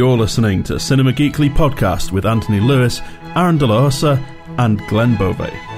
You're 0.00 0.16
listening 0.16 0.62
to 0.62 0.80
Cinema 0.80 1.12
Geekly 1.12 1.50
Podcast 1.50 2.10
with 2.10 2.24
Anthony 2.24 2.58
Lewis, 2.58 3.02
Aaron 3.36 3.58
De 3.58 3.66
La 3.66 3.84
Osa, 3.84 4.18
and 4.56 4.80
Glenn 4.86 5.14
Bove. 5.14 5.69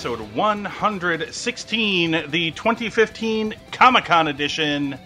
Episode 0.00 0.34
116, 0.34 2.10
the 2.30 2.50
2015 2.52 3.54
Comic 3.70 4.06
Con 4.06 4.28
edition, 4.28 4.98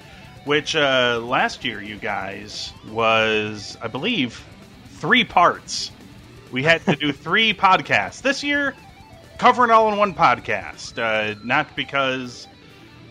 which 0.44 0.76
uh, 0.76 1.18
last 1.20 1.64
year, 1.64 1.82
you 1.82 1.96
guys, 1.96 2.72
was, 2.92 3.76
I 3.82 3.88
believe, 3.88 4.46
three 5.00 5.24
parts. 5.24 5.90
We 6.52 6.62
had 6.62 6.80
to 6.82 6.94
do 6.94 7.10
three 7.24 7.52
podcasts. 7.52 8.22
This 8.22 8.44
year, 8.44 8.76
covering 9.36 9.72
all 9.72 9.92
in 9.92 9.98
one 9.98 10.14
podcast. 10.14 10.96
Uh, 10.96 11.34
not 11.42 11.74
because 11.74 12.46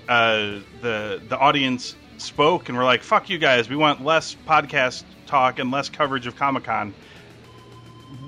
uh, 0.08 0.62
the 0.80 1.22
the 1.28 1.38
audience 1.38 1.98
spoke 2.16 2.70
and 2.70 2.78
were 2.78 2.86
like, 2.86 3.04
"Fuck 3.04 3.30
you 3.30 3.38
guys, 3.38 3.70
we 3.70 3.76
want 3.76 4.06
less 4.06 4.38
podcast 4.48 5.04
talk 5.26 5.60
and 5.60 5.70
less 5.70 5.90
coverage 5.90 6.28
of 6.28 6.38
Comic 6.38 6.64
Con." 6.64 6.94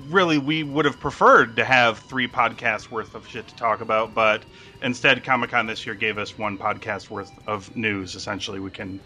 Really 0.08 0.38
we 0.38 0.62
would 0.62 0.84
have 0.84 0.98
preferred 1.00 1.56
to 1.56 1.64
have 1.64 1.98
three 2.00 2.28
podcasts 2.28 2.90
worth 2.90 3.14
of 3.14 3.26
shit 3.26 3.48
to 3.48 3.54
talk 3.56 3.80
about, 3.80 4.14
but 4.14 4.44
instead 4.82 5.22
Comic 5.24 5.50
Con 5.50 5.66
this 5.66 5.86
year 5.86 5.94
gave 5.94 6.18
us 6.18 6.36
one 6.38 6.58
podcast 6.58 7.10
worth 7.10 7.32
of 7.46 7.74
news. 7.76 8.14
Essentially, 8.14 8.60
we 8.60 8.70
can. 8.70 9.00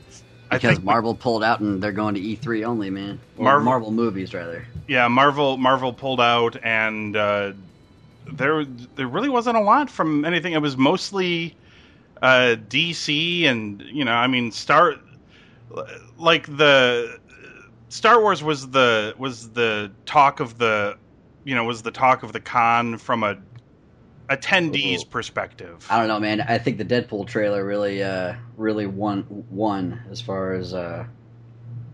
I 0.51 0.57
Because 0.57 0.77
think, 0.77 0.85
Marvel 0.85 1.15
pulled 1.15 1.45
out 1.45 1.61
and 1.61 1.81
they're 1.83 1.93
going 1.93 2.15
to 2.17 2.21
E3 2.21 2.65
only, 2.67 2.91
man. 2.91 3.21
Or 3.37 3.45
Marvel- 3.45 3.65
Marvel, 3.65 3.91
movies, 3.93 4.35
rather. 4.35 4.67
yeah, 4.89 5.07
Marvel 5.07 5.57
Marvel 5.57 5.93
pulled 5.93 6.21
out, 6.21 6.57
and 6.63 7.15
uh, 7.17 7.53
there 8.33 8.65
there 8.65 9.07
really 9.07 9.29
wasn't 9.29 9.57
a 9.57 9.61
lot 9.61 9.89
from 9.91 10.25
anything. 10.25 10.53
It 10.55 10.63
was 10.63 10.77
mostly 10.77 11.57
uh, 12.21 12.57
DC, 12.69 13.45
and 13.45 13.81
you 13.83 14.05
know, 14.05 14.13
I 14.13 14.27
mean, 14.27 14.51
Star 14.51 14.97
like 16.19 16.47
the 16.57 17.20
Star 17.91 18.21
Wars 18.21 18.43
was 18.43 18.71
the 18.71 19.15
was 19.19 19.51
the 19.51 19.93
talk 20.07 20.41
of 20.41 20.57
the 20.59 20.97
you 21.45 21.55
know 21.55 21.65
was 21.65 21.83
the 21.83 21.91
talk 21.91 22.23
of 22.23 22.33
the 22.33 22.41
con 22.41 22.97
from 22.97 23.23
a 23.23 23.37
attendees 24.31 25.03
Ooh. 25.03 25.07
perspective. 25.07 25.87
I 25.91 25.99
don't 25.99 26.09
know, 26.09 26.21
man. 26.21 26.41
I 26.41 26.57
think 26.59 26.79
the 26.79 26.85
Deadpool 26.85 27.27
trailer 27.27 27.65
really, 27.65 28.03
uh, 28.03 28.35
really 28.57 28.87
won, 28.87 29.45
won 29.51 30.01
as 30.11 30.21
far 30.21 30.55
as, 30.55 30.73
uh, 30.73 31.05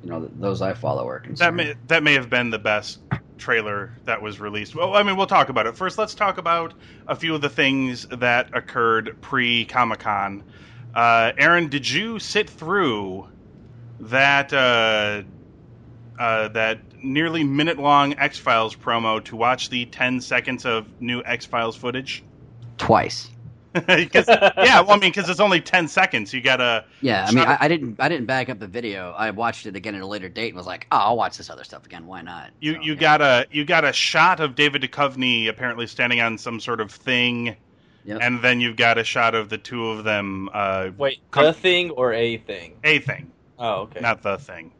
you 0.04 0.10
know, 0.10 0.30
those 0.38 0.60
I 0.60 0.74
follow 0.74 1.08
are 1.08 1.18
concerned. 1.18 1.58
That 1.58 1.64
may 1.64 1.74
that 1.88 2.02
may 2.02 2.12
have 2.12 2.28
been 2.28 2.50
the 2.50 2.58
best 2.58 3.00
trailer 3.38 3.92
that 4.04 4.20
was 4.20 4.38
released. 4.38 4.74
Well, 4.74 4.94
I 4.94 5.02
mean, 5.02 5.16
we'll 5.16 5.26
talk 5.26 5.48
about 5.48 5.66
it 5.66 5.76
first. 5.76 5.98
Let's 5.98 6.14
talk 6.14 6.38
about 6.38 6.74
a 7.08 7.16
few 7.16 7.34
of 7.34 7.40
the 7.40 7.48
things 7.48 8.06
that 8.08 8.54
occurred 8.54 9.16
pre 9.22 9.64
Comic 9.64 10.00
Con. 10.00 10.44
Uh, 10.94 11.32
Aaron, 11.38 11.68
did 11.68 11.88
you 11.88 12.18
sit 12.18 12.48
through 12.48 13.28
that 14.00 14.52
uh, 14.52 15.22
uh, 16.18 16.48
that 16.48 16.78
nearly 17.02 17.44
minute 17.44 17.78
long 17.78 18.18
X 18.18 18.38
Files 18.38 18.74
promo 18.76 19.22
to 19.24 19.36
watch 19.36 19.70
the 19.70 19.86
ten 19.86 20.20
seconds 20.20 20.64
of 20.64 20.86
new 21.00 21.22
X 21.24 21.46
Files 21.46 21.76
footage? 21.76 22.22
Twice. 22.78 23.30
'Cause- 23.76 24.24
yeah, 24.26 24.80
well, 24.80 24.92
I 24.92 24.98
mean, 24.98 25.10
because 25.12 25.28
it's 25.28 25.40
only 25.40 25.60
ten 25.60 25.86
seconds. 25.88 26.32
You 26.32 26.40
gotta 26.40 26.86
Yeah, 27.02 27.26
I 27.28 27.32
mean, 27.32 27.44
I, 27.44 27.58
I 27.60 27.68
didn't, 27.68 28.00
I 28.00 28.08
didn't 28.08 28.24
back 28.24 28.48
up 28.48 28.58
the 28.58 28.66
video. 28.66 29.12
I 29.12 29.30
watched 29.32 29.66
it 29.66 29.76
again 29.76 29.94
at 29.94 30.00
a 30.00 30.06
later 30.06 30.30
date 30.30 30.48
and 30.48 30.56
was 30.56 30.66
like, 30.66 30.86
oh, 30.90 30.96
I'll 30.96 31.16
watch 31.18 31.36
this 31.36 31.50
other 31.50 31.62
stuff 31.64 31.84
again. 31.84 32.06
Why 32.06 32.22
not? 32.22 32.52
You 32.60 32.74
So, 32.74 32.80
you 32.80 32.94
yeah. 32.94 32.98
got 33.00 33.20
a 33.20 33.46
you 33.50 33.66
got 33.66 33.84
a 33.84 33.92
shot 33.92 34.40
of 34.40 34.54
David 34.54 34.80
Duchovny 34.80 35.48
apparently 35.48 35.86
standing 35.86 36.20
on 36.22 36.38
some 36.38 36.58
sort 36.58 36.80
of 36.80 36.90
thing, 36.90 37.56
Yep. 38.06 38.18
and 38.22 38.40
then 38.40 38.60
you've 38.60 38.76
got 38.76 38.96
a 38.96 39.04
shot 39.04 39.34
of 39.34 39.50
the 39.50 39.58
two 39.58 39.88
of 39.88 40.04
them. 40.04 40.48
Uh, 40.54 40.90
Wait, 40.96 41.18
Com- 41.30 41.44
the 41.44 41.52
thing 41.52 41.90
or 41.90 42.14
a 42.14 42.38
thing? 42.38 42.76
a 42.82 42.98
thing, 43.00 43.30
Oh, 43.58 43.80
okay. 43.82 44.00
not 44.00 44.22
the 44.22 44.38
thing. 44.38 44.72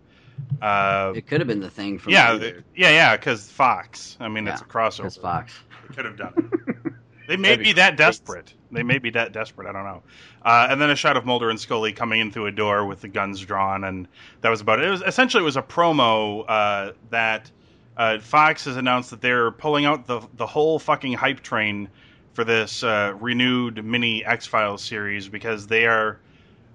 Uh, 0.60 1.12
It 1.14 1.26
could 1.26 1.40
have 1.40 1.48
been 1.48 1.60
the 1.60 1.70
thing 1.70 1.98
from 1.98 2.12
yeah, 2.12 2.32
later, 2.32 2.64
yeah, 2.74 2.90
yeah. 2.90 3.16
Because 3.16 3.50
Fox. 3.50 4.16
I 4.20 4.28
mean, 4.28 4.48
it's 4.48 4.62
a 4.62 4.64
crossover. 4.64 5.20
Fox. 5.20 5.52
They 5.88 5.94
could 5.94 6.04
have 6.04 6.16
done 6.16 6.50
it. 6.84 6.92
They 7.28 7.36
may 7.36 7.56
be 7.56 7.64
be 7.64 7.72
that 7.74 7.96
desperate. 7.96 8.54
They 8.70 8.82
may 8.82 8.98
be 8.98 9.10
that 9.10 9.32
desperate. 9.32 9.68
I 9.68 9.72
don't 9.72 9.84
know. 9.84 10.02
Uh, 10.42 10.68
and 10.70 10.80
then 10.80 10.90
a 10.90 10.96
shot 10.96 11.16
of 11.16 11.24
Mulder 11.24 11.50
and 11.50 11.58
Scully 11.58 11.92
coming 11.92 12.20
in 12.20 12.30
through 12.30 12.46
a 12.46 12.52
door 12.52 12.86
with 12.86 13.00
the 13.00 13.08
guns 13.08 13.40
drawn, 13.40 13.84
and 13.84 14.06
that 14.40 14.48
was 14.48 14.60
about 14.60 14.80
it. 14.80 14.86
It 14.86 14.90
was 14.90 15.02
essentially 15.02 15.42
it 15.42 15.44
was 15.44 15.56
a 15.56 15.62
promo 15.62 16.44
uh, 16.46 16.92
that 17.10 17.50
uh, 17.96 18.18
Fox 18.20 18.64
has 18.64 18.76
announced 18.76 19.10
that 19.10 19.20
they're 19.20 19.50
pulling 19.50 19.84
out 19.84 20.06
the 20.06 20.20
the 20.36 20.46
whole 20.46 20.78
fucking 20.78 21.14
hype 21.14 21.40
train 21.40 21.88
for 22.34 22.44
this 22.44 22.82
uh, 22.82 23.14
renewed 23.18 23.84
mini 23.84 24.24
X 24.24 24.46
Files 24.46 24.82
series 24.82 25.28
because 25.28 25.66
they 25.66 25.86
are, 25.86 26.20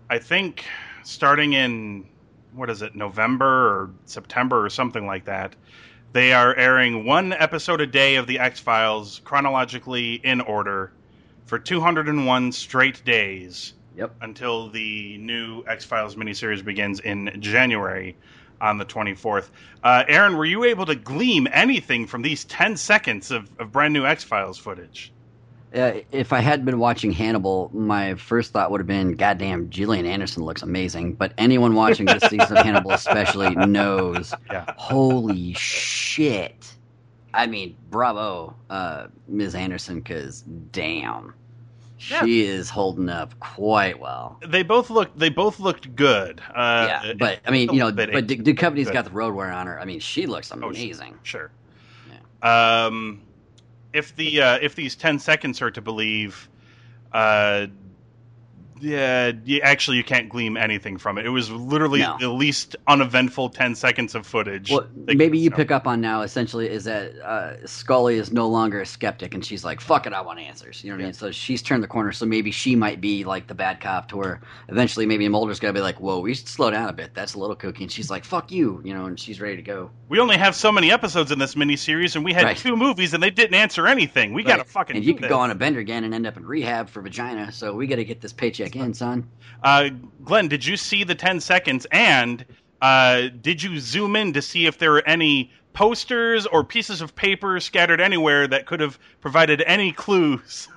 I 0.09 0.17
think, 0.19 0.65
starting 1.03 1.53
in 1.53 2.05
what 2.53 2.69
is 2.69 2.81
it, 2.81 2.95
November 2.95 3.45
or 3.45 3.89
September 4.05 4.63
or 4.65 4.69
something 4.69 5.05
like 5.05 5.25
that. 5.25 5.55
They 6.13 6.33
are 6.33 6.53
airing 6.55 7.05
one 7.05 7.31
episode 7.33 7.79
a 7.81 7.87
day 7.87 8.15
of 8.15 8.27
the 8.27 8.39
X 8.39 8.59
Files 8.59 9.21
chronologically 9.23 10.15
in 10.15 10.41
order 10.41 10.91
for 11.45 11.57
201 11.59 12.51
straight 12.51 13.03
days 13.05 13.73
Yep. 13.95 14.15
until 14.21 14.69
the 14.69 15.17
new 15.17 15.63
X 15.67 15.83
Files 15.85 16.15
miniseries 16.15 16.63
begins 16.63 16.99
in 17.01 17.29
January 17.41 18.15
on 18.59 18.77
the 18.77 18.85
24th. 18.85 19.49
Uh, 19.83 20.03
Aaron, 20.07 20.37
were 20.37 20.45
you 20.45 20.63
able 20.65 20.85
to 20.85 20.95
glean 20.95 21.47
anything 21.47 22.07
from 22.07 22.21
these 22.21 22.45
10 22.45 22.77
seconds 22.77 23.31
of, 23.31 23.49
of 23.59 23.71
brand 23.71 23.93
new 23.93 24.05
X 24.05 24.23
Files 24.23 24.57
footage? 24.57 25.11
Uh, 25.73 26.01
if 26.11 26.33
I 26.33 26.39
had 26.39 26.65
been 26.65 26.79
watching 26.79 27.11
Hannibal, 27.13 27.71
my 27.73 28.15
first 28.15 28.51
thought 28.51 28.71
would 28.71 28.81
have 28.81 28.87
been, 28.87 29.13
"Goddamn, 29.15 29.69
Gillian 29.69 30.05
Anderson 30.05 30.43
looks 30.43 30.61
amazing." 30.63 31.13
But 31.13 31.33
anyone 31.37 31.75
watching 31.75 32.05
this 32.07 32.23
season 32.23 32.57
of 32.57 32.65
Hannibal, 32.65 32.91
especially, 32.91 33.55
knows, 33.55 34.33
Yeah. 34.51 34.65
holy 34.77 35.53
shit! 35.53 36.73
I 37.33 37.47
mean, 37.47 37.77
bravo, 37.89 38.53
uh, 38.69 39.07
Ms. 39.29 39.55
Anderson, 39.55 40.01
because 40.01 40.41
damn, 40.73 41.33
Yeah. 42.09 42.25
she 42.25 42.41
is 42.43 42.69
holding 42.69 43.07
up 43.07 43.39
quite 43.39 43.97
well. 43.97 44.39
They 44.45 44.63
both 44.63 44.89
looked. 44.89 45.17
They 45.17 45.29
both 45.29 45.61
looked 45.61 45.95
good. 45.95 46.41
Uh, 46.53 46.85
yeah, 46.89 47.13
but 47.17 47.39
I 47.47 47.51
mean, 47.51 47.71
you 47.71 47.79
know, 47.79 47.93
but 47.93 48.13
aged, 48.13 48.43
D- 48.43 48.53
Duchovny's 48.53 48.87
but- 48.87 48.93
got 48.93 49.05
the 49.05 49.11
road 49.11 49.33
wear 49.35 49.49
on 49.49 49.67
her. 49.67 49.79
I 49.79 49.85
mean, 49.85 50.01
she 50.01 50.25
looks 50.25 50.51
Oh, 50.51 50.73
she- 50.73 50.83
amazing. 50.83 51.13
Sure. 51.23 51.49
Um, 52.41 53.21
if 53.93 54.15
the 54.15 54.41
uh, 54.41 54.59
if 54.61 54.75
these 54.75 54.95
ten 54.95 55.19
seconds 55.19 55.61
are 55.61 55.71
to 55.71 55.81
believe, 55.81 56.49
uh, 57.11 57.67
Yeah, 58.81 59.31
you, 59.45 59.61
actually, 59.61 59.97
you 59.97 60.03
can't 60.03 60.27
glean 60.27 60.57
anything 60.57 60.97
from 60.97 61.17
it. 61.17 61.25
It 61.25 61.29
was 61.29 61.49
literally 61.51 61.99
No. 61.99 62.17
the 62.19 62.29
least 62.29 62.75
uneventful 62.87 63.49
ten 63.49 63.75
seconds 63.75 64.15
of 64.15 64.25
footage. 64.25 64.71
Well, 64.71 64.87
that 65.05 65.17
maybe 65.17 65.37
you 65.37 65.49
know. 65.49 65.55
pick 65.55 65.71
up 65.71 65.87
on 65.87 66.01
now. 66.01 66.21
Essentially, 66.23 66.67
is 66.69 66.83
that 66.85 67.15
uh, 67.19 67.65
Scully 67.67 68.15
is 68.15 68.31
no 68.31 68.47
longer 68.47 68.81
a 68.81 68.85
skeptic, 68.85 69.33
and 69.33 69.45
she's 69.45 69.63
like, 69.63 69.79
"Fuck 69.79 70.07
it, 70.07 70.13
I 70.13 70.21
want 70.21 70.39
answers." 70.39 70.83
You 70.83 70.89
know 70.89 70.97
what 70.97 71.03
I 71.03 71.05
mean? 71.05 71.13
So 71.13 71.31
she's 71.31 71.61
turned 71.61 71.83
the 71.83 71.87
corner. 71.87 72.11
So 72.11 72.25
maybe 72.25 72.51
she 72.51 72.75
might 72.75 72.99
be 73.01 73.23
like 73.23 73.47
the 73.47 73.55
bad 73.55 73.79
cop, 73.81 74.07
to 74.09 74.17
where 74.17 74.41
eventually 74.69 75.05
maybe 75.05 75.27
Mulder's 75.27 75.59
gonna 75.59 75.73
be 75.73 75.81
like, 75.81 75.99
"Whoa, 75.99 76.19
we 76.19 76.33
should 76.33 76.47
slow 76.47 76.71
down 76.71 76.89
a 76.89 76.93
bit. 76.93 77.13
That's 77.13 77.35
a 77.35 77.39
little 77.39 77.55
kooky." 77.55 77.81
And 77.81 77.91
she's 77.91 78.09
like, 78.09 78.25
"Fuck 78.25 78.51
you," 78.51 78.81
you 78.83 78.93
know, 78.93 79.05
and 79.05 79.19
she's 79.19 79.39
ready 79.39 79.57
to 79.57 79.61
go. 79.61 79.91
We 80.09 80.19
only 80.19 80.37
have 80.37 80.55
so 80.55 80.71
many 80.71 80.91
episodes 80.91 81.31
in 81.31 81.39
this 81.39 81.55
miniseries, 81.55 82.15
and 82.15 82.25
we 82.25 82.33
had 82.33 82.43
Right. 82.43 82.57
two 82.57 82.75
movies, 82.75 83.13
and 83.13 83.21
they 83.21 83.29
didn't 83.29 83.55
answer 83.55 83.87
anything. 83.87 84.33
We 84.33 84.43
Right. 84.43 84.57
gotta 84.57 84.63
fucking. 84.69 84.95
And 84.95 85.05
you 85.05 85.13
could 85.13 85.23
this. 85.23 85.29
go 85.29 85.39
on 85.39 85.51
a 85.51 85.55
bender 85.55 85.79
again 85.79 86.03
and 86.03 86.13
end 86.13 86.25
up 86.25 86.35
in 86.37 86.45
rehab 86.45 86.89
for 86.89 87.01
vagina. 87.01 87.51
So 87.51 87.73
we 87.75 87.87
got 87.87 87.97
to 87.97 88.05
get 88.05 88.21
this 88.21 88.33
paycheck 88.33 88.70
in, 88.75 88.93
son. 88.93 89.29
Uh, 89.63 89.89
Glenn, 90.23 90.47
did 90.47 90.65
you 90.65 90.77
see 90.77 91.03
the 91.03 91.15
10 91.15 91.39
seconds? 91.39 91.85
And 91.91 92.45
uh, 92.81 93.29
did 93.41 93.61
you 93.61 93.79
zoom 93.79 94.15
in 94.15 94.33
to 94.33 94.41
see 94.41 94.65
if 94.65 94.77
there 94.77 94.91
were 94.91 95.03
any 95.05 95.51
posters 95.73 96.45
or 96.47 96.63
pieces 96.63 97.01
of 97.01 97.15
paper 97.15 97.59
scattered 97.59 98.01
anywhere 98.01 98.47
that 98.47 98.65
could 98.65 98.79
have 98.79 98.99
provided 99.21 99.61
any 99.65 99.91
clues 99.91 100.67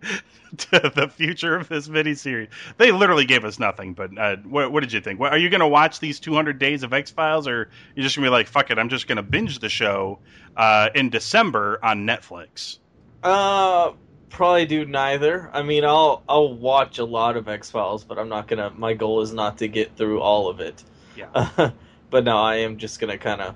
to 0.56 0.92
the 0.94 1.08
future 1.08 1.56
of 1.56 1.68
this 1.68 1.88
miniseries? 1.88 2.48
They 2.76 2.92
literally 2.92 3.24
gave 3.24 3.44
us 3.44 3.58
nothing, 3.58 3.92
but 3.92 4.16
uh, 4.16 4.36
what, 4.44 4.72
what 4.72 4.80
did 4.80 4.92
you 4.92 5.00
think? 5.00 5.20
Are 5.20 5.38
you 5.38 5.50
going 5.50 5.60
to 5.60 5.68
watch 5.68 5.98
these 5.98 6.20
200 6.20 6.58
days 6.58 6.82
of 6.84 6.92
X 6.92 7.10
Files, 7.10 7.48
or 7.48 7.68
you're 7.94 8.04
just 8.04 8.16
going 8.16 8.24
to 8.24 8.28
be 8.28 8.32
like, 8.32 8.46
fuck 8.46 8.70
it, 8.70 8.78
I'm 8.78 8.88
just 8.88 9.08
going 9.08 9.16
to 9.16 9.22
binge 9.22 9.58
the 9.58 9.68
show 9.68 10.20
uh, 10.56 10.90
in 10.94 11.10
December 11.10 11.80
on 11.82 12.06
Netflix? 12.06 12.78
Uh, 13.22 13.92
probably 14.30 14.66
do 14.66 14.84
neither. 14.84 15.50
I 15.52 15.62
mean, 15.62 15.84
I'll 15.84 16.22
I'll 16.28 16.54
watch 16.54 16.98
a 16.98 17.04
lot 17.04 17.36
of 17.36 17.48
X 17.48 17.70
Files, 17.70 18.04
but 18.04 18.18
I'm 18.18 18.28
not 18.28 18.48
gonna. 18.48 18.70
My 18.76 18.94
goal 18.94 19.20
is 19.20 19.32
not 19.32 19.58
to 19.58 19.68
get 19.68 19.96
through 19.96 20.20
all 20.20 20.48
of 20.48 20.60
it. 20.60 20.82
Yeah. 21.16 21.70
but 22.10 22.24
no, 22.24 22.36
I 22.38 22.56
am 22.56 22.76
just 22.78 23.00
gonna 23.00 23.18
kind 23.18 23.40
of. 23.40 23.54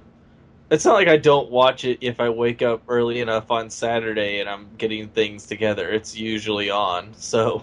It's 0.71 0.85
not 0.87 0.95
like 0.95 1.09
I 1.09 1.19
don't 1.19 1.51
watch 1.51 1.85
it 1.85 1.99
if 2.01 2.19
I 2.19 2.31
wake 2.31 2.63
up 2.63 2.83
early 2.89 3.21
enough 3.21 3.51
on 3.51 3.69
Saturday 3.69 4.41
and 4.41 4.49
I'm 4.49 4.69
getting 4.79 5.09
things 5.09 5.47
together. 5.47 5.91
It's 5.91 6.17
usually 6.17 6.71
on, 6.71 7.13
so 7.15 7.63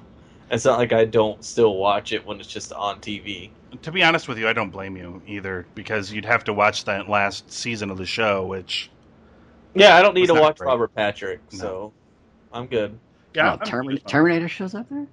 it's 0.52 0.66
not 0.66 0.78
like 0.78 0.94
I 0.94 1.06
don't 1.06 1.44
still 1.44 1.76
watch 1.78 2.12
it 2.12 2.24
when 2.26 2.40
it's 2.40 2.48
just 2.50 2.72
on 2.72 3.00
TV. 3.00 3.50
To 3.82 3.92
be 3.92 4.04
honest 4.04 4.28
with 4.28 4.38
you, 4.38 4.48
I 4.48 4.54
don't 4.54 4.70
blame 4.70 4.96
you 4.96 5.22
either 5.28 5.66
because 5.74 6.12
you'd 6.12 6.26
have 6.26 6.44
to 6.46 6.54
watch 6.54 6.86
that 6.86 7.10
last 7.10 7.52
season 7.52 7.90
of 7.90 7.98
the 7.98 8.06
show, 8.06 8.46
which 8.46 8.92
Yeah, 9.74 9.96
I 9.96 10.02
don't 10.02 10.14
need 10.14 10.28
to 10.28 10.34
watch 10.36 10.58
great. 10.58 10.68
Robert 10.68 10.94
Patrick, 10.94 11.40
No. 11.54 11.60
so 11.60 11.94
I'm 12.54 12.68
good. 12.68 12.98
yeah, 13.36 13.50
I'm- 13.52 13.60
Termin- 13.60 14.04
Terminator 14.06 14.48
shows 14.48 14.74
up 14.76 14.88
there. 14.90 15.06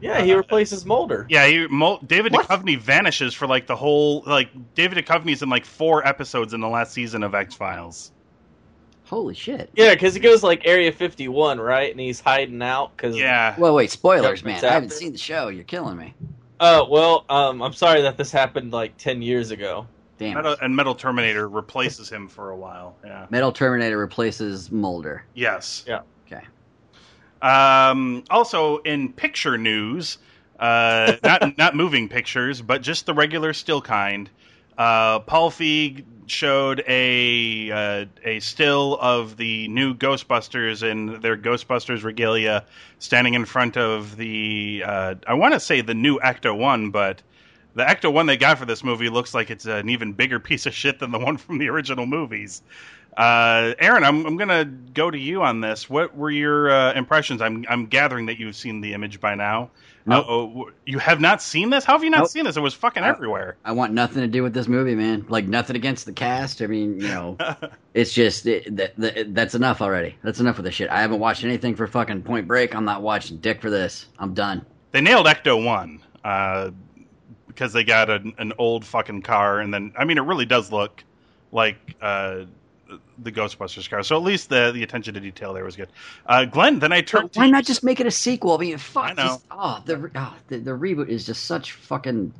Yeah, 0.00 0.20
he 0.22 0.32
Uh, 0.32 0.38
replaces 0.38 0.84
Mulder. 0.84 1.26
Yeah, 1.28 1.46
he, 1.46 1.66
Mul- 1.68 2.00
David 2.06 2.32
What? 2.32 2.48
Duchovny 2.48 2.76
vanishes 2.78 3.34
for 3.34 3.46
like 3.46 3.66
the 3.68 3.76
whole 3.76 4.24
like 4.26 4.48
David 4.74 4.98
Duchovny's 5.04 5.42
in 5.42 5.48
like 5.48 5.64
four 5.64 6.04
episodes 6.06 6.54
in 6.54 6.60
the 6.60 6.68
last 6.68 6.92
season 6.92 7.22
of 7.22 7.34
X 7.34 7.54
Files. 7.54 8.10
Holy 9.04 9.34
shit! 9.34 9.70
Yeah, 9.74 9.92
because 9.94 10.14
he 10.14 10.20
goes 10.20 10.42
like 10.42 10.66
Area 10.66 10.90
51, 10.90 11.60
right? 11.60 11.90
And 11.90 12.00
he's 12.00 12.18
hiding 12.18 12.62
out 12.62 12.96
because. 12.96 13.14
Yeah, 13.16 13.54
Well, 13.58 13.74
wait, 13.74 13.90
spoilers, 13.90 14.42
man. 14.42 14.54
Government's 14.54 14.64
I 14.64 14.72
haven't 14.72 14.92
seen 14.92 15.12
the 15.12 15.18
show. 15.18 15.48
You're 15.48 15.64
killing 15.64 15.98
me. 15.98 16.14
Oh 16.60 16.88
well, 16.88 17.24
um, 17.28 17.62
I'm 17.62 17.72
sorry 17.74 18.00
that 18.02 18.16
this 18.16 18.32
happened 18.32 18.72
like 18.72 18.96
10 18.96 19.20
years 19.22 19.50
ago. 19.50 19.86
Damn. 20.18 20.34
Metal, 20.34 20.56
and 20.62 20.74
Metal 20.74 20.94
Terminator 20.94 21.48
replaces 21.48 22.08
him 22.08 22.26
for 22.28 22.50
a 22.50 22.56
while. 22.56 22.96
Yeah. 23.04 23.26
Metal 23.30 23.52
Terminator 23.52 23.98
replaces 23.98 24.70
Mulder. 24.72 25.24
Yes. 25.34 25.84
Yeah. 25.86 26.00
Um, 27.42 28.22
also 28.30 28.78
in 28.78 29.12
picture 29.12 29.58
news, 29.58 30.18
uh, 30.58 31.16
not 31.24 31.58
not 31.58 31.76
moving 31.76 32.08
pictures, 32.08 32.62
but 32.62 32.82
just 32.82 33.06
the 33.06 33.14
regular 33.14 33.52
still 33.52 33.82
kind. 33.82 34.30
Uh, 34.78 35.18
Paul 35.20 35.50
Feig 35.50 36.04
showed 36.26 36.82
a 36.86 37.70
uh, 37.70 38.06
a 38.24 38.40
still 38.40 38.96
of 39.00 39.36
the 39.36 39.68
new 39.68 39.94
Ghostbusters 39.94 40.88
in 40.88 41.20
their 41.20 41.36
Ghostbusters 41.36 42.04
regalia, 42.04 42.64
standing 43.00 43.34
in 43.34 43.44
front 43.44 43.76
of 43.76 44.16
the 44.16 44.82
uh, 44.86 45.14
I 45.26 45.34
want 45.34 45.54
to 45.54 45.60
say 45.60 45.80
the 45.80 45.94
new 45.94 46.18
Ecto 46.20 46.56
One, 46.56 46.90
but 46.90 47.22
the 47.74 47.84
Ecto 47.84 48.12
One 48.12 48.26
they 48.26 48.36
got 48.36 48.58
for 48.58 48.66
this 48.66 48.84
movie 48.84 49.08
looks 49.08 49.34
like 49.34 49.50
it's 49.50 49.66
an 49.66 49.88
even 49.88 50.12
bigger 50.12 50.38
piece 50.48 50.66
of 50.66 50.74
shit 50.74 51.00
than 51.00 51.10
the 51.10 51.18
one 51.18 51.36
from 51.36 51.58
the 51.58 51.68
original 51.68 52.06
movies. 52.06 52.62
Uh, 53.16 53.74
Aaron, 53.78 54.04
I'm 54.04 54.24
I'm 54.24 54.36
gonna 54.36 54.64
go 54.64 55.10
to 55.10 55.18
you 55.18 55.42
on 55.42 55.60
this. 55.60 55.90
What 55.90 56.16
were 56.16 56.30
your 56.30 56.70
uh, 56.70 56.94
impressions? 56.94 57.42
I'm 57.42 57.64
I'm 57.68 57.86
gathering 57.86 58.26
that 58.26 58.38
you've 58.38 58.56
seen 58.56 58.80
the 58.80 58.94
image 58.94 59.20
by 59.20 59.34
now. 59.34 59.70
Nope. 60.04 60.24
Uh-oh. 60.26 60.70
you 60.84 60.98
have 60.98 61.20
not 61.20 61.40
seen 61.40 61.70
this? 61.70 61.84
How 61.84 61.92
have 61.92 62.02
you 62.02 62.10
not 62.10 62.20
Nope. 62.20 62.28
seen 62.28 62.44
this? 62.44 62.56
It 62.56 62.60
was 62.60 62.74
fucking 62.74 63.04
I- 63.04 63.08
everywhere. 63.08 63.56
I 63.64 63.70
want 63.72 63.92
nothing 63.92 64.22
to 64.22 64.26
do 64.28 64.42
with 64.42 64.52
this 64.54 64.66
movie, 64.66 64.96
man. 64.96 65.24
Like 65.28 65.46
nothing 65.46 65.76
against 65.76 66.06
the 66.06 66.12
cast. 66.12 66.60
I 66.60 66.66
mean, 66.66 66.98
you 67.00 67.06
know, 67.08 67.36
it's 67.94 68.12
just 68.12 68.44
it, 68.46 68.74
that, 68.76 68.96
that, 68.96 69.32
that's 69.34 69.54
enough 69.54 69.80
already. 69.80 70.16
That's 70.24 70.40
enough 70.40 70.58
of 70.58 70.64
this 70.64 70.74
shit. 70.74 70.90
I 70.90 71.00
haven't 71.02 71.20
watched 71.20 71.44
anything 71.44 71.76
for 71.76 71.86
fucking 71.86 72.22
Point 72.22 72.48
Break. 72.48 72.74
I'm 72.74 72.84
not 72.84 73.02
watching 73.02 73.36
Dick 73.36 73.60
for 73.60 73.70
this. 73.70 74.06
I'm 74.18 74.34
done. 74.34 74.66
they 74.90 75.00
nailed 75.00 75.26
Ecto 75.26 75.64
One 75.64 76.00
uh, 76.24 76.70
because 77.46 77.72
they 77.72 77.84
got 77.84 78.10
an, 78.10 78.32
an 78.38 78.54
old 78.58 78.84
fucking 78.84 79.22
car, 79.22 79.60
and 79.60 79.72
then 79.72 79.92
I 79.96 80.04
mean, 80.04 80.18
it 80.18 80.22
really 80.22 80.46
does 80.46 80.72
look 80.72 81.04
like 81.52 81.76
uh, 82.00 82.46
the 83.18 83.32
Ghostbusters 83.32 83.88
car. 83.88 84.02
So 84.02 84.16
at 84.16 84.22
least 84.22 84.48
the 84.48 84.72
the 84.72 84.82
attention 84.82 85.14
to 85.14 85.20
detail 85.20 85.52
there 85.52 85.64
was 85.64 85.76
good. 85.76 85.88
Uh, 86.26 86.44
Glenn, 86.44 86.78
then 86.78 86.92
I 86.92 87.00
turned. 87.00 87.30
But 87.32 87.36
why 87.36 87.46
to 87.46 87.52
not 87.52 87.64
just 87.64 87.84
make 87.84 88.00
it 88.00 88.06
a 88.06 88.10
sequel? 88.10 88.54
I 88.54 88.58
mean, 88.58 88.78
fuck. 88.78 89.04
I 89.04 89.12
know. 89.12 89.22
just- 89.22 89.46
oh, 89.50 89.82
the, 89.84 90.10
oh 90.14 90.34
the 90.48 90.58
the 90.58 90.70
reboot 90.72 91.08
is 91.08 91.26
just 91.26 91.44
such 91.44 91.72
fucking. 91.72 92.32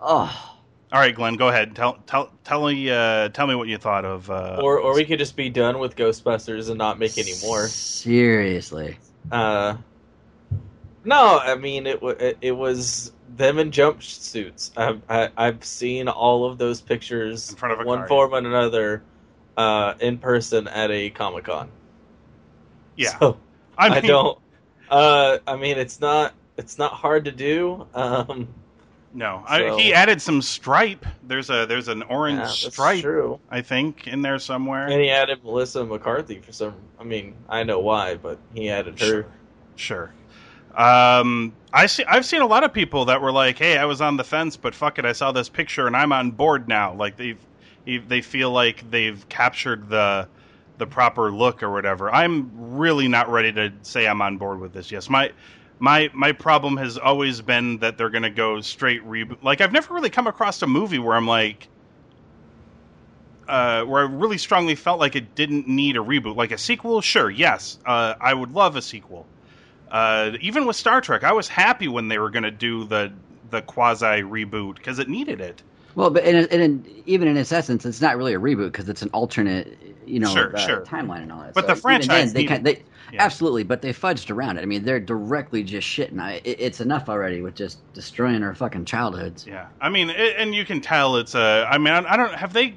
Oh, 0.00 0.54
All 0.92 1.00
right, 1.00 1.14
Glenn, 1.14 1.36
go 1.36 1.48
ahead. 1.48 1.74
Tell 1.76 1.98
tell 2.06 2.30
tell 2.44 2.66
me 2.66 2.90
uh, 2.90 3.28
tell 3.30 3.46
me 3.46 3.54
what 3.54 3.68
you 3.68 3.78
thought 3.78 4.04
of. 4.04 4.30
Uh, 4.30 4.60
or 4.62 4.78
or 4.78 4.94
we 4.94 5.04
could 5.04 5.18
just 5.18 5.36
be 5.36 5.48
done 5.48 5.78
with 5.78 5.96
Ghostbusters 5.96 6.68
and 6.68 6.78
not 6.78 6.98
make 6.98 7.16
any 7.18 7.32
more. 7.42 7.66
Seriously. 7.68 8.98
Uh, 9.30 9.76
no, 11.04 11.38
I 11.38 11.54
mean 11.54 11.86
it. 11.86 12.02
It, 12.02 12.38
it 12.40 12.52
was 12.52 13.12
them 13.36 13.58
in 13.58 13.70
jumpsuits. 13.70 14.70
I've 14.76 15.00
I, 15.08 15.30
I've 15.36 15.64
seen 15.64 16.08
all 16.08 16.44
of 16.44 16.58
those 16.58 16.80
pictures, 16.80 17.50
In 17.50 17.56
front 17.56 17.72
of 17.72 17.80
a 17.80 17.84
one 17.84 18.00
car, 18.00 18.08
form 18.08 18.34
and 18.34 18.46
another, 18.46 19.02
uh, 19.56 19.94
in 20.00 20.18
person 20.18 20.68
at 20.68 20.90
a 20.90 21.10
comic 21.10 21.44
con. 21.44 21.70
yeah, 22.96 23.18
So 23.18 23.38
I, 23.76 23.88
I, 23.88 24.00
don't. 24.00 24.38
Uh, 24.90 25.38
I 25.46 25.56
mean, 25.56 25.78
it's 25.78 26.00
not. 26.00 26.34
It's 26.56 26.78
not 26.78 26.92
hard 26.92 27.24
to 27.24 27.32
do. 27.32 27.86
Um, 27.94 28.48
No, 29.14 29.44
I, 29.46 29.78
he 29.78 29.92
added 29.92 30.22
some 30.22 30.40
stripe. 30.40 31.04
There's 31.24 31.50
a 31.50 31.66
there's 31.66 31.88
an 31.88 32.02
orange 32.04 32.38
yeah, 32.38 32.70
stripe, 32.70 33.02
true. 33.02 33.38
I 33.50 33.60
think, 33.60 34.06
in 34.06 34.22
there 34.22 34.38
somewhere. 34.38 34.86
And 34.86 35.00
he 35.00 35.10
added 35.10 35.44
Melissa 35.44 35.84
McCarthy 35.84 36.40
for 36.40 36.52
some. 36.52 36.74
I 36.98 37.04
mean, 37.04 37.34
I 37.48 37.62
know 37.62 37.80
why, 37.80 38.14
but 38.16 38.38
he 38.54 38.70
added 38.70 38.98
her. 39.00 39.06
Sure. 39.06 39.26
Sure. 39.76 40.12
Um, 40.74 41.52
I 41.72 41.86
see. 41.86 42.04
I've 42.04 42.24
seen 42.24 42.40
a 42.40 42.46
lot 42.46 42.64
of 42.64 42.72
people 42.72 43.06
that 43.06 43.20
were 43.20 43.32
like, 43.32 43.58
"Hey, 43.58 43.76
I 43.76 43.84
was 43.84 44.00
on 44.00 44.16
the 44.16 44.24
fence, 44.24 44.56
but 44.56 44.74
fuck 44.74 44.98
it, 44.98 45.04
I 45.04 45.12
saw 45.12 45.30
this 45.32 45.50
picture 45.50 45.86
and 45.86 45.94
I'm 45.94 46.12
on 46.12 46.30
board 46.30 46.66
now." 46.66 46.94
Like 46.94 47.18
they've, 47.18 47.38
they 47.86 48.20
feel 48.20 48.50
like 48.50 48.90
they've 48.90 49.28
captured 49.28 49.88
the 49.88 50.28
the 50.78 50.86
proper 50.86 51.30
look 51.30 51.62
or 51.62 51.70
whatever. 51.70 52.12
I'm 52.12 52.74
really 52.76 53.08
not 53.08 53.30
ready 53.30 53.52
to 53.52 53.72
say 53.82 54.06
I'm 54.06 54.22
on 54.22 54.38
board 54.38 54.60
with 54.60 54.72
this. 54.72 54.90
Yes, 54.90 55.08
my 55.08 55.32
my 55.78 56.10
my 56.12 56.32
problem 56.32 56.76
has 56.76 56.98
always 56.98 57.40
been 57.40 57.78
that 57.78 57.98
they're 57.98 58.10
going 58.10 58.22
to 58.22 58.30
go 58.30 58.60
straight 58.60 59.04
reboot. 59.06 59.42
Like 59.42 59.60
I've 59.60 59.72
never 59.72 59.94
really 59.94 60.10
come 60.10 60.26
across 60.26 60.62
a 60.62 60.66
movie 60.66 60.98
where 60.98 61.16
I'm 61.16 61.26
like. 61.26 61.68
Uh, 63.48 63.84
where 63.84 64.02
I 64.02 64.06
really 64.08 64.38
strongly 64.38 64.76
felt 64.76 65.00
like 65.00 65.14
it 65.16 65.34
didn't 65.34 65.68
need 65.68 65.96
a 65.96 65.98
reboot, 65.98 66.36
like 66.36 66.52
a 66.52 66.58
sequel. 66.58 67.00
Sure, 67.00 67.28
yes, 67.28 67.76
uh, 67.84 68.14
I 68.18 68.32
would 68.32 68.52
love 68.52 68.76
a 68.76 68.82
sequel. 68.82 69.26
Uh, 69.90 70.30
even 70.40 70.64
with 70.64 70.76
Star 70.76 71.00
Trek, 71.00 71.22
I 71.22 71.32
was 71.32 71.48
happy 71.48 71.88
when 71.88 72.08
they 72.08 72.18
were 72.18 72.30
going 72.30 72.44
to 72.44 72.52
do 72.52 72.84
the 72.84 73.12
the 73.50 73.60
quasi 73.60 74.22
reboot 74.22 74.76
because 74.76 74.98
it 75.00 75.08
needed 75.08 75.40
it. 75.40 75.62
Well, 75.94 76.10
but 76.10 76.24
in, 76.24 76.36
in, 76.46 76.60
in, 76.60 77.02
even 77.06 77.28
in 77.28 77.36
its 77.36 77.52
essence, 77.52 77.84
it's 77.84 78.00
not 78.00 78.16
really 78.16 78.34
a 78.34 78.40
reboot 78.40 78.72
because 78.72 78.88
it's 78.88 79.02
an 79.02 79.10
alternate, 79.12 79.78
you 80.06 80.20
know, 80.20 80.32
Sure, 80.32 80.54
uh, 80.56 80.58
sure. 80.58 80.80
timeline 80.82 81.22
and 81.22 81.32
all 81.32 81.40
that. 81.40 81.54
But 81.54 81.66
the 81.66 81.76
franchise 81.76 82.32
then, 82.32 82.42
they, 82.42 82.44
kind, 82.46 82.64
they 82.64 82.82
yeah. 83.12 83.22
absolutely, 83.22 83.62
but 83.62 83.82
they 83.82 83.92
fudged 83.92 84.30
around 84.30 84.58
it. 84.58 84.62
I 84.62 84.66
mean, 84.66 84.84
they're 84.84 85.00
directly 85.00 85.62
just 85.62 85.86
shitting. 85.86 86.20
I, 86.20 86.40
it, 86.44 86.56
it's 86.60 86.80
enough 86.80 87.08
already 87.08 87.42
with 87.42 87.54
just 87.54 87.78
destroying 87.92 88.42
our 88.42 88.54
fucking 88.54 88.86
childhoods. 88.86 89.46
Yeah, 89.46 89.66
I 89.80 89.90
mean, 89.90 90.10
it, 90.10 90.36
and 90.38 90.54
you 90.54 90.64
can 90.64 90.80
tell 90.80 91.16
it's 91.16 91.34
a. 91.34 91.66
I 91.70 91.78
mean, 91.78 91.92
I, 91.92 92.14
I 92.14 92.16
don't 92.16 92.34
have 92.34 92.52
they, 92.52 92.74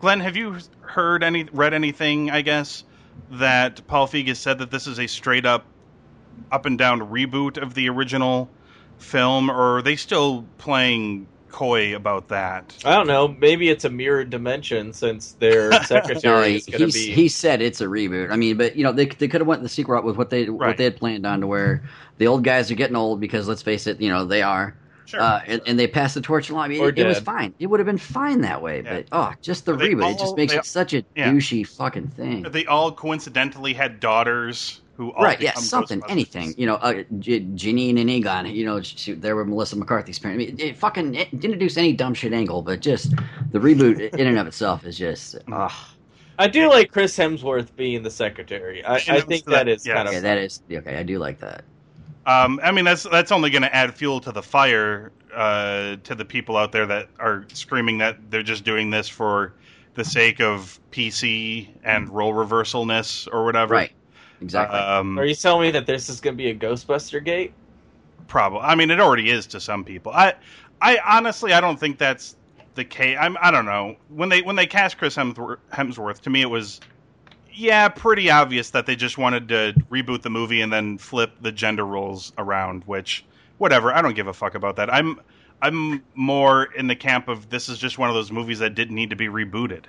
Glenn. 0.00 0.20
Have 0.20 0.36
you 0.36 0.58
heard 0.80 1.22
any, 1.22 1.44
read 1.44 1.74
anything? 1.74 2.30
I 2.30 2.42
guess 2.42 2.84
that 3.32 3.86
Paul 3.86 4.06
Feig 4.06 4.28
has 4.28 4.38
said 4.38 4.58
that 4.58 4.70
this 4.70 4.86
is 4.86 4.98
a 4.98 5.06
straight 5.06 5.46
up, 5.46 5.64
up 6.52 6.66
and 6.66 6.78
down 6.78 7.00
reboot 7.00 7.56
of 7.60 7.74
the 7.74 7.88
original 7.88 8.48
film, 8.98 9.50
or 9.50 9.78
are 9.78 9.82
they 9.82 9.96
still 9.96 10.44
playing 10.58 11.26
coy 11.50 11.94
about 11.96 12.28
that. 12.28 12.76
I 12.84 12.94
don't 12.94 13.06
know. 13.06 13.28
Maybe 13.28 13.68
it's 13.68 13.84
a 13.84 13.90
mirrored 13.90 14.30
dimension 14.30 14.92
since 14.92 15.32
their 15.32 15.70
No, 15.70 15.78
secretary 15.84 16.50
he, 16.50 16.56
is 16.56 16.66
going 16.66 16.90
to 16.90 16.92
be. 16.92 17.12
he 17.12 17.28
said 17.28 17.60
it's 17.62 17.80
a 17.80 17.86
reboot. 17.86 18.30
I 18.30 18.36
mean, 18.36 18.56
but 18.56 18.76
you 18.76 18.84
know, 18.84 18.92
they 18.92 19.06
they 19.06 19.28
could 19.28 19.40
have 19.40 19.48
went 19.48 19.62
the 19.62 19.68
secret 19.68 19.94
route 19.94 20.04
with 20.04 20.16
what 20.16 20.30
they 20.30 20.48
Right. 20.48 20.68
what 20.68 20.76
they 20.76 20.84
had 20.84 20.96
planned 20.96 21.26
on 21.26 21.40
to 21.40 21.46
where 21.46 21.82
the 22.18 22.26
old 22.26 22.44
guys 22.44 22.70
are 22.70 22.74
getting 22.74 22.96
old 22.96 23.20
because 23.20 23.48
let's 23.48 23.62
face 23.62 23.86
it, 23.86 24.00
you 24.00 24.08
know, 24.08 24.24
they 24.24 24.42
are. 24.42 24.74
Sure. 25.06 25.22
Uh, 25.22 25.40
and, 25.46 25.62
and 25.66 25.78
they 25.78 25.86
passed 25.86 26.14
the 26.16 26.20
torch 26.20 26.50
along. 26.50 26.64
I 26.64 26.68
mean, 26.68 26.82
it, 26.84 26.98
it 26.98 27.06
was 27.06 27.18
fine. 27.18 27.54
It 27.58 27.66
would 27.68 27.80
have 27.80 27.86
been 27.86 27.96
fine 27.96 28.42
that 28.42 28.60
way. 28.60 28.82
Yeah. 28.82 28.96
But 28.96 29.06
oh, 29.12 29.32
just 29.40 29.64
the 29.64 29.74
They 29.74 29.94
reboot. 29.94 30.12
it 30.12 30.18
just 30.18 30.36
makes 30.36 30.52
they- 30.52 30.58
it 30.58 30.66
such 30.66 30.92
a 30.92 31.02
yeah. 31.16 31.30
douchey 31.32 31.66
fucking 31.66 32.08
thing. 32.08 32.42
they 32.42 32.66
all 32.66 32.92
coincidentally 32.92 33.72
had 33.72 34.00
daughters 34.00 34.82
who 34.98 35.12
all 35.12 35.24
right? 35.24 35.40
Yeah, 35.40 35.54
something, 35.54 36.02
anything. 36.08 36.52
You 36.58 36.66
know, 36.66 36.74
uh, 36.74 37.04
G- 37.20 37.40
Janine 37.54 37.98
and 38.00 38.10
Egon. 38.10 38.46
You 38.46 38.66
know, 38.66 38.82
she, 38.82 39.12
there 39.14 39.34
were 39.36 39.44
Melissa 39.44 39.76
McCarthy's 39.76 40.18
parents. 40.18 40.44
I 40.44 40.46
mean, 40.46 40.60
it 40.60 40.76
fucking 40.76 41.14
it 41.14 41.28
introduce 41.32 41.76
any 41.78 41.92
dumb 41.94 42.12
shit 42.14 42.32
angle, 42.34 42.60
but 42.62 42.80
just 42.80 43.12
the 43.52 43.60
reboot 43.60 44.12
in 44.14 44.26
and 44.26 44.36
of 44.38 44.46
itself 44.46 44.84
is 44.84 44.98
just. 44.98 45.36
Ugh. 45.52 45.72
I 46.40 46.46
do 46.48 46.68
like 46.68 46.92
Chris 46.92 47.16
Hemsworth 47.16 47.74
being 47.76 48.02
the 48.02 48.10
secretary. 48.10 48.84
I, 48.84 48.94
I 48.96 49.20
think 49.20 49.44
that- 49.46 49.50
that 49.50 49.68
is 49.68 49.86
yes. 49.86 49.96
kind 49.96 50.08
Okay, 50.08 50.16
of. 50.18 50.22
that 50.24 50.38
is 50.38 50.60
okay. 50.70 50.96
I 50.96 51.02
do 51.04 51.18
like 51.18 51.38
that. 51.40 51.64
Um, 52.26 52.60
I 52.62 52.72
mean, 52.72 52.84
that's 52.84 53.04
that's 53.04 53.32
only 53.32 53.48
going 53.50 53.62
to 53.62 53.74
add 53.74 53.94
fuel 53.94 54.20
to 54.20 54.32
the 54.32 54.42
fire 54.42 55.12
uh, 55.32 55.96
to 56.04 56.14
the 56.14 56.24
people 56.24 56.56
out 56.56 56.72
there 56.72 56.86
that 56.86 57.08
are 57.20 57.46
screaming 57.54 57.98
that 57.98 58.30
they're 58.30 58.42
just 58.42 58.64
doing 58.64 58.90
this 58.90 59.08
for 59.08 59.54
the 59.94 60.04
sake 60.04 60.40
of 60.40 60.78
PC 60.92 61.68
and 61.84 62.08
role 62.10 62.32
reversalness 62.34 63.26
or 63.32 63.44
whatever. 63.44 63.74
Right. 63.74 63.92
Exactly. 64.40 64.78
Um, 64.78 65.18
Are 65.18 65.24
you 65.24 65.34
telling 65.34 65.62
me 65.62 65.70
that 65.72 65.86
this 65.86 66.08
is 66.08 66.20
going 66.20 66.34
to 66.34 66.42
be 66.42 66.50
a 66.50 66.54
Ghostbuster 66.54 67.24
gate? 67.24 67.52
Probably. 68.28 68.60
I 68.60 68.74
mean, 68.74 68.90
it 68.90 69.00
already 69.00 69.30
is 69.30 69.46
to 69.48 69.60
some 69.60 69.84
people. 69.84 70.12
I, 70.12 70.34
I 70.80 70.98
honestly, 71.04 71.52
I 71.52 71.60
don't 71.60 71.78
think 71.78 71.98
that's 71.98 72.36
the 72.74 72.84
case. 72.84 73.16
I'm, 73.20 73.36
I 73.40 73.50
don't 73.50 73.64
know. 73.64 73.96
When 74.08 74.28
they 74.28 74.42
when 74.42 74.56
they 74.56 74.66
cast 74.66 74.98
Chris 74.98 75.16
Hemsworth, 75.16 75.58
Hemsworth, 75.72 76.20
to 76.20 76.30
me 76.30 76.42
it 76.42 76.50
was, 76.50 76.80
yeah, 77.52 77.88
pretty 77.88 78.30
obvious 78.30 78.70
that 78.70 78.86
they 78.86 78.94
just 78.94 79.18
wanted 79.18 79.48
to 79.48 79.74
reboot 79.90 80.22
the 80.22 80.30
movie 80.30 80.60
and 80.60 80.72
then 80.72 80.98
flip 80.98 81.32
the 81.40 81.50
gender 81.50 81.84
roles 81.84 82.32
around. 82.38 82.84
Which, 82.84 83.24
whatever. 83.58 83.92
I 83.92 84.02
don't 84.02 84.14
give 84.14 84.28
a 84.28 84.34
fuck 84.34 84.54
about 84.54 84.76
that. 84.76 84.92
I'm, 84.92 85.20
I'm 85.60 86.04
more 86.14 86.64
in 86.64 86.86
the 86.86 86.94
camp 86.94 87.26
of 87.28 87.48
this 87.50 87.68
is 87.68 87.78
just 87.78 87.98
one 87.98 88.08
of 88.08 88.14
those 88.14 88.30
movies 88.30 88.60
that 88.60 88.74
didn't 88.76 88.94
need 88.94 89.10
to 89.10 89.16
be 89.16 89.26
rebooted. 89.26 89.84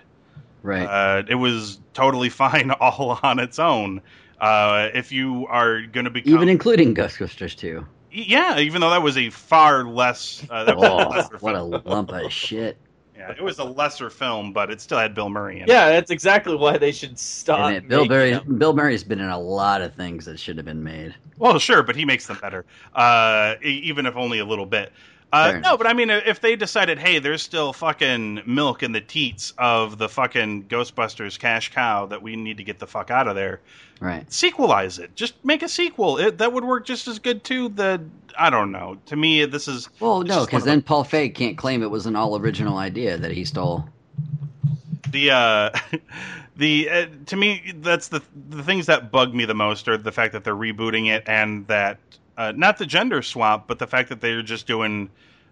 right. 0.64 0.86
Uh, 0.86 1.24
it 1.28 1.36
was 1.36 1.80
totally 1.94 2.30
fine 2.30 2.72
all 2.72 3.20
on 3.22 3.38
its 3.38 3.60
own. 3.60 4.02
Uh, 4.40 4.90
if 4.94 5.12
you 5.12 5.46
are 5.48 5.82
going 5.82 6.06
to 6.06 6.10
become 6.10 6.36
Even 6.36 6.50
including 6.50 6.96
Ghostbusters 6.96 7.56
2. 7.56 7.86
yeah, 8.12 8.60
even 8.60 8.82
though 8.82 8.90
that 8.90 9.02
was 9.04 9.18
a 9.18 9.30
far 9.30 9.84
less. 9.84 10.44
Uh, 10.50 10.64
that 10.64 10.76
was 10.78 10.86
a 10.86 10.88
Oh, 10.88 11.10
lesser 11.10 11.38
what 11.40 11.56
a 11.56 11.62
lump 11.64 12.12
of 12.12 12.32
shit. 12.32 12.78
Yeah, 13.18 13.32
it 13.32 13.42
was 13.44 13.60
a 13.60 13.66
lesser 13.66 14.10
film, 14.10 14.54
but 14.54 14.72
it 14.72 14.80
still 14.80 14.98
had 14.98 15.14
Bill 15.14 15.30
Murray 15.30 15.58
in 15.58 15.64
it. 15.64 15.70
Yeah, 15.70 15.90
that's 15.90 16.10
exactly 16.10 16.56
why 16.56 16.78
they 16.78 16.92
should 16.94 17.20
stop. 17.20 17.72
It, 17.72 17.88
Bill 17.90 18.00
making 18.00 18.16
Murray, 18.16 18.32
them. 18.32 18.58
Bill 18.58 18.74
Murray's 18.74 19.04
been 19.04 19.20
in 19.20 19.30
a 19.30 19.40
lot 19.40 19.82
of 19.82 19.94
things 19.94 20.26
that 20.26 20.40
should 20.40 20.56
have 20.58 20.66
been 20.66 20.84
made. 20.84 21.14
Well, 21.38 21.60
sure, 21.60 21.84
but 21.84 21.96
he 21.96 22.06
makes 22.06 22.28
them 22.28 22.38
better, 22.42 22.66
uh, 22.94 23.56
e- 23.64 23.82
even 23.84 24.06
if 24.06 24.16
only 24.16 24.40
a 24.40 24.46
little 24.46 24.66
bit. 24.66 24.94
Uh, 25.32 25.60
no, 25.64 25.78
but 25.78 25.86
I 25.86 25.94
mean, 25.94 26.10
if 26.10 26.42
they 26.42 26.56
decided, 26.56 26.98
hey, 26.98 27.20
there's 27.20 27.44
still 27.44 27.72
fucking 27.72 28.42
milk 28.48 28.82
in 28.82 28.94
the 28.94 29.02
teats 29.02 29.54
of 29.60 29.98
the 30.00 30.10
fucking 30.10 30.64
Ghostbusters 30.64 31.38
cash 31.38 31.72
cow 31.72 32.08
that 32.08 32.24
we 32.24 32.36
need 32.36 32.58
to 32.58 32.64
get 32.64 32.80
the 32.80 32.88
fuck 32.88 33.12
out 33.12 33.28
of 33.28 33.36
there, 33.36 33.60
Right. 34.00 34.28
sequelize 34.30 34.98
it. 34.98 35.14
Just 35.16 35.34
make 35.46 35.62
a 35.62 35.70
sequel. 35.70 36.18
It, 36.18 36.40
that 36.40 36.52
would 36.52 36.64
work 36.64 36.86
just 36.86 37.08
as 37.08 37.20
good 37.20 37.44
too. 37.44 37.70
The 37.70 38.02
I 38.40 38.50
don't 38.50 38.72
know. 38.72 38.98
To 39.08 39.16
me, 39.16 39.46
this 39.46 39.68
is 39.68 39.90
Well, 40.00 40.22
no, 40.22 40.46
because 40.46 40.64
then 40.64 40.82
Paul 40.82 41.04
Feig 41.06 41.36
can't 41.36 41.58
claim 41.58 41.84
it 41.84 41.92
was 41.92 42.06
an 42.08 42.16
all 42.16 42.36
original 42.36 42.78
idea 42.78 43.18
that 43.18 43.32
he 43.32 43.46
stole. 43.46 43.88
the 45.12 45.32
uh 45.32 45.70
the 46.58 46.90
uh, 46.90 47.06
to 47.28 47.36
me 47.36 47.74
that's 47.78 48.08
the 48.10 48.22
the 48.50 48.64
things 48.64 48.86
that 48.88 49.12
bug 49.12 49.34
me 49.34 49.46
the 49.46 49.54
most 49.54 49.88
are 49.88 49.98
the 49.98 50.12
fact 50.12 50.34
that 50.34 50.44
they're 50.44 50.56
rebooting 50.56 51.08
it 51.08 51.24
and 51.28 51.68
that 51.68 51.98
uh, 52.40 52.52
not 52.56 52.78
the 52.80 52.86
gender 52.88 53.22
swap 53.22 53.68
but 53.68 53.78
the 53.78 53.86
fact 53.88 54.10
that 54.10 54.20
they're 54.22 54.42
just 54.42 54.66
doing 54.66 55.10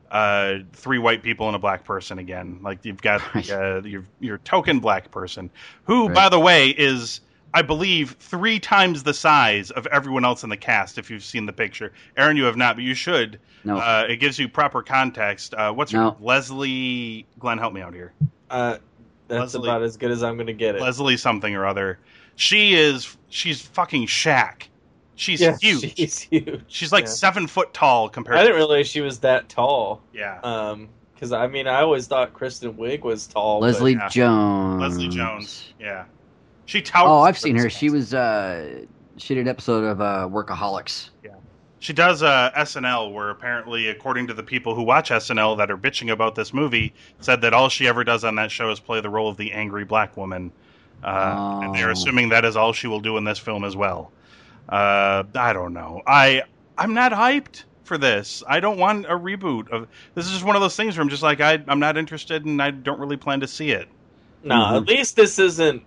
uh 0.09 0.59
three 0.73 0.97
white 0.97 1.21
people 1.21 1.47
and 1.47 1.55
a 1.55 1.59
black 1.59 1.83
person 1.83 2.17
again 2.17 2.59
like 2.63 2.79
you've 2.85 3.01
got 3.01 3.21
uh, 3.51 3.81
your 3.83 4.05
your 4.21 4.37
token 4.39 4.79
black 4.79 5.11
person 5.11 5.49
who 5.83 6.07
Right. 6.07 6.15
by 6.15 6.29
the 6.29 6.39
way 6.39 6.69
is 6.69 7.19
I 7.53 7.61
believe 7.61 8.15
three 8.19 8.59
times 8.59 9.03
the 9.03 9.13
size 9.13 9.71
of 9.71 9.87
everyone 9.87 10.25
else 10.25 10.43
in 10.43 10.49
the 10.49 10.57
cast. 10.57 10.97
If 10.97 11.09
you've 11.09 11.23
seen 11.23 11.45
the 11.45 11.53
picture, 11.53 11.93
Aaron, 12.17 12.35
you 12.35 12.43
have 12.43 12.57
not, 12.57 12.75
but 12.75 12.83
you 12.83 12.93
should. 12.93 13.39
No. 13.63 13.77
Uh, 13.77 14.05
it 14.07 14.17
gives 14.17 14.37
you 14.37 14.49
proper 14.49 14.83
context. 14.83 15.53
Uh, 15.53 15.71
what's 15.71 15.93
her 15.93 15.97
No. 15.97 16.17
Leslie? 16.19 17.25
Glenn, 17.39 17.57
help 17.57 17.73
me 17.73 17.79
out 17.81 17.93
here. 17.93 18.11
Uh, 18.49 18.77
that's 19.29 19.53
Leslie- 19.55 19.69
about 19.69 19.81
as 19.81 19.95
good 19.95 20.11
as 20.11 20.23
I'm 20.23 20.35
going 20.35 20.47
to 20.47 20.53
get 20.53 20.75
it. 20.75 20.81
Leslie 20.81 21.15
something 21.17 21.55
or 21.55 21.65
other. 21.65 21.99
She 22.35 22.75
is 22.75 23.15
she's 23.29 23.61
fucking 23.61 24.07
Shaq. 24.07 24.63
She's 25.17 25.41
yeah, 25.41 25.57
huge. 25.61 25.95
She's 25.97 26.19
huge. 26.19 26.61
She's 26.67 26.91
like 26.93 27.03
Yeah. 27.05 27.09
seven 27.11 27.47
foot 27.47 27.73
tall 27.73 28.07
compared. 28.07 28.37
I 28.37 28.43
didn't 28.43 28.55
realize 28.55 28.87
she 28.87 29.01
was 29.01 29.19
that 29.19 29.49
tall. 29.49 30.01
yeah. 30.13 30.39
Um, 30.43 30.87
because 31.13 31.31
I 31.33 31.47
mean, 31.47 31.67
I 31.67 31.81
always 31.81 32.05
thought 32.07 32.33
Kristen 32.33 32.73
Wiig 32.75 33.01
was 33.01 33.25
tall. 33.27 33.59
but- 33.59 33.65
Leslie 33.65 33.93
yeah. 33.93 34.07
Jones. 34.07 34.81
Leslie 34.81 35.07
Jones. 35.09 35.73
Yeah. 35.79 36.05
She 36.67 36.81
towers. 36.81 37.07
Oh, 37.09 37.21
I've 37.21 37.37
seen 37.37 37.55
her. 37.57 37.63
this 37.63 37.73
She 37.75 37.89
was. 37.89 38.13
uh 38.13 38.83
She 39.17 39.33
did 39.33 39.41
an 39.41 39.47
episode 39.47 39.83
of 39.83 39.99
uh 39.99 40.29
Workaholics. 40.31 41.09
Yeah. 41.23 41.31
She 41.79 41.93
does 41.93 42.21
uh, 42.23 42.51
SNL, 42.55 43.13
where 43.13 43.29
apparently, 43.29 43.87
according 43.89 44.27
to 44.27 44.33
the 44.33 44.41
people 44.43 44.73
who 44.75 44.81
watch 44.83 45.09
SNL 45.11 45.57
that 45.57 45.69
are 45.71 45.77
bitching 45.77 46.11
about 46.11 46.33
this 46.35 46.51
movie, 46.53 46.91
said 47.19 47.41
that 47.41 47.53
all 47.53 47.69
she 47.69 47.87
ever 47.87 48.03
does 48.03 48.23
on 48.23 48.35
that 48.35 48.49
show 48.51 48.69
is 48.71 48.79
play 48.79 48.99
the 48.99 49.09
role 49.11 49.29
of 49.29 49.37
the 49.37 49.51
angry 49.53 49.85
black 49.85 50.17
woman, 50.17 50.51
uh, 51.03 51.59
and 51.63 51.75
they're 51.75 51.89
Oh. 51.89 51.91
assuming 51.91 52.29
that 52.29 52.45
is 52.45 52.55
all 52.57 52.73
she 52.73 52.87
will 52.87 52.99
do 52.99 53.17
in 53.17 53.23
this 53.25 53.37
film 53.39 53.63
as 53.63 53.75
well. 53.75 54.11
Uh, 54.69 55.23
I 55.35 55.53
don't 55.53 55.73
know. 55.73 56.01
I 56.05 56.43
I'm 56.77 56.93
not 56.93 57.11
hyped 57.11 57.63
for 57.83 57.97
this. 57.97 58.43
I 58.47 58.59
don't 58.59 58.77
want 58.77 59.05
a 59.05 59.11
reboot 59.17 59.69
of. 59.69 59.87
This 60.13 60.25
is 60.25 60.31
just 60.33 60.43
one 60.43 60.55
of 60.55 60.61
those 60.61 60.75
things 60.75 60.97
where 60.97 61.01
I'm 61.03 61.09
just 61.09 61.23
like 61.23 61.39
I 61.41 61.61
I'm 61.67 61.79
not 61.79 61.97
interested, 61.97 62.45
and 62.45 62.61
I 62.61 62.71
don't 62.71 62.99
really 62.99 63.17
plan 63.17 63.39
to 63.41 63.47
see 63.47 63.71
it. 63.71 63.87
No, 64.43 64.55
Mhm. 64.55 64.77
at 64.77 64.87
least 64.87 65.15
this 65.15 65.39
isn't 65.39 65.83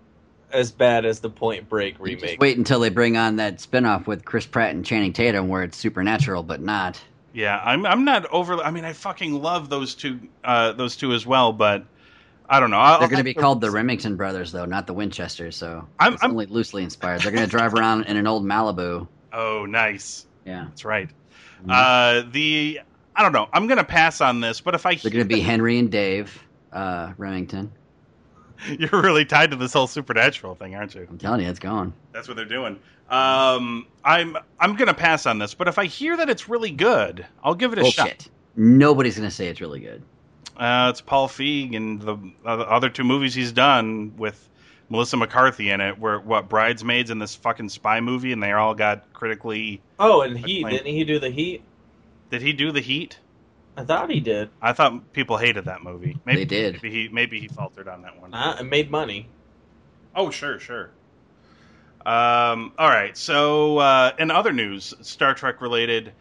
as 0.53 0.73
bad 0.73 1.05
as 1.05 1.21
the 1.21 1.31
Point 1.31 1.69
Break 1.69 1.97
remake. 2.01 2.21
Just 2.23 2.39
wait 2.41 2.59
until 2.59 2.81
they 2.81 2.89
bring 2.89 3.17
on 3.17 3.37
that 3.37 3.59
spinoff 3.59 4.07
with 4.07 4.25
Chris 4.25 4.47
Pratt 4.47 4.75
and 4.75 4.85
Channing 4.85 5.13
Tatum, 5.13 5.49
where 5.49 5.63
it's 5.63 5.77
supernatural, 5.77 6.43
but 6.43 6.61
not. 6.61 7.01
Yeah, 7.33 7.61
I'm 7.65 7.87
I'm 7.87 8.05
not 8.05 8.27
over. 8.33 8.55
I 8.57 8.71
mean, 8.71 8.85
I 8.85 8.93
fucking 8.93 9.35
love 9.41 9.69
those 9.69 9.95
two 9.95 10.19
uh, 10.43 10.73
those 10.73 10.97
two 10.97 11.13
as 11.13 11.27
well, 11.27 11.53
but. 11.53 11.85
I 12.51 12.59
don't 12.61 12.71
know. 12.71 12.79
I'll, 12.79 12.99
They're 12.99 13.09
going 13.09 13.19
to 13.19 13.25
be 13.25 13.33
have 13.33 13.41
called 13.41 13.61
the 13.61 13.71
Remington 13.71 14.17
brothers, 14.17 14.51
though, 14.51 14.65
not 14.65 14.87
the 14.89 14.93
Winchesters. 14.93 15.57
So 15.57 15.87
I'm- 16.01 16.15
it's 16.15 16.23
I'm- 16.23 16.33
only 16.33 16.47
loosely 16.47 16.83
inspired. 16.83 17.21
They're 17.23 17.31
going 17.33 17.45
to 17.45 17.51
drive 17.51 17.75
around 17.75 18.05
in 18.05 18.17
an 18.17 18.27
old 18.27 18.45
Malibu. 18.45 19.07
Oh, 19.33 19.65
nice. 19.65 20.27
Yeah, 20.45 20.65
That's 20.65 20.85
right. 20.85 21.09
Mhm. 21.65 21.71
Uh, 21.71 22.29
the 22.33 22.81
I 23.15 23.23
don't 23.23 23.31
know. 23.33 23.49
I'm 23.53 23.69
gonna 23.69 23.85
pass 23.85 24.21
on 24.21 24.41
this, 24.41 24.61
but 24.61 24.75
if 24.75 24.85
I 24.87 24.97
they're 24.97 25.13
going 25.13 25.29
to 25.29 25.35
be 25.35 25.41
Henry 25.41 25.79
and 25.79 25.89
Dave 25.89 26.37
uh, 26.73 27.13
Remington. 27.17 27.71
you're 28.79 29.01
really 29.03 29.25
tied 29.25 29.51
to 29.53 29.57
this 29.57 29.73
whole 29.73 29.87
supernatural 29.87 30.57
thing, 30.57 30.75
aren't 30.75 30.97
you? 30.97 31.07
I'm 31.09 31.17
telling 31.19 31.43
you, 31.43 31.49
it's 31.49 31.61
gone. 31.61 31.93
That's 32.13 32.27
what 32.27 32.37
they're 32.37 32.45
doing. 32.45 32.81
Um, 33.09 33.87
I'm 34.05 34.37
I'm 34.59 34.75
gonna 34.75 34.95
pass 34.95 35.27
on 35.27 35.39
this, 35.39 35.55
but 35.55 35.69
if 35.69 35.79
I 35.79 35.85
hear 35.87 36.17
that 36.17 36.29
it's 36.29 36.49
really 36.49 36.73
good, 36.73 37.25
I'll 37.45 37.55
give 37.55 37.73
it 37.73 37.79
a 37.79 37.85
shot. 37.85 38.27
Nobody's 38.57 39.17
going 39.17 39.29
to 39.29 39.35
say 39.35 39.47
it's 39.47 39.61
really 39.61 39.81
good. 39.81 40.03
Uh, 40.61 40.89
it's 40.91 41.01
Paul 41.01 41.27
Feig 41.27 41.75
and 41.75 42.03
the 42.03 42.19
other 42.45 42.69
other 42.69 42.91
two 42.91 43.03
movies 43.05 43.35
he's 43.35 43.53
done 43.53 44.17
with 44.19 44.49
Melissa 44.91 45.17
McCarthy 45.17 45.71
in 45.71 45.81
it. 45.81 45.99
Were 45.99 46.21
what 46.21 46.51
Bridesmaids 46.51 47.11
and 47.11 47.21
this 47.21 47.35
fucking 47.35 47.71
spy 47.71 48.01
movie, 48.01 48.33
and 48.33 48.43
they 48.43 48.53
all 48.53 48.75
got 48.75 49.11
critically. 49.15 49.81
Oh, 49.99 50.21
and 50.21 50.37
he 50.39 50.63
Like- 50.63 50.73
Didn't 50.75 50.95
he 50.95 51.05
do 51.05 51.19
the 51.19 51.31
Heat? 51.31 51.63
Did 52.31 52.43
he 52.43 52.53
do 52.53 52.71
the 52.73 52.81
Heat? 52.81 53.19
I 53.77 53.85
thought 53.85 54.11
he 54.11 54.21
did. 54.21 54.51
I 54.61 54.75
thought 54.75 55.13
people 55.15 55.39
hated 55.39 55.65
that 55.65 55.83
movie. 55.83 56.19
Maybe, 56.27 56.41
They 56.41 56.45
did. 56.45 56.75
Maybe 56.83 56.91
he 56.91 57.09
maybe 57.09 57.41
he 57.41 57.49
faltered 57.49 57.89
on 57.89 58.03
that 58.03 58.21
one. 58.21 58.35
Uh, 58.35 58.59
it 58.61 58.65
made 58.65 58.91
money. 58.91 59.29
Oh, 60.15 60.31
sure, 60.31 60.59
sure. 60.59 60.91
Um, 62.05 62.73
all 62.79 62.89
right. 62.89 63.17
So, 63.17 63.79
uh, 63.79 64.13
in 64.19 64.31
other 64.31 64.53
news, 64.53 64.93
Star 65.03 65.35
Trek 65.35 65.61
related, 65.61 66.13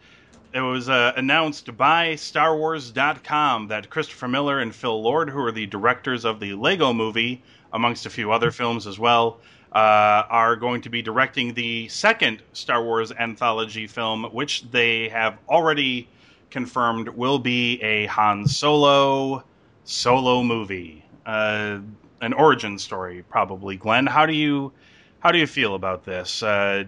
it 0.52 0.60
was 0.60 0.88
uh, 0.88 1.12
announced 1.16 1.76
by 1.76 2.14
StarWars.com 2.14 3.68
that 3.68 3.90
Christopher 3.90 4.28
Miller 4.28 4.60
and 4.60 4.74
Phil 4.74 5.00
Lord, 5.00 5.30
who 5.30 5.38
are 5.40 5.52
the 5.52 5.66
directors 5.66 6.24
of 6.24 6.40
the 6.40 6.54
Lego 6.54 6.92
movie, 6.92 7.42
amongst 7.72 8.06
a 8.06 8.10
few 8.10 8.32
other 8.32 8.50
films 8.50 8.86
as 8.86 8.98
well, 8.98 9.38
uh, 9.72 10.24
are 10.28 10.56
going 10.56 10.80
to 10.82 10.88
be 10.88 11.02
directing 11.02 11.54
the 11.54 11.86
second 11.88 12.42
Star 12.52 12.82
Wars 12.82 13.12
anthology 13.12 13.86
film, 13.86 14.24
which 14.32 14.68
they 14.70 15.08
have 15.08 15.38
already 15.48 16.08
confirmed 16.50 17.08
will 17.08 17.38
be 17.38 17.80
a 17.80 18.06
Han 18.06 18.46
Solo 18.46 19.44
solo 19.84 20.42
movie, 20.42 21.04
uh, 21.26 21.78
an 22.20 22.32
origin 22.32 22.78
story, 22.78 23.24
probably. 23.28 23.76
Glenn, 23.76 24.06
how 24.06 24.26
do 24.26 24.34
you 24.34 24.72
how 25.20 25.30
do 25.30 25.38
you 25.38 25.46
feel 25.46 25.74
about 25.74 26.04
this? 26.04 26.42
Uh, 26.42 26.84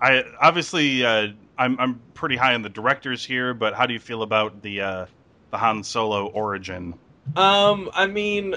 I 0.00 0.24
obviously 0.40 1.04
uh, 1.04 1.28
I'm 1.60 1.78
I'm 1.78 2.00
pretty 2.14 2.36
high 2.36 2.54
on 2.54 2.62
the 2.62 2.68
directors 2.70 3.24
here, 3.24 3.52
but 3.54 3.74
how 3.74 3.86
do 3.86 3.92
you 3.92 4.00
feel 4.00 4.22
about 4.22 4.62
the 4.62 4.80
uh, 4.80 5.06
the 5.50 5.58
Han 5.58 5.84
Solo 5.84 6.26
origin? 6.26 6.94
Um, 7.36 7.90
I 7.94 8.06
mean, 8.06 8.56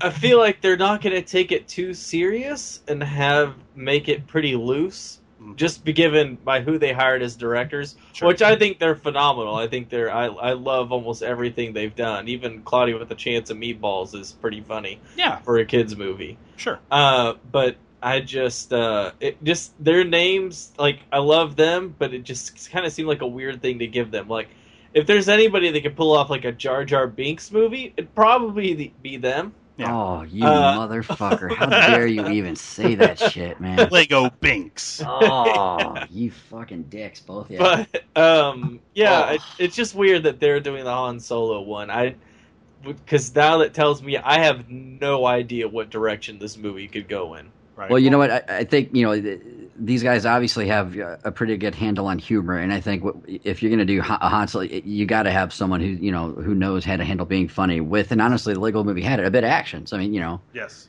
I 0.00 0.10
feel 0.10 0.38
like 0.38 0.60
they're 0.60 0.76
not 0.76 1.02
going 1.02 1.14
to 1.14 1.22
take 1.22 1.52
it 1.52 1.68
too 1.68 1.94
serious 1.94 2.80
and 2.88 3.02
have 3.02 3.54
make 3.74 4.08
it 4.08 4.26
pretty 4.26 4.56
loose. 4.56 5.20
Mm. 5.40 5.56
Just 5.56 5.84
be 5.84 5.92
given 5.92 6.36
by 6.36 6.62
who 6.62 6.78
they 6.78 6.92
hired 6.94 7.20
as 7.22 7.36
directors, 7.36 7.96
Sure. 8.14 8.28
which 8.28 8.40
I 8.40 8.56
think 8.56 8.78
they're 8.78 8.96
phenomenal. 8.96 9.54
I 9.54 9.68
think 9.68 9.90
they're 9.90 10.10
I 10.12 10.26
I 10.28 10.52
love 10.54 10.90
almost 10.92 11.22
everything 11.22 11.74
they've 11.74 11.94
done. 11.94 12.28
Even 12.28 12.62
Cloudy 12.62 12.94
with 12.94 13.10
a 13.10 13.14
Chance 13.14 13.50
of 13.50 13.58
Meatballs 13.58 14.14
is 14.14 14.32
pretty 14.32 14.62
funny 14.62 15.00
Yeah, 15.16 15.36
for 15.40 15.58
a 15.58 15.66
kids 15.66 15.96
movie. 15.96 16.38
sure. 16.56 16.78
Uh, 16.90 17.34
but 17.52 17.76
I 18.02 18.20
just 18.20 18.72
uh, 18.72 19.12
it 19.20 19.42
just 19.42 19.72
their 19.82 20.04
names 20.04 20.72
like 20.78 21.00
I 21.12 21.18
love 21.18 21.56
them, 21.56 21.94
but 21.98 22.12
it 22.14 22.22
just 22.24 22.70
kind 22.70 22.86
of 22.86 22.92
seemed 22.92 23.08
like 23.08 23.22
a 23.22 23.26
weird 23.26 23.62
thing 23.62 23.78
to 23.80 23.86
give 23.86 24.10
them. 24.10 24.28
Like 24.28 24.48
if 24.94 25.06
there's 25.06 25.28
anybody 25.28 25.70
that 25.70 25.82
could 25.82 25.96
pull 25.96 26.12
off 26.14 26.30
like 26.30 26.44
a 26.44 26.52
Jar 26.52 26.84
Jar 26.84 27.06
Binks 27.06 27.50
movie, 27.50 27.92
it'd 27.96 28.14
probably 28.14 28.92
be 29.02 29.16
them. 29.16 29.54
Yeah. 29.78 29.94
Oh, 29.94 30.22
you 30.22 30.42
Uh, 30.42 30.78
motherfucker! 30.88 31.54
How 31.54 31.66
dare 31.66 32.06
you 32.06 32.26
even 32.28 32.56
say 32.56 32.94
that 32.94 33.18
shit, 33.18 33.60
man? 33.60 33.88
Lego 33.90 34.30
Binks. 34.40 35.02
Oh, 35.04 35.96
you 36.10 36.30
fucking 36.30 36.84
dicks, 36.84 37.20
both 37.20 37.46
of 37.46 37.50
you. 37.50 37.58
But 37.58 38.04
um, 38.16 38.80
yeah, 38.94 39.26
Oh. 39.30 39.34
it, 39.34 39.40
it's 39.58 39.76
just 39.76 39.94
weird 39.94 40.22
that 40.22 40.40
they're 40.40 40.60
doing 40.60 40.84
the 40.84 40.92
Han 40.94 41.20
Solo 41.20 41.60
one. 41.60 41.90
I 41.90 42.14
because 42.84 43.34
now 43.34 43.58
that 43.58 43.74
tells 43.74 44.02
me 44.02 44.16
I 44.16 44.38
have 44.44 44.70
no 44.70 45.26
idea 45.26 45.68
what 45.68 45.90
direction 45.90 46.38
this 46.38 46.56
movie 46.56 46.88
could 46.88 47.08
go 47.08 47.34
in. 47.34 47.50
Right. 47.76 47.90
Well, 47.90 47.98
you 47.98 48.08
know 48.10 48.18
what? 48.18 48.30
I, 48.30 48.42
I 48.48 48.64
think 48.64 48.94
you 48.94 49.04
know 49.04 49.20
th- 49.20 49.40
these 49.78 50.02
guys 50.02 50.24
obviously 50.24 50.66
have 50.68 50.96
a 50.96 51.30
pretty 51.30 51.56
good 51.58 51.74
handle 51.74 52.06
on 52.06 52.18
humor, 52.18 52.56
and 52.56 52.72
I 52.72 52.80
think 52.80 53.04
what, 53.04 53.16
if 53.26 53.62
you're 53.62 53.68
going 53.68 53.80
to 53.80 53.84
do 53.84 54.00
Han 54.00 54.18
a 54.22 54.28
Han 54.30 54.48
Solo, 54.48 54.64
you 54.64 55.04
got 55.04 55.24
to 55.24 55.30
have 55.30 55.52
someone 55.52 55.80
who 55.80 55.88
you 55.88 56.10
know 56.10 56.30
who 56.32 56.54
knows 56.54 56.84
how 56.84 56.96
to 56.96 57.04
handle 57.04 57.26
being 57.26 57.48
funny 57.48 57.80
with. 57.82 58.12
And 58.12 58.22
honestly, 58.22 58.54
the 58.54 58.60
Lego 58.60 58.82
Movie 58.82 59.02
had 59.02 59.20
it, 59.20 59.26
a 59.26 59.30
bit 59.30 59.44
of 59.44 59.50
action. 59.50 59.84
So 59.86 59.96
I 59.96 60.00
mean, 60.00 60.14
you 60.14 60.20
know. 60.20 60.40
yes. 60.54 60.88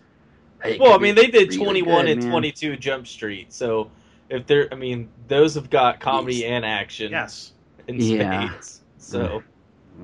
Well, 0.80 0.94
I 0.94 0.98
mean, 0.98 1.14
they 1.16 1.28
did 1.28 1.50
really 1.50 1.58
21 1.82 2.06
good, 2.06 2.12
and 2.14 2.22
man. 2.24 2.32
22 2.32 2.78
Jump 2.78 3.06
Street, 3.08 3.54
so 3.54 3.92
if 4.30 4.48
they're, 4.48 4.68
I 4.72 4.76
mean, 4.76 5.08
those 5.28 5.54
have 5.56 5.70
got 5.70 6.00
comedy 6.00 6.38
Yes. 6.38 6.46
and 6.50 6.66
action 6.66 7.12
Yes. 7.12 7.54
in 7.88 8.00
Yeah. 8.00 8.50
spades. 8.50 8.82
So 8.98 9.44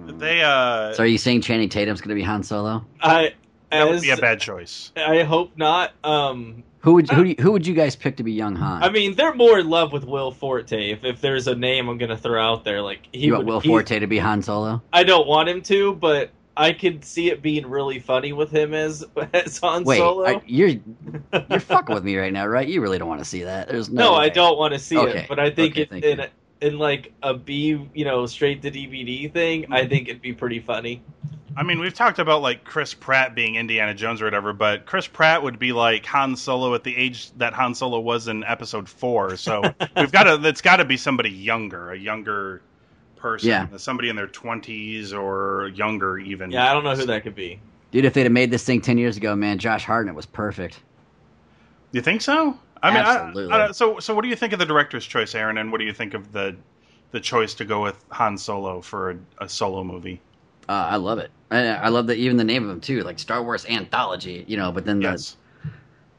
They 0.05 0.41
uh 0.43 0.93
So 0.93 1.03
are 1.03 1.07
you 1.07 1.17
saying 1.17 1.41
Channing 1.41 1.69
Tatum's 1.69 2.01
going 2.01 2.09
to 2.09 2.15
be 2.15 2.21
Han 2.23 2.43
Solo? 2.43 2.85
I, 3.01 3.33
that 3.71 3.89
would 3.89 4.01
be 4.01 4.11
a 4.11 4.17
bad 4.17 4.39
choice. 4.39 4.91
I 4.95 5.23
hope 5.23 5.57
not. 5.57 5.91
Um, 6.03 6.63
Who 6.83 6.95
would 6.95 7.09
who, 7.09 7.21
uh, 7.21 7.23
do 7.23 7.29
you- 7.29 7.35
who 7.39 7.51
would 7.53 7.65
you 7.65 7.73
guys 7.73 7.95
pick 7.95 8.17
to 8.17 8.23
be 8.23 8.33
young 8.33 8.57
Han? 8.57 8.83
I 8.83 8.89
mean, 8.89 9.15
they're 9.15 9.33
more 9.33 9.57
in 9.57 9.69
love 9.69 9.93
with 9.93 10.03
Will 10.03 10.31
Forte. 10.31 10.91
If, 10.91 11.05
if 11.05 11.21
there's 11.21 11.47
a 11.47 11.55
name 11.55 11.87
I'm 11.87 11.97
going 11.97 12.09
to 12.09 12.17
throw 12.17 12.41
out 12.41 12.65
there, 12.65 12.81
like 12.81 13.07
he 13.13 13.27
you 13.27 13.33
want 13.33 13.45
would, 13.45 13.53
Will 13.53 13.61
Forte 13.61 13.99
to 13.99 14.07
be 14.07 14.17
Han 14.17 14.41
Solo? 14.41 14.81
I 14.91 15.03
don't 15.03 15.25
want 15.25 15.47
him 15.47 15.61
to, 15.63 15.93
but 15.95 16.31
I 16.57 16.73
could 16.73 17.05
see 17.05 17.29
it 17.31 17.41
being 17.41 17.65
really 17.65 17.99
funny 17.99 18.33
with 18.33 18.51
him 18.51 18.73
as 18.73 19.05
as 19.33 19.57
Han 19.59 19.85
Wait, 19.85 19.97
Solo. 19.97 20.25
I, 20.25 20.41
you're 20.45 20.71
you're 21.49 21.59
fucking 21.61 21.95
with 21.95 22.03
me 22.03 22.17
right 22.17 22.33
now, 22.33 22.45
right? 22.45 22.67
You 22.67 22.81
really 22.81 22.97
don't 22.97 23.07
want 23.07 23.21
to 23.21 23.25
see 23.25 23.43
that. 23.43 23.69
There's 23.69 23.89
no. 23.89 24.11
no, 24.11 24.15
I 24.15 24.27
don't 24.27 24.57
want 24.57 24.73
to 24.73 24.79
see 24.79 24.97
Okay. 24.97 25.19
it, 25.19 25.29
but 25.29 25.39
I 25.39 25.49
think 25.51 25.77
Okay, 25.77 25.83
it, 25.83 26.03
in 26.03 26.19
you. 26.19 26.25
in 26.67 26.79
like 26.79 27.13
a 27.23 27.33
B, 27.33 27.87
you 27.93 28.03
know, 28.03 28.25
straight 28.25 28.61
to 28.61 28.69
DVD 28.71 29.31
thing, 29.31 29.67
I 29.71 29.79
mm-hmm. 29.81 29.89
think 29.89 30.09
it'd 30.09 30.21
be 30.21 30.33
pretty 30.33 30.59
funny. 30.59 31.01
I 31.55 31.63
mean, 31.63 31.79
we've 31.79 31.93
talked 31.93 32.19
about 32.19 32.41
like 32.41 32.63
Chris 32.63 32.93
Pratt 32.93 33.35
being 33.35 33.55
Indiana 33.55 33.93
Jones 33.93 34.21
or 34.21 34.25
whatever, 34.25 34.53
but 34.53 34.85
Chris 34.85 35.07
Pratt 35.07 35.43
would 35.43 35.59
be 35.59 35.71
like 35.71 36.05
Han 36.07 36.35
Solo 36.35 36.73
at 36.73 36.83
the 36.83 36.95
age 36.95 37.31
that 37.33 37.53
Han 37.53 37.75
Solo 37.75 37.99
was 37.99 38.27
in 38.27 38.43
Episode 38.43 38.89
Four. 38.89 39.37
So 39.37 39.61
we've 39.95 40.11
got 40.11 40.23
to. 40.23 40.47
It's 40.47 40.61
got 40.61 40.77
to 40.77 40.85
be 40.85 40.97
somebody 40.97 41.29
younger, 41.29 41.91
a 41.91 41.97
younger 41.97 42.61
person, 43.17 43.49
Yeah. 43.49 43.67
Uh, 43.73 43.77
somebody 43.77 44.09
in 44.09 44.15
their 44.15 44.27
twenties 44.27 45.13
or 45.13 45.71
younger, 45.75 46.17
even. 46.17 46.49
Yeah, 46.51 46.69
I 46.69 46.73
don't 46.73 46.83
know 46.83 46.95
who 46.95 47.05
that 47.05 47.23
could 47.23 47.35
be. 47.35 47.59
Dude, 47.91 48.05
if 48.05 48.13
they'd 48.13 48.23
have 48.23 48.31
made 48.31 48.49
this 48.49 48.63
thing 48.65 48.81
ten 48.81 48.97
years 48.97 49.17
ago, 49.17 49.35
man, 49.35 49.59
Josh 49.59 49.85
Hartnett 49.85 50.15
was 50.15 50.25
perfect. 50.25 50.79
You 51.91 52.01
think 52.01 52.21
so? 52.23 52.57
I 52.81 52.89
mean, 52.91 53.03
I- 53.03 53.55
I, 53.55 53.61
uh, 53.65 53.73
so 53.73 53.99
so 53.99 54.15
what 54.15 54.23
do 54.23 54.27
you 54.27 54.35
think 54.35 54.51
of 54.53 54.59
the 54.59 54.65
director's 54.65 55.05
choice, 55.05 55.35
Aaron? 55.35 55.57
And 55.57 55.71
what 55.71 55.77
do 55.77 55.85
you 55.85 55.93
think 55.93 56.15
of 56.15 56.31
the 56.31 56.55
the 57.11 57.19
choice 57.19 57.53
to 57.55 57.65
go 57.65 57.83
with 57.83 58.03
Han 58.11 58.37
Solo 58.39 58.81
for 58.81 59.11
a, 59.11 59.17
a 59.41 59.47
solo 59.49 59.83
movie? 59.83 60.19
Uh, 60.69 60.71
I 60.91 60.95
love 60.97 61.19
it. 61.19 61.31
I, 61.51 61.65
I 61.67 61.89
love 61.89 62.07
that 62.07 62.17
even 62.17 62.37
the 62.37 62.43
name 62.43 62.63
of 62.63 62.69
them 62.69 62.81
too, 62.81 63.03
like 63.03 63.19
Star 63.19 63.43
Wars 63.43 63.65
anthology. 63.65 64.45
You 64.47 64.57
know, 64.57 64.71
but 64.71 64.85
then 64.85 65.01
Yes. 65.01 65.37
the 65.63 65.69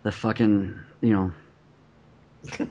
the 0.05 0.13
fucking 0.13 0.79
you 1.01 1.13
know. 1.13 1.33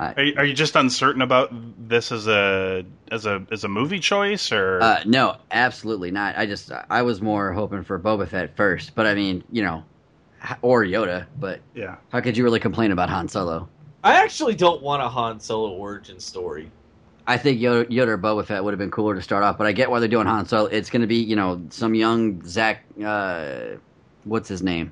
Are 0.00 0.22
you, 0.22 0.34
are 0.36 0.44
you 0.44 0.54
just 0.54 0.76
uncertain 0.76 1.22
about 1.22 1.50
this 1.88 2.12
as 2.12 2.28
a 2.28 2.84
as 3.10 3.26
a 3.26 3.44
as 3.50 3.64
a 3.64 3.68
movie 3.68 3.98
choice 3.98 4.52
or? 4.52 4.80
Uh, 4.80 5.00
no, 5.04 5.38
absolutely 5.50 6.12
not. 6.12 6.38
I 6.38 6.46
just 6.46 6.70
I 6.88 7.02
was 7.02 7.20
more 7.20 7.52
hoping 7.52 7.82
for 7.82 7.98
Boba 7.98 8.28
Fett 8.28 8.56
first, 8.56 8.94
but 8.94 9.06
I 9.06 9.14
mean, 9.14 9.42
you 9.50 9.60
know, 9.62 9.82
or 10.62 10.84
Yoda. 10.84 11.26
But 11.40 11.58
yeah. 11.74 11.96
how 12.10 12.20
could 12.20 12.36
you 12.36 12.44
really 12.44 12.60
complain 12.60 12.92
about 12.92 13.10
Han 13.10 13.26
Solo? 13.26 13.68
I 14.04 14.22
actually 14.22 14.54
don't 14.54 14.80
want 14.82 15.02
a 15.02 15.08
Han 15.08 15.40
Solo 15.40 15.70
origin 15.72 16.20
story. 16.20 16.70
I 17.28 17.36
think 17.36 17.60
Yoda, 17.60 17.84
Yoda 17.90 18.08
or 18.08 18.18
Boba 18.18 18.44
Fett 18.44 18.64
would 18.64 18.72
have 18.72 18.78
been 18.78 18.90
cooler 18.90 19.14
to 19.14 19.20
start 19.20 19.44
off, 19.44 19.58
but 19.58 19.66
I 19.66 19.72
get 19.72 19.90
why 19.90 20.00
they're 20.00 20.08
doing 20.08 20.26
Han 20.26 20.46
Solo. 20.46 20.64
It's 20.64 20.88
going 20.88 21.02
to 21.02 21.06
be, 21.06 21.16
you 21.16 21.36
know, 21.36 21.62
some 21.68 21.94
young 21.94 22.42
Zach. 22.46 22.84
Uh, 23.04 23.76
what's 24.24 24.48
his 24.48 24.62
name? 24.62 24.90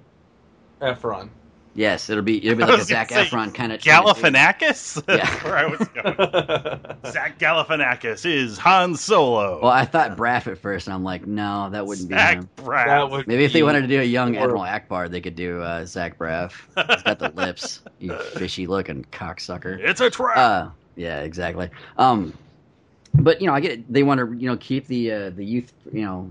Efron. 0.83 1.31
Yes, 1.75 2.09
it'll 2.09 2.23
be 2.23 2.39
it'll 2.45 2.57
be 2.57 2.63
like 2.63 2.73
a 2.75 2.77
was 2.79 2.89
gonna 2.89 3.07
Zach 3.07 3.11
Efron 3.11 3.55
kind 3.55 3.71
of 3.71 3.81
Galifianakis? 3.81 5.03
Yeah. 5.09 5.17
That's 5.17 5.45
where 5.45 5.57
I 5.59 5.67
was 5.67 5.87
going. 5.89 7.13
Zach 7.13 7.39
Galifianakis 7.39 8.25
is 8.25 8.57
Han 8.59 8.95
Solo. 8.97 9.61
Well, 9.63 9.71
I 9.73 9.85
thought 9.85 10.17
Braff 10.17 10.47
at 10.51 10.57
first, 10.59 10.87
and 10.87 10.95
I'm 10.95 11.05
like, 11.05 11.27
no, 11.27 11.69
that 11.71 11.87
wouldn't 11.87 12.09
be 12.09 12.15
Zach 12.15 12.39
him. 12.39 12.49
Braff. 12.57 12.87
that 12.87 13.11
would 13.11 13.27
Maybe 13.27 13.45
if 13.45 13.53
they 13.53 13.63
wanted 13.63 13.83
to 13.83 13.89
do 13.89 14.01
a 14.01 14.05
young 14.05 14.37
Or- 14.37 14.45
Admiral 14.45 14.63
Ackbar, 14.63 15.11
they 15.11 15.21
could 15.21 15.37
do 15.37 15.61
uh, 15.61 15.85
Zach 15.85 16.19
Braff. 16.19 16.53
He's 16.77 17.03
got 17.03 17.19
the 17.19 17.31
lips, 17.35 17.83
you 17.99 18.15
fishy 18.15 18.67
looking 18.67 19.05
cocksucker. 19.13 19.79
It's 19.79 20.01
a 20.01 20.09
trap. 20.09 20.37
Uh, 20.39 20.71
yeah, 20.97 21.21
exactly. 21.21 21.71
Um, 21.99 22.33
but 23.15 23.41
you 23.41 23.47
know, 23.47 23.55
I 23.55 23.61
get 23.61 23.73
it. 23.73 23.93
They 23.93 24.03
want 24.03 24.19
to 24.21 24.37
you 24.37 24.49
know 24.49 24.57
keep 24.57 24.87
the 24.89 25.13
uh, 25.13 25.31
the 25.31 25.45
youth 25.45 25.73
you 25.93 26.03
know 26.03 26.31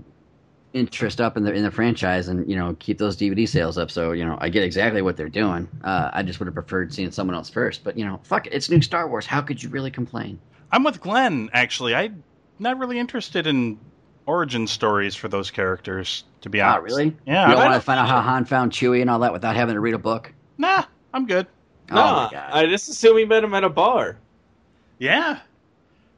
interest 0.72 1.20
up 1.20 1.36
in 1.38 1.42
the 1.44 1.52
in 1.52 1.62
the 1.62 1.70
franchise 1.70 2.28
and 2.28 2.48
you 2.50 2.54
know 2.56 2.76
keep 2.78 2.98
those 2.98 3.16
DVD 3.16 3.48
sales 3.48 3.78
up. 3.78 3.90
So 3.90 4.12
you 4.12 4.24
know, 4.24 4.36
I 4.40 4.48
get 4.48 4.62
exactly 4.62 5.02
what 5.02 5.16
they're 5.16 5.28
doing. 5.28 5.68
Uh, 5.82 6.10
I 6.12 6.22
just 6.22 6.38
would 6.38 6.46
have 6.46 6.54
preferred 6.54 6.92
seeing 6.92 7.10
someone 7.10 7.34
else 7.34 7.48
first. 7.50 7.82
But 7.84 7.96
you 7.98 8.04
know, 8.04 8.20
fuck 8.24 8.46
it, 8.46 8.52
it's 8.52 8.68
new 8.70 8.82
Star 8.82 9.08
Wars. 9.08 9.26
How 9.26 9.40
could 9.40 9.62
you 9.62 9.68
really 9.68 9.90
complain? 9.90 10.38
I'm 10.72 10.84
with 10.84 11.00
Glenn. 11.00 11.48
Actually, 11.52 11.94
I'm 11.94 12.22
not 12.58 12.78
really 12.78 12.98
interested 12.98 13.46
in 13.46 13.78
origin 14.26 14.66
stories 14.66 15.14
for 15.14 15.28
those 15.28 15.50
characters. 15.50 16.24
To 16.42 16.50
be 16.50 16.60
honest, 16.60 16.78
Oh, 16.94 16.96
really? 16.98 17.16
Yeah. 17.26 17.46
you 17.48 17.54
don't 17.54 17.62
I- 17.62 17.68
want 17.70 17.74
to 17.74 17.84
find 17.84 17.98
out 17.98 18.08
how 18.08 18.20
Han 18.20 18.44
found 18.44 18.70
Chewie 18.72 19.00
and 19.00 19.10
all 19.10 19.18
that 19.20 19.32
without 19.32 19.56
having 19.56 19.74
to 19.74 19.80
read 19.80 19.94
a 19.94 19.98
book. 19.98 20.32
Nah, 20.58 20.84
I'm 21.14 21.26
good. 21.26 21.46
oh 21.90 21.94
Nah, 21.94 22.24
my 22.26 22.30
god! 22.32 22.50
I 22.52 22.66
just 22.66 22.88
assume 22.88 23.16
he 23.18 23.24
met 23.24 23.42
him 23.42 23.54
at 23.54 23.64
a 23.64 23.68
bar. 23.68 24.16
Yeah. 24.98 25.40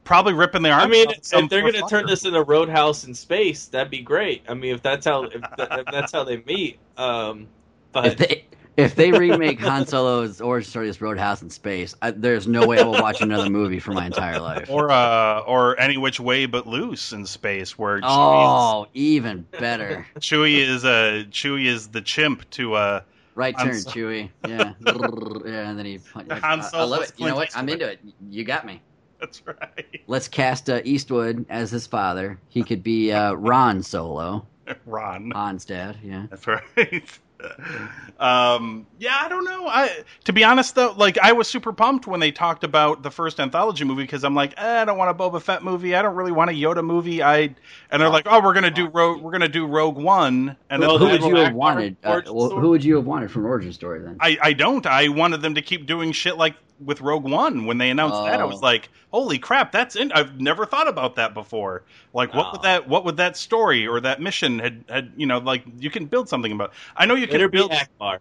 Probably 0.03 0.33
ripping 0.33 0.63
the 0.63 0.71
arms. 0.71 0.85
I 0.85 0.87
mean, 0.87 1.07
off 1.07 1.15
if 1.33 1.49
they're 1.49 1.61
going 1.61 1.73
to 1.73 1.87
turn 1.87 2.07
this 2.07 2.25
into 2.25 2.41
Roadhouse 2.41 3.03
in 3.05 3.13
space, 3.13 3.65
that'd 3.67 3.91
be 3.91 4.01
great. 4.01 4.43
I 4.49 4.55
mean, 4.55 4.73
if 4.73 4.81
that's 4.81 5.05
how 5.05 5.23
if, 5.25 5.41
that, 5.57 5.79
if 5.79 5.85
that's 5.91 6.11
how 6.11 6.23
they 6.23 6.37
meet. 6.47 6.79
Um, 6.97 7.47
if 7.95 8.17
they 8.17 8.45
if 8.75 8.95
they 8.95 9.11
remake 9.11 9.59
Han 9.59 9.85
Solo's 9.85 10.41
origin 10.41 10.69
story 10.69 10.89
as 10.89 10.99
Roadhouse 10.99 11.41
in 11.43 11.49
space, 11.51 11.93
I, 12.01 12.11
there's 12.11 12.47
no 12.47 12.65
way 12.65 12.79
I 12.79 12.83
will 12.85 12.93
watch 12.93 13.21
another 13.21 13.49
movie 13.51 13.79
for 13.79 13.91
my 13.91 14.05
entire 14.07 14.39
life. 14.39 14.69
or 14.69 14.89
uh, 14.89 15.41
or 15.41 15.79
any 15.79 15.97
which 15.97 16.19
way 16.19 16.47
but 16.47 16.65
loose 16.65 17.11
in 17.11 17.25
space, 17.27 17.77
where 17.77 17.99
Chewie, 17.99 18.07
Oh, 18.07 18.87
even 18.95 19.45
better. 19.59 20.07
is, 20.15 20.23
Chewie 20.23 20.57
is 20.57 20.85
a 20.85 21.25
Chewie 21.29 21.65
is 21.65 21.89
the 21.89 22.01
chimp 22.01 22.49
to 22.51 22.73
uh. 22.75 23.01
Right 23.39 23.57
turn, 23.57 23.73
Solo. 23.73 23.95
Chewie. 23.95 24.29
Yeah. 24.45 24.73
yeah, 24.85 25.69
and 25.69 25.79
then 25.79 25.85
he. 25.85 25.97
I, 26.13 26.61
I 26.73 26.83
love 26.83 27.03
it. 27.03 27.13
You 27.15 27.27
know 27.27 27.37
what? 27.37 27.55
I'm 27.55 27.69
into 27.69 27.89
it. 27.89 28.01
You 28.29 28.43
got 28.43 28.65
me. 28.65 28.81
That's 29.17 29.41
right, 29.47 30.01
Let's 30.07 30.27
cast 30.27 30.69
uh, 30.69 30.81
Eastwood 30.83 31.45
as 31.49 31.71
his 31.71 31.87
father. 31.87 32.37
He 32.49 32.63
could 32.63 32.83
be 32.83 33.13
uh, 33.13 33.33
Ron 33.35 33.81
Solo, 33.81 34.45
Ron. 34.85 35.31
Han's 35.31 35.63
dad. 35.63 35.97
Yeah. 36.03 36.25
That's 36.29 36.47
right. 36.47 36.63
um, 38.19 38.85
yeah, 38.99 39.17
I 39.21 39.29
don't 39.29 39.45
know. 39.45 39.67
I 39.67 40.03
to 40.25 40.33
be 40.33 40.43
honest 40.43 40.75
though, 40.75 40.93
like 40.97 41.17
I 41.17 41.31
was 41.31 41.47
super 41.47 41.71
pumped 41.71 42.07
when 42.07 42.19
they 42.19 42.31
talked 42.31 42.63
about 42.63 43.01
the 43.03 43.11
first 43.11 43.39
anthology 43.39 43.85
movie 43.85 44.03
because 44.03 44.23
I'm 44.23 44.35
like, 44.35 44.53
eh, 44.57 44.81
I 44.81 44.85
don't 44.85 44.97
want 44.97 45.09
a 45.09 45.13
Boba 45.13 45.41
Fett 45.41 45.63
movie. 45.63 45.95
I 45.95 46.01
don't 46.01 46.15
really 46.15 46.31
want 46.31 46.49
a 46.49 46.53
Yoda 46.53 46.83
movie. 46.83 47.23
I 47.23 47.55
and 47.91 48.01
they're 48.01 48.09
like, 48.09 48.27
oh, 48.27 48.41
we're 48.41 48.53
gonna 48.53 48.71
do 48.71 48.87
Rogue, 48.87 49.21
we're 49.21 49.31
gonna 49.31 49.47
do 49.47 49.65
Rogue 49.65 49.97
One, 49.97 50.57
and 50.69 50.81
then 50.81 50.89
Well, 50.89 50.97
who 50.97 51.05
would 51.05 51.23
you 51.23 51.35
have 51.35 51.53
wanted? 51.53 51.97
Uh, 52.03 52.21
well, 52.25 52.49
who 52.49 52.69
would 52.69 52.83
you 52.83 52.95
have 52.95 53.05
wanted 53.05 53.31
from 53.31 53.45
origin 53.45 53.71
story 53.71 54.01
then? 54.01 54.17
I 54.19 54.37
I 54.41 54.53
don't. 54.53 54.85
I 54.85 55.07
wanted 55.09 55.41
them 55.41 55.55
to 55.55 55.61
keep 55.61 55.85
doing 55.85 56.11
shit 56.11 56.37
like 56.37 56.55
with 56.83 57.01
Rogue 57.01 57.23
One 57.25 57.65
when 57.65 57.77
they 57.77 57.89
announced 57.89 58.23
that. 58.23 58.39
I 58.39 58.45
was 58.45 58.57
Oh. 58.57 58.65
like, 58.65 58.89
holy 59.11 59.37
crap, 59.39 59.71
that's 59.71 59.95
in. 59.95 60.11
I've 60.11 60.39
never 60.39 60.65
thought 60.65 60.87
about 60.87 61.15
that 61.15 61.33
before. 61.33 61.83
Like, 62.13 62.33
what 62.33 62.51
would 62.53 62.59
Oh. 62.59 62.63
that 62.63 62.87
what 62.87 63.05
would 63.05 63.17
that 63.17 63.35
story 63.37 63.85
or 63.87 63.99
that 64.01 64.21
mission 64.21 64.59
had 64.59 64.83
had 64.89 65.11
you 65.17 65.25
know 65.25 65.39
like 65.39 65.63
you 65.79 65.89
can 65.89 66.05
build 66.05 66.29
something 66.29 66.51
about. 66.51 66.73
I 66.95 67.05
know 67.05 67.15
you 67.15 67.27
can 67.27 67.35
better 67.35 67.49
be 67.49 67.57
build. 67.57 67.71
Ackbar. 67.71 68.19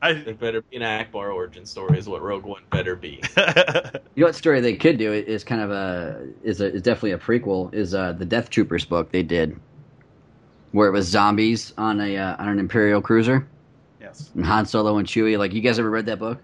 I, 0.00 0.10
It 0.10 0.38
better 0.38 0.62
be 0.62 0.76
an 0.76 0.82
Ackbar 0.82 1.34
origin 1.34 1.66
story, 1.66 1.98
is 1.98 2.08
what 2.08 2.22
Rogue 2.22 2.44
One 2.44 2.62
better 2.70 2.94
be. 2.94 3.20
You 3.36 4.22
know 4.22 4.26
what 4.26 4.34
story 4.36 4.60
they 4.60 4.76
could 4.76 4.96
do 4.96 5.12
is 5.12 5.42
kind 5.42 5.60
of 5.60 5.70
a 5.72 6.24
is 6.44 6.60
a 6.60 6.72
is 6.72 6.82
definitely 6.82 7.12
a 7.12 7.18
prequel 7.18 7.74
is 7.74 7.94
uh, 7.94 8.12
the 8.12 8.24
Death 8.24 8.48
Troopers 8.48 8.84
book 8.84 9.10
they 9.10 9.24
did, 9.24 9.58
where 10.72 10.86
it 10.88 10.92
was 10.92 11.06
zombies 11.08 11.72
on 11.78 12.00
a 12.00 12.16
uh, 12.16 12.36
on 12.38 12.48
an 12.48 12.58
Imperial 12.60 13.02
cruiser 13.02 13.46
yes. 14.00 14.30
and 14.36 14.44
Han 14.46 14.66
Solo 14.66 14.98
and 14.98 15.06
Chewie. 15.08 15.36
Like 15.36 15.52
you 15.52 15.60
guys 15.60 15.78
ever 15.80 15.90
read 15.90 16.06
that 16.06 16.20
book? 16.20 16.38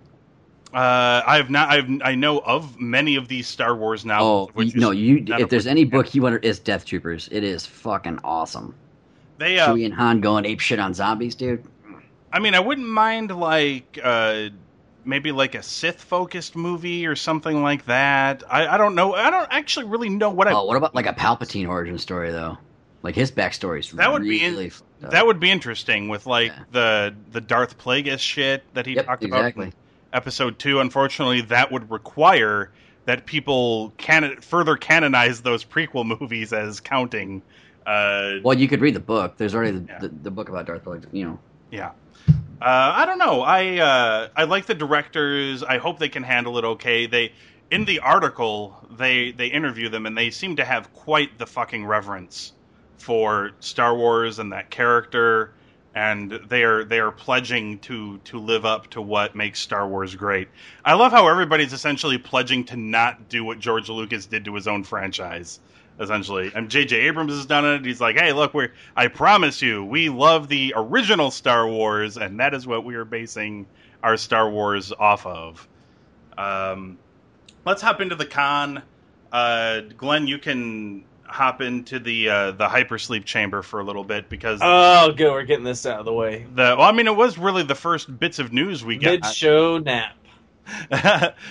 Uh, 0.75 1.23
I've 1.27 1.51
not. 1.51 1.69
I've, 1.71 1.89
I 2.03 2.15
know 2.17 2.39
of 2.41 2.81
many 2.81 3.15
of 3.17 3.29
these 3.29 3.47
Star 3.47 3.77
Wars 3.77 4.05
now. 4.05 4.23
Oh 4.23 4.51
which 4.55 4.75
no, 4.75 4.91
you 4.91 5.25
if 5.29 5.49
there's 5.49 5.67
any 5.69 5.85
book 5.85 6.15
you 6.15 6.23
want, 6.23 6.45
it's 6.45 6.59
Death 6.59 6.85
Troopers. 6.85 7.29
It 7.31 7.45
is 7.45 7.65
fucking 7.65 8.19
awesome. 8.25 8.75
they. 9.39 9.59
Uh, 9.59 9.69
Chewie 9.69 9.85
and 9.85 9.95
Han 9.95 10.21
going 10.21 10.45
ape 10.45 10.61
shit 10.61 10.81
on 10.81 10.93
zombies, 10.93 11.35
dude. 11.37 11.65
I 12.33 12.41
mean, 12.41 12.55
I 12.57 12.61
wouldn't 12.61 12.89
mind 12.89 13.31
like 13.31 14.01
uh, 14.03 14.49
maybe 15.05 15.31
like 15.31 15.55
a 15.55 15.63
Sith 15.63 16.01
focused 16.03 16.57
movie 16.57 17.07
or 17.07 17.15
something 17.15 17.63
like 17.63 17.87
that. 17.87 18.43
I, 18.51 18.67
I 18.67 18.77
don't 18.77 18.97
know. 18.97 19.15
I 19.15 19.31
don't 19.31 19.47
actually 19.53 19.87
really 19.87 20.09
know 20.09 20.31
what 20.31 20.49
I. 20.49 20.53
Oh, 20.55 20.65
what 20.65 20.77
about 20.77 20.93
like 20.95 21.07
a 21.07 21.13
Palpatine 21.13 21.69
origin 21.69 21.99
story 21.99 22.33
though? 22.33 22.59
Like 23.05 23.15
his 23.15 23.31
backstory's 23.31 23.93
That 23.93 24.11
would 24.13 24.23
be 24.25 24.43
in- 24.43 24.55
really 24.55 24.71
fucked 24.71 25.05
up. 25.05 25.11
that 25.13 25.25
would 25.27 25.39
be 25.39 25.51
interesting 25.53 26.09
with 26.09 26.27
like 26.27 26.49
Yeah. 26.51 26.65
the 26.73 27.15
the 27.31 27.41
Darth 27.41 27.79
Plagueis 27.79 28.19
shit 28.19 28.65
that 28.75 28.87
he 28.87 28.95
Yep, 28.95 29.07
talked 29.07 29.23
exactly. 29.23 29.67
about 29.67 29.75
in 29.75 29.84
episode 30.14 30.59
two. 30.59 30.81
Unfortunately, 30.81 31.42
that 31.42 31.70
would 31.70 31.90
require 31.90 32.70
that 33.05 33.27
people 33.27 33.92
can 33.98 34.40
further 34.40 34.77
canonize 34.77 35.42
those 35.42 35.62
prequel 35.64 36.07
movies 36.18 36.53
as 36.55 36.81
counting. 36.81 37.42
Uh, 37.87 38.37
Well, 38.42 38.57
you 38.59 38.66
could 38.66 38.81
read 38.81 38.94
the 38.94 39.00
book. 39.00 39.37
There's 39.37 39.55
already 39.55 39.79
the, 39.79 39.85
Yeah. 39.87 39.98
the, 39.98 40.09
the 40.09 40.31
book 40.31 40.48
about 40.48 40.64
Darth 40.66 40.85
Vader. 40.85 41.09
You 41.12 41.24
know, 41.27 41.38
Yeah. 41.70 41.90
Uh, 42.62 42.92
I 42.96 43.05
don't 43.05 43.18
know. 43.18 43.42
I 43.42 43.77
uh, 43.79 44.29
I 44.35 44.44
like 44.44 44.64
the 44.64 44.74
directors. 44.74 45.62
I 45.62 45.77
hope 45.77 45.98
they 45.98 46.09
can 46.09 46.22
handle 46.22 46.57
it 46.57 46.64
okay. 46.64 47.07
They 47.07 47.33
in 47.70 47.85
the 47.85 47.98
article 47.98 48.79
they 48.96 49.33
they 49.33 49.48
interview 49.48 49.90
them 49.90 50.07
and 50.07 50.16
they 50.16 50.31
seem 50.31 50.57
to 50.57 50.64
have 50.64 50.90
quite 50.94 51.37
the 51.37 51.46
fucking 51.46 51.85
reverence 51.85 52.53
for 52.96 53.50
Star 53.61 53.94
Wars 53.94 54.38
and 54.38 54.53
that 54.53 54.70
character 54.70 55.53
and 55.95 56.41
they 56.49 56.65
are 56.65 56.85
they 56.85 56.99
are 56.99 57.13
pledging 57.13 57.79
to 57.81 58.19
to 58.19 58.39
live 58.39 58.65
up 58.65 58.89
to 58.91 59.01
what 59.01 59.37
makes 59.37 59.61
Star 59.61 59.87
Wars 59.87 60.15
great. 60.15 60.49
I 60.85 60.95
love 60.95 61.13
how 61.13 61.29
everybody's 61.29 61.73
essentially 61.73 62.19
pledging 62.19 62.65
to 62.67 62.77
not 62.77 63.29
do 63.29 63.45
what 63.45 63.61
George 63.61 63.89
Lucas 63.89 64.27
did 64.27 64.45
to 64.47 64.55
his 64.55 64.67
own 64.67 64.85
franchise. 64.85 65.61
Essentially, 66.01 66.51
and 66.53 66.69
J.J. 66.69 66.97
Abrams 67.03 67.33
has 67.33 67.47
done 67.47 67.65
it. 67.65 67.85
He's 67.85 68.01
like, 68.01 68.19
"Hey, 68.19 68.33
look, 68.33 68.53
we're 68.53 68.73
I 68.97 69.07
promise 69.07 69.63
you, 69.63 69.85
we 69.85 70.09
love 70.09 70.49
the 70.49 70.75
original 70.77 71.31
Star 71.31 71.69
Wars, 71.69 72.17
and 72.17 72.41
that 72.41 72.53
is 72.53 72.67
what 72.67 72.85
we 72.85 72.97
are 72.97 73.05
basing 73.05 73.65
our 74.03 74.17
Star 74.17 74.51
Wars 74.51 74.91
off 74.91 75.25
of." 75.25 75.69
Um, 76.37 76.99
let's 77.65 77.81
hop 77.81 78.01
into 78.01 78.17
the 78.17 78.27
con. 78.27 78.83
Uh, 79.31 79.83
Glenn, 79.97 80.27
you 80.27 80.39
can 80.39 81.05
hop 81.27 81.61
into 81.61 81.99
the 81.99 82.29
uh, 82.29 82.51
the 82.53 82.67
hypersleep 82.67 83.25
chamber 83.25 83.63
for 83.63 83.81
a 83.81 83.85
little 83.85 84.05
bit 84.05 84.29
because 84.29 84.61
Oh, 84.63 85.13
good. 85.13 85.31
We're 85.31 85.45
getting 85.45 85.65
this 85.65 85.87
out 85.87 85.99
of 85.99 86.05
the 86.05 86.13
way. 86.13 86.47
the 86.55 86.75
well, 86.79 86.83
I 86.83 86.93
mean, 86.93 87.07
it 87.07 87.17
was 87.17 87.39
really 87.39 87.63
the 87.63 87.75
first 87.75 88.19
bits 88.19 88.39
of 88.39 88.53
news 88.53 88.85
we 88.85 88.97
got. 88.97 89.11
Mid 89.11 89.27
show 89.27 89.79
nap. 89.79 90.17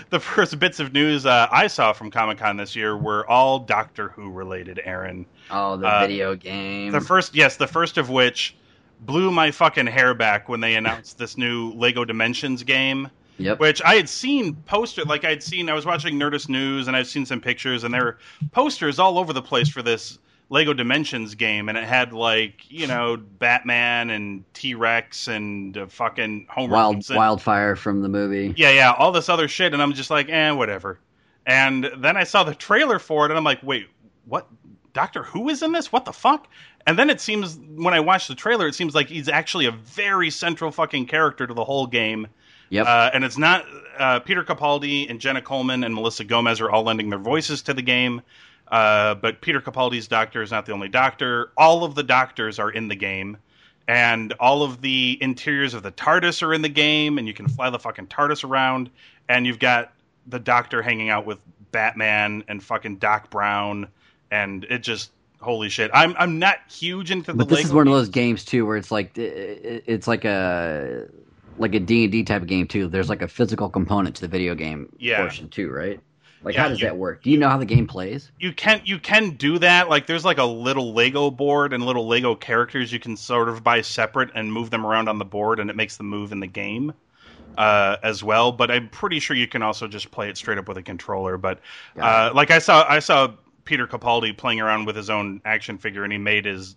the 0.09 0.19
first 0.19 0.57
bits 0.59 0.79
of 0.79 0.91
news 0.91 1.25
uh, 1.25 1.47
I 1.51 1.67
saw 1.67 1.93
from 1.93 2.09
Comic 2.09 2.39
Con 2.39 2.57
this 2.57 2.75
year 2.75 2.97
were 2.97 3.29
all 3.29 3.59
Doctor 3.59 4.09
Who 4.09 4.31
related. 4.31 4.79
Aaron, 4.83 5.25
oh, 5.51 5.77
the 5.77 5.87
Uh, 5.87 5.99
video 6.01 6.35
game. 6.35 6.91
the 6.91 6.99
first, 7.01 7.35
yes, 7.35 7.57
the 7.57 7.67
first 7.67 7.97
of 7.99 8.09
which 8.09 8.55
blew 9.01 9.29
my 9.31 9.51
fucking 9.51 9.85
hair 9.85 10.13
back 10.15 10.49
when 10.49 10.61
they 10.61 10.73
announced 10.75 11.17
this 11.19 11.37
new 11.37 11.71
Lego 11.73 12.05
Dimensions 12.05 12.63
game. 12.63 13.09
Yep. 13.37 13.59
Which 13.59 13.81
I 13.83 13.95
had 13.95 14.09
seen 14.09 14.55
poster, 14.65 15.03
like 15.03 15.25
I 15.25 15.29
had 15.29 15.43
seen, 15.43 15.69
I 15.69 15.73
was 15.73 15.85
watching 15.85 16.15
Nerdist 16.15 16.49
News 16.49 16.87
and 16.87 16.95
I've 16.95 17.07
seen 17.07 17.25
some 17.25 17.41
pictures, 17.41 17.83
and 17.83 17.93
there 17.93 18.03
were 18.03 18.17
posters 18.51 18.99
all 18.99 19.17
over 19.17 19.33
the 19.33 19.41
place 19.41 19.69
for 19.69 19.81
this 19.81 20.19
Lego 20.49 20.73
Dimensions 20.73 21.35
game, 21.35 21.69
and 21.69 21.77
it 21.77 21.83
had 21.83 22.13
like 22.13 22.69
you 22.69 22.87
know 22.87 23.17
Batman 23.17 24.09
and 24.09 24.43
T 24.53 24.75
Rex 24.75 25.27
and 25.27 25.77
uh, 25.77 25.87
fucking 25.87 26.47
Homer 26.49 26.73
Wild 26.73 26.95
Simpson. 26.95 27.15
Wildfire 27.15 27.75
from 27.75 28.01
the 28.01 28.09
movie. 28.09 28.53
yeah, 28.55 28.71
yeah, 28.71 28.93
all 28.93 29.11
this 29.11 29.29
other 29.29 29.47
shit, 29.47 29.73
and 29.73 29.81
I'm 29.81 29.93
just 29.93 30.09
like, 30.09 30.29
eh, 30.29 30.51
whatever. 30.51 30.99
And 31.45 31.89
then 31.97 32.15
I 32.15 32.23
saw 32.23 32.43
the 32.43 32.55
trailer 32.55 32.99
for 32.99 33.25
it, 33.25 33.31
and 33.31 33.37
I'm 33.37 33.43
like, 33.43 33.63
wait, 33.63 33.87
what? 34.25 34.47
Doctor 34.93 35.23
Who 35.23 35.49
is 35.49 35.63
in 35.63 35.71
this? 35.71 35.91
What 35.91 36.05
the 36.05 36.13
fuck? 36.13 36.47
And 36.85 36.99
then 36.99 37.09
it 37.09 37.19
seems 37.19 37.57
when 37.75 37.95
I 37.95 37.99
watched 37.99 38.27
the 38.27 38.35
trailer, 38.35 38.67
it 38.67 38.75
seems 38.75 38.93
like 38.93 39.07
he's 39.07 39.27
actually 39.27 39.65
a 39.65 39.71
very 39.71 40.29
central 40.29 40.69
fucking 40.69 41.07
character 41.07 41.47
to 41.47 41.53
the 41.53 41.63
whole 41.63 41.87
game. 41.87 42.27
Yep. 42.73 42.87
Uh, 42.87 43.11
and 43.13 43.23
it's 43.23 43.37
not 43.37 43.65
uh, 43.99 44.19
Peter 44.21 44.43
Capaldi 44.43 45.07
and 45.07 45.21
Jenna 45.21 45.43
Coleman 45.43 45.83
and 45.83 45.93
Melissa 45.93 46.23
Gomez 46.23 46.59
are 46.59 46.71
all 46.71 46.81
lending 46.81 47.11
their 47.11 47.19
voices 47.19 47.61
to 47.63 47.73
the 47.75 47.83
game. 47.83 48.23
Uh, 48.67 49.13
but 49.13 49.41
Peter 49.41 49.61
Capaldi's 49.61 50.07
doctor 50.07 50.41
is 50.41 50.49
not 50.49 50.65
the 50.65 50.71
only 50.71 50.89
doctor. 50.89 51.51
All 51.55 51.83
of 51.83 51.93
the 51.93 52.01
doctors 52.01 52.57
are 52.57 52.71
in 52.71 52.87
the 52.87 52.95
game, 52.95 53.37
and 53.87 54.33
all 54.39 54.63
of 54.63 54.81
the 54.81 55.19
interiors 55.21 55.75
of 55.75 55.83
the 55.83 55.91
TARDIS 55.91 56.41
are 56.41 56.51
in 56.51 56.63
the 56.63 56.69
game, 56.69 57.19
and 57.19 57.27
you 57.27 57.33
can 57.35 57.47
fly 57.47 57.69
the 57.69 57.77
fucking 57.77 58.07
TARDIS 58.07 58.43
around. 58.43 58.89
And 59.29 59.45
you've 59.45 59.59
got 59.59 59.93
the 60.25 60.39
Doctor 60.39 60.81
hanging 60.81 61.09
out 61.09 61.27
with 61.27 61.37
Batman 61.71 62.43
and 62.47 62.63
fucking 62.63 62.95
Doc 62.95 63.29
Brown, 63.29 63.87
and 64.31 64.63
it 64.63 64.79
just 64.79 65.11
holy 65.39 65.69
shit. 65.69 65.91
I'm 65.93 66.15
I'm 66.17 66.39
not 66.39 66.57
huge 66.71 67.11
into 67.11 67.33
the. 67.33 67.37
but 67.37 67.49
this 67.49 67.65
is 67.65 67.71
one 67.71 67.87
of 67.87 67.93
those 67.93 68.09
games. 68.09 68.39
games 68.39 68.45
too, 68.45 68.65
where 68.65 68.77
it's 68.77 68.89
like 68.89 69.15
it's 69.15 70.07
like 70.07 70.25
a 70.25 71.07
like 71.57 71.75
a 71.75 71.79
D 71.79 72.03
and 72.03 72.11
D 72.11 72.23
type 72.23 72.41
of 72.41 72.47
game 72.47 72.67
too. 72.67 72.87
There's 72.87 73.09
like 73.09 73.21
a 73.21 73.27
physical 73.27 73.69
component 73.69 74.15
to 74.15 74.21
the 74.21 74.27
video 74.27 74.55
game 74.55 74.89
Yeah. 74.97 75.19
portion 75.21 75.49
too, 75.49 75.69
right? 75.71 75.99
Like 76.43 76.55
Yeah, 76.55 76.63
how 76.63 76.67
does 76.69 76.81
you- 76.81 76.87
that 76.87 76.97
work? 76.97 77.23
Do 77.23 77.29
you 77.29 77.37
know 77.37 77.47
how 77.49 77.57
the 77.57 77.65
game 77.65 77.87
plays? 77.87 78.31
you 78.39 78.51
can 78.51 78.81
you 78.83 78.99
can 78.99 79.31
do 79.31 79.59
that. 79.59 79.89
Like 79.89 80.07
there's 80.07 80.25
like 80.25 80.39
a 80.39 80.43
little 80.45 80.93
Lego 80.93 81.31
board 81.31 81.71
and 81.73 81.85
little 81.85 82.07
Lego 82.07 82.35
characters 82.35 82.91
you 82.91 82.99
can 82.99 83.15
sort 83.15 83.47
of 83.49 83.63
buy 83.63 83.81
separate 83.81 84.29
and 84.35 84.51
move 84.51 84.69
them 84.69 84.85
around 84.85 85.07
on 85.07 85.19
the 85.19 85.25
board, 85.25 85.59
and 85.59 85.69
it 85.69 85.75
makes 85.75 85.97
them 85.97 86.07
move 86.07 86.31
in 86.33 86.39
the 86.41 86.47
game 86.47 86.93
uh, 87.57 87.97
as 88.03 88.23
well. 88.23 88.51
But 88.51 88.71
I'm 88.71 88.89
pretty 88.89 89.19
sure 89.19 89.35
you 89.37 89.47
can 89.47 89.61
also 89.61 89.87
just 89.87 90.11
play 90.11 90.27
it 90.29 90.37
straight 90.37 90.57
up 90.57 90.67
with 90.67 90.77
a 90.77 90.81
controller. 90.83 91.37
But 91.37 91.59
uh, 91.99 92.31
like 92.33 92.51
I 92.51 92.59
saw 92.59 92.85
I 92.89 92.99
saw 92.99 93.31
Peter 93.63 93.87
Capaldi 93.87 94.35
playing 94.35 94.59
around 94.59 94.85
with 94.85 94.97
his 94.97 95.09
own 95.09 95.39
action 95.45 95.77
figure, 95.77 96.03
and 96.03 96.11
he 96.11 96.17
made 96.19 96.43
his 96.45 96.75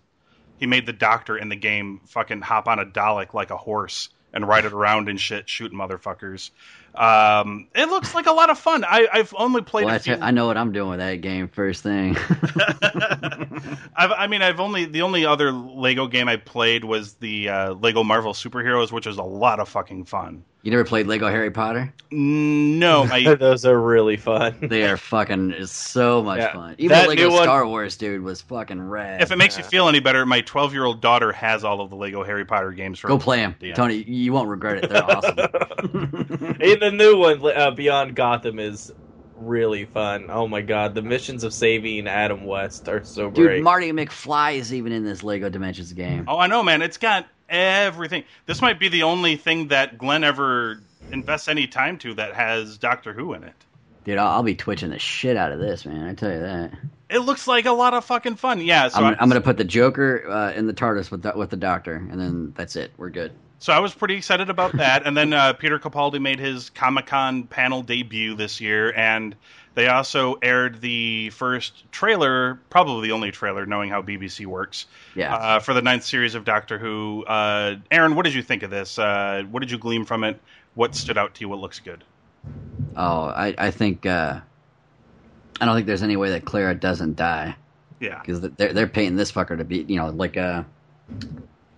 he 0.59 0.65
made 0.65 0.85
the 0.85 0.93
Doctor 0.93 1.37
in 1.37 1.49
the 1.49 1.55
game 1.57 1.99
fucking 2.05 2.39
hop 2.41 2.67
on 2.69 2.79
a 2.79 2.85
Dalek 2.85 3.33
like 3.33 3.49
a 3.49 3.57
horse 3.57 4.09
and 4.33 4.47
ride 4.47 4.65
it 4.65 4.73
around 4.73 5.09
and 5.09 5.19
shit, 5.19 5.49
shooting 5.49 5.77
motherfuckers. 5.77 6.51
Um, 6.95 7.67
it 7.75 7.89
looks 7.89 8.15
like 8.15 8.25
a 8.25 8.31
lot 8.31 8.49
of 8.49 8.57
fun. 8.57 8.83
I, 8.83 9.07
I've 9.11 9.33
only 9.37 9.61
played. 9.61 9.85
Well, 9.85 9.99
few... 9.99 10.17
I 10.19 10.31
know 10.31 10.47
what 10.47 10.57
I'm 10.57 10.71
doing 10.71 10.89
with 10.89 10.99
that 10.99 11.21
game 11.21 11.47
first 11.47 11.83
thing. 11.83 12.17
I've, 13.95 14.11
I 14.11 14.27
mean, 14.27 14.41
I've 14.41 14.59
only 14.59 14.85
the 14.85 15.03
only 15.03 15.25
other 15.25 15.51
Lego 15.51 16.07
game 16.07 16.27
I 16.27 16.37
played 16.37 16.83
was 16.83 17.13
the 17.15 17.49
uh, 17.49 17.73
Lego 17.73 18.03
Marvel 18.03 18.33
Superheroes, 18.33 18.91
which 18.91 19.05
was 19.05 19.17
a 19.17 19.23
lot 19.23 19.59
of 19.59 19.69
fucking 19.69 20.05
fun. 20.05 20.43
You 20.67 20.71
never 20.71 20.83
played 20.83 21.07
Lego 21.07 21.29
Harry 21.29 21.49
Potter? 21.49 21.93
No, 22.11 23.03
I, 23.11 23.35
Those 23.35 23.63
are 23.65 23.79
really 23.79 24.17
fun. 24.17 24.57
They 24.67 24.83
are 24.83 24.97
fucking 24.97 25.51
it's 25.51 25.71
so 25.71 26.21
much 26.21 26.39
Yeah. 26.39 26.51
fun. 26.53 26.75
Even 26.77 26.89
That 26.97 27.07
Lego 27.07 27.29
new 27.29 27.33
one- 27.33 27.43
Star 27.43 27.65
Wars, 27.65 27.95
dude, 27.95 28.21
was 28.21 28.41
fucking 28.41 28.81
rad. 28.81 29.21
if 29.21 29.31
it 29.31 29.37
makes 29.37 29.57
you 29.57 29.63
feel 29.63 29.87
any 29.87 30.01
better, 30.01 30.25
my 30.25 30.41
twelve 30.41 30.73
year 30.73 30.83
old 30.83 30.99
daughter 30.99 31.31
has 31.31 31.63
all 31.63 31.79
of 31.79 31.89
the 31.89 31.95
Lego 31.95 32.21
Harry 32.21 32.43
Potter 32.43 32.71
games. 32.73 32.99
For 32.99 33.07
Go 33.07 33.17
play 33.17 33.37
them, 33.37 33.55
Yeah. 33.61 33.75
Tony. 33.75 34.03
You 34.03 34.33
won't 34.33 34.49
regret 34.49 34.83
it. 34.83 34.89
They're 34.89 35.03
awesome. 35.09 35.37
And 36.59 36.81
the 36.81 36.91
new 36.93 37.17
one, 37.17 37.41
uh, 37.55 37.71
Beyond 37.71 38.15
Gotham, 38.15 38.59
is 38.59 38.91
really 39.37 39.85
fun. 39.85 40.25
Oh 40.29 40.47
my 40.49 40.61
god, 40.61 40.95
the 40.95 41.01
missions 41.01 41.43
of 41.45 41.53
saving 41.53 42.07
Adam 42.07 42.43
West 42.43 42.89
are 42.89 43.03
so 43.05 43.29
Dude, 43.29 43.45
great. 43.47 43.63
Marty 43.63 43.91
McFly 43.93 44.55
is 44.55 44.73
even 44.73 44.91
in 44.91 45.05
this 45.05 45.23
Lego 45.23 45.47
Dimensions 45.49 45.93
game. 45.93 46.25
Oh, 46.27 46.37
I 46.39 46.47
know, 46.47 46.61
man. 46.61 46.81
It's 46.81 46.97
got 46.97 47.25
everything. 47.49 48.23
This 48.45 48.61
might 48.61 48.79
be 48.79 48.89
the 48.89 49.03
only 49.03 49.35
thing 49.35 49.69
that 49.69 49.97
Glenn 49.97 50.23
ever 50.23 50.81
invests 51.11 51.47
any 51.47 51.67
time 51.67 51.97
to 51.99 52.13
that 52.15 52.33
has 52.33 52.77
Doctor 52.77 53.13
Who 53.13 53.33
in 53.33 53.43
it. 53.43 53.53
Dude, 54.03 54.17
I'll, 54.17 54.27
I'll 54.27 54.43
be 54.43 54.55
twitching 54.55 54.89
the 54.89 54.99
shit 54.99 55.35
out 55.35 55.51
of 55.51 55.59
this, 55.59 55.85
man. 55.85 56.07
I 56.07 56.13
tell 56.13 56.31
you 56.31 56.39
that. 56.39 56.71
It 57.09 57.19
looks 57.19 57.47
like 57.47 57.65
a 57.65 57.71
lot 57.71 57.93
of 57.93 58.05
fucking 58.05 58.35
fun. 58.35 58.61
Yeah. 58.61 58.87
So 58.89 59.03
I'm, 59.03 59.15
I'm 59.19 59.29
gonna 59.29 59.41
put 59.41 59.57
the 59.57 59.63
Joker 59.63 60.29
uh, 60.29 60.51
in 60.53 60.67
the 60.67 60.73
TARDIS 60.73 61.11
with 61.11 61.23
the, 61.23 61.33
with 61.35 61.49
the 61.49 61.57
Doctor, 61.57 61.95
and 61.95 62.19
then 62.19 62.53
that's 62.55 62.75
it. 62.75 62.91
We're 62.97 63.09
good. 63.09 63.31
So 63.59 63.73
I 63.73 63.79
was 63.79 63.93
pretty 63.93 64.15
excited 64.15 64.49
about 64.49 64.73
that. 64.77 65.07
And 65.07 65.17
then 65.17 65.33
uh, 65.33 65.53
Peter 65.53 65.79
Capaldi 65.79 66.21
made 66.21 66.39
his 66.39 66.69
Comic 66.69 67.07
Con 67.07 67.43
panel 67.43 67.81
debut 67.81 68.35
this 68.35 68.61
year, 68.61 68.93
and 68.93 69.35
they 69.77 69.87
also 69.87 70.39
aired 70.41 70.81
the 70.81 71.29
first 71.29 71.89
trailer, 71.91 72.59
probably 72.71 73.07
the 73.09 73.13
only 73.13 73.29
trailer, 73.29 73.67
knowing 73.67 73.91
how 73.91 74.01
BBC 74.01 74.47
works, 74.47 74.87
Yeah. 75.15 75.35
uh, 75.35 75.59
for 75.59 75.75
the 75.75 75.83
ninth 75.83 76.03
series 76.03 76.33
of 76.33 76.45
Doctor 76.45 76.79
Who. 76.79 77.23
Uh, 77.25 77.75
Aaron, 77.91 78.15
what 78.15 78.23
did 78.25 78.33
you 78.33 78.41
think 78.41 78.63
of 78.63 78.71
this? 78.71 78.97
Uh, 78.97 79.43
what 79.51 79.59
did 79.59 79.69
you 79.69 79.77
glean 79.77 80.03
from 80.03 80.23
it? 80.23 80.41
What 80.73 80.95
stood 80.95 81.15
out 81.15 81.35
to 81.35 81.41
you? 81.41 81.49
What 81.49 81.59
looks 81.59 81.79
good? 81.79 82.03
oh, 82.95 83.25
I 83.25 83.53
I 83.57 83.69
think 83.71 84.05
uh, 84.07 84.39
I 85.61 85.65
don't 85.65 85.75
think 85.75 85.85
there's 85.85 86.01
any 86.03 86.17
way 86.17 86.31
that 86.31 86.43
Clara 86.45 86.73
doesn't 86.73 87.15
die 87.15 87.55
Yeah. 87.99 88.19
because 88.19 88.41
they're 88.41 88.73
they're 88.73 88.87
painting 88.87 89.15
this 89.15 89.31
fucker 89.31 89.55
to 89.57 89.63
be 89.63 89.85
you 89.87 89.97
know 89.97 90.09
like 90.09 90.37
uh 90.37 90.63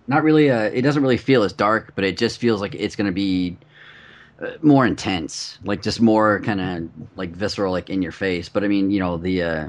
not 0.08 0.22
really. 0.24 0.50
Uh, 0.50 0.62
it 0.62 0.82
doesn't 0.82 1.02
really 1.02 1.16
feel 1.18 1.42
as 1.42 1.52
dark, 1.52 1.92
but 1.94 2.04
it 2.04 2.16
just 2.16 2.38
feels 2.40 2.60
like 2.62 2.74
it's 2.74 2.96
going 2.96 3.06
to 3.06 3.12
be 3.12 3.56
more 4.62 4.86
intense, 4.86 5.58
like 5.64 5.82
just 5.82 6.00
more 6.00 6.40
kind 6.40 6.60
of 6.60 6.90
like 7.16 7.30
visceral, 7.30 7.72
like 7.72 7.90
in 7.90 8.02
your 8.02 8.12
face. 8.12 8.48
But 8.48 8.64
I 8.64 8.68
mean, 8.68 8.90
you 8.90 9.00
know, 9.00 9.16
the 9.16 9.42
uh, 9.42 9.68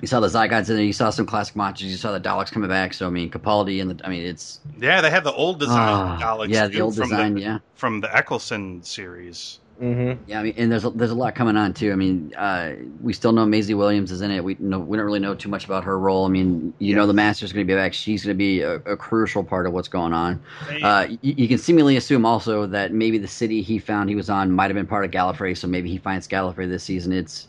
you 0.00 0.08
saw 0.08 0.20
the 0.20 0.26
Zygots 0.28 0.68
in 0.68 0.76
there, 0.76 0.84
you 0.84 0.92
saw 0.92 1.10
some 1.10 1.24
classic 1.26 1.56
monsters, 1.56 1.90
you 1.90 1.96
saw 1.96 2.12
the 2.12 2.20
Daleks 2.20 2.50
coming 2.52 2.68
back. 2.68 2.92
So 2.94 3.06
I 3.06 3.10
mean, 3.10 3.30
Capaldi 3.30 3.80
and 3.80 3.90
the, 3.98 4.06
I 4.06 4.10
mean, 4.10 4.24
it's 4.26 4.60
Yeah, 4.78 5.00
they 5.00 5.10
have 5.10 5.24
the 5.24 5.32
old 5.32 5.58
design 5.60 5.78
Ah, 5.78 6.18
Daleks. 6.20 6.48
yeah, 6.48 6.66
the 6.66 6.80
old 6.80 6.96
from 6.96 7.08
design, 7.08 7.36
yeah. 7.36 7.58
from 7.74 8.00
the 8.00 8.14
Eccleston 8.14 8.82
series. 8.82 9.60
Mm-hmm. 9.80 10.22
Yeah, 10.30 10.40
I 10.40 10.42
mean, 10.42 10.54
and 10.56 10.72
there's 10.72 10.84
a, 10.84 10.90
there's 10.90 11.10
a 11.10 11.14
lot 11.14 11.34
coming 11.34 11.56
on 11.56 11.74
too. 11.74 11.92
I 11.92 11.96
mean, 11.96 12.34
uh, 12.34 12.72
we 13.00 13.12
still 13.12 13.32
know 13.32 13.44
Maisie 13.44 13.74
Williams 13.74 14.10
is 14.10 14.22
in 14.22 14.30
it. 14.30 14.42
We 14.42 14.56
know 14.58 14.78
we 14.78 14.96
don't 14.96 15.04
really 15.04 15.20
know 15.20 15.34
too 15.34 15.50
much 15.50 15.66
about 15.66 15.84
her 15.84 15.98
role. 15.98 16.24
I 16.24 16.28
mean, 16.28 16.72
you 16.78 16.94
know, 16.94 17.06
the 17.06 17.12
Master's 17.12 17.52
going 17.52 17.66
to 17.66 17.70
be 17.70 17.76
back. 17.76 17.92
She's 17.92 18.24
going 18.24 18.34
to 18.34 18.38
be 18.38 18.62
a, 18.62 18.76
a 18.76 18.96
crucial 18.96 19.44
part 19.44 19.66
of 19.66 19.74
what's 19.74 19.88
going 19.88 20.14
on. 20.14 20.42
Uh, 20.82 21.08
you, 21.20 21.34
you 21.36 21.48
can 21.48 21.58
seemingly 21.58 21.96
assume 21.96 22.24
also 22.24 22.66
that 22.66 22.92
maybe 22.92 23.18
the 23.18 23.28
city 23.28 23.60
he 23.60 23.78
found 23.78 24.08
he 24.08 24.16
was 24.16 24.30
on 24.30 24.50
might 24.50 24.70
have 24.70 24.74
been 24.74 24.86
part 24.86 25.04
of 25.04 25.10
Gallifrey, 25.10 25.56
so 25.56 25.68
maybe 25.68 25.90
he 25.90 25.98
finds 25.98 26.26
Gallifrey 26.26 26.68
this 26.68 26.82
season. 26.84 27.12
It's 27.12 27.48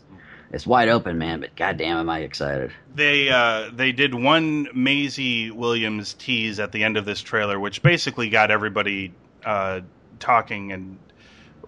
it's 0.52 0.66
wide 0.66 0.88
open, 0.88 1.16
man. 1.16 1.40
But 1.40 1.56
goddamn, 1.56 1.96
am 1.96 2.10
I 2.10 2.20
excited! 2.20 2.72
they 2.98 3.30
uh, 3.30 3.70
they 3.72 3.92
did 3.92 4.14
one 4.14 4.68
Maisie 4.74 5.50
Williams 5.50 6.14
tease 6.14 6.60
at 6.60 6.72
the 6.72 6.84
end 6.84 6.98
of 6.98 7.06
this 7.06 7.22
trailer, 7.22 7.58
which 7.58 7.82
basically 7.82 8.28
got 8.28 8.50
everybody 8.50 9.14
uh, 9.46 9.80
talking 10.18 10.72
and 10.72 10.98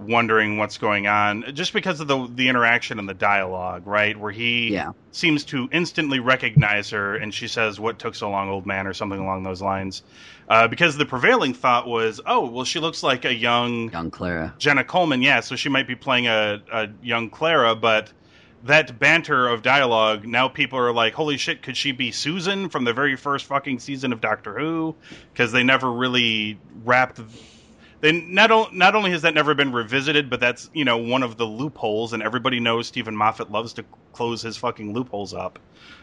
wondering 0.01 0.57
what's 0.59 0.79
going 0.79 1.07
on, 1.07 1.45
just 1.55 1.73
because 1.73 2.01
of 2.01 2.09
the 2.09 2.29
the 2.35 2.49
interaction 2.49 2.99
and 2.99 3.09
the 3.09 3.15
dialogue, 3.15 3.87
right? 3.87 4.17
Where 4.19 4.33
he 4.33 4.73
Yeah. 4.73 4.93
seems 5.13 5.45
to 5.47 5.69
instantly 5.73 6.21
recognize 6.21 6.91
her, 6.91 7.17
and 7.17 7.33
she 7.35 7.49
says, 7.49 7.79
"What 7.79 7.99
took 7.99 8.15
so 8.15 8.31
long, 8.31 8.49
old 8.49 8.67
man?" 8.67 8.87
or 8.87 8.95
something 8.95 9.19
along 9.19 9.43
those 9.43 9.63
lines. 9.63 10.03
Uh, 10.49 10.67
because 10.67 10.97
the 10.97 11.07
prevailing 11.07 11.55
thought 11.55 11.87
was, 11.87 12.21
"Oh, 12.27 12.47
well, 12.47 12.65
she 12.65 12.81
looks 12.81 13.03
like 13.03 13.25
a 13.25 13.35
young 13.35 13.91
Young 13.91 14.11
Clara. 14.11 14.55
Jenna 14.59 14.85
Coleman, 14.85 15.23
yeah, 15.23 15.41
so 15.41 15.55
she 15.57 15.69
might 15.69 15.87
be 15.87 15.95
playing 15.95 16.27
a, 16.27 16.61
a 16.73 16.89
young 17.03 17.31
Clara, 17.31 17.75
but 17.75 18.13
that 18.65 18.99
banter 18.99 19.49
of 19.49 19.63
dialogue, 19.63 20.27
now 20.27 20.47
people 20.47 20.79
are 20.79 20.93
like, 20.93 21.15
holy 21.15 21.39
shit, 21.39 21.63
could 21.63 21.77
she 21.79 21.93
be 21.93 22.11
Susan 22.11 22.69
from 22.69 22.85
the 22.85 22.93
very 22.93 23.17
first 23.17 23.47
fucking 23.47 23.79
season 23.79 24.13
of 24.13 24.21
Doctor 24.21 24.59
Who? 24.59 24.95
Because 25.33 25.51
they 25.53 25.63
never 25.63 25.91
really 25.91 26.59
wrapped. 26.85 27.21
They 28.01 28.13
not, 28.13 28.51
o- 28.51 28.69
not 28.73 28.95
only 28.95 29.11
has 29.11 29.23
that 29.23 29.35
never 29.35 29.55
been 29.55 29.73
revisited, 29.73 30.31
but 30.31 30.41
that's 30.41 30.71
you 30.73 30.85
know 30.85 30.97
one 30.97 31.23
of 31.23 31.37
the 31.37 31.45
loopholes, 31.45 32.13
and 32.13 32.23
everybody 32.23 32.61
knows 32.61 32.87
Steven 32.87 33.15
Moffat 33.15 33.51
loves 33.51 33.75
to 33.75 33.85
close 34.13 34.43
his 34.43 34.57
fucking 34.57 34.93
loopholes 34.95 35.35
up 35.35 35.59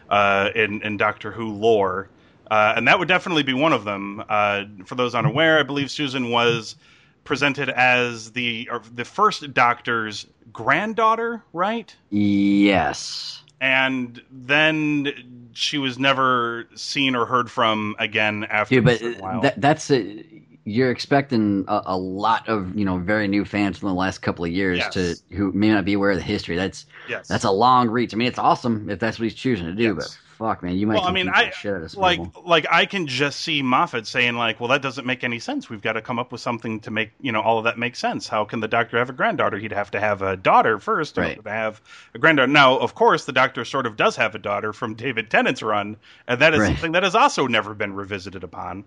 uh, 0.10 0.50
in 0.56 0.82
in 0.84 0.98
Doctor 0.98 1.32
Who 1.32 1.52
lore, 1.54 2.10
uh, 2.52 2.74
and 2.76 2.88
that 2.88 3.00
would 3.00 3.08
definitely 3.08 3.44
be 3.44 3.54
one 3.54 3.74
of 3.74 3.84
them. 3.84 4.24
Uh, 4.30 4.66
for 4.86 4.96
those 4.96 5.16
unaware, 5.16 5.60
I 5.60 5.64
believe 5.64 5.90
Susan 5.90 6.30
was 6.30 6.76
presented 7.24 7.70
as 7.70 8.32
the 8.32 8.70
the 8.94 9.06
first 9.06 9.54
Doctor's 9.54 10.28
granddaughter, 10.54 11.44
right? 11.52 11.96
Yes. 12.10 13.44
And 13.60 14.22
then 14.32 15.50
she 15.54 15.80
was 15.80 15.98
never 15.98 16.68
seen 16.76 17.16
or 17.16 17.26
heard 17.26 17.50
from 17.50 17.96
again 17.98 18.46
after 18.50 18.76
a 18.78 18.82
but 18.82 19.02
that, 19.42 19.60
that's 19.60 19.90
a, 19.90 20.24
you're 20.70 20.92
expecting 20.92 21.64
a, 21.70 21.82
a 21.86 21.98
lot 21.98 22.50
of 22.50 22.76
you 22.78 22.84
know 22.84 22.98
very 22.98 23.28
new 23.30 23.46
fans 23.46 23.78
from 23.78 23.88
the 23.88 23.96
last 23.96 24.18
couple 24.22 24.44
of 24.44 24.52
years 24.52 24.80
Yes. 24.80 24.94
to 24.96 25.16
who 25.36 25.54
may 25.54 25.70
not 25.70 25.86
be 25.86 25.94
aware 25.94 26.12
of 26.12 26.18
the 26.18 26.24
history. 26.24 26.58
That's 26.58 26.86
yes, 27.08 27.28
that's 27.30 27.46
a 27.46 27.52
long 27.52 27.90
reach. 27.90 28.14
I 28.14 28.18
mean, 28.18 28.28
it's 28.28 28.38
awesome 28.40 28.90
if 28.90 29.00
that's 29.00 29.18
what 29.18 29.24
he's 29.24 29.34
choosing 29.34 29.66
to 29.68 29.74
do, 29.74 29.96
Yes. 29.96 29.96
but 29.96 30.18
fuck, 30.38 30.64
man, 30.64 30.76
you 30.76 30.86
might. 30.86 30.96
well, 30.96 31.06
I 31.06 31.12
mean, 31.14 31.30
I 31.30 31.52
shit 31.52 31.74
out 31.74 31.84
of 31.84 31.96
like 31.96 32.20
people. 32.20 32.44
like 32.46 32.66
I 32.70 32.86
can 32.86 33.08
just 33.08 33.40
see 33.40 33.62
Moffat 33.62 34.06
saying 34.08 34.36
like, 34.36 34.60
"Well, 34.60 34.68
that 34.70 34.82
doesn't 34.82 35.06
make 35.06 35.24
any 35.24 35.40
sense. 35.40 35.70
We've 35.70 35.82
got 35.82 35.94
to 35.94 36.02
come 36.02 36.20
up 36.20 36.34
with 36.34 36.42
something 36.42 36.82
to 36.82 36.92
make 36.92 37.12
you 37.22 37.32
know 37.32 37.42
all 37.42 37.58
of 37.60 37.64
that 37.64 37.78
make 37.80 37.96
sense. 37.96 38.28
How 38.28 38.44
can 38.44 38.60
the 38.60 38.68
Doctor 38.68 38.98
have 38.98 39.10
a 39.10 39.14
granddaughter? 39.14 39.58
He'd 39.58 39.72
have 39.72 39.90
to 39.92 40.02
have 40.02 40.22
a 40.22 40.36
daughter 40.36 40.80
first 40.80 41.18
Right. 41.18 41.42
to 41.42 41.50
have 41.50 41.82
a 42.14 42.20
granddaughter. 42.20 42.52
Now, 42.52 42.78
of 42.78 42.94
course, 42.94 43.24
the 43.24 43.32
Doctor 43.32 43.64
sort 43.64 43.86
of 43.86 43.96
does 43.96 44.18
have 44.18 44.36
a 44.36 44.40
daughter 44.40 44.74
from 44.74 44.96
David 44.96 45.30
Tennant's 45.32 45.64
run, 45.64 45.96
and 46.28 46.42
that 46.42 46.54
is 46.54 46.60
Right. 46.60 46.68
something 46.68 46.92
that 46.92 47.04
has 47.04 47.16
also 47.16 47.48
never 47.48 47.74
been 47.74 47.94
revisited 47.94 48.44
upon. 48.44 48.84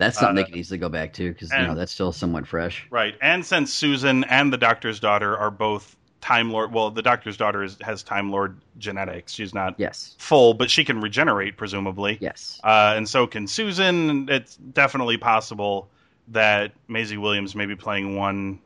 That's 0.00 0.18
something 0.18 0.38
uh, 0.38 0.46
they 0.46 0.50
could 0.50 0.58
easily 0.58 0.78
go 0.78 0.88
back 0.88 1.12
to 1.14 1.32
because 1.32 1.52
you 1.52 1.58
know 1.58 1.74
that's 1.74 1.92
still 1.92 2.10
somewhat 2.10 2.46
fresh. 2.48 2.86
Right. 2.90 3.14
And 3.22 3.44
since 3.46 3.72
Susan 3.72 4.24
and 4.24 4.52
the 4.52 4.56
Doctor's 4.58 4.98
daughter 4.98 5.36
are 5.36 5.50
both 5.50 5.94
Time 6.20 6.50
Lord, 6.50 6.72
well, 6.72 6.90
the 6.90 7.02
Doctor's 7.02 7.36
daughter 7.36 7.62
is, 7.62 7.76
has 7.82 8.02
Time 8.02 8.30
Lord 8.30 8.60
genetics. 8.78 9.32
She's 9.32 9.54
not 9.54 9.74
Yes, 9.78 10.16
full, 10.18 10.54
but 10.54 10.70
she 10.70 10.84
can 10.84 11.00
regenerate, 11.00 11.56
presumably. 11.56 12.18
yes, 12.20 12.60
Uh, 12.64 12.94
and 12.96 13.08
so 13.08 13.26
can 13.26 13.46
Susan. 13.46 14.28
It's 14.28 14.56
definitely 14.56 15.16
possible 15.16 15.88
that 16.28 16.72
Maisie 16.88 17.16
Williams 17.16 17.54
may 17.54 17.66
be 17.66 17.76
playing 17.76 18.16
one 18.16 18.58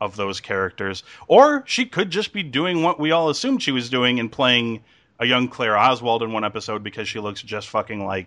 of 0.00 0.16
those 0.16 0.40
characters. 0.40 1.02
Or 1.28 1.62
she 1.66 1.86
could 1.86 2.10
just 2.10 2.32
be 2.32 2.42
doing 2.42 2.82
what 2.82 2.98
we 3.00 3.10
all 3.12 3.28
assumed 3.30 3.62
she 3.62 3.72
was 3.72 3.88
doing 3.88 4.20
and 4.20 4.30
playing 4.30 4.82
a 5.18 5.26
young 5.26 5.48
Claire 5.48 5.76
Oswald 5.78 6.22
in 6.22 6.32
one 6.32 6.44
episode 6.44 6.82
because 6.82 7.08
she 7.08 7.18
looks 7.20 7.40
just 7.42 7.68
fucking 7.68 8.04
like 8.04 8.26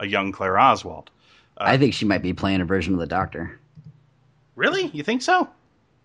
a 0.00 0.06
young 0.06 0.32
Claire 0.32 0.58
Oswald. 0.58 1.10
I 1.56 1.76
think 1.78 1.94
she 1.94 2.04
might 2.04 2.22
be 2.22 2.32
playing 2.32 2.60
a 2.60 2.64
version 2.64 2.94
of 2.94 3.00
the 3.00 3.06
Doctor. 3.06 3.58
Really? 4.56 4.86
You 4.88 5.02
think 5.02 5.22
so? 5.22 5.48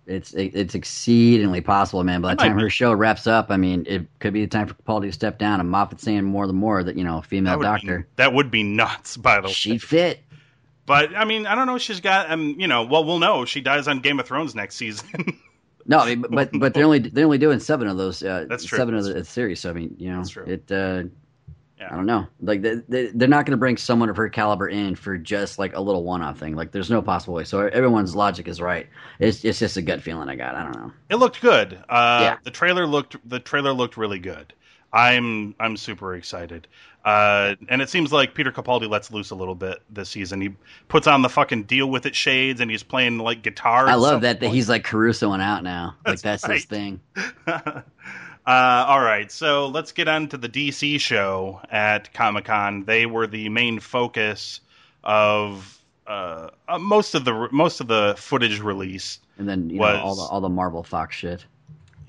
It's 0.05 0.33
it, 0.33 0.55
it's 0.55 0.73
exceedingly 0.73 1.61
possible, 1.61 2.03
man. 2.03 2.21
By 2.21 2.33
the 2.33 2.41
time 2.41 2.55
be- 2.55 2.63
her 2.63 2.69
show 2.69 2.93
wraps 2.93 3.27
up, 3.27 3.51
I 3.51 3.57
mean, 3.57 3.85
it 3.87 4.07
could 4.19 4.33
be 4.33 4.41
the 4.41 4.47
time 4.47 4.67
for 4.67 4.73
Capaldi 4.73 5.03
to 5.03 5.11
step 5.11 5.37
down, 5.37 5.59
and 5.59 5.69
Moffat 5.69 5.99
saying 6.01 6.23
more 6.23 6.47
the 6.47 6.53
more 6.53 6.83
that 6.83 6.97
you 6.97 7.03
know, 7.03 7.21
female 7.21 7.53
That 7.53 7.57
would, 7.59 7.63
Doctor, 7.63 7.99
Be, 7.99 8.05
that 8.15 8.33
would 8.33 8.49
be 8.49 8.63
nuts, 8.63 9.17
by 9.17 9.39
the 9.39 9.47
way. 9.47 9.53
she'd 9.53 9.83
fit. 9.83 10.21
But 10.87 11.15
I 11.15 11.25
mean, 11.25 11.45
I 11.45 11.53
don't 11.53 11.67
know. 11.67 11.75
If 11.75 11.83
she's 11.83 11.99
got, 11.99 12.31
um, 12.31 12.55
you 12.57 12.67
know, 12.67 12.83
well, 12.83 13.05
we'll 13.05 13.19
know. 13.19 13.45
She 13.45 13.61
dies 13.61 13.87
on 13.87 13.99
Game 13.99 14.19
of 14.19 14.25
Thrones 14.25 14.55
next 14.55 14.75
season. 14.75 15.39
No, 15.85 15.97
I 15.97 16.13
mean, 16.13 16.23
but 16.29 16.51
but 16.53 16.75
they're 16.75 16.85
only 16.85 16.99
they're 16.99 17.25
only 17.25 17.39
doing 17.39 17.59
seven 17.59 17.87
of 17.87 17.97
those. 17.97 18.21
Uh, 18.21 18.45
That's 18.47 18.63
true. 18.63 18.77
Seven 18.77 18.93
of 18.93 19.05
That's 19.05 19.17
the 19.17 19.25
series. 19.25 19.59
So 19.59 19.71
I 19.71 19.73
mean, 19.73 19.95
you 19.97 20.11
know, 20.11 20.23
true. 20.23 20.45
it. 20.45 20.71
Uh, 20.71 21.05
Yeah. 21.79 21.87
I 21.91 21.95
don't 21.95 22.05
know. 22.05 22.27
Like 22.41 22.61
they, 22.61 22.75
they, 22.89 23.07
they're 23.07 23.27
not 23.27 23.45
going 23.45 23.51
to 23.51 23.57
bring 23.57 23.77
someone 23.77 24.09
of 24.09 24.17
her 24.17 24.27
caliber 24.27 24.67
in 24.67 24.95
for 24.95 25.17
just 25.17 25.57
like 25.59 25.73
a 25.75 25.79
little 25.79 26.03
one-off 26.03 26.37
thing. 26.37 26.55
Like 26.55 26.71
there's 26.71 26.89
no 26.89 27.01
possible 27.01 27.35
way. 27.35 27.45
So 27.45 27.61
everyone's 27.67 28.15
logic 28.15 28.47
is 28.49 28.59
right. 28.59 28.87
It's 29.19 29.45
it's 29.45 29.59
just 29.59 29.77
a 29.77 29.81
gut 29.81 30.01
feeling 30.01 30.27
I 30.27 30.35
got. 30.35 30.55
I 30.55 30.63
don't 30.63 30.75
know. 30.75 30.91
it 31.09 31.15
looked 31.15 31.39
good. 31.41 31.81
Uh, 31.87 32.19
Yeah. 32.21 32.37
The 32.43 32.51
trailer 32.51 32.85
looked 32.85 33.15
the 33.29 33.39
trailer 33.39 33.71
looked 33.71 33.95
really 33.95 34.19
good. 34.19 34.53
I'm 34.91 35.55
I'm 35.59 35.77
super 35.77 36.15
excited. 36.15 36.67
Uh, 37.05 37.55
and 37.69 37.81
it 37.81 37.89
seems 37.89 38.11
like 38.11 38.33
Peter 38.33 38.51
Capaldi 38.51 38.89
lets 38.89 39.09
loose 39.09 39.29
a 39.29 39.35
little 39.35 39.55
bit 39.55 39.79
this 39.89 40.09
season. 40.09 40.41
He 40.41 40.49
puts 40.89 41.07
on 41.07 41.21
the 41.21 41.29
fucking 41.29 41.63
deal 41.63 41.89
with 41.89 42.05
it 42.05 42.13
shades, 42.13 42.59
and 42.59 42.69
he's 42.69 42.83
playing 42.83 43.19
like 43.19 43.41
guitar. 43.41 43.87
I 43.87 43.95
love 43.95 44.21
that 44.21 44.41
that 44.41 44.49
he's 44.49 44.67
like 44.67 44.83
Carusoing 44.85 45.41
out 45.41 45.63
now. 45.63 45.95
Like 46.05 46.19
That's 46.19 46.41
that's 46.43 46.53
his 46.53 46.65
thing. 46.65 46.99
uh, 48.49 48.85
all 48.87 49.01
right, 49.01 49.31
so 49.31 49.67
let's 49.67 49.91
get 49.91 50.07
on 50.07 50.27
to 50.29 50.37
the 50.37 50.49
DC 50.49 50.99
show 50.99 51.61
at 51.69 52.11
Comic 52.15 52.45
Con. 52.45 52.83
They 52.83 53.05
were 53.05 53.27
the 53.27 53.47
main 53.49 53.79
focus 53.79 54.61
of 55.03 55.79
uh, 56.07 56.49
uh, 56.67 56.79
most 56.79 57.13
of 57.13 57.25
the 57.25 57.47
most 57.51 57.79
of 57.79 57.87
the 57.87 58.15
footage 58.17 58.59
released. 58.59 59.21
And 59.37 59.47
then 59.47 59.69
you 59.69 59.79
Was- 59.79 59.97
know 59.97 60.01
all 60.03 60.15
the 60.15 60.21
all 60.23 60.41
the 60.41 60.49
Marvel 60.49 60.81
Fox 60.81 61.15
shit. 61.15 61.45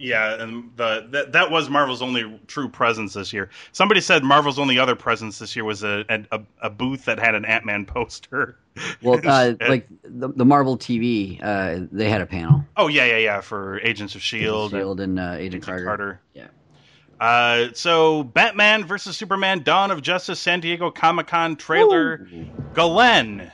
Yeah, 0.02 0.42
and 0.42 0.70
the 0.76 1.06
that, 1.10 1.32
that 1.32 1.50
was 1.50 1.68
Marvel's 1.68 2.00
only 2.00 2.40
true 2.46 2.70
presence 2.70 3.12
this 3.12 3.34
year. 3.34 3.50
Somebody 3.72 4.00
said 4.00 4.24
Marvel's 4.24 4.58
only 4.58 4.78
other 4.78 4.96
presence 4.96 5.38
this 5.38 5.54
year 5.54 5.64
was 5.64 5.82
a 5.84 6.04
a, 6.32 6.40
a 6.62 6.70
booth 6.70 7.04
that 7.04 7.18
had 7.18 7.34
an 7.34 7.44
Ant 7.44 7.64
Man 7.66 7.84
poster. 7.84 8.56
Well, 9.02 9.20
uh, 9.26 9.54
And- 9.60 9.68
like 9.68 9.88
the, 10.04 10.28
the 10.28 10.44
Marvel 10.44 10.78
TV, 10.78 11.38
uh, 11.42 11.86
they 11.92 12.08
had 12.08 12.22
a 12.22 12.26
panel. 12.26 12.64
oh 12.78 12.86
yeah, 12.88 13.04
yeah, 13.04 13.18
yeah, 13.18 13.40
for 13.42 13.78
Agents 13.80 14.14
of 14.14 14.22
Shield, 14.22 14.70
Shield 14.70 15.00
and 15.00 15.18
uh, 15.18 15.32
Agent 15.32 15.42
Agent 15.42 15.64
Carter. 15.64 15.84
Carter. 15.84 16.20
Yeah. 16.32 16.46
Uh, 17.20 17.68
so 17.74 18.22
Batman 18.22 18.84
versus 18.86 19.16
Superman: 19.18 19.62
Dawn 19.64 19.90
of 19.90 20.00
Justice 20.00 20.40
San 20.40 20.60
Diego 20.60 20.90
Comic 20.90 21.26
Con 21.26 21.56
trailer. 21.56 22.26
Galen, 22.74 23.50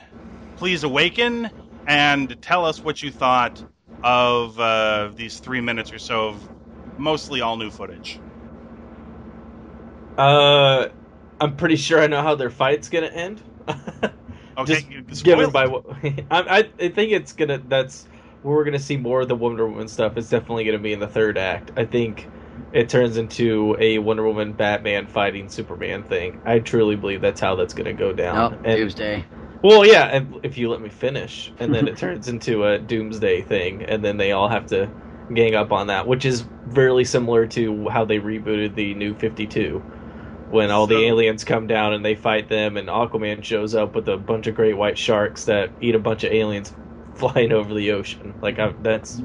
please 0.55 0.83
awaken 0.85 1.49
and 1.87 2.41
tell 2.41 2.63
us 2.63 2.79
what 2.81 3.01
you 3.03 3.11
thought 3.11 3.61
of 4.03 4.59
uh, 4.59 5.11
these 5.15 5.39
three 5.39 5.61
minutes 5.61 5.91
or 5.91 5.99
so 5.99 6.29
of 6.29 6.49
mostly 6.97 7.41
all 7.41 7.57
new 7.57 7.69
footage. 7.69 8.19
Uh, 10.17 10.87
I'm 11.39 11.55
pretty 11.55 11.75
sure 11.75 12.01
I 12.01 12.07
know 12.07 12.21
how 12.21 12.35
their 12.35 12.49
fight's 12.49 12.89
gonna 12.89 13.07
end. 13.07 13.41
Okay, 14.57 14.73
Just 14.73 14.89
you- 14.89 15.01
given 15.23 15.51
by 15.51 15.67
what 15.67 15.85
I, 16.03 16.23
I, 16.31 16.57
I 16.79 16.89
think 16.89 17.11
it's 17.11 17.31
gonna. 17.33 17.59
That's 17.59 18.05
where 18.41 18.55
we're 18.55 18.63
gonna 18.63 18.79
see 18.79 18.97
more 18.97 19.21
of 19.21 19.27
the 19.27 19.35
Wonder 19.35 19.67
Woman 19.67 19.87
stuff. 19.87 20.17
It's 20.17 20.29
definitely 20.29 20.65
gonna 20.65 20.79
be 20.79 20.93
in 20.93 20.99
the 20.99 21.07
third 21.07 21.37
act. 21.37 21.69
I 21.77 21.85
think 21.85 22.27
it 22.73 22.89
turns 22.89 23.17
into 23.17 23.77
a 23.79 23.99
Wonder 23.99 24.23
Woman 24.25 24.53
Batman 24.53 25.05
fighting 25.05 25.47
Superman 25.47 26.01
thing. 26.01 26.41
I 26.43 26.57
truly 26.57 26.95
believe 26.95 27.21
that's 27.21 27.39
how 27.39 27.53
that's 27.55 27.75
gonna 27.75 27.93
go 27.93 28.09
Oh, 28.09 28.13
down. 28.13 28.53
and, 28.65 28.77
Doomsday. 28.77 29.25
Well, 29.63 29.85
yeah, 29.85 30.05
and 30.05 30.35
if 30.43 30.57
you 30.57 30.69
let 30.69 30.81
me 30.81 30.89
finish, 30.89 31.53
and 31.59 31.73
then 31.73 31.87
it 31.87 31.97
turns 31.97 32.27
into 32.27 32.65
a 32.65 32.79
Doomsday 32.79 33.41
thing, 33.43 33.83
and 33.83 34.03
then 34.03 34.17
they 34.17 34.31
all 34.31 34.49
have 34.49 34.67
to 34.67 34.93
gang 35.33 35.55
up 35.55 35.71
on 35.71 35.87
that, 35.87 36.07
which 36.07 36.25
is 36.25 36.47
very 36.65 37.03
similar 37.05 37.47
to 37.47 37.89
how 37.89 38.05
they 38.05 38.19
rebooted 38.19 38.75
the 38.75 38.93
New 38.95 39.15
Fifty 39.15 39.47
Two. 39.47 39.85
when 40.49 40.71
all 40.71 40.87
the 40.87 41.05
aliens 41.05 41.43
come 41.45 41.67
down 41.67 41.93
and 41.93 42.05
they 42.05 42.15
fight 42.15 42.49
them, 42.49 42.77
and 42.77 42.89
Aquaman 42.89 43.43
shows 43.43 43.75
up 43.75 43.95
with 43.95 44.07
a 44.09 44.17
bunch 44.17 44.47
of 44.47 44.55
great 44.55 44.77
white 44.77 44.97
sharks 44.97 45.45
that 45.45 45.75
eat 45.81 45.95
a 45.95 45.99
bunch 45.99 46.23
of 46.23 46.33
aliens 46.33 46.73
flying 47.15 47.51
over 47.53 47.73
the 47.73 47.91
ocean. 47.93 48.37
Like 48.41 48.59
I, 48.59 48.73
that's 48.79 49.23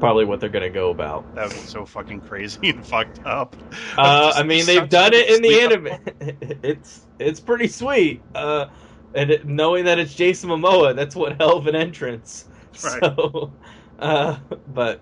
probably 0.00 0.24
what 0.26 0.40
they're 0.40 0.50
gonna 0.50 0.70
go 0.70 0.90
about. 0.90 1.28
That 1.34 1.52
be 1.52 1.62
so 1.64 1.84
fucking 1.86 2.22
crazy 2.22 2.70
and 2.70 2.86
fucked 2.86 3.20
up. 3.24 3.56
Uh, 3.96 4.32
I 4.36 4.42
mean, 4.42 4.66
they've 4.66 4.88
done 4.88 5.12
it 5.14 5.28
in 5.28 5.42
the 5.42 5.60
anime. 5.60 5.98
it's 6.20 7.06
it's 7.18 7.40
pretty 7.40 7.68
sweet. 7.68 8.24
Uh, 8.34 8.66
and 9.14 9.30
it, 9.30 9.46
knowing 9.46 9.84
that 9.84 9.98
it's 9.98 10.14
Jason 10.14 10.50
Momoa, 10.50 10.94
that's 10.94 11.14
what 11.16 11.36
hell 11.40 11.56
of 11.58 11.66
an 11.66 11.74
entrance. 11.76 12.46
Right. 12.82 13.00
So, 13.04 13.52
uh, 14.00 14.36
but 14.74 15.00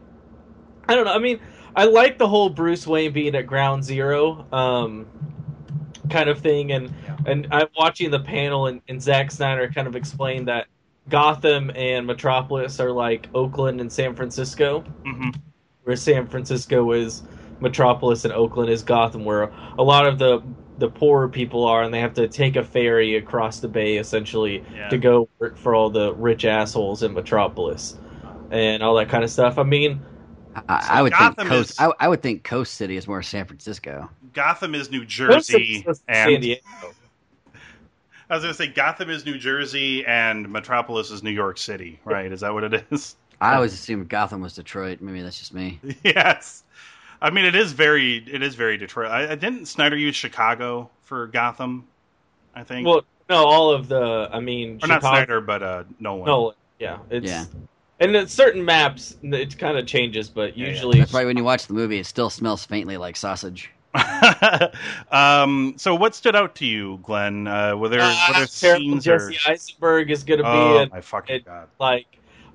I 0.87 0.95
don't 0.95 1.07
know. 1.07 1.15
I 1.15 1.19
mean, 1.19 1.41
I 1.75 1.87
like 1.87 2.19
the 2.19 2.29
whole 2.29 2.51
Bruce 2.51 2.87
Wayne 2.87 3.13
being 3.15 3.35
at 3.35 3.47
Ground 3.47 3.83
Zero, 3.83 4.45
um, 4.53 5.07
kind 6.11 6.29
of 6.29 6.41
thing, 6.41 6.73
and 6.73 6.93
Yeah. 7.07 7.17
and 7.25 7.49
I'm 7.51 7.69
watching 7.79 8.11
the 8.11 8.21
panel, 8.21 8.67
and, 8.67 8.83
and 8.89 9.01
Zack 9.03 9.31
Snyder 9.31 9.73
kind 9.75 9.89
of 9.89 9.97
explained 9.97 10.49
that 10.49 10.67
Gotham 11.09 11.71
and 11.75 12.07
Metropolis 12.07 12.79
are 12.79 12.91
like 12.93 13.29
Oakland 13.35 13.81
and 13.81 13.91
San 13.91 14.15
Francisco 14.15 14.85
Mhm. 15.07 15.35
where 15.85 15.97
San 15.97 16.27
Francisco 16.27 16.93
is 16.93 17.23
Metropolis 17.61 18.25
and 18.27 18.35
Oakland 18.35 18.69
is 18.69 18.83
Gotham, 18.83 19.25
where 19.25 19.51
a 19.79 19.83
lot 19.83 20.07
of 20.07 20.19
the 20.19 20.43
the 20.79 20.89
poorer 20.89 21.29
people 21.29 21.65
are, 21.65 21.83
and 21.83 21.93
they 21.93 22.01
have 22.01 22.15
to 22.15 22.29
take 22.29 22.57
a 22.57 22.65
ferry 22.65 23.17
across 23.17 23.61
the 23.61 23.69
bay 23.69 23.99
essentially 23.99 24.65
Yeah. 24.75 24.89
to 24.89 24.99
go 24.99 25.29
work 25.39 25.57
for 25.57 25.75
all 25.75 25.91
the 25.91 26.15
rich 26.15 26.45
assholes 26.45 27.03
in 27.03 27.13
Metropolis 27.13 27.97
and 28.51 28.83
all 28.83 28.95
that 28.97 29.09
kind 29.09 29.23
of 29.25 29.31
stuff. 29.31 29.59
I 29.59 29.63
mean, 29.65 30.01
I, 30.69 30.81
So 30.83 30.93
I 30.93 31.03
would 31.03 31.13
Gotham 31.13 31.35
think 31.35 31.49
Coast. 31.49 31.71
is- 31.73 31.79
I, 31.79 31.93
I 32.01 32.09
would 32.09 32.23
think 32.23 32.43
Coast 32.45 32.75
City 32.75 32.97
is 32.97 33.07
more 33.09 33.23
San 33.23 33.45
Francisco. 33.47 34.11
Gotham 34.33 34.75
is 34.75 34.91
New 34.91 35.05
Jersey, 35.05 35.85
of 35.87 35.99
and 36.09 36.31
San 36.33 36.41
Diego. 36.41 36.61
I 38.31 38.35
was 38.35 38.43
going 38.45 38.53
to 38.55 38.59
say 38.59 38.67
Gotham 38.69 39.11
is 39.11 39.27
New 39.27 39.37
Jersey, 39.37 40.07
and 40.07 40.49
Metropolis 40.51 41.11
is 41.11 41.23
New 41.23 41.31
York 41.31 41.59
City. 41.59 42.01
Right? 42.05 42.33
Is 42.33 42.41
that 42.41 42.55
what 42.55 42.65
it 42.65 42.85
is? 42.91 43.15
I 43.41 43.55
always 43.57 43.75
assumed 43.75 44.09
Gotham 44.09 44.41
was 44.41 44.55
Detroit. 44.55 45.01
Maybe 45.03 45.21
that's 45.21 45.39
just 45.39 45.53
me. 45.53 45.81
yes. 46.03 46.65
I 47.23 47.31
mean, 47.31 47.45
it 47.45 47.55
is 47.55 47.73
very, 47.73 48.17
it 48.17 48.43
is 48.43 48.55
very 48.57 48.77
Detroit. 48.77 49.11
I, 49.11 49.31
I 49.33 49.35
didn't 49.37 49.67
Snyder 49.67 49.97
use 49.97 50.17
Chicago 50.17 50.91
for 51.05 51.29
Gotham. 51.29 51.87
I 52.55 52.65
think, 52.65 52.87
Well, 52.87 53.03
no, 53.31 53.45
all 53.47 53.71
of 53.71 53.89
the. 53.89 54.29
I 54.33 54.41
mean, 54.41 54.79
or 54.83 54.89
not 54.89 55.01
Snyder, 55.03 55.41
but 55.41 55.63
uh, 55.63 55.85
Nolan. 56.01 56.27
No, 56.27 56.53
yeah, 56.79 56.99
it's 57.11 57.25
Yeah. 57.27 57.45
and 58.01 58.15
at 58.17 58.29
certain 58.29 58.65
maps 58.65 59.17
it 59.23 59.57
kind 59.57 59.79
of 59.79 59.87
changes, 59.87 60.29
but 60.29 60.57
Yeah, 60.59 60.65
yeah. 60.67 60.71
usually 60.73 60.99
That's 60.99 61.13
why 61.13 61.25
when 61.25 61.37
you 61.37 61.45
watch 61.45 61.67
the 61.69 61.75
movie, 61.75 61.99
it 62.01 62.07
still 62.07 62.29
smells 62.29 62.67
faintly 62.67 62.97
like 62.99 63.17
sausage. 63.17 63.71
um, 65.11 65.75
so, 65.77 65.95
what 65.95 66.15
stood 66.15 66.35
out 66.37 66.55
to 66.57 66.67
you, 66.67 66.99
Glenn? 67.03 67.47
Uh, 67.47 67.77
were 67.77 67.89
there, 67.89 68.01
were 68.01 68.05
Uh, 68.07 68.33
there 68.39 68.47
Terrible 68.47 68.81
scenes 68.81 69.09
or? 69.09 69.31
Jesse 69.31 69.39
Eisenberg 69.51 70.11
is 70.11 70.25
going 70.25 70.39
to 70.39 70.45
be 70.45 70.49
Oh 70.51 70.79
in 70.81 70.89
my 70.91 71.01
fucking 71.01 71.37
it- 71.37 71.45
god! 71.45 71.69
like 71.79 72.07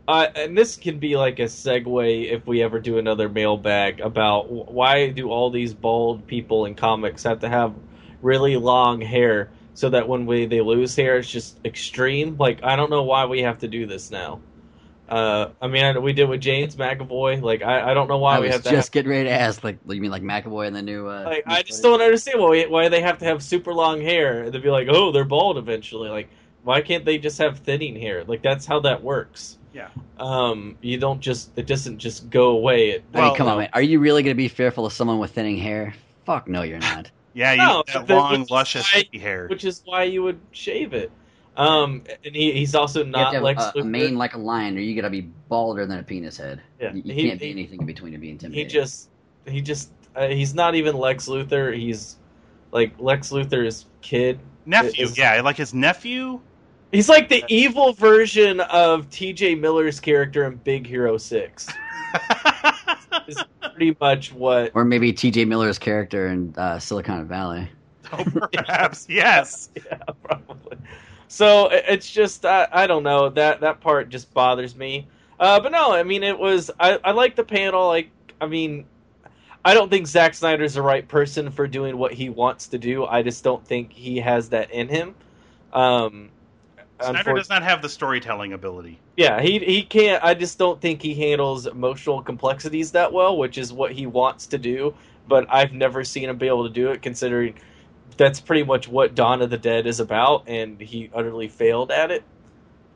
uh, 0.08 0.28
and 0.36 0.58
this 0.58 0.76
can 0.76 1.00
be 1.00 1.18
like 1.18 1.40
a 1.40 1.44
segue 1.44 2.32
if 2.32 2.46
we 2.48 2.64
ever 2.64 2.80
do 2.80 2.98
another 2.98 3.30
mailbag 3.30 4.00
about 4.00 4.50
why 4.72 5.10
do 5.10 5.30
all 5.30 5.50
these 5.50 5.74
bald 5.74 6.26
people 6.28 6.66
in 6.66 6.76
comics 6.76 7.24
have 7.24 7.40
to 7.40 7.50
have 7.50 7.74
really 8.22 8.56
long 8.56 9.02
hair 9.02 9.50
so 9.74 9.90
that 9.90 10.08
when 10.08 10.26
we 10.26 10.46
they 10.46 10.62
lose 10.62 10.96
hair 10.96 11.18
it's 11.18 11.30
just 11.30 11.60
extreme 11.66 12.36
like 12.38 12.64
i 12.64 12.76
don't 12.76 12.90
know 12.90 13.04
why 13.04 13.26
we 13.26 13.42
have 13.42 13.60
to 13.60 13.68
do 13.68 13.86
this 13.86 14.10
now 14.12 14.40
uh, 15.10 15.52
I 15.62 15.68
mean, 15.68 15.84
I- 15.86 15.98
we 15.98 16.12
did 16.12 16.28
with 16.28 16.42
James 16.42 16.76
McAvoy. 16.76 17.42
Like, 17.42 17.62
I, 17.62 17.92
I 17.92 17.94
don't 17.94 18.10
know 18.10 18.18
why 18.18 18.40
we 18.40 18.50
have 18.50 18.64
to. 18.64 18.70
just 18.70 18.92
getting 18.92 19.10
ready 19.10 19.24
to 19.26 19.32
ask, 19.32 19.64
like, 19.64 19.80
you 19.88 20.02
mean 20.02 20.12
like 20.12 20.22
McAvoy 20.22 20.68
and 20.68 20.76
the 20.76 20.82
new? 20.82 21.08
Uh, 21.08 21.24
like, 21.26 21.48
new 21.48 21.54
I 21.54 21.64
just 21.64 21.82
don't 21.82 22.02
understand 22.02 22.42
why 22.42 22.66
why 22.66 22.90
they 22.90 23.02
have 23.02 23.18
to 23.20 23.26
have 23.26 23.42
super 23.42 23.74
long 23.74 24.02
hair 24.02 24.44
and 24.44 24.54
they'd 24.54 24.62
be 24.62 24.70
like, 24.70 24.88
oh, 24.90 25.12
they're 25.12 25.24
bald 25.24 25.58
eventually. 25.58 26.10
Like, 26.10 26.30
why 26.64 26.82
can't 26.82 27.06
they 27.06 27.18
just 27.18 27.38
have 27.38 27.60
thinning 27.60 27.96
hair? 27.96 28.26
Like, 28.26 28.44
that's 28.44 28.66
how 28.66 28.82
that 28.82 29.02
works. 29.02 29.58
Yeah. 29.74 29.90
Um, 30.20 30.78
you 30.82 30.98
don't 30.98 31.20
just 31.20 31.52
it 31.58 31.68
doesn't 31.68 31.98
just 32.00 32.30
go 32.30 32.50
away. 32.50 32.90
It, 32.92 33.04
I 33.14 33.18
mean, 33.18 33.26
Well, 33.28 33.36
come 33.36 33.48
on, 33.48 33.58
man. 33.60 33.70
Are 33.74 33.82
you 33.82 34.00
really 34.00 34.24
going 34.24 34.34
to 34.36 34.38
be 34.38 34.48
fearful 34.48 34.86
of 34.86 34.94
someone 34.94 35.20
with 35.20 35.32
thinning 35.32 35.58
hair? 35.58 35.94
Fuck 36.26 36.48
no, 36.48 36.62
you're 36.64 36.80
not. 36.80 37.12
Yeah, 37.34 37.52
you 37.52 37.58
No, 37.60 37.84
that 37.94 38.08
but 38.08 38.16
long, 38.18 38.48
luscious 38.50 38.92
why- 38.92 39.08
hair. 39.20 39.46
which 39.48 39.64
is 39.64 39.84
why 39.86 40.06
you 40.06 40.24
would 40.24 40.40
shave 40.52 40.96
it. 40.96 41.12
Um, 41.56 42.02
and 42.26 42.36
he, 42.36 42.52
he's 42.54 42.74
also 42.74 43.02
You 43.02 43.06
have 43.06 43.12
not 43.12 43.30
to 43.30 43.34
have 43.36 43.44
Lex 43.44 43.64
a, 43.76 43.80
a 43.82 43.84
mane 43.84 44.18
like 44.18 44.34
a 44.34 44.40
lion, 44.40 44.76
or 44.76 44.80
you 44.82 44.96
got 44.96 45.04
to 45.04 45.12
be 45.12 45.22
balder 45.48 45.86
than 45.86 46.00
a 46.00 46.04
penis 46.04 46.38
head. 46.38 46.64
Yeah, 46.82 46.94
You, 46.94 47.04
you 47.06 47.14
he- 47.14 47.28
can't 47.30 47.40
be 47.40 47.46
he- 47.46 47.52
anything 47.52 47.80
in 47.82 47.86
between 47.86 48.14
to 48.14 48.18
be 48.18 48.36
he 48.52 48.66
just 48.66 49.10
he 49.46 49.62
just 49.62 49.92
uh, 50.16 50.28
he's 50.30 50.56
not 50.56 50.74
even 50.74 50.98
Lex 50.98 51.28
Luthor. 51.28 51.78
He's 51.78 52.16
like 52.72 52.94
Lex 52.98 53.30
Luthor's 53.30 53.86
kid. 54.02 54.40
nephew, 54.66 55.06
is- 55.06 55.16
yeah, 55.16 55.40
like 55.42 55.58
his 55.58 55.76
nephew. 55.76 56.40
He's 56.92 57.10
like 57.10 57.28
the 57.28 57.44
evil 57.48 57.94
version 57.94 58.62
of 58.62 59.10
T.J. 59.10 59.56
Miller's 59.56 60.00
character 60.00 60.46
in 60.46 60.56
Big 60.58 60.88
Hero 60.88 61.18
Six. 61.18 61.68
Is 63.28 63.44
pretty 63.62 63.96
much 64.00 64.32
what. 64.32 64.72
or 64.74 64.86
maybe 64.86 65.12
T.J. 65.12 65.46
Miller's 65.46 65.78
character 65.78 66.28
in 66.28 66.54
uh, 66.58 66.80
Silicon 66.80 67.28
Valley. 67.28 67.70
oh, 68.14 68.24
perhaps, 68.54 69.06
yes. 69.10 69.70
Yeah, 69.86 69.98
probably. 70.24 70.78
So 71.28 71.68
it's 71.72 72.10
just 72.10 72.46
I, 72.46 72.68
I 72.72 72.88
don't 72.88 73.04
know 73.04 73.30
that 73.30 73.60
that 73.60 73.82
part 73.82 74.10
just 74.10 74.34
bothers 74.34 74.76
me. 74.76 75.08
Uh, 75.40 75.60
but 75.60 75.74
no, 75.74 75.92
I 75.92 76.04
mean 76.04 76.24
it 76.24 76.38
was 76.38 76.72
I 76.80 77.00
I 77.04 77.12
like 77.12 77.36
the 77.36 77.44
panel. 77.44 77.88
Like 77.88 78.10
I 78.40 78.48
mean, 78.48 78.86
I 79.66 79.74
don't 79.74 79.90
think 79.90 80.08
Zack 80.08 80.34
Snyder's 80.36 80.76
the 80.76 80.82
right 80.82 81.06
person 81.06 81.52
for 81.52 81.68
doing 81.68 81.98
what 81.98 82.14
he 82.14 82.30
wants 82.30 82.68
to 82.70 82.78
do. 82.78 83.06
I 83.06 83.24
just 83.24 83.44
don't 83.44 83.66
think 83.66 83.92
he 83.92 84.18
has 84.18 84.50
that 84.50 84.72
in 84.72 84.88
him. 84.88 85.16
Um, 85.74 86.30
Snyder 87.02 87.34
does 87.34 87.50
not 87.50 87.64
have 87.64 87.82
the 87.82 87.90
storytelling 87.90 88.54
ability. 88.54 89.00
yeah, 89.18 89.40
he 89.42 89.60
he 89.60 89.84
can't. 89.84 90.24
I 90.24 90.34
just 90.34 90.58
don't 90.58 90.82
think 90.82 91.02
he 91.02 91.14
handles 91.14 91.68
emotional 91.68 92.22
complexities 92.22 92.92
that 92.94 93.12
well, 93.14 93.38
which 93.38 93.58
is 93.58 93.72
what 93.72 93.92
he 93.92 94.06
wants 94.08 94.48
to 94.48 94.58
do. 94.58 94.94
But 95.28 95.46
I've 95.50 95.74
never 95.74 96.04
seen 96.04 96.30
him 96.30 96.38
be 96.38 96.48
able 96.48 96.68
to 96.68 96.74
do 96.74 96.90
it, 96.92 97.02
considering 97.02 97.56
that's 98.16 98.40
pretty 98.40 98.64
much 98.64 98.88
what 98.88 99.14
Dawn 99.14 99.42
of 99.42 99.50
the 99.50 99.58
Dead 99.58 99.86
is 99.86 100.00
about, 100.00 100.44
and 100.48 100.80
he 100.80 101.10
utterly 101.14 101.48
failed 101.50 101.92
at 101.92 102.10
it. 102.12 102.24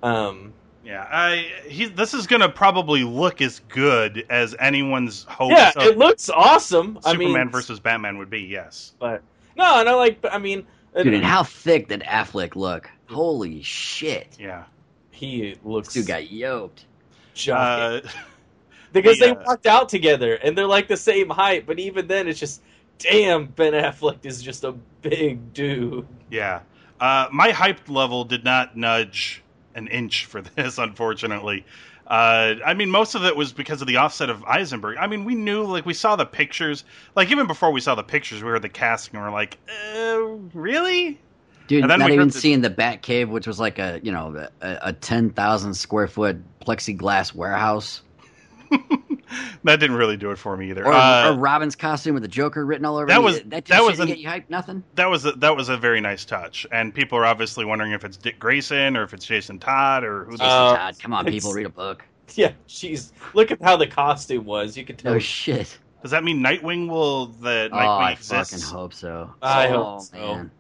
Um, 0.02 0.54
Yeah, 0.84 1.06
I 1.12 1.52
he. 1.68 1.86
This 1.86 2.14
is 2.14 2.26
gonna 2.26 2.50
probably 2.50 3.04
look 3.04 3.42
as 3.42 3.60
good 3.70 4.26
as 4.30 4.56
anyone's 4.60 5.24
hopes. 5.26 5.56
yeah, 5.56 5.72
it 5.76 5.98
looks 5.98 6.30
awesome. 6.30 6.98
I 7.06 7.12
Superman 7.12 7.34
mean, 7.34 7.50
versus 7.50 7.80
Batman 7.80 8.18
would 8.18 8.30
be. 8.30 8.42
Yes. 8.42 8.94
but 9.00 9.22
no, 9.56 9.80
and 9.80 9.88
I 9.88 9.94
like. 9.94 10.26
I 10.32 10.38
mean, 10.40 10.66
Dude, 10.96 11.14
and 11.14 11.24
how 11.24 11.44
thick 11.44 11.88
did 11.88 12.02
Affleck 12.02 12.56
look? 12.56 12.90
Holy 13.10 13.62
shit. 13.62 14.38
Yeah. 14.40 14.66
he 15.12 15.56
looks 15.64 15.94
This 15.94 16.04
dude 16.04 16.08
got 16.08 16.32
yoked. 16.32 16.86
Uh, 17.50 18.02
because 18.94 19.18
the, 19.20 19.26
they 19.26 19.32
uh, 19.32 19.44
walked 19.46 19.66
out 19.66 19.88
together 19.90 20.36
and 20.36 20.58
they're 20.58 20.68
like 20.68 20.88
the 20.88 20.98
same 20.98 21.30
height. 21.30 21.66
But 21.66 21.80
even 21.80 22.08
then, 22.08 22.28
it's 22.28 22.40
just 22.40 22.62
damn. 22.98 23.46
Ben 23.46 23.74
Affleck 23.74 24.26
is 24.26 24.42
just 24.42 24.64
a 24.64 24.74
big 25.02 25.54
dude. 25.54 26.08
yeah. 26.30 26.62
Uh, 27.00 27.28
my 27.32 27.50
hype 27.50 27.90
level 27.90 28.24
did 28.24 28.44
not 28.44 28.78
nudge 28.78 29.44
an 29.74 29.88
inch 29.88 30.26
for 30.26 30.42
this, 30.56 30.78
unfortunately. 30.78 31.66
Uh, 32.12 32.56
I 32.66 32.74
mean, 32.74 32.90
most 32.90 33.16
of 33.16 33.24
it 33.24 33.38
was 33.38 33.54
because 33.54 33.80
of 33.80 33.88
the 33.88 33.96
offset 33.96 34.30
of 34.30 34.44
Eisenberg. 34.44 34.98
I 34.98 35.08
mean, 35.08 35.24
we 35.24 35.34
knew, 35.34 35.64
like, 35.64 35.86
we 35.86 35.94
saw 35.94 36.18
the 36.18 36.26
pictures. 36.26 36.84
Like, 37.16 37.32
even 37.32 37.48
before 37.48 37.72
we 37.72 37.80
saw 37.80 37.96
the 37.96 38.04
pictures, 38.04 38.44
we 38.44 38.50
heard 38.50 38.64
the 38.64 38.68
casting, 38.68 39.16
and 39.16 39.24
we're 39.24 39.32
like, 39.32 39.58
uh, 39.96 40.20
really? 40.54 41.18
Dude, 41.68 41.84
And 41.84 41.90
then 41.90 42.00
not 42.00 42.10
we 42.10 42.16
even 42.16 42.30
seeing 42.30 42.60
the 42.60 42.70
Bat 42.70 43.02
Cave, 43.02 43.30
which 43.30 43.48
was 43.48 43.62
like 43.62 43.80
a 43.80 44.02
you 44.04 44.12
know 44.12 44.46
a, 44.62 44.78
a 44.82 44.92
ten 44.92 45.30
thousand 45.30 45.76
square 45.76 46.08
foot 46.08 46.38
plexiglass 46.60 47.34
warehouse, 47.34 48.02
that 49.64 49.80
didn't 49.80 49.96
really 49.96 50.18
do 50.18 50.32
it 50.32 50.38
for 50.38 50.56
me 50.58 50.70
either. 50.70 50.86
or, 50.86 50.94
Uh, 50.94 51.32
or 51.32 51.38
Robin's 51.38 51.76
costume 51.76 52.14
with 52.16 52.24
the 52.24 52.30
Joker 52.30 52.66
written 52.66 52.86
all 52.86 52.98
over. 52.98 53.08
that 53.08 53.18
it. 53.18 53.24
was- 53.24 53.42
that, 53.44 53.66
that 53.66 53.82
was 53.84 53.98
didn't 53.98 54.02
an- 54.02 54.08
get 54.08 54.18
you 54.20 54.28
hyped. 54.30 54.50
Nothing. 54.50 54.84
that 54.96 55.10
was 55.10 55.26
a, 55.26 55.32
that 55.34 55.56
was 55.56 55.70
a 55.70 55.78
very 55.78 56.02
nice 56.02 56.26
touch, 56.26 56.66
and 56.72 56.94
people 56.94 57.18
are 57.18 57.26
obviously 57.26 57.66
wondering 57.66 57.92
if 57.92 58.04
it's 58.04 58.18
Dick 58.18 58.40
Grayson 58.40 58.98
or 58.98 59.04
if 59.04 59.14
it's 59.14 59.26
Jason 59.26 59.60
Todd 59.60 60.04
or 60.04 60.26
who. 60.26 60.32
This 60.32 60.42
Uh, 60.42 60.76
Todd, 60.78 60.96
come 61.02 61.14
on, 61.14 61.26
people, 61.26 61.54
read 61.54 61.66
a 61.66 61.70
book. 61.70 62.06
Yeah, 62.36 62.54
she's 62.66 63.12
look 63.34 63.52
at 63.52 63.62
how 63.62 63.76
the 63.76 63.88
costume 63.88 64.46
was. 64.46 64.78
You 64.78 64.86
could 64.86 64.98
tell. 64.98 65.12
No 65.12 65.20
shit. 65.20 65.78
Does 66.02 66.12
that 66.12 66.24
mean 66.24 66.42
Nightwing 66.42 66.88
will 66.88 67.26
that 67.42 67.72
Oh, 67.74 67.76
Nightwing 67.76 68.00
I 68.04 68.12
exists? 68.14 68.54
fucking 68.64 68.66
hope 68.80 68.94
so. 68.94 69.34
I 69.42 69.68
oh, 69.68 69.84
hope 69.84 70.02
so. 70.04 70.18
Man. 70.36 70.52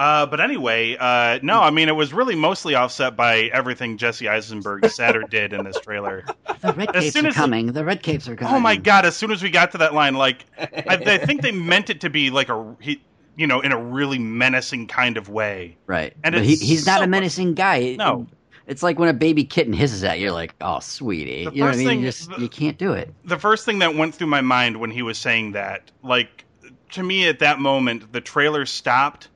Uh, 0.00 0.24
but 0.24 0.40
anyway, 0.40 0.96
uh, 0.98 1.38
no, 1.42 1.60
I 1.60 1.68
mean 1.68 1.90
it 1.90 1.94
was 1.94 2.14
really 2.14 2.34
mostly 2.34 2.74
offset 2.74 3.16
by 3.16 3.50
everything 3.52 3.98
Jesse 3.98 4.30
Eisenberg 4.30 4.86
said 4.86 5.14
or 5.14 5.24
did 5.24 5.52
in 5.52 5.62
this 5.64 5.78
trailer. 5.78 6.24
The 6.62 6.74
red 6.74 6.92
capes 6.92 7.16
are 7.16 7.30
coming. 7.32 7.72
The 7.72 7.84
red 7.84 8.02
capes 8.02 8.28
are 8.28 8.36
coming. 8.36 8.54
Oh 8.54 8.60
my 8.60 8.76
god! 8.76 9.06
As 9.06 9.16
soon 9.16 9.30
as 9.30 9.42
we 9.42 9.48
got 9.48 9.72
to 9.72 9.78
that 9.78 9.94
line, 9.94 10.14
like 10.14 10.44
I, 10.58 10.98
I 11.06 11.16
think 11.18 11.40
they 11.40 11.52
meant 11.52 11.88
it 11.88 12.02
to 12.02 12.10
be 12.10 12.28
like 12.28 12.50
a 12.50 12.76
he, 12.80 13.00
you 13.34 13.46
know, 13.46 13.60
in 13.60 13.72
a 13.72 13.82
really 13.82 14.18
menacing 14.18 14.86
kind 14.86 15.16
of 15.16 15.30
way. 15.30 15.78
Right. 15.86 16.14
And 16.22 16.34
but 16.34 16.44
he, 16.44 16.56
he's 16.56 16.84
not 16.84 17.02
a 17.02 17.06
menacing 17.06 17.54
guy. 17.54 17.96
No. 17.96 18.26
It's 18.66 18.82
like 18.82 18.98
when 18.98 19.08
a 19.08 19.14
baby 19.14 19.44
kitten 19.44 19.72
hisses 19.72 20.04
at 20.04 20.18
you, 20.18 20.24
you're 20.24 20.32
like, 20.32 20.54
oh, 20.60 20.80
sweetie. 20.80 21.46
The 21.46 21.52
you 21.52 21.60
know 21.60 21.66
what 21.66 21.74
I 21.74 21.78
mean? 21.78 21.86
thing- 21.86 22.00
you 22.00 22.06
just 22.06 22.28
the- 22.28 22.40
you 22.40 22.48
can't 22.50 22.76
do 22.76 22.92
it. 22.92 23.14
The 23.24 23.38
first 23.38 23.64
thing 23.64 23.78
that 23.78 23.94
went 23.94 24.14
through 24.14 24.26
my 24.26 24.42
mind 24.42 24.78
when 24.80 24.90
he 24.90 25.00
was 25.00 25.16
saying 25.16 25.52
that, 25.52 25.90
like, 26.02 26.44
to 26.92 27.02
me 27.02 27.26
at 27.26 27.38
that 27.38 27.58
moment 27.58 28.12
the 28.12 28.20
trailer 28.20 28.66
stopped 28.66 29.28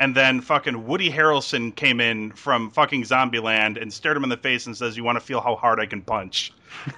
and 0.00 0.14
then 0.14 0.40
fucking 0.40 0.86
Woody 0.86 1.10
Harrelson 1.10 1.74
came 1.74 2.00
in 2.00 2.30
from 2.32 2.70
fucking 2.70 3.02
Zombieland 3.02 3.80
and 3.80 3.92
stared 3.92 4.16
him 4.16 4.22
in 4.24 4.30
the 4.30 4.36
face 4.36 4.66
and 4.66 4.76
says, 4.76 4.96
"You 4.96 5.04
want 5.04 5.16
to 5.16 5.20
feel 5.24 5.40
how 5.40 5.56
hard 5.56 5.80
I 5.80 5.86
can 5.86 6.02
punch?" 6.02 6.52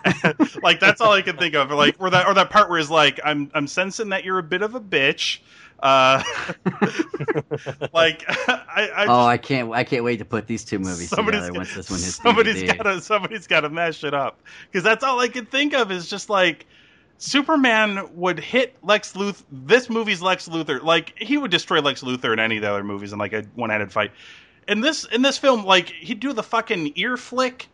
like 0.63 0.81
that's 0.81 1.01
all 1.01 1.13
I 1.13 1.23
can 1.23 1.37
think 1.37 1.55
of. 1.55 1.71
Or 1.71 1.75
like, 1.75 1.97
or 1.99 2.11
that, 2.11 2.27
or 2.27 2.35
that 2.35 2.51
part 2.51 2.69
where 2.69 2.79
he's 2.79 2.91
like, 2.91 3.21
"I'm, 3.25 3.51
I'm 3.55 3.67
sensing 3.67 4.11
that 4.11 4.25
you're 4.25 4.39
a 4.39 4.43
bit 4.43 4.63
of 4.63 4.75
a 4.75 4.81
bitch." 4.81 5.39
Uh, 5.83 6.23
like, 7.93 8.25
I, 8.29 8.91
I 8.95 9.07
Oh, 9.09 9.25
I 9.25 9.39
can't! 9.39 9.73
I 9.73 9.85
can't 9.85 10.05
wait 10.05 10.19
to 10.19 10.25
put 10.25 10.47
these 10.47 10.65
two 10.65 10.79
movies 10.79 11.09
Somebody's 11.09 11.41
together 11.41 11.53
got- 11.53 11.59
once 11.59 11.75
this 11.75 11.91
one 11.91 12.01
hits 12.01 12.17
somebody's 12.17 12.63
got 12.65 12.83
to 12.83 13.01
somebody's 13.01 13.47
got 13.47 13.61
to 13.61 13.71
mash 13.71 14.05
it 14.05 14.13
up 14.13 14.41
because 14.71 14.85
that's 14.85 15.03
all 15.03 15.19
I 15.21 15.29
could 15.29 15.51
think 15.51 15.73
of 15.73 15.91
is 15.91 16.09
just 16.09 16.29
like 16.29 16.67
Superman 17.21 18.09
would 18.15 18.41
hit 18.41 18.75
Lex 18.83 19.13
Luthor. 19.13 19.45
This 19.53 19.91
movie's 19.91 20.23
Lex 20.23 20.49
Luthor, 20.49 20.83
like 20.83 21.13
he 21.19 21.37
would 21.37 21.51
destroy 21.51 21.81
Lex 21.83 22.03
Luthor 22.03 22.33
in 22.33 22.39
any 22.39 22.57
of 22.57 22.63
the 22.63 22.71
other 22.71 22.83
movies 22.83 23.13
in 23.13 23.19
like 23.19 23.35
a 23.35 23.43
one-handed 23.55 23.93
fight. 23.93 24.11
In 24.67 24.81
this 24.81 25.05
in 25.05 25.21
this 25.21 25.37
film, 25.37 25.67
like 25.67 25.91
he'd 25.91 26.19
do 26.19 26.33
the 26.33 26.43
fucking 26.43 26.95
ear 26.97 27.19
flick 27.19 27.69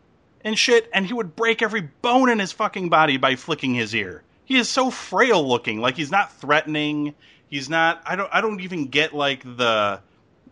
and 0.44 0.58
shit, 0.58 0.90
and 0.92 1.06
he 1.06 1.14
would 1.14 1.36
break 1.36 1.62
every 1.62 1.82
bone 2.02 2.28
in 2.28 2.40
his 2.40 2.50
fucking 2.50 2.88
body 2.88 3.18
by 3.18 3.36
flicking 3.36 3.72
his 3.72 3.94
ear. 3.94 4.24
He 4.44 4.56
is 4.56 4.68
so 4.68 4.90
frail 4.90 5.46
looking, 5.46 5.80
like 5.80 5.96
he's 5.96 6.10
not 6.10 6.32
threatening. 6.32 7.14
He's 7.48 7.70
not. 7.70 8.02
I 8.04 8.16
don't. 8.16 8.28
I 8.32 8.40
don't 8.40 8.60
even 8.60 8.86
get 8.88 9.14
like 9.14 9.44
the 9.44 10.00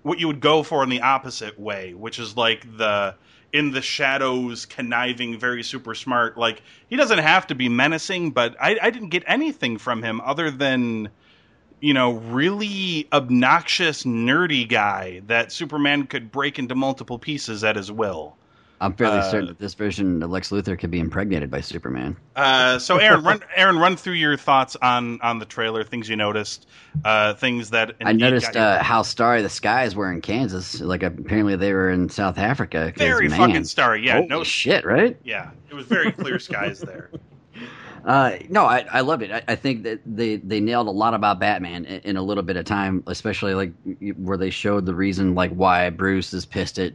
what 0.03 0.21
you 0.21 0.29
would 0.29 0.41
go 0.41 0.63
for 0.63 0.85
in 0.85 0.89
the 0.89 1.01
opposite 1.01 1.59
way, 1.59 1.95
which 1.95 2.21
is 2.21 2.37
like 2.37 2.65
the 2.77 3.17
in 3.55 3.71
the 3.71 3.81
shadows, 3.81 4.67
conniving, 4.67 5.39
very 5.39 5.63
super 5.63 5.95
smart. 5.95 6.37
Like 6.37 6.61
he 6.89 6.97
doesn't 6.97 7.21
have 7.21 7.47
to 7.47 7.55
be 7.55 7.69
menacing, 7.69 8.33
but 8.33 8.57
I, 8.61 8.77
I 8.83 8.91
didn't 8.91 9.11
get 9.11 9.23
anything 9.29 9.79
from 9.79 10.03
him 10.03 10.21
other 10.21 10.51
than 10.51 11.09
you 11.81 11.95
know 11.95 12.15
really 12.15 13.07
obnoxious, 13.13 14.03
nerdy 14.03 14.69
guy 14.69 15.23
that 15.29 15.53
Superman 15.53 16.09
could 16.09 16.33
break 16.33 16.59
into 16.59 16.75
multiple 16.75 17.19
pieces 17.19 17.63
at 17.63 17.77
his 17.77 17.93
will. 17.93 18.37
I'm 18.81 18.93
fairly 18.93 19.19
Uh, 19.19 19.31
certain 19.31 19.47
that 19.49 19.59
this 19.59 19.75
version 19.75 20.23
of 20.23 20.31
Lex 20.31 20.51
Luthor 20.51 20.79
could 20.79 20.91
be 20.91 20.99
impregnated 20.99 21.51
by 21.51 21.61
Superman. 21.61 22.17
Uh, 22.37 22.79
so 22.79 22.99
Aaron, 22.99 23.23
run, 23.23 23.41
Aaron, 23.57 23.79
run 23.79 23.97
through 23.97 24.15
your 24.15 24.37
thoughts 24.37 24.77
on 24.83 25.21
on 25.23 25.39
the 25.39 25.45
trailer, 25.45 25.85
things 25.85 26.09
you 26.09 26.17
noticed, 26.17 26.67
uh, 27.05 27.35
things 27.35 27.71
that 27.71 27.95
I 28.05 28.13
noticed 28.13 28.55
your- 28.55 28.63
uh, 28.65 28.83
how 28.83 29.03
starry 29.03 29.43
the 29.43 29.49
skies 29.49 29.95
were 29.95 30.11
in 30.13 30.21
Kansas. 30.21 30.81
Like 30.81 31.03
apparently 31.03 31.57
they 31.57 31.73
were 31.73 31.91
in 31.91 32.09
South 32.09 32.37
Africa. 32.37 32.93
very 32.97 33.29
man, 33.29 33.39
fucking 33.39 33.65
starry. 33.65 34.05
Yeah, 34.05 34.15
holy 34.17 34.27
no 34.27 34.45
shit, 34.45 34.85
right? 34.85 35.17
Yeah, 35.25 35.51
it 35.71 35.75
was 35.75 35.87
very 35.87 36.13
clear 36.13 36.39
skies 36.39 36.81
there. 36.81 37.11
Uh, 38.05 38.37
no, 38.51 38.67
I, 38.67 38.85
I 38.93 39.01
loved 39.01 39.23
it. 39.23 39.31
I, 39.33 39.43
I 39.49 39.55
think 39.57 39.85
that 39.85 40.01
they, 40.05 40.37
they 40.37 40.61
nailed 40.61 40.89
a 40.89 40.91
lot 40.91 41.15
about 41.15 41.39
Batman 41.41 41.87
in, 41.87 42.01
in 42.01 42.17
a 42.19 42.23
little 42.23 42.43
bit 42.43 42.59
of 42.59 42.67
time, 42.67 43.03
especially 43.07 43.55
like 43.55 43.73
where 44.19 44.37
they 44.37 44.51
showed 44.51 44.85
the 44.85 44.95
reason 44.95 45.35
like 45.35 45.53
why 45.53 45.89
Bruce 45.89 46.35
is 46.35 46.45
pissed 46.45 46.79
at 46.79 46.93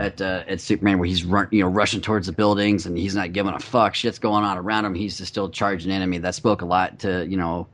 at 0.00 0.20
uh, 0.20 0.44
at 0.48 0.60
Superman, 0.60 0.98
where 0.98 1.06
he's 1.06 1.24
run, 1.24 1.48
you 1.50 1.62
know 1.62 1.68
rushing 1.68 2.00
towards 2.00 2.26
the 2.26 2.32
buildings 2.32 2.86
and 2.86 2.96
he's 2.96 3.14
not 3.14 3.32
giving 3.32 3.52
a 3.52 3.60
fuck. 3.60 3.94
Shit's 3.94 4.18
going 4.18 4.44
on 4.44 4.56
around 4.56 4.84
him. 4.84 4.94
He's 4.94 5.18
just 5.18 5.32
still 5.32 5.50
charging 5.50 5.92
enemy. 5.92 6.18
That 6.18 6.34
spoke 6.34 6.62
a 6.62 6.66
lot 6.66 6.98
to 7.00 7.26
you 7.28 7.36
know, 7.36 7.68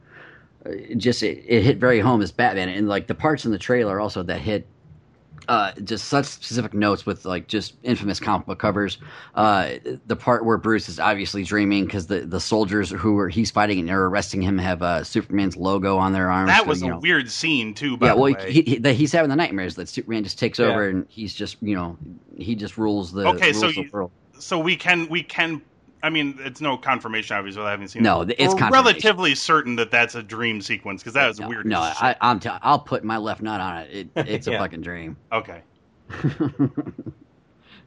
uh, 0.64 0.70
just 0.96 1.22
it, 1.22 1.44
it 1.46 1.62
hit 1.62 1.78
very 1.78 2.00
home 2.00 2.20
as 2.22 2.32
Batman, 2.32 2.68
and 2.68 2.88
like 2.88 3.06
the 3.06 3.14
parts 3.14 3.44
in 3.44 3.52
the 3.52 3.58
trailer 3.58 4.00
also 4.00 4.22
that 4.24 4.40
hit 4.40 4.66
uh, 5.48 5.72
just 5.84 6.08
such 6.08 6.26
specific 6.26 6.74
notes 6.74 7.06
with 7.06 7.24
like 7.24 7.46
just 7.46 7.74
infamous 7.82 8.18
comic 8.20 8.46
book 8.46 8.58
covers. 8.58 8.98
Uh, 9.34 9.74
the 10.06 10.16
part 10.16 10.44
where 10.44 10.56
Bruce 10.58 10.88
is 10.88 10.98
obviously 10.98 11.42
dreaming 11.44 11.84
because 11.84 12.06
the, 12.08 12.20
the 12.20 12.40
soldiers 12.40 12.90
who 12.90 13.18
are 13.18 13.28
he's 13.28 13.50
fighting 13.50 13.78
and 13.78 13.90
are 13.90 14.06
arresting 14.06 14.42
him 14.42 14.58
have 14.58 14.82
uh, 14.82 15.04
Superman's 15.04 15.56
logo 15.56 15.96
on 15.98 16.12
their 16.12 16.30
arms. 16.30 16.48
That 16.48 16.62
so, 16.62 16.68
was 16.68 16.82
a 16.82 16.88
know. 16.88 16.98
weird 16.98 17.30
scene 17.30 17.74
too. 17.74 17.96
By 17.96 18.08
Yeah, 18.08 18.14
well, 18.14 18.34
he, 18.34 18.62
he, 18.62 18.92
he's 18.94 19.12
having 19.12 19.30
the 19.30 19.36
nightmares 19.36 19.76
that 19.76 19.88
Superman 19.88 20.24
just 20.24 20.38
takes 20.38 20.58
Yeah. 20.58 20.66
over 20.66 20.88
and 20.88 21.06
he's 21.08 21.34
just 21.34 21.56
you 21.62 21.74
know 21.74 21.96
he 22.36 22.54
just 22.54 22.76
rules 22.76 23.12
the 23.12 23.26
Okay, 23.28 23.52
rules 23.52 23.60
so 23.60 23.68
the 23.68 23.82
you- 23.82 23.90
world. 23.92 24.10
so 24.38 24.58
we 24.58 24.76
can 24.76 25.08
we 25.08 25.22
can. 25.22 25.62
I 26.02 26.10
mean, 26.10 26.36
it's 26.40 26.60
no 26.60 26.76
confirmation, 26.76 27.36
obviously. 27.36 27.62
I 27.62 27.70
haven't 27.70 27.88
seen. 27.88 28.02
No, 28.02 28.20
it. 28.22 28.34
it's 28.38 28.54
We're 28.54 28.70
relatively 28.70 29.34
certain 29.34 29.76
that 29.76 29.90
that's 29.90 30.14
a 30.14 30.22
dream 30.22 30.60
sequence 30.60 31.02
because 31.02 31.14
that 31.14 31.26
was 31.26 31.40
No, 31.40 31.48
weird. 31.48 31.66
no 31.66 31.80
I, 31.80 31.92
shit. 31.92 32.16
I'm 32.20 32.38
t- 32.38 32.50
I'll 32.62 32.78
put 32.78 33.02
my 33.02 33.16
left 33.16 33.42
nut 33.42 33.60
on 33.60 33.78
it. 33.78 33.90
it 33.92 34.08
it's 34.28 34.46
a 34.46 34.52
Yeah. 34.52 34.58
fucking 34.58 34.82
dream. 34.82 35.16
okay. 35.32 35.62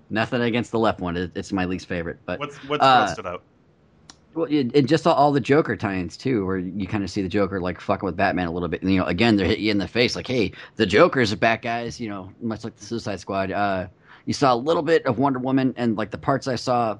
Nothing 0.09 0.41
against 0.41 0.71
the 0.71 0.79
left 0.79 0.99
one. 0.99 1.15
It, 1.15 1.31
it's 1.35 1.51
my 1.51 1.65
least 1.65 1.85
favorite, 1.85 2.17
but 2.25 2.39
What's 2.39 2.57
what's 2.67 2.83
Uh, 2.83 3.05
busted 3.05 3.25
out? 3.27 3.43
Well, 4.33 4.47
it, 4.49 4.75
and 4.75 4.87
just 4.87 5.05
all, 5.05 5.13
all 5.13 5.31
the 5.31 5.39
Joker 5.39 5.75
tie-ins 5.75 6.17
too, 6.17 6.45
where 6.45 6.57
you 6.57 6.87
kind 6.87 7.03
of 7.03 7.09
see 7.11 7.21
the 7.21 7.29
Joker 7.29 7.59
like 7.61 7.79
fucking 7.79 8.05
with 8.05 8.15
Batman 8.17 8.47
a 8.47 8.51
little 8.51 8.67
bit. 8.69 8.81
And, 8.81 8.91
you 8.91 8.99
know, 8.99 9.05
again, 9.05 9.35
they're 9.35 9.45
hitting 9.45 9.65
you 9.65 9.71
in 9.71 9.77
the 9.77 9.87
face 9.87 10.15
like, 10.15 10.27
"Hey, 10.27 10.51
the 10.77 10.85
Joker's 10.85 11.31
a 11.31 11.37
bad 11.37 11.61
guys." 11.61 11.99
You 11.99 12.09
know, 12.09 12.31
much 12.41 12.63
like 12.63 12.75
the 12.75 12.85
Suicide 12.85 13.19
Squad. 13.19 13.51
Uh, 13.51 13.87
you 14.25 14.33
saw 14.33 14.53
a 14.53 14.55
little 14.57 14.83
bit 14.83 15.05
of 15.05 15.19
Wonder 15.19 15.39
Woman, 15.39 15.73
and 15.77 15.95
like 15.95 16.09
the 16.11 16.17
parts 16.17 16.47
I 16.47 16.55
saw 16.55 16.97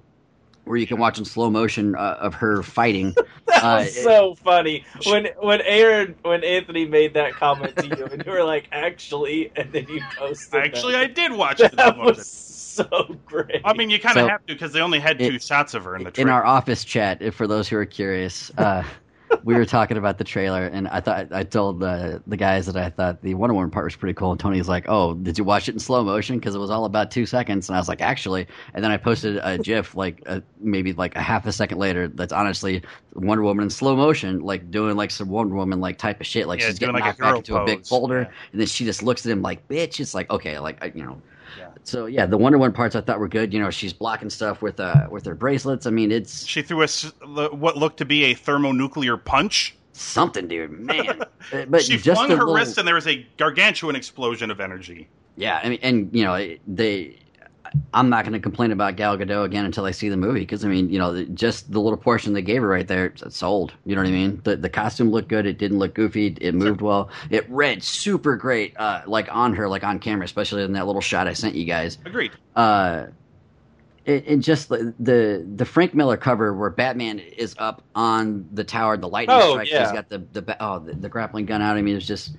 where 0.66 0.78
you 0.78 0.86
can 0.88 0.98
watch 1.00 1.18
in 1.18 1.26
slow 1.26 1.50
motion 1.50 1.96
uh, 1.96 2.18
of 2.20 2.34
her 2.36 2.62
fighting. 2.64 3.16
That 3.50 3.64
Uh, 3.64 3.78
was 3.80 4.04
so 4.04 4.36
funny 4.36 4.86
when 5.08 5.28
when 5.42 5.62
Aaron 5.62 6.14
when 6.22 6.44
Anthony 6.44 6.86
made 6.86 7.16
that 7.16 7.34
comment 7.34 7.76
to 7.78 7.88
you 7.88 8.06
and 8.06 8.24
you 8.24 8.32
were 8.32 8.44
like 8.44 8.68
actually 8.72 9.52
and 9.56 9.74
then 9.74 9.88
you 9.90 10.02
posted 10.16 10.62
Actually, 10.64 10.94
that. 10.94 11.02
I 11.02 11.08
did 11.08 11.32
watch 11.34 11.60
it. 11.60 11.76
that 11.76 11.98
was 11.98 12.28
so 12.30 13.18
great. 13.26 13.62
I 13.66 13.74
mean, 13.74 13.90
you 13.90 13.98
kind 14.00 14.18
of 14.20 14.26
So- 14.26 14.28
have 14.30 14.46
to 14.46 14.54
because 14.54 14.72
they 14.72 14.82
only 14.82 15.00
had 15.00 15.18
two 15.18 15.26
It- 15.34 15.42
shots 15.44 15.74
of 15.74 15.84
her 15.86 15.96
in 15.96 16.04
the 16.04 16.22
in 16.22 16.30
our 16.30 16.46
office 16.46 16.86
chat, 16.86 17.24
if- 17.24 17.34
for 17.34 17.48
those 17.48 17.68
who 17.68 17.76
are 17.78 17.86
curious, 17.88 18.52
uh, 18.60 18.84
we 19.44 19.54
were 19.56 19.66
talking 19.66 19.98
about 19.98 20.18
the 20.18 20.24
trailer, 20.24 20.66
and 20.66 20.88
I 20.88 21.00
thought 21.00 21.32
I 21.32 21.44
told 21.44 21.80
the 21.80 22.22
the 22.28 22.38
guys 22.38 22.66
that 22.66 22.76
I 22.76 22.90
thought 22.90 23.22
the 23.22 23.34
Wonder 23.36 23.54
Woman 23.54 23.72
part 23.72 23.86
was 23.86 23.96
pretty 23.96 24.14
cool. 24.14 24.32
And 24.32 24.40
Tony's 24.40 24.68
like, 24.68 24.86
"Oh, 24.88 25.14
did 25.14 25.38
you 25.38 25.44
watch 25.44 25.70
it 25.70 25.74
in 25.74 25.80
slow 25.80 26.04
motion? 26.04 26.38
Because 26.40 26.56
it 26.56 26.60
was 26.60 26.70
all 26.70 26.86
about 26.86 27.12
two 27.12 27.26
seconds." 27.26 27.70
And 27.70 27.76
I 27.76 27.80
was 27.80 27.88
like, 27.88 28.02
"Actually," 28.02 28.48
and 28.74 28.84
then 28.84 28.92
I 28.92 28.98
posted 28.98 29.40
a 29.44 29.58
GIF 29.58 29.96
like 29.96 30.22
uh, 30.26 30.42
maybe 30.60 30.94
like 30.94 31.16
a 31.16 31.22
half 31.22 31.46
a 31.46 31.52
second 31.52 31.78
later. 31.78 32.08
That's 32.08 32.34
honestly 32.34 32.82
Wonder 33.14 33.44
Woman 33.44 33.64
in 33.64 33.70
slow 33.70 33.96
motion, 33.96 34.40
like 34.42 34.70
doing 34.72 34.96
like 34.96 35.12
some 35.12 35.30
Wonder 35.30 35.56
Woman 35.56 35.80
like 35.80 35.98
type 35.98 36.20
of 36.20 36.28
shit. 36.28 36.48
Like 36.48 36.60
Yeah, 36.60 36.68
she's 36.68 36.80
getting 36.80 36.96
like 36.96 37.04
a 37.04 37.08
knocked 37.08 37.20
back 37.20 37.36
into 37.38 37.56
a 37.58 37.66
big 37.66 37.80
pose. 37.80 37.90
boulder, 37.90 38.22
Yeah. 38.22 38.32
and 38.52 38.62
then 38.62 38.68
she 38.68 38.86
just 38.86 39.04
looks 39.04 39.26
at 39.26 39.32
him 39.32 39.42
like, 39.42 39.68
"Bitch!" 39.68 40.00
It's 40.00 40.14
like 40.14 40.30
okay, 40.30 40.60
like 40.60 40.80
you 40.96 41.04
know. 41.06 41.22
So 41.84 42.06
yeah, 42.06 42.26
the 42.26 42.38
Wonder 42.38 42.58
Woman 42.58 42.74
parts 42.74 42.96
I 42.96 43.02
thought 43.02 43.20
were 43.20 43.28
good. 43.28 43.54
You 43.54 43.60
know, 43.60 43.70
she's 43.72 43.94
blocking 43.94 44.30
stuff 44.30 44.62
with 44.62 44.80
uh 44.80 45.08
with 45.10 45.26
her 45.26 45.36
bracelets. 45.36 45.86
I 45.86 45.90
mean, 45.92 46.12
it's 46.12 46.46
she 46.46 46.62
threw 46.62 46.84
us 46.84 47.12
what 47.26 47.78
looked 47.78 47.98
to 47.98 48.06
be 48.06 48.26
a 48.26 48.34
thermonuclear 48.36 49.18
punch. 49.18 49.76
something, 49.94 50.48
dude. 50.48 50.72
Man, 50.72 51.24
Uh, 51.52 51.66
but 51.68 51.82
she 51.82 51.98
just 51.98 52.20
flung 52.20 52.30
her 52.30 52.38
little, 52.38 52.54
wrist, 52.54 52.78
and 52.78 52.88
there 52.88 52.94
was 52.96 53.08
a 53.08 53.26
gargantuan 53.38 53.96
explosion 53.96 54.52
of 54.52 54.60
energy. 54.60 55.08
yeah. 55.36 55.60
I 55.64 55.70
mean, 55.70 55.80
and 55.82 56.10
you 56.14 56.24
know, 56.24 56.56
they. 56.68 57.18
I'm 57.94 58.10
not 58.10 58.24
going 58.24 58.34
to 58.34 58.40
complain 58.40 58.72
about 58.72 58.96
Gal 58.96 59.18
Gadot 59.18 59.46
again 59.46 59.66
until 59.66 59.86
I 59.86 59.92
see 59.92 60.10
the 60.10 60.18
movie 60.18 60.40
because 60.42 60.64
I 60.66 60.68
mean, 60.68 60.90
you 60.90 61.00
know, 61.00 61.24
just 61.26 61.72
the 61.72 61.80
little 61.80 61.98
portion 61.98 62.34
they 62.34 62.42
gave 62.42 62.62
her 62.62 62.68
right 62.68 62.88
there, 62.88 63.08
it's 63.08 63.38
sold. 63.38 63.74
You 63.86 63.96
know 63.96 64.02
what 64.02 64.08
I 64.08 64.12
mean? 64.12 64.42
The 64.44 64.56
the 64.56 64.70
costume 64.70 65.12
looked 65.12 65.28
good. 65.28 65.46
It 65.46 65.58
didn't 65.58 65.80
look 65.80 65.94
goofy. 65.94 66.36
It 66.42 66.56
moved 66.56 66.82
well. 66.82 67.10
It 67.30 67.50
read 67.50 67.84
super 67.84 68.36
great, 68.36 68.76
uh, 68.78 69.02
like 69.08 69.28
on 69.34 69.54
her, 69.56 69.68
like 69.68 69.84
on 69.84 70.00
camera, 70.00 70.26
especially 70.26 70.64
in 70.64 70.74
that 70.74 70.86
little 70.88 71.02
shot 71.02 71.28
I 71.28 71.34
sent 71.34 71.56
you 71.56 71.66
guys. 71.66 71.98
Agreed. 72.06 72.32
uh 72.56 73.08
it, 74.06 74.24
it 74.28 74.38
just 74.38 74.70
the, 74.70 74.94
the 75.00 75.46
the 75.56 75.66
Frank 75.66 75.94
Miller 75.94 76.18
cover 76.18 76.54
where 76.54 76.70
Batman 76.70 77.20
is 77.20 77.54
up 77.60 77.84
on 77.94 78.48
the 78.54 78.64
tower, 78.64 78.98
the 78.98 79.08
lightning 79.08 79.38
Oh, 79.40 79.52
strikes. 79.52 79.72
yeah. 79.72 79.84
He's 79.84 79.92
got 79.92 80.10
the 80.10 80.20
the 80.34 80.58
oh 80.60 80.80
the, 80.80 80.94
the 80.94 81.10
grappling 81.10 81.46
gun 81.46 81.62
out. 81.62 81.78
I 81.78 81.82
mean, 81.82 81.96
it's 81.98 82.08
just 82.08 82.36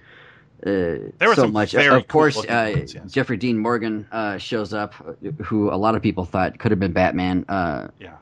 uh, 0.66 1.10
There 1.18 1.34
so 1.34 1.42
some 1.42 1.52
much. 1.52 1.72
very 1.72 1.96
Of 1.96 2.08
course, 2.08 2.34
cool-looking 2.34 2.54
uh, 2.56 2.72
ones, 2.76 2.94
yes. 2.94 3.12
Jeffrey 3.12 3.36
Dean 3.36 3.58
Morgan 3.58 4.06
uh, 4.12 4.38
shows 4.38 4.72
up, 4.74 4.94
who 5.42 5.70
a 5.72 5.76
lot 5.76 5.94
of 5.94 6.02
people 6.02 6.24
thought 6.24 6.58
could 6.58 6.70
have 6.70 6.80
been 6.80 6.92
Batman. 6.92 7.44
Uh, 7.48 7.88
Yeah. 7.98 8.16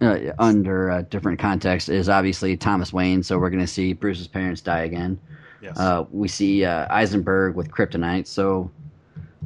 uh, 0.00 0.32
under 0.38 0.90
a 0.90 1.02
different 1.02 1.38
context 1.38 1.88
is 1.88 2.08
obviously 2.08 2.56
Thomas 2.56 2.92
Wayne. 2.92 3.22
So 3.22 3.38
we're 3.38 3.50
going 3.50 3.60
to 3.60 3.66
see 3.66 3.92
Bruce's 3.92 4.26
parents 4.28 4.60
die 4.60 4.80
again. 4.84 5.18
Yes. 5.60 5.78
Uh, 5.78 6.04
we 6.10 6.26
see 6.28 6.64
uh, 6.64 6.86
Eisenberg 6.90 7.54
with 7.54 7.70
kryptonite. 7.70 8.26
So, 8.26 8.70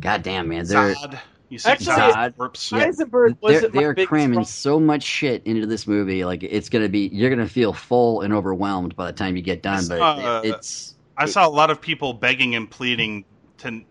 goddamn 0.00 0.48
man, 0.48 0.64
they're 0.66 0.94
Zod. 0.94 1.18
You 1.48 1.58
see 1.58 1.68
Actually, 1.70 1.94
Zod 1.94 2.36
corpse. 2.36 2.72
Yeah. 2.72 2.78
Eisenberg 2.78 3.36
they're, 3.42 3.52
wasn't 3.52 3.72
they're 3.72 3.92
biggest 3.94 4.08
cramming 4.08 4.30
problem. 4.30 4.44
so 4.46 4.80
much 4.80 5.02
shit 5.04 5.42
into 5.44 5.66
this 5.66 5.86
movie. 5.86 6.24
Like 6.24 6.42
it's 6.42 6.68
gonna 6.68 6.88
be, 6.88 7.08
you're 7.12 7.30
gonna 7.30 7.46
feel 7.46 7.72
full 7.72 8.22
and 8.22 8.32
overwhelmed 8.34 8.96
by 8.96 9.06
the 9.06 9.12
time 9.12 9.36
you 9.36 9.42
get 9.42 9.62
done. 9.62 9.86
But 9.88 10.00
Uh, 10.00 10.40
it, 10.42 10.54
it's 10.54 10.95
I 11.16 11.26
saw 11.26 11.46
a 11.46 11.50
lot 11.50 11.70
of 11.70 11.80
people 11.80 12.12
begging 12.12 12.54
and 12.54 12.70
pleading 12.70 13.24
to, 13.58 13.82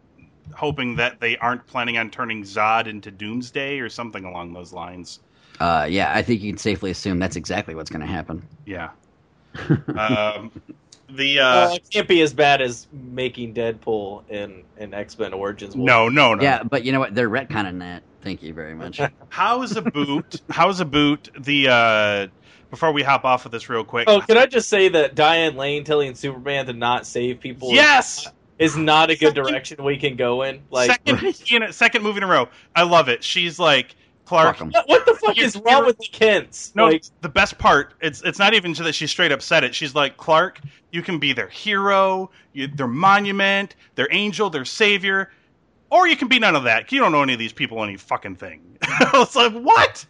hoping 0.53 0.95
that 0.97 1.19
they 1.19 1.37
aren't 1.37 1.65
planning 1.67 1.97
on 1.97 2.09
turning 2.11 2.43
Zod 2.43 2.87
into 2.87 3.11
Doomsday 3.11 3.79
or 3.79 3.89
something 3.89 4.23
along 4.23 4.53
those 4.53 4.73
lines. 4.73 5.19
uh, 5.59 5.87
yeah, 5.89 6.11
I 6.13 6.21
think 6.21 6.41
you 6.41 6.51
can 6.51 6.57
safely 6.57 6.91
assume 6.91 7.19
that's 7.19 7.35
exactly 7.35 7.75
what's 7.75 7.89
gonna 7.89 8.05
happen. 8.05 8.47
Yeah. 8.65 8.91
um, 9.97 10.51
the 11.09 11.39
uh, 11.39 11.43
Well, 11.43 11.75
it 11.75 11.89
can't 11.89 12.07
be 12.07 12.21
as 12.21 12.33
bad 12.33 12.61
as 12.61 12.87
making 12.91 13.53
Deadpool 13.53 14.29
in, 14.29 14.63
in 14.77 14.93
X 14.93 15.17
Men 15.17 15.33
Origins. 15.33 15.75
no, 15.75 16.09
no, 16.09 16.33
no. 16.33 16.43
Yeah, 16.43 16.63
but 16.63 16.83
you 16.83 16.91
know 16.91 16.99
what? 16.99 17.15
They're 17.15 17.29
retconning 17.29 17.79
that. 17.79 18.03
Thank 18.21 18.41
you 18.41 18.53
very 18.53 18.73
much. 18.73 18.99
How's 19.29 19.75
a 19.77 19.83
boot? 19.83 20.41
how's 20.49 20.79
a 20.79 20.85
boot? 20.85 21.29
The 21.39 21.67
uh, 21.67 22.27
before 22.75 22.91
we 22.91 23.03
hop 23.03 23.23
off 23.23 23.45
of 23.45 23.53
this 23.53 23.69
real 23.69 23.85
quick. 23.85 24.09
Oh, 24.09 24.19
can 24.19 24.37
I 24.37 24.45
just 24.47 24.67
say 24.67 24.89
that 24.89 25.15
Diane 25.15 25.55
Lane 25.55 25.85
telling 25.85 26.13
Superman 26.13 26.65
to 26.65 26.73
not 26.73 27.07
save 27.07 27.39
people? 27.39 27.71
yes, 27.71 28.27
is 28.59 28.75
not 28.75 29.09
a 29.09 29.15
good 29.15 29.29
Second- 29.29 29.43
direction 29.45 29.83
we 29.85 29.95
can 29.97 30.17
go 30.17 30.43
in. 30.43 30.61
Like, 30.69 30.91
second, 30.91 31.23
Right. 31.23 31.51
you 31.51 31.59
know, 31.59 31.71
second 31.71 32.03
movie 32.03 32.17
in 32.17 32.23
a 32.23 32.27
row. 32.27 32.49
I 32.75 32.83
love 32.83 33.07
it. 33.07 33.23
She's 33.23 33.59
like 33.59 33.95
Clark. 34.25 34.59
What, 34.59 34.89
what 34.89 35.05
the 35.05 35.13
fuck 35.13 35.37
is 35.37 35.55
wrong 35.55 35.85
with 35.85 35.97
the 35.99 36.07
Kents? 36.11 36.73
No, 36.75 36.87
like, 36.87 37.05
the 37.21 37.29
best 37.29 37.57
part 37.57 37.93
it's 38.01 38.21
it's 38.23 38.39
not 38.39 38.53
even 38.53 38.73
that 38.73 38.93
she 38.93 39.07
straight 39.07 39.31
up 39.31 39.41
said 39.41 39.63
it. 39.63 39.73
She's 39.73 39.95
like 39.95 40.17
Clark. 40.17 40.59
You 40.91 41.01
can 41.01 41.17
be 41.17 41.31
their 41.31 41.47
hero, 41.47 42.29
you, 42.51 42.67
their 42.67 42.87
monument, 42.87 43.75
their 43.95 44.09
angel, 44.11 44.49
their 44.49 44.65
savior, 44.65 45.31
or 45.89 46.07
you 46.07 46.17
can 46.17 46.27
be 46.27 46.39
none 46.39 46.55
of 46.57 46.63
that. 46.63 46.91
You 46.91 46.99
don't 46.99 47.13
know 47.13 47.23
any 47.23 47.33
of 47.33 47.39
these 47.39 47.53
people 47.53 47.81
any 47.83 47.95
fucking 47.95 48.35
thing. 48.35 48.61
it's 48.81 49.35
like 49.35 49.53
what? 49.53 50.05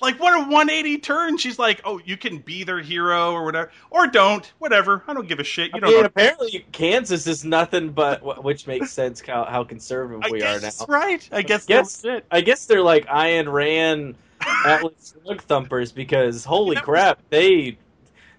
Like 0.00 0.18
what 0.18 0.34
a 0.34 0.38
180 0.38 0.98
turn. 0.98 1.36
She's 1.36 1.58
like, 1.58 1.80
oh, 1.84 2.00
you 2.04 2.16
can 2.16 2.38
be 2.38 2.64
their 2.64 2.80
hero 2.80 3.32
or 3.32 3.44
whatever, 3.44 3.70
or 3.90 4.06
don't, 4.06 4.50
whatever. 4.58 5.04
I 5.06 5.14
don't 5.14 5.28
give 5.28 5.38
a 5.38 5.44
shit. 5.44 5.68
You 5.68 5.76
I 5.76 5.80
don't 5.80 5.90
mean, 5.90 6.00
know. 6.00 6.06
apparently 6.06 6.66
Kansas 6.72 7.26
is 7.26 7.44
nothing 7.44 7.90
but, 7.90 8.42
which 8.42 8.66
makes 8.66 8.90
sense 8.90 9.20
how, 9.20 9.44
how 9.44 9.62
conservative 9.64 10.22
I 10.24 10.30
we 10.30 10.42
are 10.42 10.58
now. 10.60 10.70
right. 10.88 11.28
I 11.30 11.42
guess 11.42 11.66
that's 11.66 12.04
it. 12.04 12.24
I 12.30 12.40
guess 12.40 12.66
they're 12.66 12.82
like 12.82 13.06
Ayn 13.06 13.52
Rand 13.52 14.14
Atlas 14.64 15.14
Shrugged 15.24 15.42
thumpers 15.42 15.92
because 15.92 16.44
holy 16.44 16.70
You 16.70 16.74
know- 16.76 16.80
crap, 16.82 17.20
they 17.28 17.76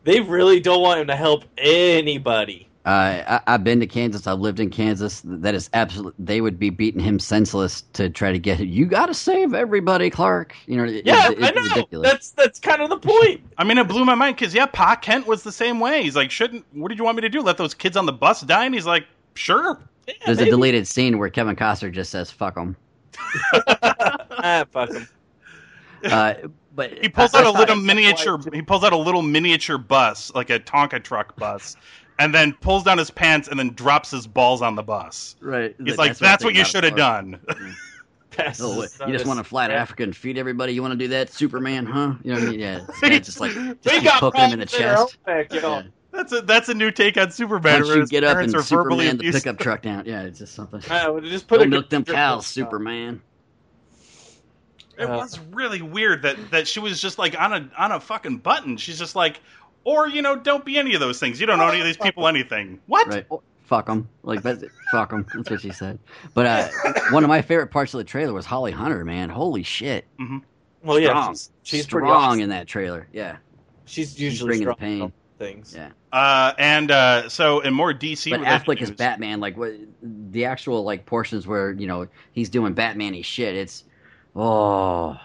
they 0.03 0.19
really 0.19 0.59
don't 0.59 0.81
want 0.81 0.99
him 1.01 1.07
to 1.07 1.15
help 1.15 1.45
anybody. 1.57 2.67
Uh, 2.83 3.39
I, 3.45 3.53
I've 3.53 3.63
been 3.63 3.79
to 3.79 3.85
Kansas. 3.87 4.25
I've 4.25 4.39
lived 4.39 4.59
in 4.59 4.71
Kansas. 4.71 5.21
That 5.23 5.53
is 5.53 5.69
absolute. 5.73 6.15
They 6.17 6.41
would 6.41 6.57
be 6.57 6.71
beating 6.71 6.99
him 6.99 7.19
senseless 7.19 7.83
to 7.93 8.09
try 8.09 8.31
to 8.31 8.39
get 8.39 8.59
him. 8.59 8.67
You 8.69 8.87
got 8.87 9.05
to 9.05 9.13
save 9.13 9.53
everybody, 9.53 10.09
Clark. 10.09 10.55
You 10.65 10.77
know, 10.77 10.83
it- 10.85 11.05
Yeah, 11.05 11.29
it's, 11.31 11.43
I 11.43 11.51
know. 11.51 11.61
ridiculous. 11.61 12.09
That's 12.11 12.29
that's 12.31 12.59
kind 12.59 12.81
of 12.81 12.89
the 12.89 12.97
point. 12.97 13.41
I 13.59 13.63
mean, 13.63 13.77
it 13.77 13.87
blew 13.87 14.03
my 14.03 14.15
mind 14.15 14.35
because 14.35 14.55
yeah, 14.55 14.65
Pa 14.65 14.95
Kent 14.95 15.27
was 15.27 15.43
the 15.43 15.51
same 15.51 15.79
way. 15.79 16.01
He's 16.01 16.15
like, 16.15 16.31
shouldn't. 16.31 16.65
What 16.73 16.89
did 16.89 16.97
you 16.97 17.03
want 17.03 17.17
me 17.17 17.21
to 17.21 17.29
do? 17.29 17.41
Let 17.41 17.57
those 17.57 17.75
kids 17.75 17.95
on 17.97 18.07
the 18.07 18.13
bus 18.13 18.41
die? 18.41 18.65
And 18.65 18.73
he's 18.73 18.87
like, 18.87 19.05
sure. 19.35 19.79
Yeah, 20.07 20.13
There's 20.25 20.39
a 20.39 20.45
deleted 20.45 20.87
scene 20.87 21.19
where 21.19 21.29
Kevin 21.29 21.55
Costner 21.55 21.91
just 21.91 22.09
says 22.09 22.31
"fuck 22.31 22.55
them." 22.55 22.75
ah, 23.67 24.65
fuck 24.71 24.89
'em. 24.95 25.07
Uh, 26.03 26.33
but 26.75 26.91
He 26.99 27.09
pulls 27.09 27.33
I- 27.35 27.39
out 27.41 27.45
I 27.45 27.49
a 27.49 27.51
little 27.53 27.75
miniature. 27.75 28.39
He 28.53 28.61
pulls 28.63 28.83
out 28.83 28.93
a 28.93 28.97
little 28.97 29.21
miniature 29.21 29.77
bus, 29.77 30.33
like 30.33 30.49
a 30.49 30.59
Tonka 30.59 31.03
truck 31.03 31.35
bus, 31.35 31.75
and 32.19 32.33
then 32.33 32.53
pulls 32.53 32.83
down 32.83 32.97
his 32.97 33.09
pants 33.11 33.47
and 33.47 33.57
then 33.59 33.69
drops 33.73 34.11
his 34.11 34.27
balls 34.27 34.61
on 34.61 34.75
the 34.75 34.83
bus. 34.83 35.35
Right. 35.41 35.75
He's 35.83 35.97
like, 35.97 36.17
"That's 36.17 36.43
what 36.43 36.55
you 36.55 36.65
should 36.65 36.83
have 36.83 36.95
done." 36.95 37.39
Passes 38.31 38.63
Oh, 39.01 39.05
you 39.07 39.11
just 39.13 39.25
want 39.25 39.39
to 39.39 39.43
fly 39.43 39.67
to 39.67 39.73
Africa 39.73 40.03
and 40.03 40.15
feed 40.15 40.37
everybody? 40.37 40.73
You 40.73 40.81
want 40.81 40.93
to 40.93 40.97
do 40.97 41.09
that, 41.09 41.33
Superman? 41.33 41.85
Huh? 41.85 42.13
You 42.23 42.33
know 42.33 42.39
what 42.39 42.47
I 42.47 42.51
mean? 42.51 42.59
Yeah. 42.61 42.79
This 43.01 43.19
just 43.25 43.39
like 43.41 43.51
just 43.51 43.85
We 43.85 43.91
keep 43.91 44.03
got 44.05 44.19
poking 44.21 44.41
him 44.41 44.51
in 44.53 44.59
the 44.59 44.65
problems 44.67 44.77
in 44.77 44.85
our 44.85 44.97
own 44.97 45.47
chest. 45.49 45.53
Yeah. 45.63 45.83
That's 46.13 46.31
a 46.33 46.41
that's 46.41 46.69
a 46.69 46.73
new 46.73 46.91
take 46.91 47.17
on 47.17 47.31
Superman. 47.31 47.73
Once 47.81 47.87
where 47.89 47.97
you 47.97 48.07
get 48.07 48.23
up 48.23 48.37
and 48.37 48.53
are 48.55 48.61
verbally 48.61 49.07
Superman 49.07 49.17
the 49.17 49.31
pickup 49.31 49.59
truck 49.59 49.81
down. 49.81 50.05
Yeah, 50.05 50.21
it's 50.23 50.39
just 50.39 50.53
something. 50.55 50.81
Ah, 50.89 51.19
just 51.19 51.47
put 51.47 51.57
Go 51.59 51.63
a 51.63 51.67
milk 51.67 51.89
them 51.89 52.03
good- 52.03 52.15
cows, 52.15 52.47
Superman. 52.47 53.21
It 54.97 55.05
Uh, 55.05 55.17
was 55.17 55.39
really 55.51 55.81
weird 55.81 56.21
that 56.23 56.51
that 56.51 56.67
she 56.67 56.79
was 56.79 57.01
just 57.01 57.17
like 57.17 57.39
on 57.39 57.53
a 57.53 57.69
on 57.77 57.91
a 57.91 57.99
fucking 57.99 58.37
button. 58.37 58.77
She's 58.77 58.99
just 58.99 59.15
like, 59.15 59.39
or 59.83 60.07
you 60.07 60.21
know, 60.21 60.35
don't 60.35 60.65
be 60.65 60.77
any 60.77 60.93
of 60.93 60.99
those 60.99 61.19
things. 61.19 61.39
You 61.39 61.47
don't 61.47 61.57
know 61.57 61.67
any 61.67 61.79
of 61.79 61.85
these 61.85 61.97
people 61.97 62.27
anything. 62.27 62.79
What? 62.87 63.07
Right. 63.07 63.25
Fuck 63.63 63.85
them. 63.85 64.09
Like, 64.23 64.41
that's, 64.41 64.65
fuck 64.91 65.11
them. 65.11 65.25
That's 65.33 65.49
what 65.49 65.61
she 65.61 65.71
said. 65.71 65.97
But 66.33 66.45
uh, 66.45 66.67
one 67.11 67.23
of 67.23 67.29
my 67.29 67.41
favorite 67.41 67.67
parts 67.67 67.93
of 67.93 67.99
the 67.99 68.03
trailer 68.03 68.33
was 68.33 68.45
Holly 68.45 68.73
Hunter, 68.73 69.05
man. 69.05 69.29
Holy 69.29 69.63
shit. 69.63 70.05
Well, 70.83 70.99
yeah, 70.99 71.09
Strong. 71.09 71.33
she's, 71.33 71.51
she's 71.63 71.87
pretty 71.87 72.07
strong 72.07 72.23
awesome. 72.23 72.41
in 72.41 72.49
that 72.49 72.67
trailer. 72.67 73.07
Yeah. 73.13 73.37
She's 73.85 74.19
usually 74.19 74.49
bringing 74.49 74.63
strong 74.73 74.77
in 74.81 74.99
pain. 74.99 75.13
things. 75.39 75.73
Yeah. 75.73 75.91
Uh, 76.11 76.53
and 76.57 76.91
uh, 76.91 77.29
so 77.29 77.61
in 77.61 77.73
more 77.73 77.93
DC, 77.93 78.31
But 78.31 78.41
related 78.41 78.65
Affleck 78.65 78.81
is 78.81 78.91
Batman. 78.91 79.39
Like, 79.39 79.55
what 79.55 79.71
the 80.01 80.43
actual 80.45 80.83
like 80.83 81.05
portions 81.05 81.47
where 81.47 81.71
you 81.71 81.87
know 81.87 82.07
he's 82.33 82.49
doing 82.49 82.73
Batman-y 82.73 83.21
shit. 83.21 83.55
It's 83.55 83.85
oh. 84.35 85.17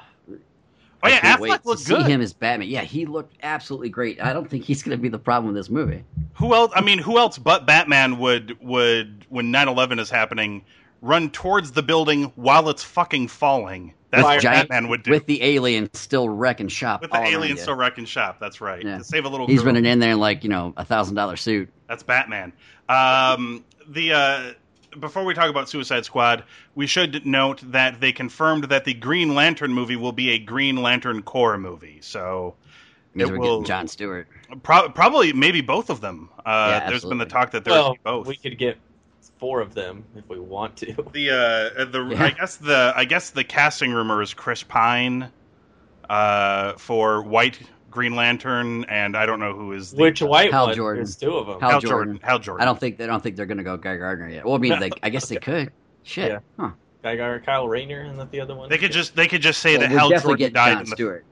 Oh 1.06 1.14
yeah, 1.14 1.36
Affleck 1.36 1.40
wait 1.40 1.62
to 1.62 1.68
looked 1.68 1.80
see 1.82 2.02
him 2.02 2.20
as 2.20 2.32
Batman. 2.32 2.68
Yeah, 2.68 2.82
he 2.82 3.06
looked 3.06 3.36
absolutely 3.42 3.88
great. 3.88 4.22
I 4.22 4.32
don't 4.32 4.48
think 4.48 4.64
he's 4.64 4.82
going 4.82 4.96
to 4.96 5.00
be 5.02 5.08
the 5.08 5.18
problem 5.18 5.52
with 5.52 5.60
this 5.60 5.70
movie. 5.70 6.04
Who 6.34 6.54
else? 6.54 6.72
I 6.74 6.80
mean, 6.80 6.98
who 6.98 7.18
else 7.18 7.38
but 7.38 7.66
Batman 7.66 8.18
would 8.18 8.56
would 8.60 9.24
when 9.28 9.52
9/11 9.52 9.98
is 10.00 10.10
happening 10.10 10.64
run 11.02 11.30
towards 11.30 11.72
the 11.72 11.82
building 11.82 12.32
while 12.36 12.68
it's 12.68 12.82
fucking 12.82 13.28
falling? 13.28 13.92
That's 14.10 14.22
With 14.22 14.34
what 14.34 14.40
giant- 14.40 14.68
Batman 14.68 14.88
would 14.90 15.02
do 15.02 15.10
With 15.10 15.26
the 15.26 15.42
alien 15.42 15.92
still 15.92 16.28
wrecking 16.28 16.68
shop. 16.68 17.02
with 17.02 17.10
the 17.10 17.18
alien 17.22 17.56
still 17.56 17.74
wrecking 17.74 18.04
shop. 18.04 18.38
That's 18.38 18.60
right. 18.60 18.82
Yeah. 18.84 18.98
To 18.98 19.04
save 19.04 19.24
a 19.24 19.28
little. 19.28 19.46
He's 19.46 19.58
girl. 19.60 19.66
running 19.66 19.84
in 19.84 19.98
there 19.98 20.12
in 20.12 20.20
like 20.20 20.44
you 20.44 20.50
know 20.50 20.72
a 20.76 20.84
thousand 20.84 21.16
dollar 21.16 21.36
suit. 21.36 21.68
That's 21.88 22.02
Batman. 22.02 22.52
Um, 22.88 23.64
the 23.88 24.12
uh, 24.12 24.52
before 25.00 25.24
we 25.24 25.34
talk 25.34 25.50
about 25.50 25.68
Suicide 25.68 26.04
Squad, 26.04 26.44
we 26.74 26.86
should 26.86 27.24
note 27.26 27.60
that 27.72 28.00
they 28.00 28.12
confirmed 28.12 28.64
that 28.64 28.84
the 28.84 28.94
Green 28.94 29.34
Lantern 29.34 29.72
movie 29.72 29.96
will 29.96 30.12
be 30.12 30.30
a 30.30 30.38
Green 30.38 30.76
Lantern 30.82 31.22
Corps 31.22 31.58
movie. 31.58 31.98
So 32.00 32.54
It 33.14 33.26
will- 33.38 33.62
John 33.62 33.88
Stewart. 33.88 34.28
pro- 34.62 34.88
probably 34.90 35.32
maybe 35.32 35.60
both 35.60 35.90
of 35.90 36.00
them. 36.00 36.28
Uh, 36.44 36.80
Yeah, 36.82 36.88
there's 36.90 37.04
been 37.04 37.18
the 37.18 37.26
talk 37.26 37.50
that 37.52 37.64
there 37.64 37.72
Well, 37.74 37.92
be 37.94 38.00
both. 38.04 38.26
we 38.26 38.36
could 38.36 38.58
get 38.58 38.78
four 39.38 39.60
of 39.60 39.74
them 39.74 40.04
if 40.16 40.28
we 40.28 40.38
want 40.38 40.76
to. 40.78 40.92
The 41.12 41.30
uh, 41.30 41.84
the 41.86 42.06
Yeah. 42.10 42.24
I 42.24 42.30
guess 42.30 42.56
the 42.56 42.92
I 42.96 43.04
guess 43.04 43.30
the 43.30 43.44
casting 43.44 43.92
rumor 43.92 44.22
is 44.22 44.34
Chris 44.34 44.62
Pine 44.62 45.30
uh, 46.08 46.74
for 46.74 47.22
White 47.22 47.58
Green 47.96 48.14
Lantern, 48.14 48.84
and 48.84 49.16
I 49.16 49.24
don't 49.24 49.40
know 49.40 49.54
who 49.54 49.72
is 49.72 49.92
the, 49.92 50.02
Which 50.02 50.20
white 50.20 50.52
Hal 50.52 50.66
one? 50.66 50.76
Jordan. 50.76 51.02
There's 51.02 51.16
two 51.16 51.34
of 51.34 51.46
them. 51.46 51.58
Hal 51.60 51.70
Hal 51.70 51.80
Jordan. 51.80 51.96
Jordan. 52.14 52.20
Hal 52.22 52.38
Jordan. 52.38 52.62
I 52.62 52.64
don't 52.66 52.78
think 52.78 52.98
they 52.98 53.06
don't 53.06 53.22
think 53.22 53.36
they're 53.36 53.46
going 53.46 53.56
to 53.56 53.64
go 53.64 53.78
Guy 53.78 53.96
Gardner 53.96 54.28
yet. 54.28 54.44
Well, 54.44 54.54
I 54.54 54.58
mean, 54.58 54.78
they, 54.78 54.90
I 55.02 55.08
guess 55.08 55.30
they 55.30 55.36
could. 55.50 55.72
Shit. 56.02 56.30
Yeah. 56.30 56.38
Huh. 56.58 56.72
Guy 57.02 57.16
Gardner, 57.16 57.40
Kyle 57.44 57.66
Rayner, 57.66 58.02
and 58.02 58.20
that 58.20 58.30
the 58.30 58.40
other 58.40 58.54
one. 58.54 58.68
They 58.68 58.76
could 58.76 58.92
just 58.92 59.16
they 59.16 59.26
could 59.26 59.40
just 59.40 59.60
say 59.60 59.78
Well, 59.78 59.80
that 59.88 59.90
we'll 59.90 59.98
Hal 59.98 60.10
Jordan 60.10 60.36
get 60.36 60.52
died 60.52 60.72
John 60.72 60.82
in 60.82 60.90
the 60.90 60.96
Stewart. 60.96 61.24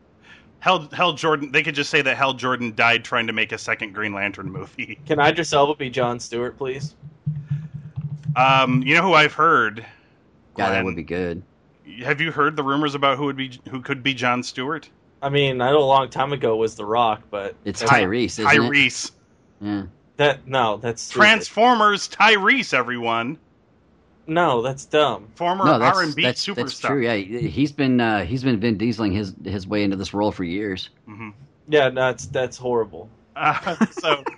Hal, 0.60 0.88
Hal 0.92 1.12
Jordan. 1.12 1.52
They 1.52 1.62
could 1.62 1.74
just 1.74 1.90
say 1.90 2.00
that 2.00 2.16
Hal 2.16 2.32
Jordan 2.32 2.74
died 2.74 3.04
trying 3.04 3.26
to 3.26 3.34
make 3.34 3.52
a 3.52 3.58
second 3.58 3.92
Green 3.92 4.14
Lantern 4.14 4.50
movie. 4.50 4.98
Can 5.06 5.20
Idris 5.20 5.52
Elba 5.52 5.74
be 5.74 5.90
John 5.90 6.18
Stewart, 6.18 6.56
please? 6.56 6.94
Um, 8.36 8.82
you 8.82 8.94
know 8.94 9.02
who 9.02 9.12
I've 9.12 9.34
heard? 9.34 9.84
Yeah, 10.56 10.70
that 10.70 10.84
would 10.84 10.96
be 10.96 11.02
good. 11.02 11.42
Have 12.02 12.20
you 12.20 12.32
heard 12.32 12.56
the 12.56 12.62
rumors 12.62 12.94
about 12.94 13.18
who 13.18 13.24
would 13.26 13.36
be 13.36 13.60
who 13.68 13.80
could 13.82 14.02
be 14.02 14.14
John 14.14 14.42
Stewart? 14.42 14.88
I 15.24 15.28
mean, 15.30 15.60
I 15.60 15.70
know 15.70 15.78
a 15.78 15.84
long 15.84 16.10
time 16.10 16.32
ago 16.32 16.56
was 16.56 16.74
The 16.74 16.84
Rock, 16.84 17.22
but 17.30 17.54
It's 17.64 17.82
Tyrese, 17.82 18.38
isn't 18.38 18.46
it? 18.46 18.48
Tyrese. 18.56 19.10
Yeah. 19.60 19.82
That 20.16 20.46
no, 20.46 20.76
that's 20.76 21.02
stupid. 21.02 21.18
Transformers. 21.20 22.08
Tyrese. 22.08 22.74
Everyone. 22.74 23.38
No, 24.26 24.62
that's 24.62 24.84
dumb. 24.86 25.28
Former 25.34 25.64
No, 25.64 25.72
R 25.82 26.02
and 26.02 26.14
B 26.14 26.22
that's, 26.22 26.44
superstar. 26.46 26.54
that's 26.56 26.78
true. 26.78 27.02
Yeah, 27.02 27.16
he- 27.16 27.48
he's 27.48 27.72
been 27.72 28.00
uh, 28.00 28.24
he's 28.24 28.42
been 28.44 28.58
Vin 28.60 28.78
Dieseling 28.78 29.12
his 29.12 29.34
his 29.44 29.66
way 29.66 29.82
into 29.82 29.96
this 29.96 30.14
role 30.14 30.32
for 30.32 30.44
years. 30.44 30.90
hmm 31.06 31.30
Yeah, 31.68 31.88
no, 31.88 32.06
that's 32.06 32.26
that's 32.26 32.56
horrible. 32.56 33.08
Uh, 33.36 33.86
so 33.90 34.22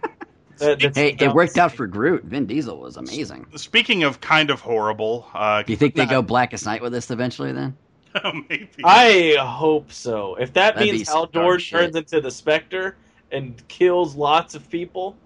That, 0.58 0.80
that's 0.80 0.96
Hey, 0.96 1.14
it 1.20 1.34
worked 1.34 1.58
out 1.58 1.72
for 1.72 1.86
Groot. 1.86 2.24
Vin 2.24 2.46
Diesel 2.46 2.78
was 2.80 2.96
amazing. 2.96 3.44
speaking 3.56 4.04
of 4.04 4.20
kind 4.22 4.48
of 4.50 4.60
horrible, 4.62 5.28
uh, 5.34 5.62
Do 5.62 5.72
you 5.72 5.76
think 5.76 5.94
they 5.94 6.06
go 6.06 6.22
Blackest 6.22 6.64
Night 6.64 6.80
with 6.80 6.92
this 6.92 7.10
eventually? 7.10 7.52
Then 7.52 7.76
maybe. 8.48 8.68
I 8.84 9.36
hope 9.38 9.92
so. 9.92 10.36
If 10.36 10.52
that 10.54 10.76
That'd 10.76 10.92
means 10.92 10.98
be 11.00 11.04
Hal 11.04 11.24
some 11.24 11.30
dark 11.32 11.60
Jordan 11.60 11.60
shit. 11.60 11.80
turns 11.80 11.96
into 11.96 12.20
the 12.20 12.30
Spectre 12.30 12.96
and 13.32 13.66
kills 13.68 14.14
lots 14.16 14.54
of 14.54 14.68
people, 14.70 15.16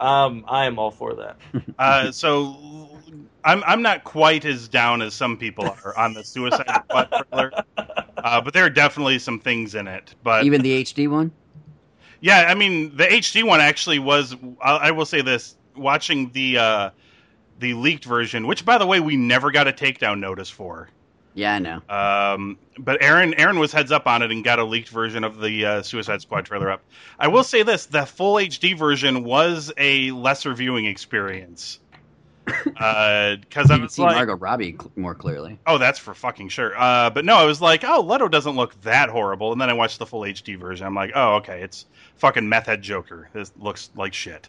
um, 0.00 0.44
I 0.48 0.66
am 0.66 0.78
all 0.78 0.90
for 0.90 1.14
that. 1.14 1.36
Uh, 1.78 2.12
so 2.12 3.00
I'm 3.44 3.62
I'm 3.66 3.82
not 3.82 4.04
quite 4.04 4.44
as 4.44 4.68
down 4.68 5.02
as 5.02 5.14
some 5.14 5.36
people 5.36 5.64
are 5.84 5.96
on 5.98 6.14
the 6.14 6.24
Suicide 6.24 6.66
Squad 6.88 7.08
trailer, 7.30 7.52
uh, 7.76 8.40
but 8.40 8.52
there 8.54 8.64
are 8.64 8.70
definitely 8.70 9.18
some 9.18 9.40
things 9.40 9.74
in 9.74 9.88
it. 9.88 10.14
But 10.22 10.44
even 10.44 10.62
the 10.62 10.82
HD 10.84 11.08
one. 11.08 11.32
yeah, 12.20 12.46
I 12.48 12.54
mean 12.54 12.96
the 12.96 13.04
HD 13.04 13.42
one 13.44 13.60
actually 13.60 13.98
was. 13.98 14.36
I, 14.62 14.76
I 14.76 14.90
will 14.92 15.06
say 15.06 15.22
this: 15.22 15.56
watching 15.76 16.30
the 16.32 16.58
uh, 16.58 16.90
the 17.58 17.74
leaked 17.74 18.04
version, 18.04 18.46
which 18.46 18.64
by 18.64 18.78
the 18.78 18.86
way 18.86 19.00
we 19.00 19.16
never 19.16 19.50
got 19.50 19.68
a 19.68 19.72
takedown 19.72 20.20
notice 20.20 20.50
for. 20.50 20.88
Yeah, 21.34 21.54
I 21.54 21.58
know. 21.60 21.80
Um, 21.88 22.58
but 22.78 23.02
Aaron 23.02 23.32
Aaron 23.34 23.58
was 23.58 23.72
heads 23.72 23.90
up 23.90 24.06
on 24.06 24.22
it 24.22 24.30
and 24.30 24.44
got 24.44 24.58
a 24.58 24.64
leaked 24.64 24.90
version 24.90 25.24
of 25.24 25.40
the 25.40 25.64
uh, 25.64 25.82
Suicide 25.82 26.20
Squad 26.20 26.44
trailer 26.44 26.70
up. 26.70 26.82
I 27.18 27.28
will 27.28 27.44
say 27.44 27.62
this: 27.62 27.86
the 27.86 28.04
full 28.04 28.34
HD 28.34 28.76
version 28.76 29.24
was 29.24 29.72
a 29.78 30.10
lesser 30.10 30.52
viewing 30.54 30.86
experience. 30.86 31.78
Because 32.64 33.70
I 33.70 33.74
You 33.74 33.78
can 33.78 33.82
was 33.82 33.92
see 33.92 34.02
like, 34.02 34.16
Margot 34.16 34.34
Robbie 34.36 34.72
cl- 34.72 34.90
more 34.96 35.14
clearly. 35.14 35.58
oh, 35.66 35.78
that's 35.78 35.98
for 36.00 36.12
fucking 36.12 36.48
sure. 36.48 36.76
Uh, 36.76 37.08
but 37.08 37.24
no, 37.24 37.36
I 37.36 37.44
was 37.44 37.60
like, 37.60 37.84
oh, 37.84 38.00
Leto 38.00 38.26
doesn't 38.26 38.56
look 38.56 38.78
that 38.82 39.08
horrible. 39.08 39.52
And 39.52 39.60
then 39.60 39.70
I 39.70 39.74
watched 39.74 40.00
the 40.00 40.06
full 40.06 40.22
HD 40.22 40.58
version. 40.58 40.84
I'm 40.84 40.94
like, 40.94 41.12
oh, 41.14 41.36
okay, 41.36 41.62
it's 41.62 41.86
fucking 42.16 42.48
meth 42.48 42.66
head 42.66 42.82
Joker. 42.82 43.28
This 43.32 43.52
looks 43.60 43.90
like 43.94 44.12
shit. 44.12 44.48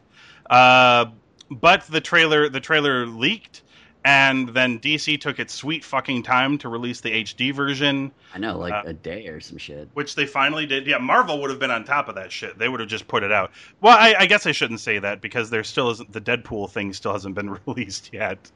Uh, 0.49 1.05
but 1.51 1.83
the 1.87 2.01
trailer, 2.01 2.49
the 2.49 2.59
trailer 2.59 3.05
leaked, 3.05 3.61
and 4.05 4.49
then 4.49 4.79
DC 4.79 5.19
took 5.21 5.39
its 5.39 5.53
sweet 5.53 5.83
fucking 5.83 6.23
time 6.23 6.57
to 6.59 6.69
release 6.69 7.01
the 7.01 7.11
HD 7.23 7.53
version, 7.53 8.11
I 8.33 8.37
know, 8.39 8.57
like 8.57 8.73
Uh, 8.73 8.83
a 8.87 8.93
day 8.93 9.27
or 9.27 9.39
some 9.39 9.57
shit. 9.57 9.87
which 9.93 10.15
they 10.15 10.25
finally 10.25 10.65
did. 10.65 10.85
Yeah, 10.87 10.97
Marvel 10.97 11.39
would 11.41 11.49
have 11.49 11.59
been 11.59 11.71
on 11.71 11.83
top 11.85 12.09
of 12.09 12.15
that 12.15 12.31
shit. 12.31 12.57
They 12.57 12.67
would 12.69 12.79
have 12.79 12.89
just 12.89 13.07
put 13.07 13.23
it 13.23 13.31
out. 13.31 13.51
Well, 13.81 13.97
I, 13.97 14.15
I 14.19 14.25
guess 14.25 14.45
I 14.45 14.51
shouldn't 14.51 14.81
say 14.81 14.99
that 14.99 15.21
because 15.21 15.49
there 15.49 15.63
still 15.63 15.89
isn't 15.91 16.11
the 16.11 16.21
Deadpool 16.21 16.69
thing 16.71 16.91
still 16.93 17.13
hasn't 17.13 17.35
been 17.35 17.49
released 17.65 18.09
yet. 18.13 18.51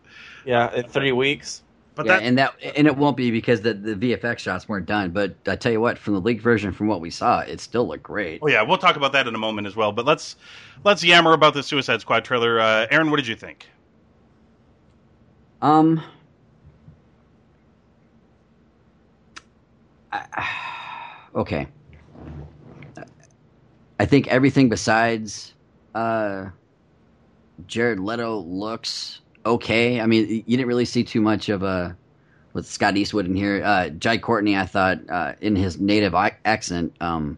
Yeah, 0.46 0.74
in 0.74 0.84
three 0.88 1.12
weeks. 1.14 1.64
But 1.96 2.06
yeah, 2.06 2.18
that 2.20 2.24
and 2.28 2.38
that 2.38 2.54
and 2.76 2.86
it 2.86 2.96
won't 2.96 3.18
be 3.18 3.32
because 3.32 3.62
the, 3.62 3.74
the 3.74 3.96
VFX 3.96 4.38
shots 4.38 4.70
weren't 4.70 4.86
done. 4.86 5.10
But 5.10 5.34
I 5.48 5.56
tell 5.56 5.72
you 5.72 5.82
what, 5.82 5.98
from 5.98 6.14
the 6.14 6.22
leaked 6.22 6.44
version, 6.44 6.72
from 6.72 6.86
what 6.88 7.02
we 7.02 7.10
saw, 7.10 7.40
it 7.40 7.60
still 7.60 7.88
looked 7.88 8.04
great. 8.04 8.40
Oh 8.44 8.48
yeah, 8.48 8.62
we'll 8.62 8.78
talk 8.78 8.98
about 8.98 9.14
that 9.14 9.28
in 9.28 9.34
a 9.34 9.38
moment 9.40 9.66
as 9.66 9.76
well. 9.76 9.92
But 9.92 10.06
let's 10.06 10.36
let's 10.84 11.04
yammer 11.04 11.34
about 11.34 11.56
the 11.56 11.64
Suicide 11.64 12.02
Squad 12.02 12.24
trailer. 12.24 12.60
Uh, 12.60 12.86
Aaron, 12.92 13.10
what 13.10 13.18
did 13.18 13.26
you 13.26 13.36
think? 13.36 13.68
Um, 15.62 16.04
okay. 21.36 21.68
I 24.00 24.06
think 24.06 24.28
everything 24.28 24.70
besides 24.70 25.54
uh, 25.96 26.50
Jared 27.66 28.00
Leto 28.00 28.38
looks 28.42 29.22
okay. 29.46 30.00
I 30.00 30.06
mean, 30.06 30.28
you 30.46 30.58
didn't 30.58 30.68
really 30.68 30.86
see 30.86 31.04
too 31.04 31.22
much 31.22 31.50
of 31.50 31.64
a 31.64 31.98
with 32.54 32.68
Scott 32.68 32.96
Eastwood 32.96 33.26
in 33.26 33.36
here. 33.36 33.64
Uh, 33.64 33.90
Jai 33.90 34.18
Courtney, 34.20 34.56
I 34.56 34.66
thought 34.66 35.00
uh, 35.10 35.34
in 35.42 35.56
his 35.56 35.80
native 35.80 36.14
ac- 36.14 36.36
accent 36.46 36.96
um, 37.02 37.38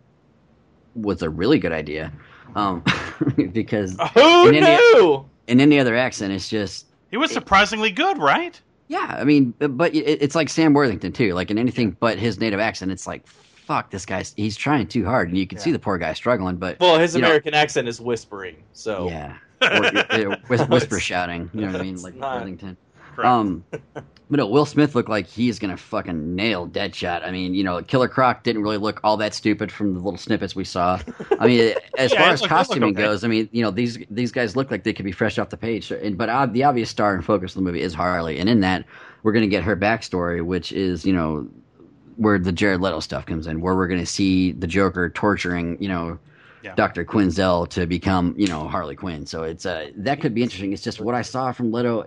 was 0.96 1.22
a 1.22 1.30
really 1.30 1.60
good 1.60 1.72
idea 1.72 2.12
um, 2.56 2.84
because 3.54 3.96
Who 4.16 4.48
In 4.50 4.56
any- 4.56 4.66
knew? 4.66 5.26
in 5.48 5.62
any 5.62 5.80
other 5.80 5.96
accent, 5.96 6.34
it's 6.34 6.50
just 6.50 6.88
He 7.12 7.18
was 7.18 7.32
surprisingly 7.32 7.92
good, 7.92 8.18
right? 8.18 8.60
Yeah, 8.88 9.16
I 9.20 9.24
mean, 9.24 9.54
but 9.60 9.94
it, 9.94 10.00
it's 10.22 10.36
like 10.36 10.50
Sam 10.50 10.74
Worthington 10.74 11.12
too. 11.12 11.34
Like 11.34 11.52
in 11.52 11.58
anything 11.58 11.96
but 12.00 12.18
his 12.18 12.40
native 12.40 12.60
accent, 12.60 12.92
it's 12.92 13.06
like, 13.06 13.26
fuck, 13.28 13.92
this 13.92 14.06
guy's 14.06 14.34
he's 14.36 14.58
trying 14.58 14.88
too 14.88 15.06
hard, 15.06 15.30
and 15.30 15.38
you 15.38 15.46
can 15.46 15.60
see 15.60 15.72
the 15.72 15.80
poor 15.80 15.98
guy 15.98 16.14
struggling. 16.14 16.56
But 16.58 16.80
Well, 16.80 16.98
his 17.00 17.14
you 17.16 17.22
know- 17.22 17.28
American 17.28 17.54
accent 17.54 17.88
is 17.88 18.02
whispering. 18.02 18.56
So 18.74 19.08
yeah, 19.10 19.38
or, 19.62 19.86
uh, 19.86 20.36
whis- 20.48 20.62
whisper 20.70 21.00
shouting. 21.00 21.50
You 21.54 21.62
know 21.62 21.72
what 21.72 21.82
I 21.82 21.84
mean? 21.84 22.02
Like 22.02 22.16
not- 22.16 22.40
Worthington. 22.40 22.78
Correct. 23.20 23.28
Um, 23.28 23.64
but 24.32 24.38
no, 24.38 24.46
Will 24.48 24.66
Smith 24.66 24.94
looked 24.96 25.10
like 25.10 25.26
he's 25.28 25.58
gonna 25.60 25.76
fucking 25.78 26.36
nail 26.36 26.68
Deadshot. 26.68 27.26
I 27.26 27.32
mean, 27.32 27.54
you 27.54 27.64
know, 27.64 27.82
Killer 27.82 28.08
Croc 28.08 28.44
didn't 28.44 28.62
really 28.62 28.78
look 28.78 29.00
all 29.04 29.18
that 29.18 29.34
stupid 29.34 29.72
from 29.72 29.94
the 29.94 30.00
little 30.00 30.18
snippets 30.18 30.56
we 30.56 30.64
saw. 30.64 31.00
I 31.40 31.48
mean, 31.48 31.74
as 31.98 32.12
Yeah, 32.14 32.20
far 32.22 32.30
as 32.30 32.42
looked- 32.42 32.50
costuming 32.50 32.92
okay. 32.96 33.02
goes, 33.04 33.24
I 33.24 33.28
mean, 33.28 33.50
you 33.52 33.64
know, 33.64 33.72
these 33.72 33.98
these 34.12 34.32
guys 34.32 34.56
look 34.56 34.70
like 34.72 34.84
they 34.84 34.94
could 34.94 35.06
be 35.06 35.12
fresh 35.12 35.40
off 35.40 35.50
the 35.50 35.58
page. 35.58 35.88
So- 35.88 35.96
and- 35.96 36.18
But 36.18 36.30
uh, 36.30 36.46
the 36.46 36.64
obvious 36.64 36.90
star 36.90 37.16
and 37.16 37.26
focus 37.26 37.52
of 37.52 37.56
the 37.56 37.62
movie 37.64 37.82
is 37.82 37.94
Harley, 37.94 38.40
and 38.40 38.48
in 38.50 38.60
that, 38.62 38.86
we're 39.24 39.34
gonna 39.34 39.48
get 39.48 39.64
her 39.64 39.76
backstory, 39.76 40.46
which 40.46 40.72
is 40.72 41.06
you 41.06 41.14
know 41.14 41.48
where 42.18 42.38
the 42.38 42.52
Jared 42.52 42.82
Leto 42.82 43.00
stuff 43.00 43.26
comes 43.26 43.48
in, 43.48 43.62
where 43.62 43.76
we're 43.76 43.88
gonna 43.88 44.06
see 44.06 44.52
the 44.52 44.68
Joker 44.68 45.10
torturing, 45.10 45.82
you 45.82 45.88
know. 45.90 46.20
Yeah. 46.62 46.76
Dr. 46.76 47.06
Quinzel 47.06 47.70
to 47.70 47.88
become, 47.88 48.36
you 48.38 48.46
know, 48.48 48.68
Harley 48.68 48.94
Quinn. 48.98 49.26
So 49.26 49.44
it's 49.44 49.66
uh 49.66 49.92
that 49.96 50.20
could 50.20 50.34
be 50.34 50.44
interesting. 50.44 50.74
It's 50.74 50.84
just 50.84 51.00
what 51.00 51.16
I 51.16 51.22
saw 51.22 51.54
from 51.54 51.72
Leto. 51.72 52.04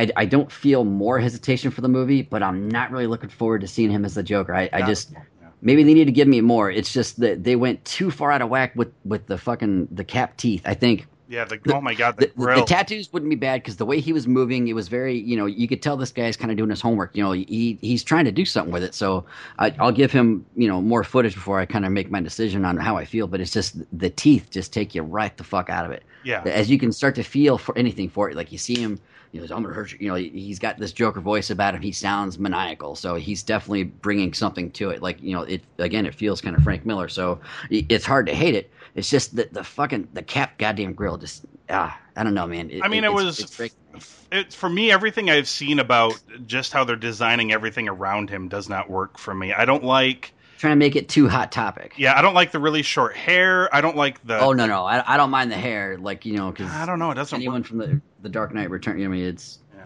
I, 0.00 0.10
I 0.16 0.24
don't 0.24 0.50
feel 0.50 0.84
more 0.84 1.18
hesitation 1.18 1.70
for 1.70 1.80
the 1.80 1.88
movie, 1.88 2.22
but 2.22 2.42
I'm 2.42 2.68
not 2.68 2.90
really 2.90 3.06
looking 3.06 3.28
forward 3.28 3.60
to 3.62 3.68
seeing 3.68 3.90
him 3.90 4.04
as 4.04 4.14
the 4.14 4.22
Joker. 4.22 4.54
I, 4.54 4.68
I 4.72 4.82
just 4.82 5.12
maybe 5.60 5.82
they 5.82 5.94
need 5.94 6.06
to 6.06 6.12
give 6.12 6.28
me 6.28 6.40
more. 6.40 6.70
It's 6.70 6.92
just 6.92 7.20
that 7.20 7.44
they 7.44 7.56
went 7.56 7.84
too 7.84 8.10
far 8.10 8.32
out 8.32 8.42
of 8.42 8.48
whack 8.48 8.74
with 8.76 8.92
with 9.04 9.26
the 9.26 9.38
fucking 9.38 9.88
the 9.90 10.04
cap 10.04 10.36
teeth. 10.36 10.62
I 10.64 10.74
think 10.74 11.06
yeah. 11.28 11.44
The, 11.44 11.58
the- 11.62 11.74
oh 11.74 11.80
my 11.80 11.94
god, 11.94 12.18
the, 12.18 12.30
the, 12.36 12.54
the, 12.56 12.64
tattoos 12.64 13.12
wouldn't 13.12 13.30
be 13.30 13.36
bad 13.36 13.62
because 13.62 13.76
the 13.76 13.86
way 13.86 14.00
he 14.00 14.12
was 14.12 14.26
moving, 14.26 14.68
it 14.68 14.74
was 14.74 14.88
very 14.88 15.18
you 15.18 15.36
know 15.36 15.46
you 15.46 15.66
could 15.68 15.82
tell 15.82 15.96
this 15.96 16.12
guy's 16.12 16.36
kind 16.36 16.50
of 16.50 16.56
doing 16.56 16.70
his 16.70 16.80
homework. 16.80 17.16
You 17.16 17.22
know 17.22 17.32
he 17.32 17.78
he's 17.80 18.04
trying 18.04 18.24
to 18.24 18.32
do 18.32 18.44
something 18.44 18.72
with 18.72 18.82
it. 18.82 18.94
So 18.94 19.24
I, 19.58 19.74
I'll 19.78 19.92
give 19.92 20.12
him 20.12 20.44
you 20.56 20.68
know 20.68 20.80
more 20.80 21.04
footage 21.04 21.34
before 21.34 21.58
I 21.58 21.66
kind 21.66 21.84
of 21.84 21.92
make 21.92 22.10
my 22.10 22.20
decision 22.20 22.64
on 22.64 22.76
how 22.76 22.96
I 22.96 23.04
feel. 23.04 23.26
But 23.26 23.40
it's 23.40 23.52
just 23.52 23.76
the 23.98 24.10
teeth 24.10 24.50
just 24.50 24.72
take 24.72 24.94
you 24.94 25.02
right 25.02 25.36
the 25.36 25.44
fuck 25.44 25.70
out 25.70 25.84
of 25.84 25.90
it 25.92 26.04
yeah. 26.24 26.42
as 26.46 26.70
you 26.70 26.78
can 26.78 26.92
start 26.92 27.14
to 27.16 27.22
feel 27.22 27.58
for 27.58 27.76
anything 27.76 28.08
for 28.08 28.30
it. 28.30 28.36
Like 28.36 28.52
you 28.52 28.58
see 28.58 28.76
him, 28.76 28.98
you 29.32 29.40
know, 29.40 29.56
I'm 29.56 29.62
gonna 29.62 29.74
hurt 29.74 29.92
you. 29.92 29.98
You 30.00 30.08
know, 30.08 30.14
he- 30.14 30.28
he's 30.28 30.58
got 30.58 30.78
this 30.78 30.92
Joker 30.92 31.20
voice 31.20 31.50
about 31.50 31.74
him. 31.74 31.82
He 31.82 31.92
sounds 31.92 32.38
maniacal, 32.38 32.94
so 32.96 33.14
he's 33.16 33.42
definitely 33.42 33.84
bringing 33.84 34.32
something 34.34 34.70
to 34.72 34.90
it. 34.90 35.02
Like 35.02 35.22
you 35.22 35.32
know, 35.32 35.42
it 35.42 35.62
again, 35.78 36.06
it 36.06 36.14
feels 36.14 36.40
kind 36.40 36.56
of 36.56 36.62
Frank 36.62 36.84
Miller. 36.86 37.08
So 37.08 37.40
it's 37.70 38.04
hard 38.04 38.26
to 38.26 38.34
hate 38.34 38.54
it. 38.54 38.70
It's 38.94 39.08
just 39.10 39.36
that 39.36 39.52
the 39.54 39.64
fucking 39.64 40.08
the 40.12 40.22
cap 40.22 40.58
goddamn 40.58 40.92
grill 40.92 41.16
just 41.16 41.44
ah, 41.70 41.98
I 42.14 42.22
don't 42.24 42.34
know, 42.34 42.46
man. 42.46 42.70
I 42.82 42.88
mean, 42.88 43.04
it 43.04 43.08
it's- 43.08 43.24
was 43.24 43.38
it's 43.40 43.58
me. 44.32 44.44
for 44.50 44.68
me 44.68 44.90
everything 44.90 45.30
I've 45.30 45.48
seen 45.48 45.78
about 45.78 46.20
just 46.46 46.72
how 46.72 46.84
they're 46.84 46.96
designing 46.96 47.52
everything 47.52 47.88
around 47.88 48.28
him 48.30 48.48
does 48.48 48.68
not 48.68 48.90
work 48.90 49.18
for 49.18 49.34
me. 49.34 49.52
I 49.52 49.64
don't 49.64 49.84
like 49.84 50.32
trying 50.62 50.72
to 50.72 50.76
make 50.76 50.94
it 50.96 51.08
too 51.08 51.28
hot 51.28 51.50
topic. 51.50 51.92
yeah, 51.96 52.16
I 52.16 52.22
don't 52.22 52.34
like 52.34 52.52
the 52.52 52.60
really 52.60 52.82
short 52.82 53.16
hair. 53.16 53.68
I 53.74 53.80
don't 53.80 53.96
like 53.96 54.24
the 54.24 54.38
Oh 54.38 54.52
no, 54.52 54.64
no, 54.66 54.84
I, 54.84 55.14
I 55.14 55.16
don't 55.16 55.30
mind 55.30 55.50
the 55.50 55.56
hair. 55.56 55.98
Like 55.98 56.24
you 56.24 56.36
know, 56.36 56.50
because 56.52 56.70
I 56.70 56.86
don't 56.86 56.98
know, 57.00 57.10
it 57.10 57.16
doesn't 57.16 57.34
anyone 57.36 57.60
work. 57.62 57.66
from 57.66 57.78
the 57.78 58.00
the 58.22 58.28
Dark 58.28 58.54
Knight 58.54 58.70
Return. 58.70 58.96
You 58.98 59.08
know, 59.08 59.14
I 59.14 59.16
mean, 59.16 59.24
it's 59.26 59.58
Yeah. 59.76 59.82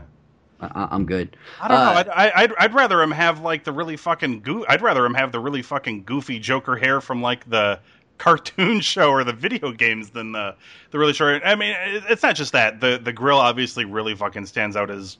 I, 0.60 0.88
I'm 0.90 1.06
good. 1.06 1.36
I 1.60 1.68
don't 1.68 1.78
Uh, 1.78 1.84
know. 1.84 1.90
I'd, 1.98 2.08
I- 2.10 2.32
I'd 2.42 2.52
I'd 2.58 2.74
rather 2.74 3.00
him 3.02 3.10
have 3.10 3.40
like 3.40 3.64
the 3.64 3.72
really 3.72 3.96
fucking 3.96 4.42
goo. 4.42 4.64
I'd 4.68 4.82
rather 4.82 5.04
him 5.06 5.14
have 5.14 5.32
the 5.32 5.40
really 5.40 5.62
fucking 5.62 6.04
goofy 6.04 6.38
Joker 6.38 6.76
hair 6.76 7.00
from 7.00 7.22
like 7.22 7.48
the 7.48 7.80
cartoon 8.18 8.80
show 8.92 9.10
or 9.10 9.24
the 9.24 9.32
video 9.32 9.72
games 9.72 10.10
than 10.10 10.32
the 10.32 10.54
the 10.90 10.98
really 10.98 11.12
short. 11.14 11.40
I 11.44 11.54
mean, 11.54 11.74
it's 12.08 12.22
not 12.22 12.36
just 12.36 12.52
that. 12.52 12.80
The 12.80 13.00
the 13.02 13.12
grill 13.12 13.38
obviously 13.38 13.84
really 13.86 14.14
fucking 14.14 14.44
stands 14.46 14.76
out 14.76 14.90
as 14.90 15.16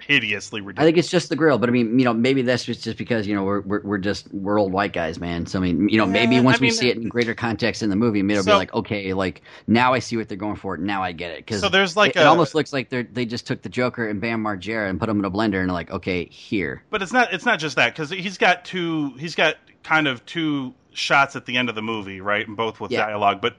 hideously 0.00 0.60
ridiculous. 0.60 0.82
I 0.82 0.86
think 0.86 0.98
it's 0.98 1.10
just 1.10 1.28
the 1.28 1.36
grill, 1.36 1.58
but 1.58 1.68
I 1.68 1.72
mean, 1.72 1.98
you 1.98 2.04
know, 2.04 2.14
maybe 2.14 2.42
that's 2.42 2.64
just, 2.64 2.82
just 2.84 2.96
because 2.98 3.26
you 3.26 3.34
know 3.34 3.44
we're, 3.44 3.60
we're 3.60 3.80
we're 3.82 3.98
just 3.98 4.32
we're 4.32 4.58
old 4.58 4.72
white 4.72 4.92
guys, 4.92 5.18
man. 5.20 5.46
So 5.46 5.58
I 5.58 5.62
mean, 5.62 5.88
you 5.88 5.98
know, 5.98 6.06
maybe 6.06 6.40
once 6.40 6.58
I 6.58 6.60
we 6.60 6.66
mean, 6.68 6.72
see 6.74 6.88
it 6.90 6.96
in 6.96 7.06
uh, 7.06 7.08
greater 7.10 7.34
context 7.34 7.82
in 7.82 7.90
the 7.90 7.96
movie, 7.96 8.22
maybe 8.22 8.38
it'll 8.38 8.44
So- 8.44 8.52
be 8.52 8.58
like, 8.58 8.74
okay, 8.74 9.12
like 9.14 9.42
now 9.66 9.92
I 9.94 9.98
see 9.98 10.16
what 10.16 10.28
they're 10.28 10.36
going 10.38 10.56
for. 10.56 10.76
Now 10.76 11.02
I 11.02 11.12
get 11.12 11.32
it 11.32 11.38
because 11.38 11.60
So 11.60 11.68
there's 11.68 11.96
like 11.96 12.16
it, 12.16 12.20
it 12.20 12.26
almost 12.26 12.54
looks 12.54 12.72
like 12.72 12.88
they 12.90 13.02
they 13.02 13.26
just 13.26 13.46
took 13.46 13.62
the 13.62 13.68
Joker 13.68 14.08
and 14.08 14.20
Bam 14.20 14.42
Margera 14.42 14.88
and 14.88 14.98
put 14.98 15.06
them 15.06 15.18
in 15.18 15.24
a 15.24 15.30
blender 15.30 15.60
and 15.60 15.68
they're 15.68 15.74
like, 15.74 15.90
okay, 15.90 16.24
here. 16.26 16.82
But 16.90 17.02
it's 17.02 17.12
not 17.12 17.32
it's 17.32 17.44
not 17.46 17.58
just 17.58 17.76
that 17.76 17.94
because 17.94 18.10
he's 18.10 18.38
got 18.38 18.64
two 18.64 19.10
he's 19.18 19.34
got 19.34 19.56
kind 19.82 20.08
of 20.08 20.24
two 20.26 20.74
shots 20.92 21.36
at 21.36 21.46
the 21.46 21.56
end 21.56 21.68
of 21.68 21.74
the 21.74 21.82
movie, 21.82 22.20
right? 22.20 22.46
And 22.46 22.56
both 22.56 22.80
with 22.80 22.90
Yeah. 22.90 23.06
dialogue. 23.06 23.40
But 23.40 23.56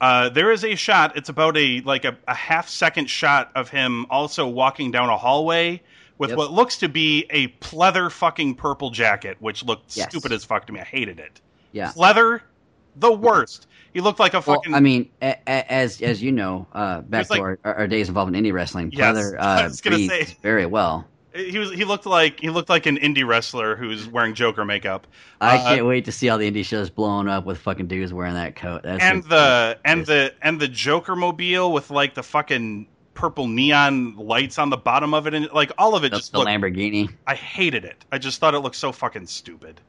uh, 0.00 0.28
there 0.28 0.50
is 0.52 0.64
a 0.64 0.74
shot. 0.74 1.16
It's 1.16 1.28
about 1.28 1.56
a 1.56 1.80
like 1.82 2.04
a, 2.04 2.16
a 2.26 2.34
half 2.34 2.68
second 2.68 3.08
shot 3.10 3.50
of 3.54 3.68
him 3.68 4.06
also 4.10 4.46
walking 4.46 4.90
down 4.90 5.08
a 5.08 5.16
hallway 5.16 5.82
with 6.18 6.30
Yep. 6.30 6.38
what 6.38 6.52
looks 6.52 6.76
to 6.78 6.88
be 6.88 7.26
a 7.30 7.48
pleather 7.60 8.10
fucking 8.10 8.56
purple 8.56 8.90
jacket, 8.90 9.36
which 9.40 9.64
looked 9.64 9.96
Yes. 9.96 10.08
stupid 10.10 10.32
as 10.32 10.44
fuck 10.44 10.66
to 10.66 10.72
me. 10.72 10.80
I 10.80 10.84
hated 10.84 11.18
it. 11.20 11.40
Yeah. 11.72 11.92
Pleather, 11.92 12.40
the 12.96 13.12
worst. 13.12 13.66
He 13.94 14.00
looked 14.00 14.20
like 14.20 14.34
a 14.34 14.42
Well, 14.46 14.56
fucking. 14.56 14.74
I 14.74 14.80
mean, 14.80 15.10
a, 15.22 15.36
a, 15.46 15.72
as 15.72 16.00
as 16.02 16.22
you 16.22 16.32
know, 16.32 16.66
uh, 16.72 17.00
back 17.02 17.26
to 17.26 17.32
like- 17.32 17.40
our, 17.40 17.58
our, 17.64 17.86
days 17.86 18.08
involved 18.08 18.34
in 18.34 18.42
indie 18.44 18.52
wrestling, 18.52 18.90
Yes, 18.92 19.16
Pleather 19.16 19.38
I 19.40 19.64
uh, 19.64 20.24
very 20.42 20.66
well. 20.66 21.06
He 21.34 21.58
was 21.58 21.70
he 21.72 21.84
looked 21.84 22.06
like 22.06 22.40
he 22.40 22.50
looked 22.50 22.68
like 22.68 22.86
an 22.86 22.96
indie 22.98 23.26
wrestler 23.26 23.76
who's 23.76 24.08
wearing 24.08 24.34
Joker 24.34 24.64
makeup. 24.64 25.06
I 25.40 25.58
Uh, 25.58 25.74
can't 25.74 25.86
wait 25.86 26.04
to 26.06 26.12
see 26.12 26.28
all 26.28 26.38
the 26.38 26.50
indie 26.50 26.64
shows 26.64 26.90
blowing 26.90 27.28
up 27.28 27.44
with 27.44 27.58
fucking 27.58 27.86
dudes 27.86 28.12
wearing 28.12 28.34
that 28.34 28.56
coat. 28.56 28.82
That's 28.82 29.02
and 29.02 29.22
the 29.24 29.78
and 29.84 30.06
the 30.06 30.34
and 30.42 30.60
the 30.60 30.68
Joker 30.68 31.14
mobile 31.16 31.72
with 31.72 31.90
like 31.90 32.14
the 32.14 32.22
fucking 32.22 32.86
purple 33.14 33.48
neon 33.48 34.16
lights 34.16 34.58
on 34.58 34.70
the 34.70 34.76
bottom 34.76 35.12
of 35.12 35.26
it, 35.26 35.34
and 35.34 35.50
like 35.52 35.72
all 35.76 35.94
of 35.94 36.04
it 36.04 36.10
the, 36.10 36.16
just 36.16 36.32
the 36.32 36.38
looked. 36.38 36.50
Lamborghini. 36.50 37.12
I 37.26 37.34
hated 37.34 37.84
it. 37.84 38.04
I 38.12 38.18
just 38.18 38.38
thought 38.40 38.54
it 38.54 38.60
looked 38.60 38.76
so 38.76 38.92
fucking 38.92 39.26
stupid. 39.26 39.80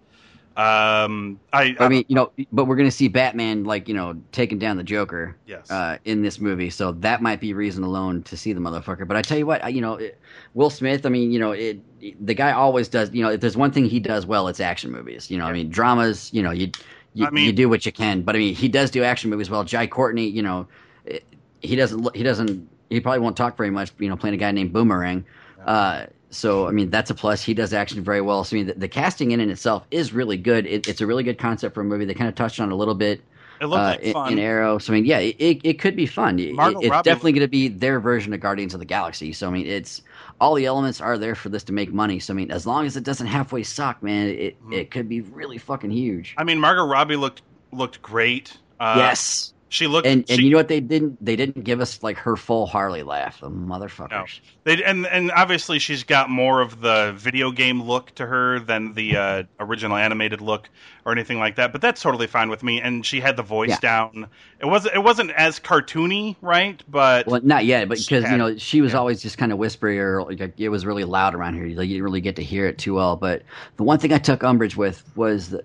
Um, 0.57 1.39
I, 1.53 1.75
I 1.79 1.87
mean, 1.87 2.03
you 2.09 2.15
know, 2.15 2.31
but 2.51 2.65
we're 2.65 2.75
gonna 2.75 2.91
see 2.91 3.07
Batman 3.07 3.63
like 3.63 3.87
you 3.87 3.93
know 3.93 4.19
taking 4.31 4.59
down 4.59 4.75
the 4.77 4.83
Joker 4.83 5.37
yes, 5.45 5.71
uh, 5.71 5.97
in 6.03 6.21
this 6.21 6.39
movie, 6.39 6.69
so 6.69 6.91
that 6.93 7.21
might 7.21 7.39
be 7.39 7.53
reason 7.53 7.83
alone 7.83 8.23
to 8.23 8.35
see 8.35 8.51
the 8.51 8.59
motherfucker. 8.59 9.07
But 9.07 9.15
I 9.15 9.21
tell 9.21 9.37
you 9.37 9.45
what, 9.45 9.63
I- 9.63 9.69
you 9.69 9.79
know, 9.79 9.93
it, 9.95 10.19
Will 10.53 10.69
Smith. 10.69 11.05
I 11.05 11.09
mean, 11.09 11.31
you 11.31 11.39
know, 11.39 11.51
it, 11.51 11.79
the 12.25 12.33
guy 12.33 12.51
always 12.51 12.89
does. 12.89 13.11
You 13.13 13.23
know, 13.23 13.29
if 13.29 13.39
there's 13.41 13.55
one 13.55 13.71
thing 13.71 13.85
he 13.85 13.99
does 14.01 14.25
well, 14.25 14.47
it's 14.49 14.59
action 14.59 14.91
movies. 14.91 15.31
You 15.31 15.37
know, 15.37 15.45
I 15.45 15.53
mean, 15.53 15.69
dramas. 15.69 16.29
You 16.33 16.43
know, 16.43 16.51
you 16.51 16.71
you, 17.13 17.25
I 17.25 17.29
mean- 17.29 17.45
you 17.45 17.53
do 17.53 17.69
what 17.69 17.85
you 17.85 17.91
can, 17.93 18.21
but 18.23 18.35
I 18.35 18.39
mean, 18.39 18.53
he 18.55 18.67
does 18.67 18.91
do 18.91 19.03
action 19.03 19.29
movies 19.29 19.49
well. 19.49 19.63
Jai 19.63 19.87
Courtney, 19.87 20.27
you 20.27 20.41
know, 20.41 20.67
it, 21.05 21.23
he 21.61 21.75
doesn't 21.77 22.15
he 22.15 22.23
doesn't 22.23 22.67
he 22.89 22.99
probably 22.99 23.19
won't 23.19 23.37
talk 23.37 23.55
very 23.55 23.69
much. 23.71 23.91
You 23.97 24.09
know, 24.09 24.17
playing 24.17 24.33
a 24.33 24.37
guy 24.37 24.51
named 24.51 24.73
Boomerang. 24.73 25.23
Uh, 25.65 26.05
so 26.29 26.67
I 26.67 26.71
mean 26.71 26.89
that's 26.89 27.09
a 27.09 27.15
plus. 27.15 27.43
He 27.43 27.53
does 27.53 27.73
action 27.73 28.03
very 28.03 28.21
well. 28.21 28.43
So 28.43 28.55
I 28.55 28.59
mean 28.59 28.67
the, 28.67 28.73
the 28.73 28.87
casting 28.87 29.31
in 29.31 29.39
and 29.39 29.51
itself 29.51 29.85
is 29.91 30.13
really 30.13 30.37
good. 30.37 30.65
It, 30.65 30.87
it's 30.87 31.01
a 31.01 31.07
really 31.07 31.23
good 31.23 31.37
concept 31.37 31.75
for 31.75 31.81
a 31.81 31.85
movie. 31.85 32.05
They 32.05 32.13
kind 32.13 32.29
of 32.29 32.35
touched 32.35 32.59
on 32.59 32.69
it 32.69 32.73
a 32.73 32.75
little 32.75 32.95
bit 32.95 33.21
it 33.59 33.65
looked 33.65 33.79
uh, 33.79 33.83
like 33.83 33.99
in, 34.01 34.13
fun. 34.13 34.31
in 34.33 34.39
Arrow. 34.39 34.77
So 34.77 34.93
I 34.93 34.95
mean, 34.95 35.05
yeah, 35.05 35.19
it, 35.19 35.61
it, 35.63 35.79
could 35.79 35.95
be 35.95 36.05
fun. 36.05 36.39
It- 36.39 36.55
it's 36.57 37.01
definitely 37.03 37.33
going 37.33 37.41
to 37.41 37.47
be 37.47 37.67
their 37.67 37.99
version 37.99 38.33
of 38.33 38.39
Guardians 38.39 38.73
of 38.73 38.79
the 38.79 38.85
Galaxy. 38.85 39.33
So 39.33 39.47
I 39.47 39.51
mean, 39.51 39.67
it's 39.67 40.01
all 40.39 40.55
the 40.55 40.65
elements 40.65 41.01
are 41.01 41.17
there 41.17 41.35
for 41.35 41.49
this 41.49 41.63
to 41.65 41.73
make 41.73 41.91
money. 41.91 42.19
So 42.19 42.33
I 42.33 42.37
mean, 42.37 42.51
as 42.51 42.65
long 42.65 42.85
as 42.85 42.95
it 42.95 43.03
doesn't 43.03 43.27
halfway 43.27 43.63
suck, 43.63 44.01
man, 44.01 44.29
it 44.29 44.63
Mhm. 44.63 44.73
it 44.73 44.91
could 44.91 45.09
be 45.09 45.21
really 45.21 45.57
fucking 45.57 45.91
huge. 45.91 46.35
I 46.37 46.43
mean, 46.43 46.59
Margot 46.59 46.85
Robbie 46.85 47.17
looked 47.17 47.41
looked 47.71 48.01
great. 48.01 48.57
Uh, 48.79 48.95
yes, 48.97 49.53
She 49.71 49.85
looked 49.85 50.07
And 50.07 50.25
and 50.29 50.39
she- 50.39 50.45
you 50.45 50.49
know 50.49 50.57
what 50.57 50.67
they 50.67 50.79
didn't 50.79 51.23
they 51.23 51.35
didn't 51.35 51.63
give 51.63 51.79
us 51.79 52.01
like 52.01 52.17
her 52.17 52.35
full 52.35 52.65
Harley 52.65 53.03
laugh, 53.03 53.39
the 53.39 53.51
motherfuckers. 53.51 54.39
They, 54.63 54.83
and 54.83 55.05
and 55.05 55.31
obviously 55.31 55.77
she's 55.77 56.03
got 56.03 56.29
more 56.29 56.61
of 56.61 56.81
the 56.81 57.13
video 57.15 57.51
game 57.51 57.83
look 57.83 58.13
to 58.15 58.25
her 58.25 58.59
than 58.59 58.93
the 58.93 59.15
uh, 59.15 59.43
original 59.59 59.95
animated 59.95 60.41
look 60.41 60.69
or 61.05 61.11
anything 61.11 61.37
like 61.37 61.55
that. 61.57 61.71
But 61.71 61.81
that's 61.81 62.01
totally 62.01 62.25
fine 62.25 62.49
with 62.49 62.63
me. 62.63 62.81
And 62.81 63.05
she 63.05 63.21
had 63.21 63.37
the 63.37 63.43
voice 63.43 63.69
Yeah. 63.69 63.77
down. 63.79 64.27
It 64.59 64.65
wasn't 64.65 64.95
it 64.95 65.03
wasn't 65.03 65.31
as 65.31 65.59
cartoony, 65.59 66.35
right? 66.41 66.81
But 66.89 67.27
Well, 67.27 67.39
not 67.43 67.65
yet, 67.65 67.87
but 67.87 67.99
because 67.99 68.29
you 68.31 68.37
know 68.37 68.57
she 68.57 68.81
was 68.81 68.93
yeah. 68.93 68.97
always 68.99 69.21
just 69.21 69.37
kind 69.37 69.51
of 69.51 69.59
whispery, 69.59 69.99
or 69.99 70.23
like 70.23 70.59
it 70.59 70.69
was 70.69 70.83
really 70.83 71.03
loud 71.03 71.35
around 71.35 71.53
here. 71.53 71.65
Like 71.77 71.87
you 71.87 71.93
didn't 71.93 72.03
really 72.05 72.21
get 72.21 72.35
to 72.37 72.43
hear 72.43 72.65
it 72.65 72.79
too 72.79 72.95
well. 72.95 73.15
But 73.15 73.43
the 73.77 73.83
one 73.83 73.99
thing 73.99 74.13
I 74.13 74.17
took 74.17 74.43
umbrage 74.43 74.75
with 74.75 75.03
was 75.15 75.51
the, 75.51 75.63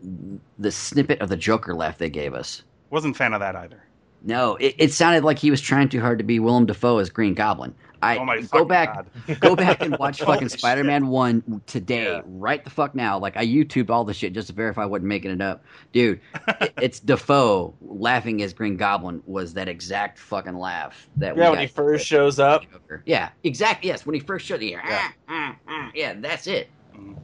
the 0.58 0.70
snippet 0.70 1.20
of 1.22 1.30
the 1.30 1.36
Joker 1.38 1.74
laugh 1.74 1.96
they 1.96 2.10
gave 2.10 2.34
us. 2.34 2.62
wasn't 2.90 3.16
a 3.16 3.18
fan 3.18 3.32
of 3.32 3.40
that 3.40 3.56
either. 3.56 3.82
No, 4.26 4.56
it, 4.56 4.74
it 4.78 4.92
sounded 4.92 5.22
like 5.22 5.38
he 5.38 5.50
was 5.50 5.60
trying 5.60 5.90
too 5.90 6.00
hard 6.00 6.18
to 6.18 6.24
be 6.24 6.40
Willem 6.40 6.64
Dafoe 6.66 6.98
as 6.98 7.10
Green 7.10 7.34
Goblin. 7.34 7.74
I 8.02 8.18
Oh 8.18 8.42
go 8.48 8.64
back, 8.66 9.06
go 9.40 9.56
back 9.56 9.80
and 9.82 9.96
watch 9.98 10.20
fucking. 10.22 10.48
Spider-Man 10.50 11.06
One 11.08 11.62
today, 11.66 12.04
Yeah. 12.04 12.20
right 12.26 12.62
the 12.62 12.68
fuck 12.70 12.94
now. 12.94 13.18
Like 13.18 13.36
I 13.36 13.46
YouTubed 13.46 13.88
all 13.90 14.04
the 14.04 14.12
shit 14.12 14.32
just 14.34 14.48
to 14.48 14.52
verify 14.54 14.82
I 14.82 14.86
wasn't 14.86 15.06
making 15.08 15.30
it 15.30 15.40
up, 15.40 15.64
dude. 15.92 16.20
it, 16.60 16.72
it's 16.82 17.00
Dafoe 17.00 17.74
laughing 17.80 18.42
as 18.42 18.52
Green 18.52 18.76
Goblin 18.76 19.22
was 19.26 19.54
that 19.54 19.68
exact 19.68 20.18
fucking 20.18 20.56
laugh 20.56 21.08
that 21.16 21.34
we 21.34 21.42
Yeah, 21.42 21.50
when 21.50 21.60
he 21.60 21.66
first 21.66 22.06
shows 22.06 22.38
up. 22.38 22.62
Joker. 22.70 23.02
Yeah, 23.06 23.30
exactly. 23.42 23.88
Yes, 23.88 24.04
when 24.04 24.14
he 24.14 24.20
first 24.20 24.44
showed 24.46 24.60
the 24.60 24.66
Yeah. 24.68 24.80
yeah, 24.86 25.08
ah, 25.28 25.56
ah, 25.56 25.56
ah, 25.68 25.90
yeah, 25.94 26.14
that's 26.18 26.46
it. 26.46 26.68
Mm. 26.94 27.16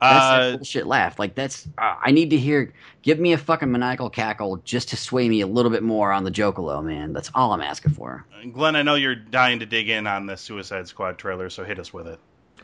That's 0.00 0.24
Uh, 0.24 0.38
that 0.50 0.56
bullshit 0.58 0.86
laugh. 0.86 1.18
Like 1.18 1.34
that's. 1.34 1.68
Uh, 1.78 1.94
I 2.02 2.10
need 2.10 2.30
to 2.30 2.36
hear. 2.36 2.72
Give 3.02 3.18
me 3.18 3.32
a 3.32 3.38
fucking 3.38 3.70
maniacal 3.70 4.10
cackle 4.10 4.56
just 4.64 4.88
to 4.90 4.96
sway 4.96 5.28
me 5.28 5.40
a 5.40 5.46
little 5.46 5.70
bit 5.70 5.82
more 5.82 6.12
on 6.12 6.24
the 6.24 6.30
Jokalo, 6.30 6.84
man. 6.84 7.12
That's 7.12 7.30
all 7.34 7.52
I'm 7.52 7.60
asking 7.62 7.92
for. 7.92 8.24
Glenn, 8.52 8.76
I 8.76 8.82
know 8.82 8.94
you're 8.96 9.14
dying 9.14 9.58
to 9.60 9.66
dig 9.66 9.88
in 9.88 10.06
on 10.06 10.26
the 10.26 10.36
Suicide 10.36 10.86
Squad 10.88 11.18
trailer, 11.18 11.48
so 11.48 11.64
hit 11.64 11.78
us 11.78 11.92
with 11.92 12.06
it. 12.08 12.18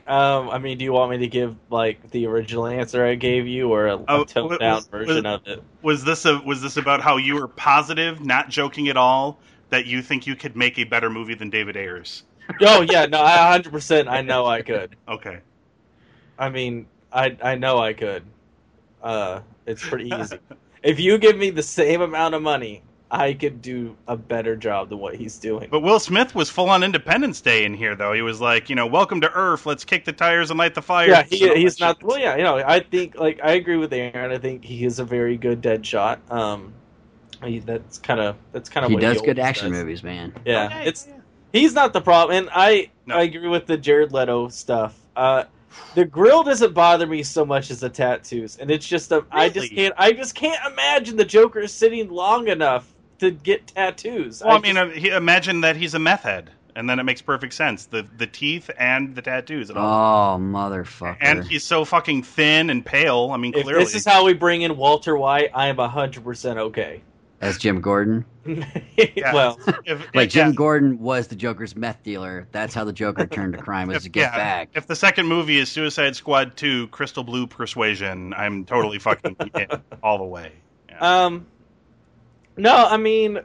Um, 0.06 0.50
I 0.50 0.58
mean, 0.58 0.78
do 0.78 0.84
you 0.84 0.92
want 0.92 1.12
me 1.12 1.18
to 1.18 1.28
give 1.28 1.54
like 1.70 2.10
the 2.10 2.26
original 2.26 2.66
answer 2.66 3.04
I 3.06 3.14
gave 3.14 3.46
you, 3.46 3.70
or 3.72 3.86
a, 3.86 4.04
Oh, 4.08 4.22
a 4.22 4.26
toned 4.26 4.58
down 4.58 4.82
version 4.90 5.24
was- 5.24 5.24
of 5.24 5.46
it? 5.46 5.62
Was 5.82 6.04
this 6.04 6.24
a 6.26 6.38
was 6.40 6.60
this 6.60 6.76
about 6.76 7.00
how 7.00 7.16
you 7.18 7.34
were 7.36 7.46
positive, 7.48 8.20
not 8.24 8.48
joking 8.48 8.88
at 8.88 8.96
all, 8.96 9.38
that 9.70 9.86
you 9.86 10.02
think 10.02 10.26
you 10.26 10.34
could 10.34 10.56
make 10.56 10.78
a 10.78 10.84
better 10.84 11.08
movie 11.08 11.34
than 11.34 11.50
David 11.50 11.76
Ayers? 11.76 12.24
Oh 12.60 12.82
yeah, 12.82 13.06
no, 13.06 13.20
I 13.20 13.36
100. 13.50 13.70
percent 13.70 14.08
I 14.08 14.20
know 14.22 14.44
I 14.44 14.60
could. 14.62 14.96
Okay. 15.08 15.38
I 16.38 16.48
mean, 16.48 16.86
I 17.12 17.36
I 17.42 17.54
know 17.56 17.78
I 17.78 17.92
could. 17.92 18.22
Uh, 19.02 19.40
it's 19.66 19.86
pretty 19.86 20.10
easy. 20.20 20.38
if 20.82 20.98
you 21.00 21.18
give 21.18 21.36
me 21.36 21.50
the 21.50 21.62
same 21.62 22.00
amount 22.02 22.34
of 22.34 22.42
money, 22.42 22.82
I 23.10 23.34
could 23.34 23.60
do 23.60 23.96
a 24.08 24.16
better 24.16 24.56
job 24.56 24.88
than 24.88 24.98
what 24.98 25.16
he's 25.16 25.38
doing. 25.38 25.68
But 25.70 25.80
Will 25.80 25.98
Smith 26.00 26.34
was 26.34 26.48
full 26.48 26.70
on 26.70 26.82
Independence 26.82 27.40
Day 27.40 27.64
in 27.64 27.74
here, 27.74 27.94
though. 27.94 28.12
He 28.12 28.22
was 28.22 28.40
like, 28.40 28.70
you 28.70 28.76
know, 28.76 28.86
welcome 28.86 29.20
to 29.20 29.30
Earth. 29.32 29.66
Let's 29.66 29.84
kick 29.84 30.04
the 30.04 30.12
tires 30.12 30.50
and 30.50 30.58
light 30.58 30.74
the 30.74 30.82
fire. 30.82 31.08
yeah, 31.08 31.22
he, 31.24 31.42
And 31.42 31.50
all 31.50 31.56
he's 31.56 31.78
not. 31.80 31.98
shit. 31.98 32.06
Well, 32.06 32.18
yeah, 32.18 32.36
you 32.36 32.42
know, 32.42 32.56
I 32.64 32.80
think 32.80 33.16
like 33.16 33.40
I 33.42 33.52
agree 33.52 33.76
with 33.76 33.92
Aaron. 33.92 34.32
I 34.32 34.38
think 34.38 34.64
he 34.64 34.84
is 34.84 34.98
a 34.98 35.04
very 35.04 35.36
good 35.36 35.60
dead 35.60 35.84
shot. 35.84 36.20
Um, 36.30 36.72
he, 37.44 37.58
that's 37.58 37.98
kind 37.98 38.20
of 38.20 38.36
that's 38.52 38.68
kind 38.68 38.84
of 38.84 38.90
He 38.90 38.94
what 38.94 39.00
does 39.00 39.20
he 39.20 39.26
good 39.26 39.38
action 39.40 39.72
does. 39.72 39.80
movies, 39.80 40.02
man. 40.02 40.32
Yeah, 40.46 40.66
Okay, 40.66 40.86
it's 40.86 41.06
yeah. 41.08 41.14
he's 41.52 41.74
not 41.74 41.92
the 41.92 42.00
problem, 42.00 42.36
and 42.38 42.48
I 42.52 42.90
No. 43.04 43.16
I 43.16 43.22
agree 43.22 43.48
with 43.48 43.66
the 43.66 43.76
Jared 43.76 44.12
Leto 44.12 44.48
stuff. 44.48 44.96
Uh, 45.16 45.44
the 45.94 46.04
grill 46.04 46.42
doesn't 46.42 46.74
bother 46.74 47.06
me 47.06 47.22
so 47.22 47.44
much 47.44 47.70
as 47.70 47.80
the 47.80 47.90
tattoos, 47.90 48.56
and 48.56 48.70
it's 48.70 48.86
just 48.86 49.12
a, 49.12 49.24
I 49.30 49.48
just 49.48 49.72
can't 49.72 49.94
I 49.96 50.12
just 50.12 50.34
can't 50.34 50.60
imagine 50.72 51.16
the 51.16 51.24
Joker 51.24 51.66
sitting 51.66 52.10
long 52.10 52.48
enough 52.48 52.92
to 53.18 53.30
get 53.30 53.68
tattoos. 53.68 54.42
Well, 54.42 54.52
I, 54.52 54.60
just- 54.60 54.62
mean, 54.64 54.76
uh, 54.76 54.88
he, 54.88 55.08
imagine 55.08 55.60
that 55.62 55.76
he's 55.76 55.94
a 55.94 55.98
meth 55.98 56.22
head, 56.22 56.50
and 56.74 56.88
then 56.88 56.98
it 56.98 57.04
makes 57.04 57.22
perfect 57.22 57.54
sense. 57.54 57.86
The 57.86 58.06
the 58.16 58.26
teeth 58.26 58.70
and 58.78 59.14
the 59.14 59.22
tattoos 59.22 59.70
and 59.70 59.78
all. 59.78 60.36
Oh 60.36 60.38
motherfucker! 60.40 61.18
and 61.20 61.44
he's 61.44 61.64
so 61.64 61.84
fucking 61.84 62.22
thin 62.22 62.70
and 62.70 62.84
pale. 62.84 63.30
I 63.32 63.36
mean, 63.36 63.54
if 63.54 63.64
clearly. 63.64 63.84
this 63.84 63.94
is 63.94 64.04
how 64.04 64.24
we 64.24 64.34
bring 64.34 64.62
in 64.62 64.76
Walter 64.76 65.16
White, 65.16 65.50
I 65.54 65.68
am 65.68 65.78
hundred 65.78 66.24
percent 66.24 66.58
okay. 66.58 67.02
As 67.42 67.58
Jim 67.58 67.80
Gordon. 67.80 68.24
Yeah. 69.14 69.32
well, 69.32 69.58
if, 69.84 70.14
Like 70.14 70.30
Jim 70.30 70.48
yeah, 70.48 70.54
Gordon 70.54 70.98
was 70.98 71.28
the 71.28 71.36
Joker's 71.36 71.76
meth 71.76 72.02
dealer. 72.02 72.46
That's 72.52 72.74
how 72.74 72.84
the 72.84 72.92
Joker 72.92 73.26
turned 73.26 73.52
to 73.54 73.58
crime 73.60 73.88
was 73.88 73.98
if, 73.98 74.02
to 74.04 74.08
get 74.08 74.32
yeah, 74.32 74.36
back. 74.36 74.68
if 74.74 74.86
the 74.86 74.96
second 74.96 75.26
movie 75.26 75.58
is 75.58 75.70
Suicide 75.70 76.16
Squad 76.16 76.56
2 76.56 76.88
Crystal 76.88 77.24
Blue 77.24 77.46
Persuasion, 77.46 78.34
I'm 78.34 78.64
totally 78.64 78.98
fucking 78.98 79.36
in 79.54 79.68
all 80.02 80.18
the 80.18 80.24
way. 80.24 80.52
Yeah. 80.88 81.24
um, 81.24 81.46
no, 82.56 82.74
I 82.74 82.96
mean, 82.96 83.40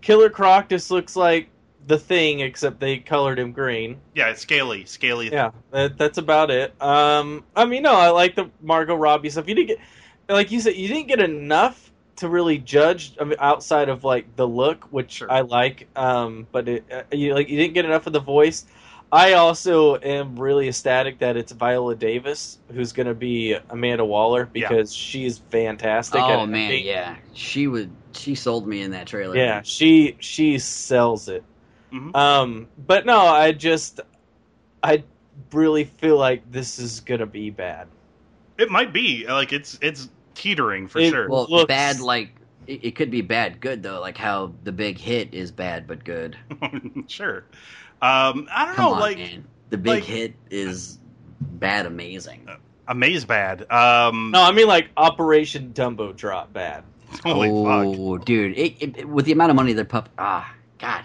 Killer 0.00 0.30
Croc 0.30 0.68
just 0.68 0.90
looks 0.90 1.16
like 1.16 1.48
the 1.86 1.98
thing, 1.98 2.40
except 2.40 2.80
they 2.80 2.98
colored 2.98 3.38
him 3.38 3.52
green. 3.52 4.00
yeah, 4.14 4.28
it's 4.28 4.40
scaly, 4.42 4.84
scaly. 4.84 5.30
Yeah, 5.30 5.50
that, 5.70 5.98
that's 5.98 6.18
about 6.18 6.50
it. 6.50 6.80
Um, 6.82 7.44
I 7.54 7.64
mean, 7.64 7.82
no, 7.82 7.94
I 7.94 8.10
like 8.10 8.36
the 8.36 8.50
Margot 8.62 8.94
Robbie 8.96 9.30
stuff. 9.30 9.48
You 9.48 9.54
didn't 9.54 9.68
get, 9.68 9.78
like 10.28 10.50
you 10.50 10.60
said, 10.60 10.74
you 10.76 10.88
didn't 10.88 11.08
get 11.08 11.20
enough 11.20 11.85
to 12.16 12.28
really 12.28 12.58
judge 12.58 13.14
I 13.20 13.24
mean, 13.24 13.36
outside 13.38 13.88
of 13.88 14.04
like 14.04 14.36
the 14.36 14.46
look, 14.46 14.84
which 14.90 15.12
Sure. 15.12 15.30
I 15.30 15.40
like. 15.42 15.88
Um, 15.96 16.46
but 16.52 16.68
it, 16.68 16.84
uh, 16.92 17.02
you 17.12 17.34
like 17.34 17.48
you 17.48 17.56
didn't 17.58 17.74
get 17.74 17.84
enough 17.84 18.06
of 18.06 18.12
the 18.12 18.20
voice. 18.20 18.64
I 19.12 19.34
also 19.34 19.96
am 20.00 20.36
really 20.38 20.66
ecstatic 20.68 21.20
that 21.20 21.36
it's 21.36 21.52
Viola 21.52 21.94
Davis 21.94 22.58
who's 22.72 22.92
going 22.92 23.06
to 23.06 23.14
be 23.14 23.56
Amanda 23.70 24.04
Waller 24.04 24.50
Yeah. 24.52 24.68
because 24.68 24.92
she's 24.92 25.38
fantastic. 25.38 26.20
Oh 26.20 26.42
at 26.42 26.48
man, 26.48 26.64
acting. 26.72 26.84
yeah, 26.86 27.16
she 27.32 27.66
would. 27.68 27.90
She 28.12 28.34
sold 28.34 28.66
me 28.66 28.82
in 28.82 28.90
that 28.92 29.06
trailer. 29.06 29.36
yeah, 29.36 29.60
she 29.62 30.16
she 30.20 30.58
sells 30.58 31.28
it. 31.28 31.44
Mhm. 31.92 32.16
Um, 32.16 32.66
but 32.86 33.06
no, 33.06 33.18
I 33.20 33.52
just 33.52 34.00
I 34.82 35.04
really 35.52 35.84
feel 35.84 36.16
like 36.16 36.50
this 36.50 36.78
is 36.78 37.00
gonna 37.00 37.26
be 37.26 37.50
bad. 37.50 37.86
It 38.58 38.70
might 38.70 38.92
be 38.92 39.26
like 39.28 39.52
it's 39.52 39.78
it's 39.82 40.08
teetering 40.36 40.86
for 40.88 40.98
It- 41.00 41.10
sure. 41.10 41.28
Well, 41.28 41.46
looks- 41.50 41.66
bad 41.68 42.00
like 42.00 42.30
it, 42.66 42.84
it 42.84 42.90
could 42.96 43.10
be 43.10 43.20
bad 43.22 43.60
good 43.60 43.82
though, 43.82 44.00
like 44.00 44.16
how 44.18 44.52
the 44.64 44.72
big 44.72 44.98
hit 44.98 45.32
is 45.34 45.50
bad 45.50 45.86
but 45.86 46.04
good. 46.04 46.36
sure. 47.08 47.44
Um, 48.02 48.48
I 48.52 48.66
don't 48.66 48.74
Come 48.74 48.84
know, 48.84 48.94
on, 48.94 49.00
like 49.00 49.18
man. 49.18 49.44
The 49.70 49.78
big 49.78 49.94
like- 49.94 50.04
hit 50.04 50.34
is 50.50 50.98
bad 51.40 51.86
amazing. 51.86 52.46
Amaze 52.88 53.24
bad. 53.24 53.70
Um, 53.72 54.30
No, 54.30 54.42
I 54.42 54.52
mean 54.52 54.68
like 54.68 54.90
Operation 54.96 55.72
Dumbo 55.74 56.14
Drop 56.14 56.52
bad. 56.52 56.84
holy 57.24 57.48
fuck. 57.48 57.98
oh, 57.98 58.18
dude! 58.18 58.56
It, 58.58 58.74
it, 58.80 58.98
it- 58.98 59.08
with 59.08 59.24
the 59.26 59.32
amount 59.32 59.50
of 59.50 59.56
money 59.56 59.72
they're 59.72 59.84
pup. 59.84 60.08
Ah, 60.18 60.52
God. 60.78 61.02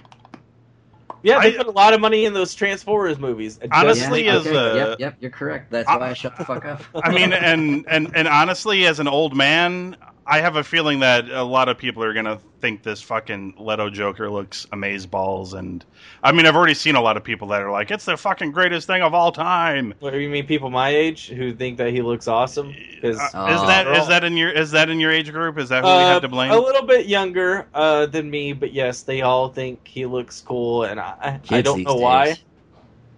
Yeah, 1.24 1.40
they 1.42 1.54
I- 1.54 1.58
put 1.58 1.68
a 1.68 1.72
lot 1.72 1.94
of 1.94 2.02
money 2.02 2.26
in 2.26 2.34
those 2.34 2.54
Transformers 2.56 3.20
movies. 3.20 3.60
Honestly, 3.72 4.26
yeah, 4.26 4.36
as 4.38 4.48
okay, 4.48 4.56
a- 4.56 4.76
yep, 4.76 5.00
yep, 5.00 5.16
you're 5.20 5.32
correct. 5.32 5.72
That's 5.72 5.88
I- 5.88 5.98
why 5.98 6.10
I 6.10 6.14
shut 6.14 6.38
the 6.38 6.46
fuck 6.46 6.66
up. 6.66 6.82
I 6.96 7.12
mean, 7.12 7.34
and 7.34 7.86
and 7.88 8.12
and 8.16 8.28
honestly, 8.28 8.86
as 8.88 9.00
an 9.00 9.08
old 9.08 9.36
man, 9.36 9.96
I 10.26 10.40
have 10.40 10.56
a 10.56 10.64
feeling 10.64 11.00
that 11.00 11.30
a 11.30 11.44
lot 11.44 11.68
of 11.68 11.78
people 11.78 12.04
are 12.04 12.14
gonna 12.14 12.40
think 12.62 12.84
this 12.84 13.02
fucking 13.02 13.56
Leto 13.58 13.90
Joker 13.90 14.30
looks 14.30 14.68
amaze 14.72 15.08
balls, 15.08 15.54
and 15.56 15.84
I 16.24 16.32
mean, 16.32 16.46
I've 16.46 16.56
already 16.56 16.76
seen 16.76 16.96
a 16.96 17.02
lot 17.02 17.18
of 17.18 17.24
people 17.24 17.48
that 17.50 17.62
are 17.62 17.72
like, 17.72 17.90
"It's 17.90 18.06
the 18.06 18.16
fucking 18.16 18.52
greatest 18.52 18.86
thing 18.86 19.02
of 19.02 19.16
all 19.16 19.32
time." 19.32 19.96
what 20.00 20.14
do 20.14 20.20
you 20.20 20.30
mean, 20.30 20.46
people 20.46 20.70
my 20.70 20.90
age 20.90 21.30
who 21.30 21.54
think 21.54 21.78
that 21.80 21.90
he 21.92 22.02
looks 22.04 22.28
awesome? 22.28 22.70
Uh, 23.04 23.08
Oh. 23.34 23.48
is 23.54 23.62
that 23.62 23.84
They're 23.86 24.00
is 24.00 24.08
that 24.08 24.24
in 24.24 24.38
your 24.38 24.52
is 24.52 24.70
that 24.72 24.90
in 24.90 25.00
your 25.00 25.12
age 25.12 25.32
group? 25.32 25.58
Is 25.58 25.70
that 25.70 25.84
who 25.84 25.90
we 25.90 25.94
Uh, 25.96 26.08
have 26.10 26.22
to 26.22 26.28
blame? 26.28 26.52
A 26.52 26.60
little 26.60 26.86
bit 26.86 27.08
younger 27.08 27.66
uh, 27.74 28.06
than 28.06 28.30
me, 28.30 28.54
but 28.54 28.74
yes, 28.74 29.02
they 29.02 29.22
all 29.22 29.50
think 29.50 29.80
he 29.88 30.06
looks 30.06 30.40
cool, 30.42 30.84
and 30.84 31.00
I, 31.00 31.40
I 31.50 31.62
don't 31.62 31.78
these 31.78 31.88
know 31.88 31.96
why. 31.96 32.36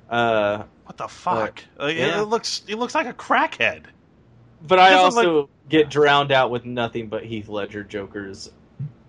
Uh, 0.10 0.64
what 0.86 0.98
the 0.98 1.08
fuck? 1.08 1.64
Like, 1.78 1.98
yeah. 1.98 2.22
It 2.22 2.26
looks 2.26 2.62
he 2.66 2.76
looks 2.76 2.96
like 2.96 3.08
a 3.08 3.14
crackhead. 3.14 3.84
But 4.68 4.80
I 4.80 4.92
Doesn't 4.92 5.26
also 5.26 5.50
get 5.70 5.90
drowned 5.90 6.32
out 6.32 6.52
with 6.52 6.66
nothing 6.66 7.08
but 7.08 7.24
Heath 7.24 7.50
Ledger 7.50 7.84
Jokers 7.84 8.52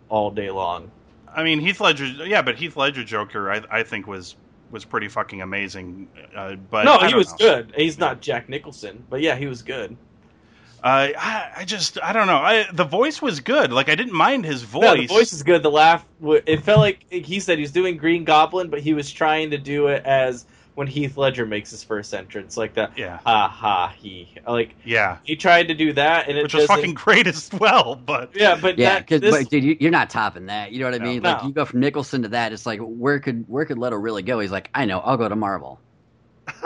all 0.08 0.30
day 0.30 0.50
long. 0.50 0.90
I 1.32 1.42
mean, 1.42 1.60
Heath 1.60 1.80
Ledger, 1.80 2.06
yeah, 2.06 2.42
but 2.42 2.56
Heath 2.56 2.76
Ledger 2.76 3.04
Joker, 3.04 3.50
I 3.50 3.62
I 3.70 3.82
think 3.82 4.06
was 4.06 4.36
was 4.70 4.84
pretty 4.84 5.08
fucking 5.08 5.40
amazing. 5.42 6.08
Uh, 6.34 6.56
but 6.56 6.84
no, 6.84 6.98
he 6.98 7.14
was 7.14 7.30
know. 7.32 7.36
good. 7.38 7.74
He's 7.76 7.98
not 7.98 8.20
Jack 8.20 8.48
Nicholson, 8.48 9.04
but 9.08 9.20
yeah, 9.20 9.36
he 9.36 9.46
was 9.46 9.62
good. 9.62 9.96
Uh, 10.82 11.08
I, 11.16 11.50
I 11.58 11.64
just 11.64 11.98
I 12.02 12.12
don't 12.12 12.26
know. 12.26 12.36
I, 12.36 12.66
the 12.70 12.84
voice 12.84 13.22
was 13.22 13.40
good. 13.40 13.72
Like 13.72 13.88
I 13.88 13.94
didn't 13.94 14.12
mind 14.12 14.44
his 14.44 14.62
voice. 14.62 14.82
No, 14.82 14.96
the 14.96 15.06
voice 15.06 15.32
is 15.32 15.42
good. 15.42 15.62
The 15.62 15.70
laugh, 15.70 16.04
it 16.22 16.62
felt 16.62 16.80
like 16.80 17.10
he 17.10 17.40
said 17.40 17.56
he 17.56 17.62
was 17.62 17.72
doing 17.72 17.96
Green 17.96 18.24
Goblin, 18.24 18.68
but 18.68 18.80
he 18.80 18.92
was 18.92 19.10
trying 19.10 19.52
to 19.52 19.58
do 19.58 19.86
it 19.86 20.04
as 20.04 20.44
when 20.74 20.86
Heath 20.86 21.16
Ledger 21.16 21.46
makes 21.46 21.70
his 21.70 21.84
first 21.84 22.12
entrance, 22.12 22.56
like 22.56 22.74
that. 22.74 22.96
yeah, 22.98 23.18
Ha 23.24 23.48
ha 23.48 23.94
he. 23.96 24.28
Like 24.46 24.74
yeah, 24.84 25.18
he 25.22 25.36
tried 25.36 25.68
to 25.68 25.74
do 25.74 25.92
that, 25.92 26.28
and 26.28 26.36
it 26.36 26.42
which 26.42 26.54
was 26.54 26.66
fucking 26.66 26.94
great 26.94 27.26
as 27.26 27.52
well. 27.52 27.94
But 27.94 28.30
Yeah, 28.34 28.58
but 28.60 28.78
Yeah, 28.78 28.98
because 28.98 29.20
this, 29.20 29.46
dude, 29.48 29.64
you, 29.64 29.76
you're 29.80 29.90
not 29.90 30.10
topping 30.10 30.46
that. 30.46 30.72
You 30.72 30.80
know 30.80 30.90
what 30.90 31.00
I 31.00 31.04
mean? 31.04 31.22
No. 31.22 31.32
Like 31.32 31.44
you 31.44 31.52
go 31.52 31.64
from 31.64 31.80
Nicholson 31.80 32.22
to 32.22 32.28
that. 32.28 32.52
It's 32.52 32.66
like 32.66 32.80
where 32.80 33.20
could 33.20 33.44
where 33.48 33.64
could 33.64 33.78
Leto 33.78 33.96
really 33.96 34.22
go? 34.22 34.40
He's 34.40 34.52
like, 34.52 34.70
I 34.74 34.84
know, 34.84 35.00
I'll 35.00 35.16
go 35.16 35.28
to 35.28 35.36
Marvel. 35.36 35.80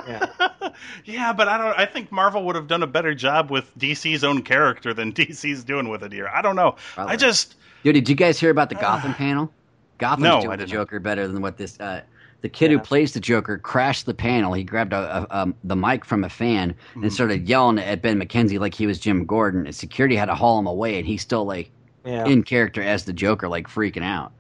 yeah. 0.07 0.27
yeah, 1.05 1.33
but 1.33 1.49
I 1.49 1.59
don't. 1.59 1.79
I 1.79 1.87
think 1.87 2.11
Marvel 2.11 2.45
would 2.45 2.57
have 2.57 2.67
done 2.67 2.83
a 2.83 2.87
better 2.87 3.15
job 3.15 3.51
with 3.51 3.71
DC's 3.79 4.25
own 4.25 4.43
character 4.43 4.95
than 4.95 5.13
DC's 5.15 5.65
doing 5.65 5.89
with 5.89 6.03
it 6.03 6.13
here. 6.13 6.29
I 6.33 6.43
don't 6.43 6.57
know. 6.57 6.77
Probably. 6.95 7.13
I 7.13 7.17
just 7.17 7.57
Dude, 7.85 7.95
did 7.95 8.09
you 8.09 8.15
guys 8.15 8.41
hear 8.41 8.51
about 8.51 8.71
the 8.71 8.75
Gotham 8.75 9.15
panel? 9.15 9.53
Gotham's 9.99 10.25
No, 10.25 10.39
I 10.39 10.43
doing 10.43 10.59
the. 10.59 10.67
Joker 10.67 11.01
better 11.01 11.29
than 11.29 11.43
what 11.43 11.57
this. 11.57 11.79
Uh, 11.79 12.03
the 12.41 12.49
kid 12.49 12.70
Yeah. 12.70 12.78
who 12.78 12.82
plays 12.84 13.12
the 13.12 13.20
Joker 13.20 13.59
crashed 13.59 14.07
the 14.07 14.14
panel. 14.14 14.53
He 14.53 14.62
grabbed 14.64 14.93
a, 14.93 15.26
a, 15.30 15.41
um 15.43 15.55
the 15.64 15.76
mic 15.76 16.05
from 16.05 16.24
a 16.24 16.28
fan 16.28 16.74
Mhm. 16.95 17.03
and 17.03 17.12
started 17.12 17.49
yelling 17.49 17.78
at 17.78 18.01
Ben 18.03 18.20
McKenzie 18.20 18.61
like 18.61 18.74
he 18.74 18.86
was 18.86 18.99
Jim 18.99 19.24
Gordon. 19.24 19.66
And 19.66 19.74
security 19.74 20.14
had 20.16 20.26
to 20.26 20.34
haul 20.34 20.59
him 20.59 20.66
away, 20.66 20.99
and 20.99 21.07
he's 21.07 21.22
still 21.22 21.45
like 21.45 21.70
Yeah. 22.05 22.24
in 22.26 22.43
character 22.45 22.82
as 22.82 23.05
the 23.05 23.12
Joker, 23.12 23.49
like 23.49 23.66
freaking 23.68 24.05
out. 24.05 24.32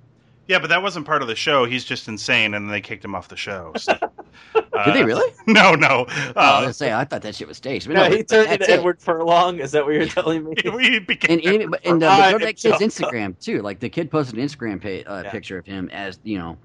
Yeah, 0.46 0.58
but 0.60 0.68
that 0.70 0.80
wasn't 0.82 1.04
part 1.06 1.20
of 1.20 1.28
the 1.28 1.34
show. 1.36 1.66
He's 1.66 1.84
just 1.84 2.08
insane, 2.08 2.54
and 2.54 2.70
they 2.72 2.80
kicked 2.80 3.04
him 3.04 3.14
off 3.14 3.28
the 3.28 3.36
show. 3.36 3.72
So. 3.76 3.92
Did 4.84 4.94
they 4.94 5.04
really? 5.04 5.30
No, 5.46 5.74
no. 5.74 6.06
oh, 6.08 6.08
I 6.08 6.08
was 6.08 6.34
Uh, 6.36 6.60
gonna 6.60 6.72
say 6.72 6.92
I 6.92 7.04
thought 7.04 7.22
that 7.22 7.34
shit 7.34 7.48
was 7.48 7.56
staged. 7.58 7.86
But 7.88 7.96
yeah, 7.96 8.08
no, 8.08 8.16
he 8.16 8.22
turned 8.22 8.52
into. 8.52 8.70
Edward 8.70 9.00
Furlong. 9.00 9.58
Is 9.60 9.72
that 9.72 9.84
what 9.84 9.94
you're 9.94 10.06
telling 10.06 10.44
me? 10.44 10.54
he 10.80 10.98
became 11.00 11.40
And, 11.44 11.62
and, 11.62 11.70
but- 11.72 11.84
and 11.84 12.02
uh, 12.02 12.06
Right, 12.06 12.32
go 12.32 12.38
to 12.38 12.44
that 12.46 12.56
kid's 12.56 12.78
Instagram 12.78 13.38
too. 13.40 13.60
Like 13.60 13.80
the 13.80 13.88
kid 13.90 14.10
posted 14.10 14.38
an 14.38 14.46
Instagram 14.46 14.80
pa- 14.80 15.10
uh, 15.10 15.22
Yeah. 15.24 15.30
picture 15.30 15.58
of 15.58 15.66
him 15.66 15.90
as 15.92 16.18
you 16.22 16.38
know 16.38 16.56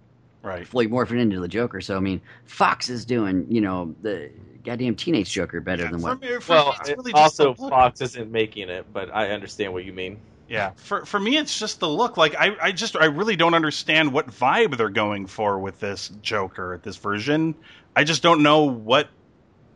right. 0.44 0.68
fully 0.68 0.88
morphing 0.88 1.20
into 1.20 1.40
the 1.40 1.48
Joker. 1.48 1.82
So 1.82 1.98
I 1.98 2.00
mean, 2.00 2.22
Fox 2.46 2.90
is 2.90 3.06
doing 3.06 3.48
you 3.50 3.62
know 3.62 3.96
the 4.02 4.30
goddamn 4.64 4.96
teenage 4.96 5.32
Joker 5.32 5.60
better 5.62 5.84
Yeah, 5.84 5.92
than 5.92 6.00
for 6.00 6.06
what. 6.10 6.22
me- 6.22 6.40
for 6.40 6.52
Well, 6.54 6.66
me, 6.68 6.74
it's 6.82 6.90
really 6.90 7.12
it- 7.12 7.16
just 7.16 7.40
also. 7.42 7.54
Fox 7.70 8.00
isn't 8.02 8.32
making 8.32 8.70
it, 8.70 8.86
but 8.94 9.10
I 9.14 9.30
understand 9.32 9.74
what 9.74 9.84
you 9.86 9.94
mean. 9.94 10.18
Yeah, 10.50 10.72
for 10.76 11.06
for 11.06 11.20
me, 11.20 11.38
it's 11.38 11.58
just 11.58 11.80
the 11.80 11.90
look. 11.90 12.18
Like 12.18 12.36
I, 12.38 12.56
I 12.62 12.72
just 12.74 12.96
I 12.96 13.06
really 13.06 13.36
don't 13.36 13.54
understand 13.56 14.12
what 14.14 14.28
vibe 14.28 14.78
they're 14.78 14.90
going 14.90 15.26
for 15.26 15.58
with 15.58 15.80
this 15.80 16.10
Joker, 16.22 16.74
at 16.74 16.84
this 16.84 16.98
version. 16.98 17.56
I 17.96 18.04
just 18.04 18.22
don't 18.22 18.44
know 18.44 18.64
what 18.64 19.08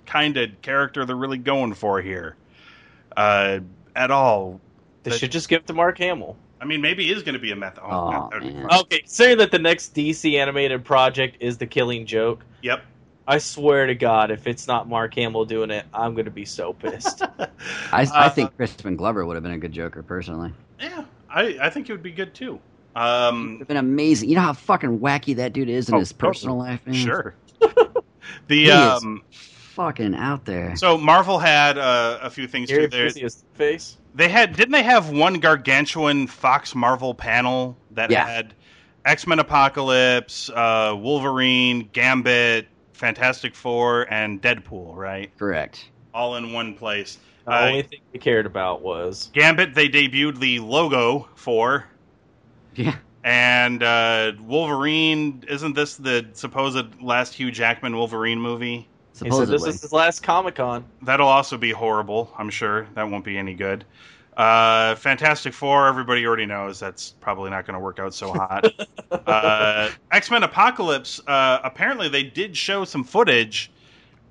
kind 0.06 0.38
of 0.38 0.50
character 0.62 1.06
they're 1.06 1.16
really 1.16 1.38
going 1.38 1.74
for 1.74 2.02
here, 2.02 2.36
uh, 3.16 3.60
at 3.96 4.12
all. 4.12 4.60
They 5.04 5.12
That- 5.12 5.20
should 5.20 5.32
just 5.32 5.50
give 5.50 5.62
it 5.62 5.68
to 5.68 5.74
Mark 5.74 5.98
Hamill. 5.98 6.36
I 6.60 6.66
mean, 6.66 6.82
maybe 6.82 7.06
he 7.06 7.12
is 7.14 7.24
going 7.24 7.34
to 7.34 7.40
be 7.40 7.52
a 7.52 7.56
method. 7.56 7.84
Oh, 7.86 8.10
that 8.12 8.42
would 8.42 8.44
be 8.48 8.54
man. 8.54 8.68
fun. 8.70 8.80
Okay, 8.82 9.00
considering 9.00 9.38
that 9.40 9.52
the 9.52 9.60
next 9.60 9.94
DC 9.94 10.34
animated 10.40 10.84
project 10.84 11.38
is 11.40 11.58
the 11.58 11.68
Killing 11.68 12.06
Joke, 12.06 12.44
Yep. 12.64 12.84
I 13.30 13.38
swear 13.40 13.86
to 13.88 13.94
God, 13.96 14.32
if 14.32 14.48
it's 14.48 14.68
not 14.68 14.88
Mark 14.88 15.14
Hamill 15.16 15.44
doing 15.46 15.70
it, 15.70 15.86
I'm 15.94 16.14
going 16.14 16.26
to 16.26 16.32
be 16.32 16.46
so 16.46 16.72
pissed. 16.74 17.22
I, 17.40 17.48
I 17.92 18.04
Uh, 18.04 18.30
think 18.30 18.56
Crispin 18.56 18.96
Glover 18.96 19.26
would 19.26 19.36
have 19.36 19.44
been 19.44 19.52
a 19.52 19.58
good 19.58 19.74
Joker 19.74 20.02
personally. 20.02 20.54
Yeah, 20.80 21.04
I, 21.30 21.58
I 21.62 21.70
think 21.70 21.90
it 21.90 21.92
would 21.92 22.02
be 22.04 22.12
good 22.12 22.34
too. 22.34 22.54
Would 22.96 23.02
Um, 23.04 23.60
have 23.60 23.68
been 23.68 23.78
amazing. 23.78 24.30
You 24.30 24.36
know 24.36 24.42
how 24.42 24.54
fucking 24.54 25.00
wacky 25.00 25.36
that 25.36 25.52
dude 25.54 25.68
is 25.70 25.90
in 25.90 25.96
Oh, 25.96 26.00
his 26.00 26.14
personal 26.14 26.58
life, 26.58 26.80
man. 26.88 26.96
sure. 26.96 27.36
He 28.50 28.66
the 28.66 28.72
is 28.72 29.04
um, 29.04 29.24
fucking 29.32 30.14
out 30.16 30.46
there. 30.46 30.76
so 30.76 30.98
Marvel 30.98 31.38
had 31.40 31.78
uh, 31.78 32.20
a 32.22 32.30
few 32.30 32.48
things 32.48 32.70
Gary 32.70 32.84
too. 32.84 32.88
There, 32.90 33.08
Busey's 33.08 33.44
face. 33.54 33.98
They 34.18 34.30
had 34.30 34.56
didn't 34.56 34.72
they 34.72 34.82
have 34.84 35.12
one 35.12 35.36
gargantuan 35.36 36.26
Fox 36.28 36.74
Marvel 36.74 37.14
panel 37.14 37.78
that 37.92 38.10
Yeah. 38.10 38.28
had 38.28 38.56
X 39.06 39.28
Men 39.28 39.38
Apocalypse, 39.40 40.50
uh, 40.50 40.96
Wolverine, 40.98 41.88
Gambit, 41.94 42.68
Fantastic 42.94 43.54
Four, 43.56 44.12
and 44.12 44.42
Deadpool, 44.42 44.96
right? 44.96 45.32
Correct. 45.38 45.86
All 46.16 46.36
in 46.36 46.52
one 46.52 46.74
place. 46.74 47.20
The 47.46 47.52
Uh, 47.54 47.68
only 47.68 47.82
thing 47.84 48.00
they 48.12 48.18
cared 48.20 48.48
about 48.48 48.82
was 48.82 49.30
Gambit 49.34 49.76
they 49.76 49.88
debuted 49.88 50.40
the 50.40 50.60
logo 50.60 51.30
for, 51.36 51.86
Yeah. 52.76 52.96
and 53.24 53.84
uh, 53.84 54.32
Wolverine 54.42 55.44
isn't 55.48 55.76
this 55.76 55.96
the 55.96 56.26
supposed 56.34 57.02
last 57.02 57.36
Hugh 57.36 57.52
Jackman 57.52 57.96
Wolverine 57.96 58.42
movie? 58.42 58.88
He 59.26 59.32
said 59.32 59.48
this 59.48 59.66
is 59.66 59.82
his 59.82 59.94
last 59.94 60.24
Comic 60.24 60.56
Con. 60.56 60.86
That'll 61.02 61.28
also 61.28 61.58
be 61.58 61.72
horrible. 61.72 62.32
I'm 62.38 62.50
sure 62.50 62.88
that 62.96 63.10
won't 63.10 63.26
be 63.26 63.38
any 63.38 63.54
good. 63.54 63.84
Uh, 64.36 64.94
Fantastic 64.96 65.52
Four, 65.54 65.88
everybody 65.88 66.26
already 66.28 66.46
knows 66.46 66.80
that's 66.80 67.12
probably 67.20 67.50
not 67.50 67.66
going 67.66 67.74
to 67.74 67.80
work 67.80 67.98
out 68.00 68.14
so 68.14 68.32
hot. 68.32 68.72
uh, 69.12 69.90
X 70.12 70.30
Men 70.30 70.44
Apocalypse, 70.44 71.20
uh, 71.28 71.60
apparently 71.64 72.08
they 72.08 72.22
did 72.24 72.56
show 72.56 72.86
some 72.86 73.04
footage, 73.04 73.72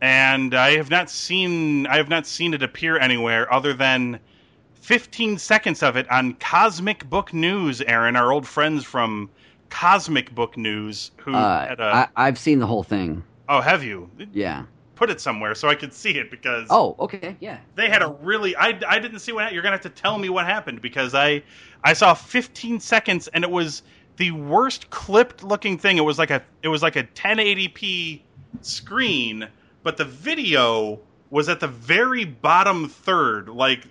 and 0.00 0.54
I 0.54 0.76
have 0.76 0.90
not 0.90 1.10
seen 1.10 1.88
I 1.88 1.96
have 1.96 2.08
not 2.08 2.24
seen 2.26 2.54
it 2.54 2.62
appear 2.62 2.96
anywhere 2.98 3.52
other 3.52 3.74
than 3.74 4.20
15 4.82 5.38
seconds 5.38 5.82
of 5.82 5.96
it 5.96 6.08
on 6.08 6.34
Cosmic 6.34 7.10
Book 7.10 7.34
News. 7.34 7.80
Aaron, 7.82 8.14
our 8.14 8.32
old 8.32 8.46
friends 8.46 8.84
from 8.84 9.28
Cosmic 9.70 10.32
Book 10.36 10.56
News, 10.56 11.10
who 11.16 11.34
Uh, 11.34 11.66
had 11.66 11.80
a 11.80 11.84
I, 12.16 12.28
I've 12.28 12.38
seen 12.38 12.60
the 12.60 12.66
whole 12.68 12.84
thing. 12.84 13.24
oh, 13.48 13.60
have 13.60 13.82
you 13.82 14.08
Yeah. 14.32 14.62
Put 14.96 15.10
it 15.10 15.20
somewhere 15.20 15.54
so 15.54 15.68
I 15.68 15.74
could 15.76 15.92
see 15.94 16.18
it 16.18 16.30
because 16.30 16.66
Oh, 16.70 16.96
okay. 16.98 17.36
Yeah. 17.38 17.58
they 17.76 17.88
had 17.88 18.02
a 18.02 18.08
really 18.22 18.56
I, 18.56 18.78
I 18.88 18.98
didn't 18.98 19.20
see 19.20 19.30
what 19.30 19.52
you're 19.52 19.62
gonna 19.62 19.76
have 19.76 19.82
to 19.82 19.90
tell 19.90 20.18
me 20.18 20.28
what 20.28 20.46
happened 20.46 20.82
because 20.82 21.14
I 21.14 21.42
I 21.84 21.92
saw 21.92 22.14
15 22.14 22.80
seconds 22.80 23.28
and 23.28 23.44
it 23.44 23.50
was 23.50 23.82
the 24.16 24.30
worst 24.32 24.88
clipped 24.90 25.44
looking 25.44 25.76
thing. 25.78 25.98
It 25.98 26.04
was 26.04 26.18
like 26.18 26.30
a 26.30 26.42
it 26.62 26.68
was 26.68 26.82
like 26.82 26.96
a 26.96 27.04
1080p 27.04 28.22
screen, 28.62 29.46
but 29.82 29.96
the 29.96 30.04
video 30.04 30.98
was 31.30 31.48
at 31.48 31.60
the 31.60 31.68
very 31.68 32.24
bottom 32.24 32.88
third. 32.88 33.48
Like 33.48 33.84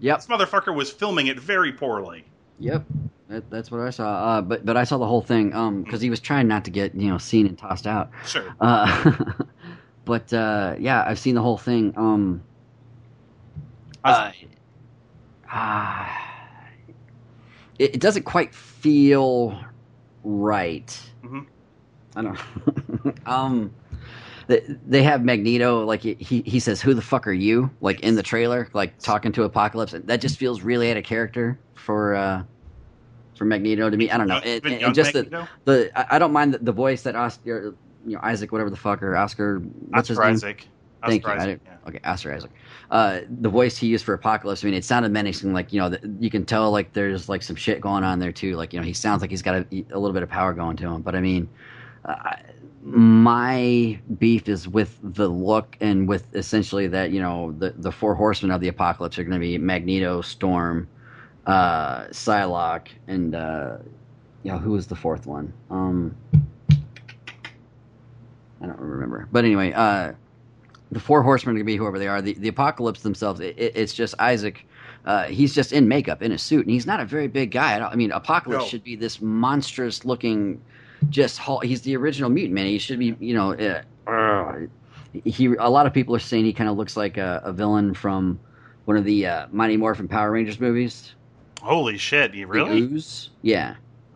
Yep. 0.00 0.18
this 0.18 0.26
motherfucker 0.26 0.74
was 0.74 0.90
filming 0.90 1.28
it 1.28 1.38
very 1.38 1.72
poorly. 1.72 2.24
Yep. 2.58 2.84
That, 3.28 3.48
that's 3.48 3.70
what 3.70 3.80
I 3.80 3.90
saw. 3.90 4.08
Uh, 4.38 4.40
but 4.42 4.66
but 4.66 4.76
I 4.76 4.84
saw 4.84 4.98
the 4.98 5.06
whole 5.06 5.22
thing 5.22 5.54
um 5.54 5.82
because 5.82 6.00
he 6.00 6.10
was 6.10 6.20
trying 6.20 6.46
not 6.48 6.64
to 6.64 6.70
get 6.70 6.94
you 6.94 7.08
know 7.08 7.16
seen 7.18 7.46
and 7.46 7.56
tossed 7.56 7.86
out. 7.86 8.10
Sure. 8.26 8.54
Uh, 8.60 9.14
but 10.04 10.32
uh, 10.32 10.76
yeah, 10.78 11.04
I've 11.06 11.18
seen 11.18 11.34
the 11.34 11.42
whole 11.42 11.58
thing. 11.58 11.92
Um, 11.96 12.42
uh, 14.04 14.32
ah, 15.50 16.20
it, 17.78 17.94
it 17.94 18.00
doesn't 18.00 18.24
quite 18.24 18.54
feel 18.54 19.58
right. 20.22 21.00
Mhm. 21.24 21.46
I 22.16 22.22
don't. 22.22 22.38
um, 23.26 23.74
they, 24.46 24.62
they 24.86 25.02
have 25.02 25.24
Magneto 25.24 25.84
like 25.84 26.02
he 26.02 26.42
he 26.44 26.60
says, 26.60 26.82
"Who 26.82 26.94
the 26.94 27.02
fuck 27.02 27.26
are 27.26 27.32
you?" 27.32 27.70
Like 27.80 28.00
in 28.00 28.14
the 28.14 28.22
trailer, 28.22 28.68
like 28.74 28.98
talking 28.98 29.32
to 29.32 29.44
Apocalypse. 29.44 29.94
And 29.94 30.06
that 30.06 30.20
just 30.20 30.38
feels 30.38 30.62
really 30.62 30.90
out 30.90 30.96
of 30.96 31.04
character 31.04 31.58
for 31.74 32.14
uh, 32.14 32.42
for 33.36 33.44
Magneto 33.46 33.88
to 33.88 33.96
me. 33.96 34.10
I 34.10 34.18
don't 34.18 34.28
know. 34.28 34.38
And, 34.38 34.64
and 34.66 34.94
just 34.94 35.12
the, 35.12 35.22
Magneto? 35.24 35.48
the 35.64 35.98
I, 35.98 36.16
I 36.16 36.18
don't 36.18 36.32
mind 36.32 36.54
the, 36.54 36.58
the 36.58 36.72
voice 36.72 37.02
that 37.02 37.16
Oscar, 37.16 37.74
you 38.06 38.14
know, 38.14 38.20
Isaac, 38.22 38.52
whatever 38.52 38.70
the 38.70 38.76
fuck, 38.76 39.02
or 39.02 39.16
Oscar, 39.16 39.58
what's 39.90 40.08
his 40.08 40.18
Oscar 40.18 40.26
name? 40.26 40.34
Isaac. 40.34 40.68
Thank 41.06 41.26
Oscar 41.26 41.34
you. 41.34 41.40
Isaac, 41.40 41.64
didn't, 41.64 41.74
Okay, 41.88 42.00
Oscar 42.04 42.34
Isaac. 42.34 42.50
Uh, 42.90 43.20
the 43.40 43.48
voice 43.48 43.76
he 43.76 43.86
used 43.88 44.04
for 44.04 44.14
Apocalypse. 44.14 44.64
I 44.64 44.66
mean, 44.66 44.74
it 44.74 44.84
sounded 44.84 45.12
menacing. 45.12 45.52
Like 45.52 45.72
you 45.72 45.80
know, 45.80 45.90
the, 45.90 46.16
you 46.18 46.30
can 46.30 46.44
tell 46.44 46.70
like 46.70 46.92
there's 46.92 47.28
like 47.28 47.42
some 47.42 47.56
shit 47.56 47.80
going 47.80 48.04
on 48.04 48.18
there 48.18 48.32
too. 48.32 48.56
Like 48.56 48.72
you 48.72 48.80
know, 48.80 48.86
he 48.86 48.92
sounds 48.92 49.20
like 49.20 49.30
he's 49.30 49.42
got 49.42 49.56
a, 49.56 49.66
a 49.70 49.98
little 49.98 50.12
bit 50.12 50.22
of 50.22 50.30
power 50.30 50.54
going 50.54 50.76
to 50.78 50.88
him. 50.88 51.02
But 51.02 51.14
I 51.14 51.20
mean, 51.20 51.48
uh, 52.04 52.36
my 52.82 53.98
beef 54.18 54.48
is 54.48 54.68
with 54.68 54.98
the 55.02 55.28
look 55.28 55.76
and 55.80 56.08
with 56.08 56.34
essentially 56.34 56.86
that 56.88 57.10
you 57.10 57.20
know 57.20 57.52
the 57.58 57.70
the 57.76 57.92
four 57.92 58.14
horsemen 58.14 58.50
of 58.50 58.60
the 58.60 58.68
apocalypse 58.68 59.18
are 59.18 59.24
going 59.24 59.38
to 59.38 59.46
be 59.46 59.58
Magneto, 59.58 60.22
Storm, 60.22 60.88
uh, 61.46 62.04
Psylocke, 62.06 62.88
and 63.08 63.34
uh, 63.34 63.76
you 64.42 64.52
know 64.52 64.58
who 64.58 64.72
was 64.72 64.86
the 64.86 64.96
fourth 64.96 65.26
one? 65.26 65.52
Um, 65.70 66.16
I 68.64 68.66
don't 68.68 68.80
remember. 68.80 69.28
But 69.30 69.44
anyway, 69.44 69.72
uh, 69.72 70.12
the 70.90 71.00
four 71.00 71.22
horsemen 71.22 71.54
are 71.54 71.58
going 71.58 71.66
to 71.66 71.72
be 71.72 71.76
whoever 71.76 71.98
they 71.98 72.08
are. 72.08 72.22
The 72.22 72.34
the 72.34 72.48
apocalypse 72.48 73.02
themselves, 73.02 73.40
it, 73.40 73.58
it, 73.58 73.72
it's 73.76 73.92
just 73.92 74.14
Isaac. 74.18 74.66
Uh, 75.04 75.24
he's 75.24 75.54
just 75.54 75.72
in 75.72 75.86
makeup, 75.86 76.22
in 76.22 76.32
a 76.32 76.38
suit, 76.38 76.64
and 76.64 76.70
he's 76.70 76.86
not 76.86 76.98
a 76.98 77.04
very 77.04 77.28
big 77.28 77.50
guy. 77.50 77.76
I, 77.76 77.78
don't, 77.78 77.92
I 77.92 77.94
mean, 77.94 78.10
Apocalypse 78.10 78.64
No. 78.64 78.68
should 78.68 78.82
be 78.82 78.96
this 78.96 79.20
monstrous 79.20 80.06
looking, 80.06 80.58
just 81.10 81.40
he's 81.62 81.82
the 81.82 81.94
original 81.94 82.30
mutant 82.30 82.54
man. 82.54 82.64
He 82.64 82.78
should 82.78 82.98
be, 82.98 83.14
you 83.20 83.34
know, 83.34 83.52
uh, 83.52 83.82
uh, 84.10 84.60
he. 85.24 85.46
A 85.58 85.68
lot 85.68 85.84
of 85.84 85.92
people 85.92 86.16
are 86.16 86.20
saying 86.20 86.46
he 86.46 86.54
kind 86.54 86.70
of 86.70 86.78
looks 86.78 86.96
like 86.96 87.18
a, 87.18 87.42
a 87.44 87.52
villain 87.52 87.92
from 87.92 88.40
one 88.86 88.96
of 88.96 89.04
the 89.04 89.26
uh, 89.26 89.46
Mighty 89.52 89.76
Morphin 89.76 90.08
Power 90.08 90.30
Rangers 90.30 90.58
movies. 90.58 91.14
Holy 91.60 91.98
shit! 91.98 92.32
You 92.32 92.46
really? 92.46 93.02
Yeah. 93.42 93.74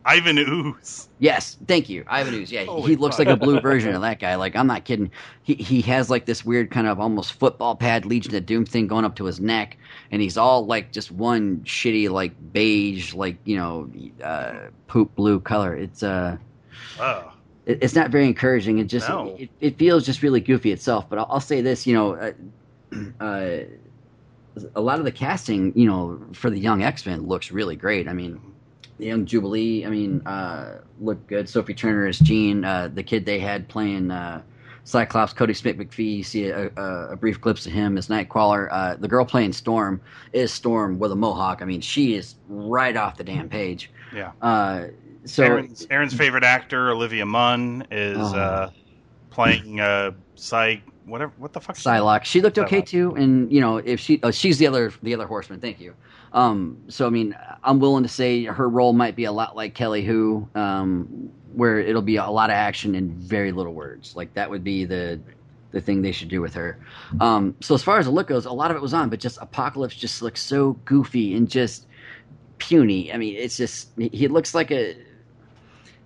Ivan 0.09 0.38
Ooze. 0.38 1.09
Yes, 1.18 1.59
thank 1.66 1.88
you. 1.88 2.02
Ivan 2.09 2.32
Ooze. 2.34 2.50
Yeah, 2.50 2.64
Holy 2.64 2.90
he 2.90 2.96
looks 2.96 3.16
fuck. 3.16 3.26
like 3.26 3.34
a 3.34 3.38
blue 3.38 3.61
version 3.61 3.94
of 3.94 4.00
that 4.02 4.18
guy. 4.18 4.36
Like 4.36 4.56
I'm 4.56 4.66
not 4.66 4.84
kidding. 4.84 5.11
He 5.42 5.54
he 5.54 5.82
has 5.82 6.09
like 6.09 6.24
this 6.24 6.44
weird 6.44 6.70
kind 6.70 6.86
of 6.86 6.98
almost 6.98 7.34
football 7.34 7.76
pad 7.76 8.06
Legion 8.06 8.34
of 8.34 8.46
Doom 8.46 8.64
thing 8.64 8.86
going 8.86 9.04
up 9.04 9.16
to 9.16 9.24
his 9.26 9.38
neck, 9.38 9.76
and 10.11 10.22
he's 10.22 10.38
all 10.38 10.64
like 10.66 10.92
just 10.92 11.12
one 11.12 11.59
shitty 11.59 12.09
like 12.11 12.32
beige 12.52 13.12
like 13.14 13.36
you 13.44 13.56
know 13.56 13.90
uh, 14.24 14.54
poop 14.86 15.14
blue 15.14 15.40
color. 15.40 15.74
It's 15.76 16.02
uh 16.02 16.36
Oh. 16.98 17.32
it's 17.66 17.94
not 17.94 18.11
very 18.11 18.26
encouraging. 18.26 18.78
It 18.78 18.84
just 18.84 19.09
No. 19.09 19.36
it, 19.38 19.50
it 19.61 19.78
feels 19.78 20.06
just 20.06 20.22
really 20.22 20.40
goofy 20.40 20.72
itself. 20.72 21.09
But 21.11 21.18
I'll, 21.18 21.26
I'll 21.28 21.40
say 21.40 21.61
this, 21.61 21.86
you 21.86 21.94
know, 21.94 22.14
uh, 22.14 22.32
uh, 23.22 23.59
a 24.74 24.80
lot 24.80 24.98
of 24.98 25.04
the 25.04 25.12
casting, 25.12 25.72
you 25.78 25.86
know, 25.86 26.20
for 26.32 26.50
the 26.50 26.59
young 26.59 26.82
X 26.82 27.04
Men 27.04 27.26
looks 27.26 27.50
really 27.50 27.76
great. 27.76 28.09
I 28.09 28.12
mean, 28.12 28.34
the 28.34 28.40
young 28.99 29.24
Jubilee, 29.26 29.84
I 29.86 29.90
mean, 29.90 30.26
uh, 30.26 30.80
looked 31.01 31.26
good. 31.28 31.49
Sophie 31.49 31.74
Turner 31.74 32.07
as 32.07 32.18
Jean, 32.18 32.64
uh, 32.64 32.88
the 32.92 33.03
kid 33.03 33.24
they 33.24 33.38
had 33.38 33.68
playing 33.68 34.11
uh, 34.11 34.42
Cyclops, 34.84 35.32
Kodi 35.34 35.55
Smit-McPhee. 35.57 36.16
You 36.18 36.22
see 36.22 36.49
a, 36.49 36.70
a, 36.76 37.09
a 37.12 37.16
brief 37.16 37.40
glimpse 37.40 37.66
of 37.66 37.72
him 37.72 37.99
as 37.99 38.09
Nightcrawler. 38.09 38.68
Uh, 38.70 38.96
the 38.96 39.09
girl 39.09 39.24
playing 39.24 39.53
Storm 39.53 40.01
is 40.32 40.53
Storm 40.53 40.99
with 40.99 41.12
a 41.12 41.16
mohawk. 41.16 41.62
I 41.62 41.64
mean, 41.64 41.80
she 41.80 42.14
is 42.14 42.34
right 42.49 42.96
off 42.96 43.16
the 43.16 43.24
damn 43.24 43.49
page. 43.49 43.90
Yeah. 44.14 44.32
Uh, 44.40 44.86
so 45.24 45.44
Aaron's, 45.44 45.86
Aaron's 45.90 46.14
favorite 46.14 46.44
actor, 46.44 46.90
Olivia 46.90 47.26
Munn, 47.26 47.86
is 47.90 48.16
Oh. 48.18 48.36
uh, 48.36 48.70
playing 49.30 49.80
uh, 49.80 50.12
Psy. 50.36 50.76
Whatever. 51.05 51.32
What 51.38 51.53
the 51.53 51.61
fuck? 51.61 51.76
she- 51.76 51.82
Psylocke. 51.88 52.24
She 52.24 52.40
looked 52.40 52.59
okay 52.59 52.82
Psylocke. 52.82 52.86
too, 52.86 53.14
and 53.16 53.51
you 53.53 53.61
know 53.62 53.78
if 53.78 53.99
she, 54.01 54.20
oh, 54.22 54.30
she's 54.30 54.59
the 54.59 54.66
other 54.66 54.92
the 55.03 55.14
other 55.14 55.26
horseman. 55.26 55.59
Thank 55.61 55.80
you. 55.80 55.94
Um, 56.33 56.79
so 56.89 57.07
I 57.07 57.11
mean, 57.11 57.37
I'm 57.64 57.81
willing 57.81 58.03
to 58.03 58.09
say 58.09 58.45
her 58.45 58.68
role 58.68 58.93
might 58.93 59.16
be 59.16 59.24
a 59.24 59.33
lot 59.33 59.57
like 59.57 59.74
Kelly 59.74 60.05
Hu, 60.05 60.49
um, 60.55 61.31
where 61.55 61.79
it'll 61.79 62.03
be 62.03 62.16
a 62.16 62.26
lot 62.26 62.51
of 62.51 62.55
action 62.55 62.95
and 62.95 63.12
very 63.12 63.53
little 63.53 63.74
words. 63.74 64.14
Like 64.14 64.35
that 64.35 64.51
would 64.51 64.64
be 64.64 64.85
the 64.85 65.20
the 65.70 65.81
thing 65.81 66.03
they 66.03 66.12
should 66.12 66.29
do 66.29 66.41
with 66.41 66.55
her. 66.55 66.79
Um, 67.20 67.55
so 67.61 67.74
as 67.74 67.83
far 67.83 67.99
as 67.99 68.07
the 68.07 68.11
look 68.11 68.29
goes, 68.29 68.47
a 68.47 68.53
lot 68.53 68.70
of 68.70 68.76
it 68.76 68.83
was 68.83 68.95
on, 68.95 69.11
but 69.11 69.20
just 69.20 69.39
Apocalypse 69.41 69.95
just 69.95 70.22
looks 70.22 70.43
so 70.43 70.72
goofy 70.85 71.35
and 71.35 71.49
just 71.49 71.87
puny. 72.59 73.12
I 73.12 73.16
mean, 73.16 73.37
it's 73.37 73.57
just 73.57 73.89
he 73.97 74.09
he 74.09 74.29
looks 74.29 74.55
like 74.55 74.70
a 74.70 74.97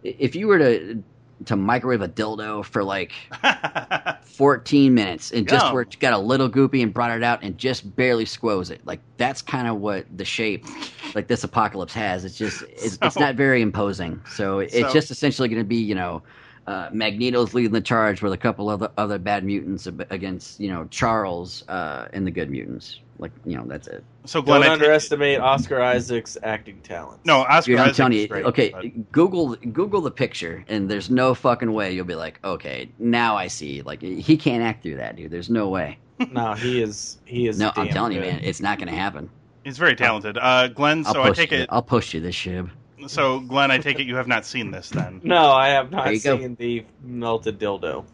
if 0.02 0.34
you 0.34 0.48
were 0.48 0.58
to 0.58 1.02
to 1.46 1.56
microwave 1.56 2.00
a 2.02 2.08
dildo 2.08 2.64
for 2.64 2.82
like 2.84 3.12
14 4.24 4.94
minutes 4.94 5.32
and 5.32 5.48
just 5.48 5.72
where 5.72 5.82
it 5.82 5.98
got 6.00 6.12
a 6.12 6.18
little 6.18 6.48
goopy 6.50 6.82
and 6.82 6.92
brought 6.92 7.10
it 7.10 7.22
out 7.22 7.42
and 7.42 7.58
just 7.58 7.94
barely 7.96 8.24
squoze 8.24 8.70
it. 8.70 8.80
Like 8.84 9.00
that's 9.16 9.42
kind 9.42 9.68
of 9.68 9.76
what 9.78 10.06
the 10.16 10.24
shape 10.24 10.66
like 11.14 11.28
this 11.28 11.44
apocalypse 11.44 11.94
has. 11.94 12.24
It's 12.24 12.38
just 12.38 12.62
it's, 12.62 12.98
it's 13.02 13.18
not 13.18 13.34
very 13.34 13.62
imposing. 13.62 14.20
So 14.30 14.60
it's 14.60 14.74
So- 14.78 14.92
just 14.92 15.10
essentially 15.10 15.48
going 15.48 15.62
to 15.62 15.68
be 15.68 15.76
you 15.76 15.94
know. 15.94 16.22
Uh, 16.64 16.88
Magneto's 16.90 17.54
leading 17.54 17.72
the 17.72 17.80
charge 17.80 18.22
with 18.22 18.32
a 18.32 18.36
couple 18.36 18.70
of 18.70 18.80
other, 18.84 18.92
other 18.96 19.18
bad 19.18 19.42
mutants 19.44 19.88
against, 20.10 20.60
you 20.60 20.68
know, 20.68 20.84
Charles 20.92 21.64
uh, 21.68 22.06
and 22.12 22.24
the 22.24 22.30
good 22.30 22.50
mutants. 22.50 23.00
Like, 23.18 23.30
you 23.44 23.56
know, 23.56 23.64
that's 23.66 23.86
it. 23.88 24.02
so 24.24 24.42
Glenn, 24.42 24.60
Don't 24.62 24.70
I 24.70 24.74
take- 24.74 24.82
underestimate 24.82 25.40
Oscar 25.40 25.80
Isaac's 25.80 26.36
acting 26.42 26.80
talent. 26.82 27.20
No, 27.24 27.38
Oscar 27.42 27.72
Dude, 27.72 27.78
I'm 27.80 27.84
Isaac 27.86 27.96
telling 27.96 28.12
is 28.14 28.22
you. 28.22 28.28
great, 28.28 28.44
okay, 28.46 28.70
but- 28.70 29.12
Google 29.12 29.54
Google 29.56 30.00
the 30.00 30.10
picture, 30.10 30.64
and 30.68 30.90
there's 30.90 31.10
no 31.10 31.34
fucking 31.34 31.72
way 31.72 31.92
you'll 31.92 32.04
be 32.04 32.14
like, 32.16 32.40
okay, 32.44 32.88
now 32.98 33.36
I 33.36 33.46
see. 33.48 33.82
Like 33.82 34.02
he 34.02 34.36
can't 34.36 34.62
act 34.62 34.82
through 34.82 34.96
that, 34.96 35.16
dude. 35.16 35.30
There's 35.30 35.50
no 35.50 35.68
way. 35.68 35.98
no, 36.32 36.54
he 36.54 36.82
is. 36.82 37.18
He 37.24 37.46
is. 37.48 37.58
No, 37.58 37.72
I'm 37.76 37.86
damn 37.86 37.94
telling 37.94 38.12
you, 38.12 38.20
man, 38.20 38.40
it's 38.42 38.60
not 38.60 38.78
going 38.78 38.88
to 38.88 38.94
happen. 38.94 39.28
he's 39.64 39.78
very 39.78 39.94
talented. 39.96 40.36
Uh, 40.38 40.68
Glenn, 40.68 41.04
I'll 41.06 41.14
so 41.14 41.22
I 41.22 41.30
take 41.30 41.50
you. 41.52 41.58
it. 41.58 41.68
I'll 41.70 41.82
post 41.82 42.12
you 42.14 42.20
this 42.20 42.34
shib. 42.34 42.70
So 43.08 43.40
Glenn, 43.40 43.70
I 43.72 43.78
take 43.78 43.98
it 43.98 44.06
you 44.06 44.14
have 44.16 44.28
not 44.28 44.44
seen 44.46 44.70
this 44.70 44.88
then. 44.90 45.20
No, 45.24 45.50
I 45.52 45.68
have 45.70 45.90
not 45.90 46.04
There 46.04 46.12
you 46.14 46.20
go. 46.20 46.38
seen 46.38 46.54
the 46.56 46.84
melted 47.02 47.58
dildo. 47.58 48.04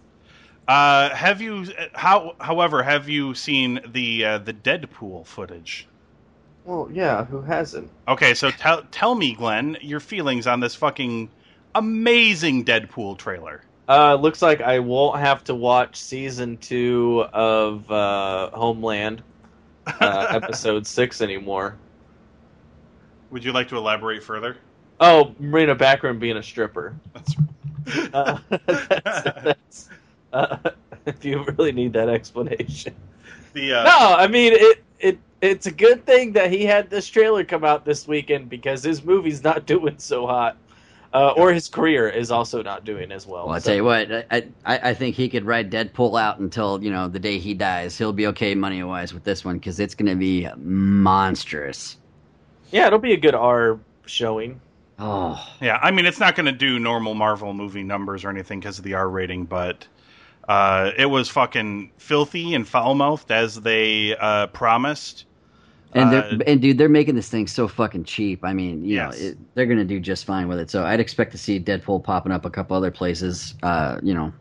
Uh, 0.68 1.08
have 1.14 1.40
you? 1.40 1.66
How? 1.94 2.36
However, 2.40 2.82
have 2.82 3.08
you 3.08 3.34
seen 3.34 3.80
the 3.88 4.24
uh, 4.24 4.38
the 4.38 4.52
Deadpool 4.52 5.26
footage? 5.26 5.88
Well, 6.66 6.90
yeah. 6.92 7.24
Who 7.24 7.40
hasn't? 7.40 7.90
Okay, 8.06 8.34
so 8.34 8.50
tell 8.50 8.82
tell 8.90 9.14
me, 9.14 9.34
Glenn, 9.34 9.78
your 9.80 10.00
feelings 10.00 10.46
on 10.46 10.60
this 10.60 10.74
fucking 10.74 11.30
amazing 11.74 12.66
Deadpool 12.66 13.16
trailer. 13.16 13.62
Uh, 13.88 14.16
looks 14.16 14.42
like 14.42 14.60
I 14.60 14.80
won't 14.80 15.18
have 15.18 15.42
to 15.44 15.54
watch 15.54 15.96
season 15.96 16.58
two 16.58 17.24
of 17.32 17.90
uh, 17.90 18.50
Homeland, 18.50 19.22
uh, 19.86 20.26
episode 20.30 20.86
six 20.86 21.22
anymore. 21.22 21.76
Would 23.30 23.42
you 23.42 23.52
like 23.52 23.68
to 23.68 23.78
elaborate 23.78 24.22
further? 24.22 24.58
Oh, 25.00 25.34
Morena 25.38 25.74
Baccarin 25.74 26.18
being 26.18 26.36
a 26.36 26.42
stripper. 26.42 26.94
That's 27.14 27.36
Uh, 28.12 28.38
that's, 28.66 29.22
that's, 29.22 29.88
uh, 30.32 30.56
if 31.06 31.24
you 31.24 31.42
really 31.56 31.72
need 31.72 31.92
that 31.94 32.08
explanation. 32.08 32.94
the 33.54 33.72
uh, 33.74 33.84
No, 33.84 34.14
I 34.16 34.26
mean 34.26 34.52
it. 34.54 34.84
It 35.00 35.18
it's 35.40 35.66
a 35.66 35.70
good 35.70 36.04
thing 36.04 36.32
that 36.32 36.50
he 36.50 36.64
had 36.64 36.90
this 36.90 37.06
trailer 37.06 37.44
come 37.44 37.62
out 37.64 37.84
this 37.84 38.08
weekend 38.08 38.48
because 38.48 38.82
his 38.82 39.04
movie's 39.04 39.44
not 39.44 39.64
doing 39.74 39.94
so 39.98 40.26
hot, 40.26 40.56
uh, 41.14 41.30
or 41.36 41.52
his 41.52 41.68
career 41.68 42.08
is 42.08 42.32
also 42.32 42.60
not 42.62 42.84
doing 42.84 43.12
as 43.12 43.24
well. 43.24 43.46
Well, 43.46 43.54
I 43.54 43.60
So- 43.60 43.66
tell 43.66 43.76
you 43.76 43.84
what, 43.84 44.10
I, 44.32 44.48
I 44.66 44.90
I 44.90 44.94
think 44.94 45.14
he 45.14 45.28
could 45.28 45.44
ride 45.44 45.70
Deadpool 45.70 46.20
out 46.20 46.40
until 46.40 46.82
you 46.82 46.90
know 46.90 47.06
the 47.06 47.20
day 47.20 47.38
he 47.38 47.54
dies. 47.54 47.96
He'll 47.96 48.12
be 48.12 48.26
okay 48.28 48.56
money 48.56 48.82
wise 48.82 49.14
with 49.14 49.22
this 49.22 49.44
one 49.44 49.58
because 49.58 49.78
it's 49.78 49.94
going 49.94 50.08
to 50.10 50.16
be 50.16 50.48
monstrous. 50.56 51.96
yeah, 52.72 52.86
it'll 52.88 52.98
be 52.98 53.12
a 53.12 53.16
good 53.16 53.34
R 53.36 53.78
showing. 54.06 54.60
Oh, 54.98 55.40
yeah, 55.60 55.78
I 55.80 55.92
mean, 55.92 56.06
it's 56.06 56.18
not 56.18 56.34
going 56.34 56.46
to 56.46 56.52
do 56.52 56.80
normal 56.80 57.14
Marvel 57.14 57.54
movie 57.54 57.84
numbers 57.84 58.24
or 58.24 58.30
anything 58.30 58.58
because 58.58 58.78
of 58.78 58.84
the 58.84 58.94
R 58.94 59.08
rating, 59.08 59.44
but 59.44 59.86
uh, 60.48 60.92
it 60.96 61.06
was 61.06 61.28
fucking 61.28 61.92
filthy 61.98 62.54
and 62.54 62.66
foul 62.66 62.94
mouthed 62.94 63.30
as 63.30 63.60
they 63.60 64.16
uh, 64.16 64.46
promised. 64.48 65.26
and 65.94 66.12
Uh, 66.14 66.38
and 66.46 66.60
dude, 66.60 66.78
they're 66.78 66.88
making 66.88 67.14
this 67.14 67.28
thing 67.28 67.46
so 67.46 67.68
fucking 67.68 68.04
cheap. 68.04 68.44
I 68.44 68.52
mean, 68.54 68.84
you 68.84 68.94
Yes. 68.94 69.20
know, 69.20 69.26
it, 69.28 69.38
they're 69.54 69.66
going 69.66 69.78
to 69.78 69.84
do 69.84 70.00
just 70.00 70.24
fine 70.24 70.48
with 70.48 70.58
it. 70.58 70.70
So 70.70 70.84
I'd 70.84 71.00
expect 71.00 71.32
to 71.32 71.38
see 71.38 71.60
Deadpool 71.60 72.02
popping 72.02 72.32
up 72.32 72.44
a 72.44 72.50
couple 72.50 72.76
other 72.76 72.90
places. 72.90 73.54
Uh, 73.62 73.98
you 74.02 74.14
know, 74.14 74.32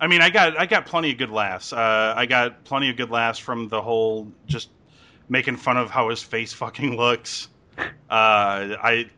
I 0.00 0.06
mean, 0.08 0.20
I 0.20 0.30
got 0.30 0.58
I 0.58 0.66
got 0.66 0.86
plenty 0.86 1.12
of 1.12 1.18
good 1.18 1.30
laughs. 1.30 1.72
Uh, 1.72 2.14
I 2.16 2.26
got 2.26 2.64
plenty 2.64 2.90
of 2.90 2.96
good 2.96 3.10
laughs 3.10 3.38
from 3.38 3.68
the 3.68 3.80
whole 3.80 4.32
just 4.46 4.70
making 5.28 5.56
fun 5.56 5.76
of 5.76 5.90
how 5.90 6.08
his 6.10 6.22
face 6.22 6.52
fucking 6.62 6.96
looks. 6.96 7.48
Uh, 7.78 7.84
I 8.10 9.10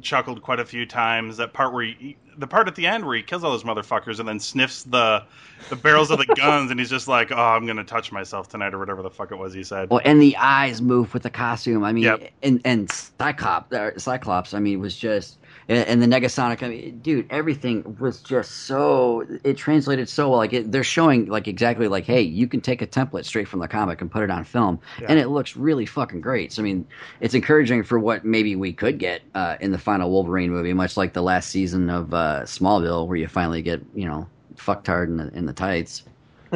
chuckled 0.00 0.42
quite 0.42 0.60
a 0.60 0.64
few 0.64 0.84
times. 0.86 1.36
That 1.36 1.52
part 1.52 1.72
where 1.72 1.84
he, 1.84 2.16
the 2.36 2.46
part 2.46 2.68
at 2.68 2.74
the 2.74 2.86
end 2.86 3.04
where 3.04 3.16
he 3.16 3.22
kills 3.22 3.44
all 3.44 3.50
those 3.50 3.64
motherfuckers 3.64 4.18
and 4.18 4.28
then 4.28 4.40
sniffs 4.40 4.82
the 4.84 5.22
the 5.70 5.76
barrels 5.76 6.10
of 6.10 6.18
the 6.18 6.26
guns 6.36 6.70
and 6.70 6.80
he's 6.80 6.90
just 6.90 7.08
like, 7.08 7.30
"Oh, 7.30 7.36
I'm 7.36 7.66
gonna 7.66 7.84
touch 7.84 8.10
myself 8.12 8.48
tonight" 8.48 8.74
or 8.74 8.78
whatever 8.78 9.02
the 9.02 9.10
fuck 9.10 9.30
it 9.32 9.36
was 9.36 9.52
he 9.54 9.62
said. 9.64 9.90
well, 9.90 10.00
and 10.04 10.20
the 10.20 10.36
eyes 10.36 10.80
move 10.82 11.14
with 11.14 11.22
the 11.22 11.30
costume. 11.30 11.84
I 11.84 11.92
mean, 11.92 12.04
Yep. 12.04 12.30
and 12.42 12.60
and 12.64 12.90
Cyclops, 12.90 14.02
Cyclops. 14.02 14.54
I 14.54 14.58
mean, 14.60 14.80
was 14.80 14.96
just 14.96 15.38
and, 15.68 15.86
and 15.86 16.02
the 16.02 16.06
Negasonic. 16.06 16.62
I 16.62 16.68
mean, 16.68 16.98
dude, 17.00 17.26
everything 17.30 17.96
was 18.00 18.20
just 18.20 18.50
so 18.66 19.26
it 19.44 19.56
translated 19.56 20.08
so 20.08 20.28
well. 20.30 20.38
Like 20.38 20.52
it, 20.52 20.72
they're 20.72 20.84
showing 20.84 21.26
like 21.26 21.48
exactly 21.48 21.88
like, 21.88 22.04
hey, 22.04 22.20
you 22.22 22.46
can 22.46 22.60
take 22.60 22.82
a 22.82 22.86
template 22.86 23.24
straight 23.24 23.48
from 23.48 23.60
the 23.60 23.68
comic 23.68 24.00
and 24.00 24.10
put 24.10 24.22
it 24.22 24.30
on 24.30 24.44
film, 24.44 24.80
Yeah. 25.00 25.06
and 25.10 25.18
it 25.18 25.28
looks 25.28 25.56
really 25.56 25.86
fucking 25.86 26.20
great. 26.20 26.52
So 26.52 26.62
I 26.62 26.64
mean, 26.64 26.86
it's 27.20 27.34
encouraging 27.34 27.82
for 27.84 27.98
what 27.98 28.24
maybe 28.24 28.56
we 28.56 28.72
could 28.72 28.98
get 28.98 29.22
uh, 29.34 29.56
in 29.60 29.72
the 29.72 29.78
final 29.78 30.10
Wolverine 30.10 30.50
movie, 30.50 30.72
much 30.72 30.96
like 30.96 31.12
the 31.12 31.22
last 31.22 31.50
season 31.50 31.90
of 31.90 32.12
uh, 32.14 32.42
Smallville, 32.42 33.06
where 33.06 33.16
you 33.16 33.28
finally 33.28 33.62
get 33.62 33.82
you 33.94 34.06
know 34.06 34.26
fucktard 34.56 35.06
in 35.06 35.16
the 35.16 35.28
in 35.34 35.46
the 35.46 35.52
tights. 35.52 36.02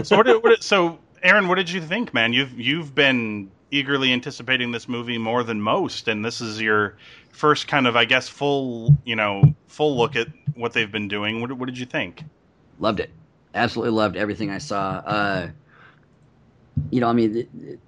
so 0.03 0.17
what, 0.17 0.27
did, 0.27 0.43
what 0.43 0.51
did- 0.51 0.63
so 0.63 0.99
Aaron, 1.23 1.49
what 1.49 1.57
did 1.57 1.71
you 1.71 1.81
think, 1.81 2.13
man? 2.15 2.33
You've 2.33 2.59
you've 2.59 2.95
been 2.95 3.51
eagerly 3.73 4.13
anticipating 4.13 4.71
this 4.71 4.89
movie 4.89 5.19
more 5.19 5.43
than 5.43 5.61
most, 5.61 6.07
and 6.07 6.25
this 6.25 6.41
is 6.41 6.61
your 6.61 6.97
first 7.37 7.69
kind 7.69 7.87
of, 7.87 7.97
I 7.97 8.05
guess, 8.05 8.29
full 8.29 8.97
you 9.05 9.17
know 9.17 9.55
full 9.69 9.97
look 9.97 10.17
at 10.17 10.29
what 10.55 10.73
they've 10.73 10.91
been 10.91 11.09
doing. 11.09 11.41
What, 11.41 11.53
what 11.53 11.67
did 11.67 11.79
you 11.79 11.87
think? 11.87 12.25
loved 12.79 13.01
it 13.01 13.11
absolutely 13.55 13.93
loved 13.93 14.17
everything 14.17 14.51
i 14.51 14.59
saw 14.59 15.03
uh 15.07 15.49
you 16.91 17.01
know 17.01 17.09
i 17.09 17.13
mean 17.13 17.33
th- 17.33 17.49
th- 17.59 17.79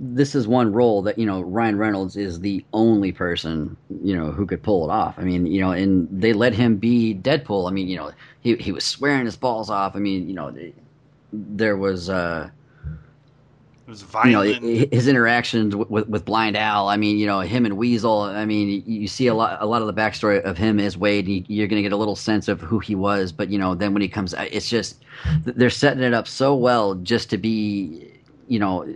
this 0.00 0.34
is 0.34 0.46
one 0.48 0.72
role 0.72 1.02
that 1.02 1.18
you 1.18 1.26
know 1.26 1.40
ryan 1.40 1.78
reynolds 1.78 2.16
is 2.16 2.40
the 2.40 2.64
only 2.72 3.12
person 3.12 3.76
you 4.02 4.14
know 4.14 4.30
who 4.30 4.46
could 4.46 4.62
pull 4.62 4.84
it 4.84 4.92
off 4.92 5.14
i 5.18 5.22
mean 5.22 5.46
you 5.46 5.60
know 5.60 5.70
and 5.70 6.08
they 6.10 6.32
let 6.32 6.52
him 6.52 6.76
be 6.76 7.14
deadpool 7.14 7.68
i 7.68 7.72
mean 7.72 7.88
you 7.88 7.96
know 7.96 8.10
he, 8.40 8.56
he 8.56 8.72
was 8.72 8.84
swearing 8.84 9.24
his 9.24 9.36
balls 9.36 9.70
off 9.70 9.96
i 9.96 9.98
mean 9.98 10.28
you 10.28 10.34
know 10.34 10.54
there 11.32 11.76
was 11.76 12.10
uh 12.10 12.48
It 13.86 13.90
was 13.90 14.04
you 14.24 14.32
know 14.32 14.42
his 14.90 15.06
interactions 15.06 15.76
with, 15.76 16.08
with, 16.08 16.24
Blind 16.24 16.56
Al. 16.56 16.88
I 16.88 16.96
mean, 16.96 17.18
you 17.18 17.26
know 17.26 17.38
him 17.40 17.64
and 17.64 17.76
Weasel. 17.76 18.22
I 18.22 18.44
mean, 18.44 18.82
you, 18.84 19.06
see 19.06 19.28
a 19.28 19.34
lot 19.34 19.58
a 19.62 19.66
lot 19.66 19.80
of 19.80 19.86
the 19.86 19.94
backstory 19.94 20.42
of 20.42 20.58
him 20.58 20.80
as 20.80 20.98
Wade. 20.98 21.28
You, 21.28 21.44
you're 21.46 21.68
going 21.68 21.78
to 21.78 21.82
get 21.88 21.92
a 21.92 21.96
little 21.96 22.16
sense 22.16 22.48
of 22.48 22.60
who 22.60 22.80
he 22.80 22.96
was, 22.96 23.30
but 23.30 23.48
you 23.48 23.58
know, 23.58 23.76
then 23.76 23.92
when 23.92 24.02
he 24.02 24.08
comes, 24.08 24.34
it's 24.38 24.68
just 24.68 25.04
they're 25.44 25.70
setting 25.70 26.02
it 26.02 26.12
up 26.12 26.26
so 26.26 26.52
well 26.56 26.96
just 26.96 27.30
to 27.30 27.38
be, 27.38 28.12
you 28.48 28.58
know, 28.58 28.92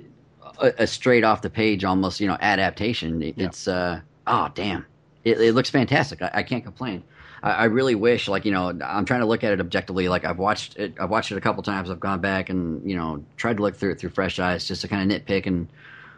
a, 0.61 0.73
a 0.79 0.87
straight 0.89 1.23
off 1.23 1.43
the 1.43 1.51
page 1.51 1.85
almost, 1.85 2.19
you 2.19 2.27
know, 2.27 2.37
adaptation. 2.41 3.23
It- 3.23 3.35
Yeah. 3.39 3.47
It's 3.47 3.69
uh 3.69 4.01
oh 4.27 4.49
damn, 4.57 4.85
it, 5.23 5.41
it 5.41 5.53
looks 5.55 5.71
fantastic. 5.71 6.21
I, 6.21 6.31
I 6.35 6.43
can't 6.43 6.65
complain. 6.65 7.05
I, 7.43 7.53
I 7.53 7.65
really 7.65 7.95
wish, 7.95 8.29
like 8.29 8.45
you 8.45 8.53
know, 8.53 8.69
I'm 8.85 9.05
trying 9.05 9.21
to 9.21 9.27
look 9.27 9.45
at 9.45 9.53
it 9.53 9.61
objectively. 9.61 10.09
Like 10.09 10.25
I've 10.25 10.39
watched 10.39 10.77
it, 10.77 10.95
I've 11.01 11.11
watched 11.11 11.33
it 11.33 11.37
a 11.39 11.41
couple 11.41 11.63
times. 11.63 11.91
I've 11.91 12.01
gone 12.01 12.21
back 12.21 12.51
and 12.51 12.89
you 12.89 12.97
know 12.97 13.25
tried 13.37 13.57
to 13.59 13.63
look 13.63 13.77
through 13.77 13.93
it 13.93 14.01
through 14.01 14.11
fresh 14.11 14.39
eyes, 14.39 14.67
just 14.67 14.83
to 14.83 14.89
kind 14.89 15.11
of 15.11 15.19
nitpick 15.23 15.47
and 15.47 15.69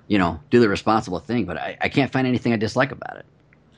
you 0.08 0.18
know 0.18 0.40
do 0.50 0.60
the 0.60 0.68
responsible 0.68 1.18
thing. 1.20 1.46
But 1.46 1.58
I, 1.58 1.76
I 1.80 1.88
can't 1.88 2.12
find 2.12 2.26
anything 2.26 2.52
I 2.52 2.56
dislike 2.56 2.92
about 2.92 3.18
it. 3.18 3.26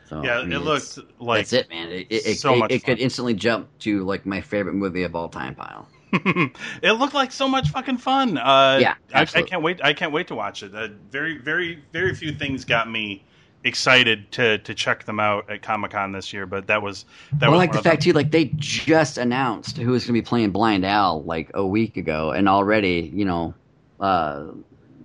So 0.08 0.22
yeah, 0.22 0.38
I 0.38 0.42
mean, 0.44 0.52
it 0.52 0.60
looked 0.60 0.98
like 1.18 1.38
that's 1.38 1.52
it, 1.52 1.68
man. 1.70 1.88
It, 1.90 2.06
it, 2.10 2.26
it, 2.26 2.36
so 2.38 2.54
it- 2.64 2.70
it 2.70 2.84
could 2.84 2.98
instantly 2.98 3.34
jump 3.34 3.70
to 3.80 4.04
like 4.04 4.26
my 4.26 4.40
favorite 4.40 4.74
movie 4.74 5.02
of 5.02 5.14
all 5.14 5.28
time 5.28 5.54
pile. 5.54 5.88
it 6.12 6.92
looked 6.98 7.14
like 7.14 7.32
so 7.32 7.48
much 7.48 7.70
fucking 7.70 7.98
fun. 7.98 8.38
Uh, 8.38 8.78
Yeah, 8.80 8.94
I, 9.12 9.22
I 9.34 9.42
can't 9.42 9.62
wait. 9.62 9.80
I 9.82 9.92
can't 9.94 10.12
wait 10.12 10.28
to 10.28 10.34
watch 10.34 10.62
it. 10.62 10.74
Uh, 10.74 10.88
very, 11.10 11.38
very, 11.38 11.82
very 11.92 12.14
few 12.14 12.32
things 12.32 12.64
got 12.64 12.88
me 12.90 13.24
excited 13.64 14.30
to 14.32 14.58
to 14.58 14.74
check 14.74 15.04
them 15.04 15.18
out 15.18 15.50
at 15.50 15.62
Comic 15.62 15.90
Con 15.90 16.12
this 16.12 16.32
year. 16.32 16.46
But 16.46 16.66
that 16.68 16.82
was 16.82 17.06
that 17.34 17.46
I 17.46 17.48
was 17.48 17.58
like 17.58 17.72
the 17.72 17.78
of 17.78 17.84
them. 17.84 17.90
fact 17.92 18.02
too, 18.02 18.12
like 18.12 18.30
they 18.30 18.52
just 18.56 19.18
announced 19.18 19.78
who 19.78 19.90
was 19.90 20.04
going 20.04 20.14
to 20.14 20.22
be 20.22 20.24
playing 20.24 20.50
Blind 20.50 20.84
Al 20.84 21.22
like 21.24 21.50
a 21.54 21.66
week 21.66 21.96
ago, 21.96 22.30
and 22.30 22.48
already, 22.48 23.10
you 23.12 23.24
know, 23.24 23.54
uh, 24.00 24.44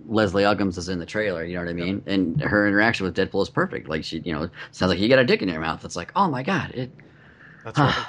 Leslie 0.06 0.44
Uggams 0.44 0.78
is 0.78 0.88
in 0.88 0.98
the 0.98 1.06
trailer. 1.06 1.44
You 1.44 1.54
know 1.54 1.64
what 1.64 1.70
I 1.70 1.74
mean? 1.74 2.02
And 2.06 2.40
her 2.40 2.68
interaction 2.68 3.04
with 3.04 3.16
Deadpool 3.16 3.42
is 3.42 3.50
perfect. 3.50 3.88
Like 3.88 4.04
she, 4.04 4.20
you 4.20 4.32
know, 4.32 4.48
sounds 4.70 4.90
like 4.90 4.98
you 4.98 5.08
got 5.08 5.18
a 5.18 5.24
dick 5.24 5.42
in 5.42 5.48
your 5.48 5.60
mouth. 5.60 5.84
It's 5.84 5.96
like, 5.96 6.12
oh 6.14 6.28
my 6.28 6.42
god, 6.42 6.72
it, 6.74 6.90
That's 7.64 7.78
right. 7.78 8.06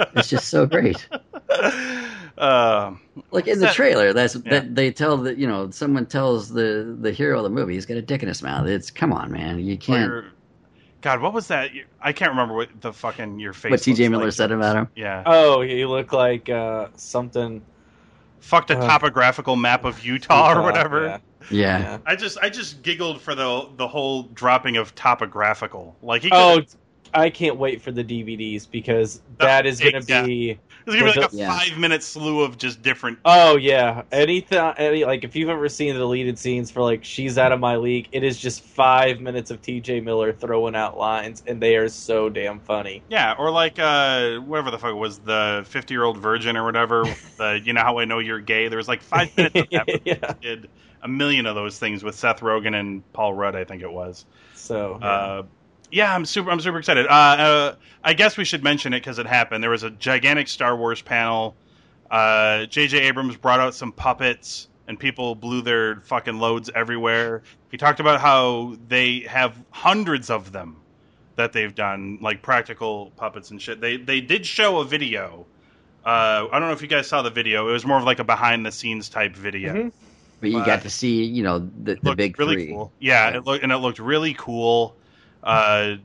it's 0.16 0.28
just 0.28 0.48
so 0.48 0.66
great. 0.66 1.06
Um, 2.38 3.00
Like 3.30 3.46
in 3.46 3.58
the 3.58 3.66
That- 3.66 3.74
trailer, 3.74 4.12
that's 4.12 4.34
Yeah. 4.36 4.50
that 4.52 4.74
they 4.74 4.90
tell 4.90 5.16
that 5.18 5.36
you 5.36 5.46
know 5.46 5.70
someone 5.70 6.06
tells 6.06 6.48
the 6.48 6.96
the 7.00 7.12
hero 7.12 7.38
of 7.38 7.44
the 7.44 7.50
movie 7.50 7.74
he's 7.74 7.84
got 7.86 7.96
a 7.98 8.02
dick 8.02 8.22
in 8.22 8.28
his 8.28 8.42
mouth. 8.42 8.66
It's 8.66 8.90
come 8.90 9.12
on, 9.12 9.30
man, 9.30 9.58
you 9.60 9.76
can't. 9.76 10.10
your- 10.10 10.24
God, 11.02 11.20
what 11.20 11.32
was 11.34 11.48
that? 11.48 11.70
I 12.00 12.12
can't 12.12 12.30
remember 12.30 12.54
what 12.54 12.68
the 12.80 12.92
fucking 12.92 13.38
your 13.40 13.52
face. 13.52 13.70
What 13.72 13.82
T.J. 13.82 14.08
Miller 14.08 14.26
like. 14.26 14.32
said 14.34 14.52
about 14.52 14.76
him. 14.76 14.88
Yeah, 14.94 15.22
Oh, 15.26 15.60
you 15.62 15.88
look 15.88 16.12
like 16.12 16.48
uh, 16.48 16.86
something. 16.96 17.60
fucked 18.40 18.70
a 18.70 18.78
Uh, 18.78 18.86
topographical 18.88 19.54
map 19.56 19.84
of 19.84 20.04
Utah, 20.04 20.52
or 20.58 20.62
whatever. 20.62 21.04
yeah. 21.06 21.18
Yeah, 21.50 21.78
Yeah. 21.78 21.98
I 22.06 22.16
just 22.16 22.38
I 22.40 22.48
just 22.48 22.82
giggled 22.82 23.20
for 23.20 23.34
the 23.34 23.68
the 23.76 23.86
whole 23.88 24.22
dropping 24.34 24.76
of 24.78 24.94
topographical. 24.94 25.96
Like 26.02 26.22
he 26.22 26.30
Oh, 26.32 26.62
I 27.14 27.28
can't 27.30 27.56
wait 27.56 27.82
for 27.82 27.90
the 27.92 28.02
DVDs 28.04 28.66
because 28.70 29.20
that 29.38 29.66
is 29.66 29.80
going 29.80 30.00
to 30.00 30.04
Yeah. 30.08 30.22
be. 30.24 30.58
There's 30.84 30.98
gonna 31.00 31.12
be 31.12 31.20
like 31.20 31.32
a 31.32 31.36
Yeah. 31.36 31.58
five 31.58 31.78
minute 31.78 32.02
slew 32.02 32.42
of 32.42 32.58
just 32.58 32.82
different. 32.82 33.18
Oh 33.24 33.56
yeah, 33.56 34.02
anything, 34.12 34.58
any 34.76 35.04
like 35.04 35.24
if 35.24 35.36
you've 35.36 35.48
ever 35.48 35.68
seen 35.68 35.94
the 35.94 36.00
deleted 36.00 36.38
scenes 36.38 36.70
for 36.70 36.82
like 36.82 37.04
"She's 37.04 37.38
Out 37.38 37.52
of 37.52 37.60
My 37.60 37.76
League," 37.76 38.08
it 38.12 38.24
is 38.24 38.38
just 38.38 38.62
five 38.62 39.20
minutes 39.20 39.50
of 39.50 39.62
T.J. 39.62 40.00
Miller 40.00 40.32
throwing 40.32 40.74
out 40.74 40.96
lines, 40.98 41.42
and 41.46 41.60
they 41.62 41.76
are 41.76 41.88
so 41.88 42.28
damn 42.28 42.60
funny. 42.60 43.02
Yeah, 43.08 43.34
or 43.38 43.50
like 43.50 43.78
uh 43.78 44.36
whatever 44.38 44.70
the 44.70 44.78
fuck 44.78 44.90
it 44.90 44.94
was 44.94 45.18
the 45.18 45.64
fifty 45.68 45.94
year 45.94 46.04
old 46.04 46.18
virgin 46.18 46.56
or 46.56 46.64
whatever. 46.64 47.04
the 47.36 47.60
you 47.62 47.72
know 47.72 47.82
how 47.82 47.98
I 47.98 48.04
know 48.04 48.18
you're 48.18 48.40
gay. 48.40 48.68
There 48.68 48.78
was 48.78 48.88
like 48.88 49.02
five 49.02 49.36
minutes 49.36 49.56
of 49.60 49.70
that. 49.70 50.00
yeah. 50.04 50.32
did 50.40 50.68
a 51.02 51.08
million 51.08 51.46
of 51.46 51.54
those 51.54 51.78
things 51.78 52.04
with 52.04 52.14
Seth 52.14 52.40
Rogen 52.40 52.78
and 52.78 53.02
Paul 53.12 53.34
Rudd. 53.34 53.56
I 53.56 53.64
think 53.64 53.82
it 53.82 53.92
was. 53.92 54.24
So 54.54 54.98
yeah. 55.00 55.06
Uh, 55.06 55.42
yeah, 55.92 56.12
I'm 56.14 56.24
super. 56.24 56.50
I'm 56.50 56.60
super 56.60 56.78
excited. 56.78 57.06
Uh, 57.06 57.10
uh, 57.10 57.74
I 58.02 58.14
guess 58.14 58.36
we 58.36 58.44
should 58.44 58.64
mention 58.64 58.92
it 58.94 59.00
because 59.00 59.18
it 59.18 59.26
happened. 59.26 59.62
There 59.62 59.70
was 59.70 59.82
a 59.82 59.90
gigantic 59.90 60.48
Star 60.48 60.74
Wars 60.74 61.02
panel. 61.02 61.54
Uh, 62.10 62.66
J.J. 62.66 62.98
Abrams 63.00 63.36
brought 63.36 63.60
out 63.60 63.74
some 63.74 63.92
puppets, 63.92 64.68
and 64.88 64.98
people 64.98 65.34
blew 65.34 65.62
their 65.62 66.00
fucking 66.00 66.38
loads 66.38 66.70
everywhere. 66.74 67.42
He 67.70 67.76
talked 67.76 68.00
about 68.00 68.20
how 68.20 68.76
they 68.88 69.20
have 69.20 69.54
hundreds 69.70 70.30
of 70.30 70.50
them 70.52 70.78
that 71.36 71.52
they've 71.52 71.74
done, 71.74 72.18
like 72.20 72.42
practical 72.42 73.12
puppets 73.16 73.50
and 73.50 73.60
shit. 73.60 73.80
They 73.80 73.98
they 73.98 74.20
did 74.20 74.46
show 74.46 74.78
a 74.80 74.84
video. 74.84 75.46
Uh, 76.04 76.48
I 76.50 76.58
don't 76.58 76.68
know 76.68 76.72
if 76.72 76.82
you 76.82 76.88
guys 76.88 77.06
saw 77.06 77.22
the 77.22 77.30
video. 77.30 77.68
It 77.68 77.72
was 77.72 77.86
more 77.86 77.98
of 77.98 78.04
like 78.04 78.18
a 78.18 78.24
behind 78.24 78.66
the 78.66 78.72
scenes 78.72 79.08
type 79.08 79.36
video. 79.36 79.72
Mhm. 79.72 79.92
but 80.40 80.50
you 80.50 80.58
uh, 80.58 80.64
got 80.64 80.82
to 80.82 80.90
see 80.90 81.22
you 81.24 81.42
know 81.42 81.58
the, 81.60 81.96
the 82.02 82.14
big 82.14 82.38
really 82.38 82.54
three. 82.54 82.68
cool. 82.68 82.92
Yeah, 82.98 83.36
it 83.36 83.44
looked 83.44 83.62
and 83.62 83.70
it 83.72 83.76
looked 83.76 83.98
really 83.98 84.34
cool. 84.34 84.96
Uh, 85.42 85.96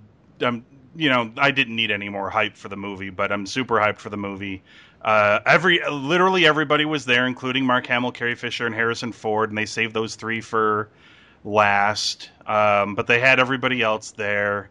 um, 0.41 0.65
you 0.95 1.09
know, 1.09 1.31
I 1.37 1.51
didn't 1.51 1.75
need 1.75 1.91
any 1.91 2.09
more 2.09 2.29
hype 2.29 2.55
for 2.57 2.69
the 2.69 2.75
movie, 2.77 3.09
but 3.09 3.31
I'm 3.31 3.45
super 3.45 3.75
hyped 3.75 3.99
for 3.99 4.09
the 4.09 4.17
movie. 4.17 4.63
Uh, 5.01 5.39
every 5.45 5.79
literally 5.89 6.45
everybody 6.47 6.85
was 6.85 7.05
there, 7.05 7.27
including 7.27 7.65
Mark 7.65 7.85
Hamill, 7.87 8.11
Carrie 8.11 8.35
Fisher, 8.35 8.65
and 8.65 8.73
Harrison 8.73 9.11
Ford, 9.11 9.49
and 9.49 9.57
they 9.57 9.65
saved 9.65 9.93
those 9.93 10.15
three 10.15 10.41
for 10.41 10.89
last. 11.45 12.29
Um, 12.45 12.95
but 12.95 13.07
they 13.07 13.19
had 13.19 13.39
everybody 13.39 13.81
else 13.81 14.11
there. 14.11 14.69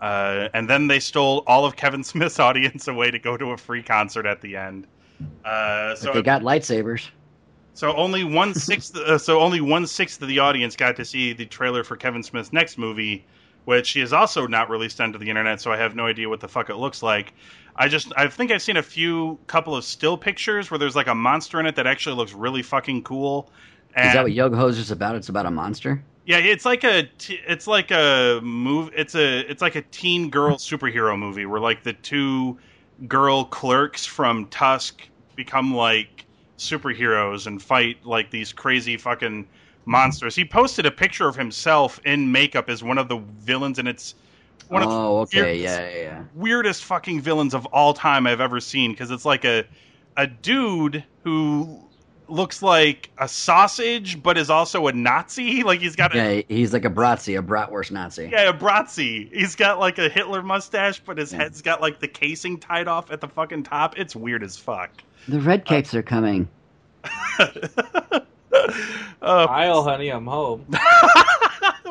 Uh, 0.00 0.48
and 0.54 0.68
then 0.70 0.86
they 0.86 1.00
stole 1.00 1.42
all 1.46 1.64
of 1.64 1.76
Kevin 1.76 2.04
Smith's 2.04 2.38
audience 2.48 2.88
away 2.88 3.10
to 3.10 3.18
go 3.18 3.36
to 3.36 3.50
a 3.52 3.56
free 3.56 3.82
concert 3.82 4.26
at 4.26 4.40
the 4.40 4.56
end. 4.56 4.86
Uh, 5.44 5.90
But 5.90 5.98
so 5.98 6.12
they 6.12 6.22
got 6.22 6.42
lightsabers. 6.42 7.08
so 7.74 7.94
only 7.96 8.22
one 8.24 8.54
sixth. 8.54 8.96
Uh, 8.96 9.18
so 9.18 9.40
only 9.40 9.60
one 9.60 9.86
sixth 9.86 10.20
of 10.22 10.28
the 10.28 10.38
audience 10.38 10.76
got 10.76 10.96
to 10.96 11.04
see 11.04 11.32
the 11.32 11.46
trailer 11.46 11.82
for 11.82 11.96
Kevin 11.96 12.22
Smith's 12.22 12.52
next 12.52 12.78
movie, 12.78 13.24
which 13.68 13.96
is 13.96 14.14
also 14.14 14.46
not 14.46 14.70
released 14.70 14.98
onto 14.98 15.18
the 15.18 15.28
internet. 15.28 15.60
So 15.60 15.70
I 15.70 15.76
have 15.76 15.94
no 15.94 16.06
idea 16.06 16.26
what 16.26 16.40
the 16.40 16.48
fuck 16.48 16.70
it 16.70 16.76
looks 16.76 17.02
like. 17.02 17.34
I 17.76 17.86
just 17.86 18.10
I 18.16 18.26
think 18.26 18.50
I've 18.50 18.62
seen 18.62 18.78
a 18.78 18.82
few 18.82 19.38
couple 19.46 19.76
of 19.76 19.84
still 19.84 20.16
pictures 20.16 20.70
where 20.70 20.78
there's 20.78 20.96
like 20.96 21.06
a 21.06 21.14
monster 21.14 21.60
in 21.60 21.66
it 21.66 21.76
that 21.76 21.86
actually 21.86 22.16
looks 22.16 22.32
really 22.32 22.62
fucking 22.62 23.02
cool. 23.02 23.50
And 23.94 24.06
Is 24.06 24.14
that 24.14 24.22
what 24.22 24.32
Yoga 24.32 24.56
Hoser's 24.56 24.90
about? 24.90 25.16
It's 25.16 25.28
about 25.28 25.44
a 25.44 25.50
monster. 25.50 26.02
yeah, 26.24 26.38
it's 26.38 26.64
like 26.64 26.82
a 26.82 27.10
t- 27.18 27.40
it's 27.46 27.66
like 27.66 27.90
a 27.90 28.40
move. 28.42 28.90
It's 28.96 29.14
a 29.14 29.40
it's 29.40 29.60
like 29.60 29.76
a 29.76 29.82
teen 29.82 30.30
girl 30.30 30.56
superhero 30.56 31.18
movie 31.18 31.44
where 31.44 31.60
like 31.60 31.82
the 31.82 31.92
two 31.92 32.56
girl 33.06 33.44
clerks 33.44 34.06
from 34.06 34.46
Tusk 34.46 35.02
become 35.36 35.74
like 35.74 36.24
superheroes 36.56 37.46
and 37.46 37.62
fight 37.62 37.98
like 38.06 38.30
these 38.30 38.50
crazy 38.50 38.96
fucking 38.96 39.46
monsters. 39.88 40.36
He 40.36 40.44
posted 40.44 40.86
a 40.86 40.90
picture 40.90 41.26
of 41.26 41.34
himself 41.34 41.98
in 42.04 42.30
makeup 42.30 42.68
as 42.68 42.82
one 42.84 42.98
of 42.98 43.08
the 43.08 43.16
villains, 43.16 43.78
and 43.78 43.88
it's 43.88 44.14
one 44.68 44.82
of 44.82 44.90
the 44.90 44.94
oh, 44.94 45.18
okay, 45.20 45.42
weirdest- 45.42 45.62
yeah, 45.64 45.88
yeah, 46.02 46.24
weirdest 46.34 46.84
fucking 46.84 47.20
villains 47.22 47.54
of 47.54 47.66
all 47.66 47.94
time 47.94 48.26
I've 48.26 48.40
ever 48.40 48.60
seen 48.60 48.92
because 48.92 49.10
it's 49.10 49.24
like 49.24 49.44
a 49.44 49.64
a 50.16 50.26
dude 50.26 51.04
who 51.24 51.80
looks 52.30 52.60
like 52.60 53.08
a 53.16 53.26
sausage 53.26 54.22
but 54.22 54.36
is 54.36 54.50
also 54.50 54.86
a 54.88 54.92
Nazi. 54.92 55.62
Like 55.64 55.80
he's 55.80 55.96
got 55.96 56.14
a 56.14 56.18
Yeah, 56.18 56.42
he's 56.48 56.74
like 56.74 56.84
a 56.84 56.90
Bratzi, 56.90 57.38
a 57.38 57.42
bratwurst 57.42 57.90
Nazi. 57.90 58.28
yeah, 58.30 58.50
a 58.50 58.52
Bratzi. 58.52 59.32
He's 59.32 59.54
got 59.56 59.78
like 59.78 59.96
a 59.98 60.10
Hitler 60.10 60.42
mustache, 60.42 61.00
but 61.00 61.16
his 61.16 61.32
Yeah. 61.32 61.38
head's 61.38 61.62
got 61.62 61.80
like 61.80 62.00
the 62.00 62.08
casing 62.08 62.58
tied 62.58 62.88
off 62.88 63.10
at 63.10 63.22
the 63.22 63.28
fucking 63.28 63.62
top. 63.62 63.98
It's 63.98 64.14
weird 64.14 64.42
as 64.42 64.58
fuck. 64.58 64.90
The 65.28 65.40
red 65.40 65.62
uh, 65.62 65.64
capes 65.64 65.94
are 65.94 66.02
coming. 66.02 66.48
uh, 69.22 69.46
Kyle, 69.46 69.82
honey, 69.82 70.08
I'm 70.10 70.26
home. 70.26 70.66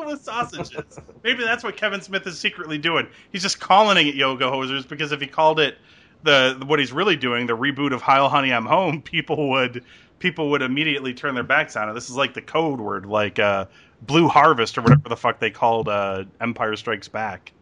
with 0.08 0.22
sausages. 0.22 0.98
Maybe 1.22 1.44
that's 1.44 1.62
what 1.62 1.76
Kevin 1.76 2.00
Smith 2.00 2.26
is 2.26 2.38
secretly 2.38 2.78
doing. 2.78 3.06
He's 3.30 3.42
just 3.42 3.60
calling 3.60 4.08
it 4.08 4.14
Yoga 4.14 4.46
Hosers 4.46 4.88
because 4.88 5.12
if 5.12 5.20
he 5.20 5.26
called 5.26 5.60
it 5.60 5.78
the 6.24 6.60
what 6.66 6.78
he's 6.78 6.92
really 6.92 7.16
doing, 7.16 7.46
the 7.46 7.56
reboot 7.56 7.92
of 7.92 8.02
Heil 8.02 8.28
Honey 8.28 8.52
I'm 8.52 8.66
Home, 8.66 9.02
people 9.02 9.50
would 9.50 9.84
people 10.18 10.50
would 10.50 10.62
immediately 10.62 11.14
turn 11.14 11.34
their 11.34 11.44
backs 11.44 11.76
on 11.76 11.88
it. 11.88 11.94
This 11.94 12.10
is 12.10 12.16
like 12.16 12.34
the 12.34 12.42
code 12.42 12.80
word, 12.80 13.06
like 13.06 13.38
uh, 13.38 13.66
Blue 14.02 14.28
Harvest 14.28 14.76
or 14.78 14.82
whatever 14.82 15.08
the 15.08 15.16
fuck 15.16 15.38
they 15.38 15.50
called 15.50 15.88
uh, 15.88 16.24
Empire 16.40 16.74
Strikes 16.74 17.08
Back 17.08 17.52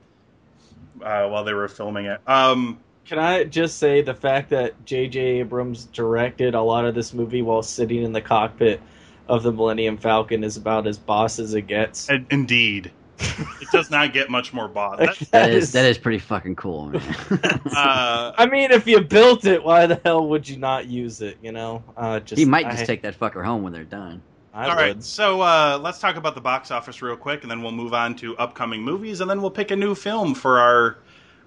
uh, 1.02 1.28
while 1.28 1.44
they 1.44 1.52
were 1.52 1.68
filming 1.68 2.06
it. 2.06 2.20
Um, 2.26 2.78
Can 3.08 3.20
I 3.20 3.44
just 3.44 3.78
say 3.78 4.02
the 4.02 4.14
fact 4.14 4.50
that 4.50 4.84
J.J. 4.84 5.20
Abrams 5.20 5.84
directed 5.84 6.54
a 6.54 6.60
lot 6.60 6.84
of 6.84 6.94
this 6.94 7.14
movie 7.14 7.40
while 7.40 7.62
sitting 7.62 8.02
in 8.02 8.12
the 8.12 8.20
cockpit 8.20 8.80
of 9.28 9.44
the 9.44 9.52
Millennium 9.52 9.96
Falcon 9.96 10.42
is 10.42 10.56
about 10.56 10.86
as 10.88 10.98
boss 10.98 11.38
as 11.38 11.54
it 11.54 11.62
gets. 11.62 12.08
and- 12.08 12.26
indeed, 12.30 12.90
it 13.18 13.68
does 13.72 13.90
not 13.90 14.12
get 14.12 14.28
much 14.28 14.52
more 14.52 14.66
boss. 14.66 14.98
That, 14.98 15.30
That 15.30 15.50
is 15.50 15.72
that 15.72 15.86
is 15.86 15.98
pretty 15.98 16.18
fucking 16.18 16.56
cool, 16.56 16.86
man. 16.86 17.02
uh, 17.74 18.32
I 18.36 18.46
mean, 18.50 18.72
if 18.72 18.86
you 18.86 19.00
built 19.00 19.46
it, 19.46 19.62
why 19.62 19.86
the 19.86 20.00
hell 20.04 20.26
would 20.28 20.48
you 20.48 20.56
not 20.58 20.86
use 20.86 21.22
it? 21.22 21.38
You 21.42 21.52
know, 21.52 21.82
uh, 21.96 22.20
just 22.20 22.38
he 22.38 22.44
might 22.44 22.68
just 22.70 22.82
I, 22.82 22.86
take 22.86 23.02
that 23.02 23.18
fucker 23.18 23.44
home 23.44 23.62
when 23.62 23.72
they're 23.72 23.84
done. 23.84 24.20
I 24.52 24.64
All 24.64 24.76
would. 24.76 24.82
right, 24.82 25.02
so 25.02 25.40
uh, 25.42 25.78
let's 25.80 25.98
talk 25.98 26.16
about 26.16 26.34
the 26.34 26.40
box 26.40 26.70
office 26.70 27.00
real 27.02 27.16
quick, 27.16 27.42
and 27.42 27.50
then 27.50 27.62
we'll 27.62 27.72
move 27.72 27.94
on 27.94 28.16
to 28.16 28.36
upcoming 28.38 28.82
movies, 28.82 29.20
and 29.20 29.30
then 29.30 29.40
we'll 29.40 29.50
pick 29.50 29.70
a 29.70 29.76
new 29.76 29.94
film 29.94 30.34
for 30.34 30.58
our 30.58 30.98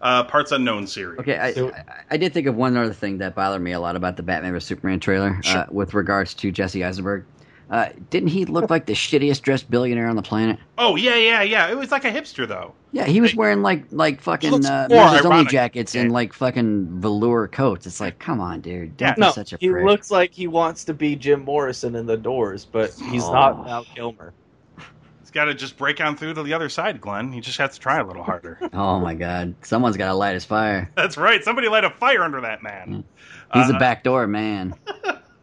uh, 0.02 0.24
Parts 0.24 0.52
Unknown 0.52 0.88
series. 0.88 1.20
Okay, 1.20 1.38
I, 1.38 1.54
So- 1.54 1.72
I, 1.72 1.84
I 2.12 2.18
did 2.18 2.34
think 2.34 2.47
of 2.47 2.56
one 2.56 2.76
other 2.78 2.93
thing 2.93 3.18
that 3.20 3.36
bothered 3.36 3.62
me 3.62 3.72
a 3.74 3.80
lot 3.80 3.95
about 3.95 4.18
the 4.18 4.24
Batman 4.24 4.54
vs 4.54 4.68
Superman 4.68 5.00
trailer 5.00 5.38
Sure. 5.43 5.60
uh, 5.60 5.66
with 5.72 5.93
regards 5.93 6.34
to 6.36 6.52
Jesse 6.52 6.84
Eisenberg. 6.84 7.26
Uh, 7.70 7.89
didn't 8.10 8.30
he 8.30 8.45
look 8.45 8.72
like 8.72 8.88
the 8.88 8.93
shittiest 8.93 9.43
dressed 9.43 9.70
billionaire 9.70 10.08
on 10.08 10.16
the 10.16 10.24
planet? 10.24 10.58
Oh 10.80 10.95
yeah, 10.95 11.14
yeah, 11.16 11.43
yeah. 11.43 11.70
It 11.70 11.78
was 11.78 11.91
like 11.91 12.04
a 12.04 12.10
hipster 12.12 12.47
though. 12.47 12.74
Yeah, 12.93 13.06
he 13.06 13.22
was 13.22 13.36
wearing 13.36 13.62
like 13.62 13.84
like 13.91 14.20
fucking 14.22 14.50
looks 14.50 14.66
uh, 14.66 14.88
more 14.89 15.06
members 15.06 15.24
only 15.26 15.36
ironic. 15.36 15.52
jackets 15.52 15.93
and 15.93 16.12
like 16.12 16.34
fucking 16.34 17.00
velour 17.00 17.47
coats. 17.47 17.86
It's 17.86 18.00
like, 18.00 18.18
come 18.18 18.41
on, 18.41 18.62
dude, 18.62 18.97
don't 18.97 19.10
Yeah. 19.10 19.14
be 19.14 19.22
no, 19.22 19.30
such 19.32 19.54
a 19.54 19.58
he 19.60 19.70
prick. 19.70 19.86
looks 19.86 20.10
like 20.10 20.32
he 20.34 20.47
wants 20.47 20.84
to 20.86 20.95
be 20.95 21.16
Jim 21.16 21.41
Morrison 21.45 21.95
in 21.95 22.08
The 22.08 22.18
Doors, 22.18 22.66
but 22.66 22.91
he's 23.12 23.26
Oh. 23.26 23.34
not 23.34 23.64
Val 23.66 23.84
Kilmer. 23.93 24.34
He's 25.30 25.36
got 25.36 25.46
to 25.46 25.54
just 25.54 25.78
break 25.78 26.02
on 26.02 26.18
through 26.18 26.34
to 26.34 26.42
the 26.42 26.54
other 26.54 26.70
side, 26.70 27.00
Glenn. 27.00 27.32
He 27.32 27.40
just 27.40 27.60
has 27.60 27.76
to 27.76 27.80
try 27.80 28.00
a 28.00 28.04
little 28.04 28.24
harder. 28.24 28.58
oh 28.74 29.00
my 29.00 29.14
god, 29.14 29.54
someone's 29.62 29.96
got 29.96 30.08
to 30.08 30.16
light 30.16 30.34
his 30.34 30.44
fire. 30.44 30.90
That's 30.96 31.18
right. 31.18 31.44
Somebody 31.44 31.68
light 31.68 31.84
a 31.84 31.92
fire 31.92 32.24
under 32.24 32.42
that 32.42 32.64
man. 32.64 33.04
He's 33.54 33.70
Uh, 33.70 33.76
a 33.76 33.80
backdoor 33.80 34.26
man. 34.26 34.74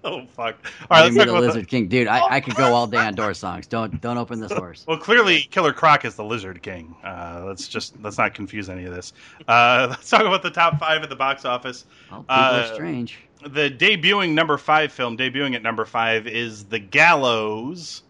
Oh 0.04 0.24
fuck! 0.36 0.54
All 0.88 1.00
right, 1.02 1.08
talk 1.08 1.14
the 1.14 1.22
about 1.22 1.40
the- 1.40 1.46
Lizard 1.48 1.66
King, 1.66 1.88
dude. 1.88 2.06
I, 2.06 2.20
I 2.36 2.40
could 2.40 2.54
go 2.54 2.72
all 2.72 2.86
day 2.86 2.98
on 2.98 3.16
door 3.16 3.34
songs. 3.34 3.66
Don't 3.66 4.00
don't 4.00 4.18
open 4.18 4.38
this 4.38 4.52
horse. 4.52 4.84
Well, 4.86 4.98
clearly, 4.98 5.40
Killer 5.50 5.72
Croc 5.72 6.04
is 6.04 6.14
the 6.14 6.22
Lizard 6.22 6.62
King. 6.62 6.94
Uh, 7.02 7.42
let's 7.44 7.66
just 7.66 8.00
let's 8.00 8.16
not 8.16 8.32
confuse 8.32 8.68
any 8.70 8.84
of 8.84 8.94
this. 8.94 9.12
Uh, 9.48 9.88
let's 9.90 10.08
talk 10.08 10.20
about 10.20 10.44
the 10.44 10.50
top 10.50 10.78
five 10.78 11.02
at 11.02 11.08
the 11.08 11.16
box 11.16 11.44
office. 11.44 11.86
Oh, 12.12 12.18
people 12.18 12.26
uh, 12.28 12.68
are 12.70 12.74
strange. 12.74 13.18
The 13.48 13.68
debuting 13.68 14.32
number 14.32 14.56
five 14.58 14.92
film, 14.92 15.16
debuting 15.18 15.56
at 15.56 15.62
number 15.64 15.84
five, 15.84 16.28
is 16.28 16.62
The 16.66 16.78
Gallows, 16.78 18.04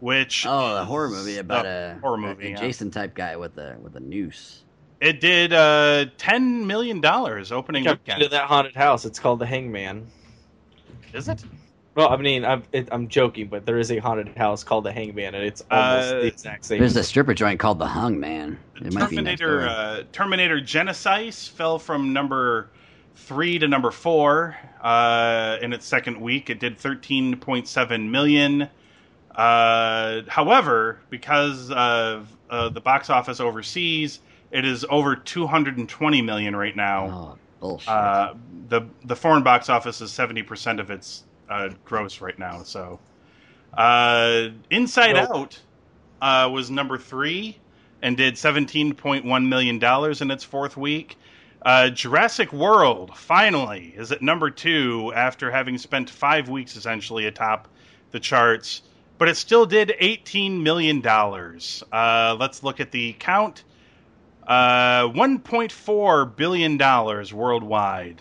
which 0.00 0.44
Oh, 0.46 0.74
the 0.74 0.82
is 0.82 0.86
horror 0.88 1.08
movie 1.08 1.38
about 1.38 1.66
a 1.66 1.98
horror 2.00 2.16
movie. 2.16 2.48
a 2.48 2.50
yeah. 2.50 2.56
Jason 2.56 2.90
type 2.90 3.14
guy 3.14 3.36
with 3.36 3.56
a 3.58 3.76
with 3.80 3.96
a 3.96 4.00
noose. 4.00 4.62
It 5.00 5.20
did 5.20 5.52
uh, 5.52 6.06
ten 6.18 6.66
million 6.66 7.00
dollars 7.00 7.52
opening 7.52 7.86
I've 7.86 8.04
to 8.04 8.28
that 8.28 8.44
haunted 8.44 8.74
house. 8.74 9.04
It's 9.04 9.18
called 9.18 9.38
the 9.38 9.46
Hangman. 9.46 10.06
Is 11.14 11.28
it? 11.28 11.42
Well, 11.96 12.08
I 12.10 12.16
mean, 12.18 12.44
I'm, 12.44 12.62
it, 12.72 12.88
I'm 12.92 13.08
joking, 13.08 13.48
but 13.48 13.66
there 13.66 13.78
is 13.78 13.90
a 13.90 13.98
haunted 13.98 14.28
house 14.36 14.62
called 14.62 14.84
the 14.84 14.92
Hangman, 14.92 15.34
and 15.34 15.42
it's 15.44 15.62
almost 15.70 16.08
Uh, 16.08 16.20
the 16.20 16.26
exact 16.26 16.64
same. 16.64 16.78
There's 16.78 16.96
a 16.96 17.02
stripper 17.02 17.34
joint 17.34 17.58
called 17.58 17.78
the 17.80 17.86
Hung 17.86 18.20
Man. 18.20 18.58
It 18.76 18.92
might 18.94 19.10
be 19.10 19.16
Terminator 19.16 19.62
uh, 19.68 20.02
Terminator 20.12 20.60
Genisys 20.60 21.48
fell 21.48 21.78
from 21.78 22.12
number 22.12 22.70
three 23.16 23.58
to 23.58 23.66
number 23.66 23.90
four 23.90 24.56
uh, 24.82 25.58
in 25.62 25.72
its 25.72 25.84
second 25.86 26.20
week. 26.20 26.48
It 26.48 26.60
did 26.60 26.78
thirteen 26.78 27.36
point 27.36 27.66
seven 27.66 28.10
million. 28.10 28.68
Uh, 29.34 30.22
however, 30.28 30.98
because 31.10 31.70
of 31.70 32.28
uh, 32.50 32.68
the 32.68 32.80
box 32.80 33.10
office 33.10 33.40
overseas, 33.40 34.20
it 34.50 34.64
is 34.64 34.84
over 34.90 35.14
two 35.16 35.46
hundred 35.46 35.78
and 35.78 35.88
twenty 35.88 36.20
million 36.22 36.56
right 36.56 36.74
now. 36.76 37.06
oh 37.10 37.38
bullshit. 37.60 37.88
Uh, 37.88 38.34
the 38.68 38.82
the 39.04 39.16
foreign 39.16 39.42
box 39.42 39.68
office 39.68 40.00
is 40.00 40.10
seventy 40.10 40.42
percent 40.42 40.80
of 40.80 40.90
its 40.90 41.24
uh, 41.48 41.70
gross 41.84 42.20
right 42.20 42.38
now. 42.38 42.62
So, 42.64 42.98
uh, 43.76 44.48
Inside 44.70 45.14
Well- 45.14 45.36
Out 45.36 45.60
uh, 46.20 46.48
was 46.50 46.70
number 46.70 46.98
three 46.98 47.56
and 48.02 48.16
did 48.16 48.36
seventeen 48.36 48.94
point 48.94 49.24
one 49.24 49.48
million 49.48 49.78
dollars 49.78 50.20
in 50.22 50.30
its 50.30 50.42
fourth 50.44 50.76
week. 50.76 51.16
Uh, 51.62 51.90
Jurassic 51.90 52.52
World 52.54 53.16
finally 53.16 53.92
is 53.96 54.10
at 54.12 54.22
number 54.22 54.50
two 54.50 55.12
after 55.14 55.50
having 55.50 55.76
spent 55.76 56.08
five 56.08 56.48
weeks 56.48 56.74
essentially 56.74 57.26
atop 57.26 57.68
the 58.12 58.18
charts, 58.20 58.80
but 59.20 59.28
it 59.28 59.36
still 59.36 59.66
did 59.66 59.94
eighteen 59.98 60.62
million 60.62 61.02
dollars. 61.02 61.84
Uh, 61.92 62.34
let's 62.40 62.62
look 62.62 62.80
at 62.80 62.90
the 62.90 63.12
count. 63.18 63.62
Uh, 64.46 65.08
1.4 65.08 66.34
billion 66.36 66.76
dollars 66.78 67.32
worldwide. 67.32 68.20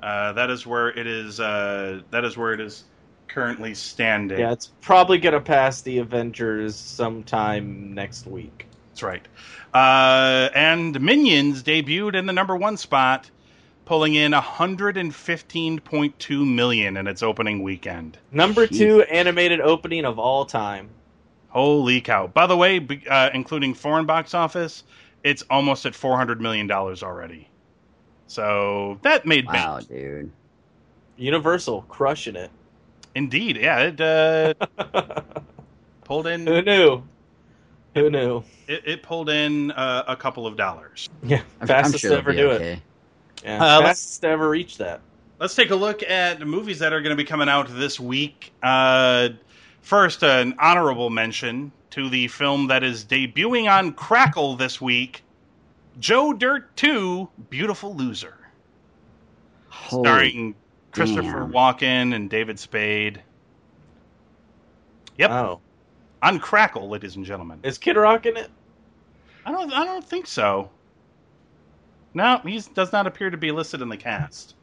Uh, 0.00 0.32
that 0.32 0.48
is 0.48 0.64
where 0.64 0.88
it 0.88 1.06
is. 1.08 1.40
Uh, 1.40 2.02
that 2.12 2.24
is 2.24 2.36
where 2.36 2.54
it 2.54 2.60
is 2.60 2.84
currently 3.26 3.74
standing. 3.74 4.38
yeah, 4.38 4.52
it's 4.52 4.68
probably 4.80 5.18
gonna 5.18 5.40
pass 5.40 5.82
the 5.82 5.98
Avengers 5.98 6.76
sometime 6.76 7.92
next 7.92 8.28
week. 8.28 8.66
That's 8.90 9.02
right. 9.02 9.26
Uh, 9.74 10.50
and 10.54 11.00
Minions 11.00 11.64
debuted 11.64 12.14
in 12.14 12.26
the 12.26 12.32
number 12.32 12.54
one 12.54 12.76
spot, 12.76 13.28
pulling 13.90 14.14
in 14.14 14.30
115.2 14.30 16.54
million 16.54 16.96
in 16.96 17.08
its 17.08 17.24
opening 17.24 17.60
weekend. 17.60 18.16
Number 18.30 18.68
Jeez. 18.68 18.78
two 18.78 19.02
animated 19.02 19.60
opening 19.60 20.04
of 20.04 20.16
all 20.16 20.44
time. 20.44 20.90
Holy 21.48 22.00
cow! 22.00 22.28
By 22.28 22.46
the 22.46 22.56
way, 22.56 22.86
uh, 23.10 23.30
including 23.34 23.74
foreign 23.74 24.06
box 24.06 24.32
office, 24.32 24.84
it's 25.24 25.42
almost 25.50 25.86
at 25.86 25.96
400 25.96 26.40
million 26.40 26.68
dollars 26.68 27.02
already. 27.02 27.48
So 28.28 29.00
that 29.02 29.26
made 29.26 29.48
bank. 29.48 29.56
wow, 29.56 29.80
dude. 29.80 30.30
Universal 31.16 31.82
crushing 31.88 32.36
it. 32.36 32.52
Indeed, 33.16 33.56
yeah, 33.56 33.92
it 33.92 34.00
uh, 34.00 34.54
pulled 36.04 36.28
in 36.28 36.46
Who 36.46 36.62
knew? 36.62 37.02
Who 37.96 38.08
knew? 38.08 38.44
it, 38.68 38.82
it 38.86 39.02
pulled 39.02 39.30
in 39.30 39.72
uh, 39.72 40.04
a 40.06 40.14
couple 40.14 40.46
of 40.46 40.56
dollars. 40.56 41.08
Yeah, 41.24 41.42
I'm, 41.60 41.66
fastest 41.66 42.04
I'm 42.04 42.08
sure 42.08 42.10
to 42.10 42.18
ever 42.18 42.30
be 42.30 42.36
do 42.36 42.50
it. 42.52 42.78
Okay. 43.42 43.52
Yeah, 43.52 43.76
Uh, 43.76 43.80
let's- 43.80 44.00
fastest 44.00 44.20
to 44.22 44.28
ever 44.28 44.48
reach 44.48 44.78
that. 44.78 45.00
Let's 45.38 45.54
take 45.54 45.70
a 45.70 45.76
look 45.76 46.02
at 46.02 46.38
the 46.38 46.44
movies 46.44 46.78
that 46.80 46.92
are 46.92 47.00
going 47.00 47.16
to 47.16 47.22
be 47.22 47.24
coming 47.24 47.48
out 47.48 47.66
this 47.70 47.98
week. 47.98 48.52
Uh, 48.62 49.30
first, 49.80 50.22
an 50.22 50.54
honorable 50.58 51.08
mention 51.08 51.72
to 51.90 52.08
the 52.10 52.28
film 52.28 52.66
that 52.68 52.84
is 52.84 53.04
debuting 53.04 53.70
on 53.70 53.92
Crackle 53.92 54.56
this 54.56 54.80
week 54.80 55.24
Joe 55.98 56.32
Dirt 56.32 56.76
2 56.76 57.28
Beautiful 57.48 57.94
Loser. 57.94 58.36
Holy 59.70 60.04
starring 60.04 60.54
Christopher 60.92 61.22
damn. 61.40 61.52
Walken 61.52 62.14
and 62.14 62.28
David 62.30 62.58
Spade. 62.58 63.22
Yep, 65.18 65.30
Oh, 65.30 65.60
on 66.22 66.38
Crackle, 66.38 66.88
ladies 66.88 67.16
and 67.16 67.24
gentlemen. 67.24 67.60
is 67.62 67.76
Kid 67.78 67.96
Rock 67.96 68.26
in 68.26 68.36
it? 68.36 68.50
I 69.44 69.52
don't, 69.52 69.72
I 69.72 69.84
don't 69.84 70.04
think 70.04 70.26
so. 70.26 70.70
No, 72.14 72.38
he 72.44 72.60
does 72.74 72.92
not 72.92 73.06
appear 73.06 73.30
to 73.30 73.36
be 73.36 73.50
listed 73.52 73.80
in 73.82 73.88
the 73.88 73.96
cast. 73.96 74.54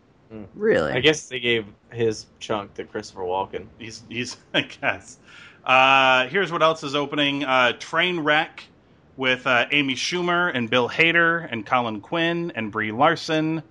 Really? 0.55 0.91
I 0.91 0.99
guess 0.99 1.27
they 1.29 1.39
gave 1.39 1.65
his 1.91 2.25
chunk 2.39 2.73
to 2.73 2.83
Christopher 2.83 3.21
Walken. 3.21 3.67
He's, 3.79 4.03
he's, 4.09 4.35
I 4.53 4.61
guess. 4.61 5.17
Uh, 5.65 6.27
here's 6.27 6.51
what 6.51 6.61
else 6.61 6.83
is 6.83 6.95
opening: 6.95 7.43
uh, 7.45 7.73
Trainwreck 7.79 8.61
with 9.15 9.47
uh, 9.47 9.65
Amy 9.71 9.95
Schumer 9.95 10.51
and 10.53 10.69
Bill 10.69 10.89
Hader 10.89 11.47
and 11.51 11.65
Colin 11.65 12.01
Quinn 12.01 12.51
and 12.55 12.71
Brie 12.71 12.91
Larson. 12.91 13.63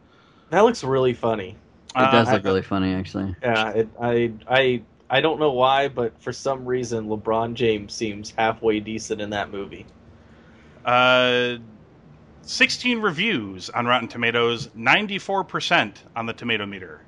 That 0.51 0.61
looks 0.61 0.83
really 0.83 1.13
funny. 1.15 1.57
it 1.95 1.99
does 2.11 2.29
Uh, 2.29 2.33
look 2.33 2.45
really 2.45 2.63
funny, 2.63 2.95
actually. 2.95 3.35
Yeah, 3.43 3.71
it, 3.71 3.89
I 4.01 4.33
I 4.49 4.83
I 5.09 5.21
don't 5.21 5.39
know 5.39 5.53
why, 5.53 5.89
but 5.89 6.21
for 6.21 6.33
some 6.33 6.65
reason, 6.65 7.07
LeBron 7.07 7.55
James 7.55 7.93
seems 7.95 8.31
halfway 8.31 8.81
decent 8.81 9.21
in 9.21 9.31
that 9.31 9.51
movie. 9.51 9.87
Uh, 10.85 11.57
16 12.47 13.01
reviews 13.01 13.71
on 13.71 13.87
Rotten 13.87 14.07
Tomatoes, 14.07 14.69
94% 14.69 15.95
on 16.15 16.27
the 16.27 16.33
tomato 16.33 16.65
meter. 16.65 17.01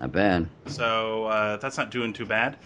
Not 0.00 0.12
bad. 0.12 0.48
So 0.66 1.26
uh, 1.26 1.56
that's 1.58 1.76
not 1.76 1.90
doing 1.90 2.14
too 2.14 2.24
bad. 2.24 2.56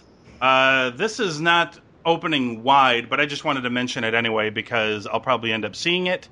Uh, 0.40 0.90
this 0.90 1.18
is 1.18 1.40
not 1.40 1.78
opening 2.04 2.62
wide, 2.62 3.10
but 3.10 3.20
I 3.20 3.26
just 3.26 3.44
wanted 3.44 3.62
to 3.62 3.70
mention 3.70 4.04
it 4.04 4.14
anyway 4.14 4.50
because 4.50 5.06
I'll 5.06 5.20
probably 5.20 5.52
end 5.52 5.64
up 5.64 5.74
seeing 5.74 6.06
it. 6.06 6.28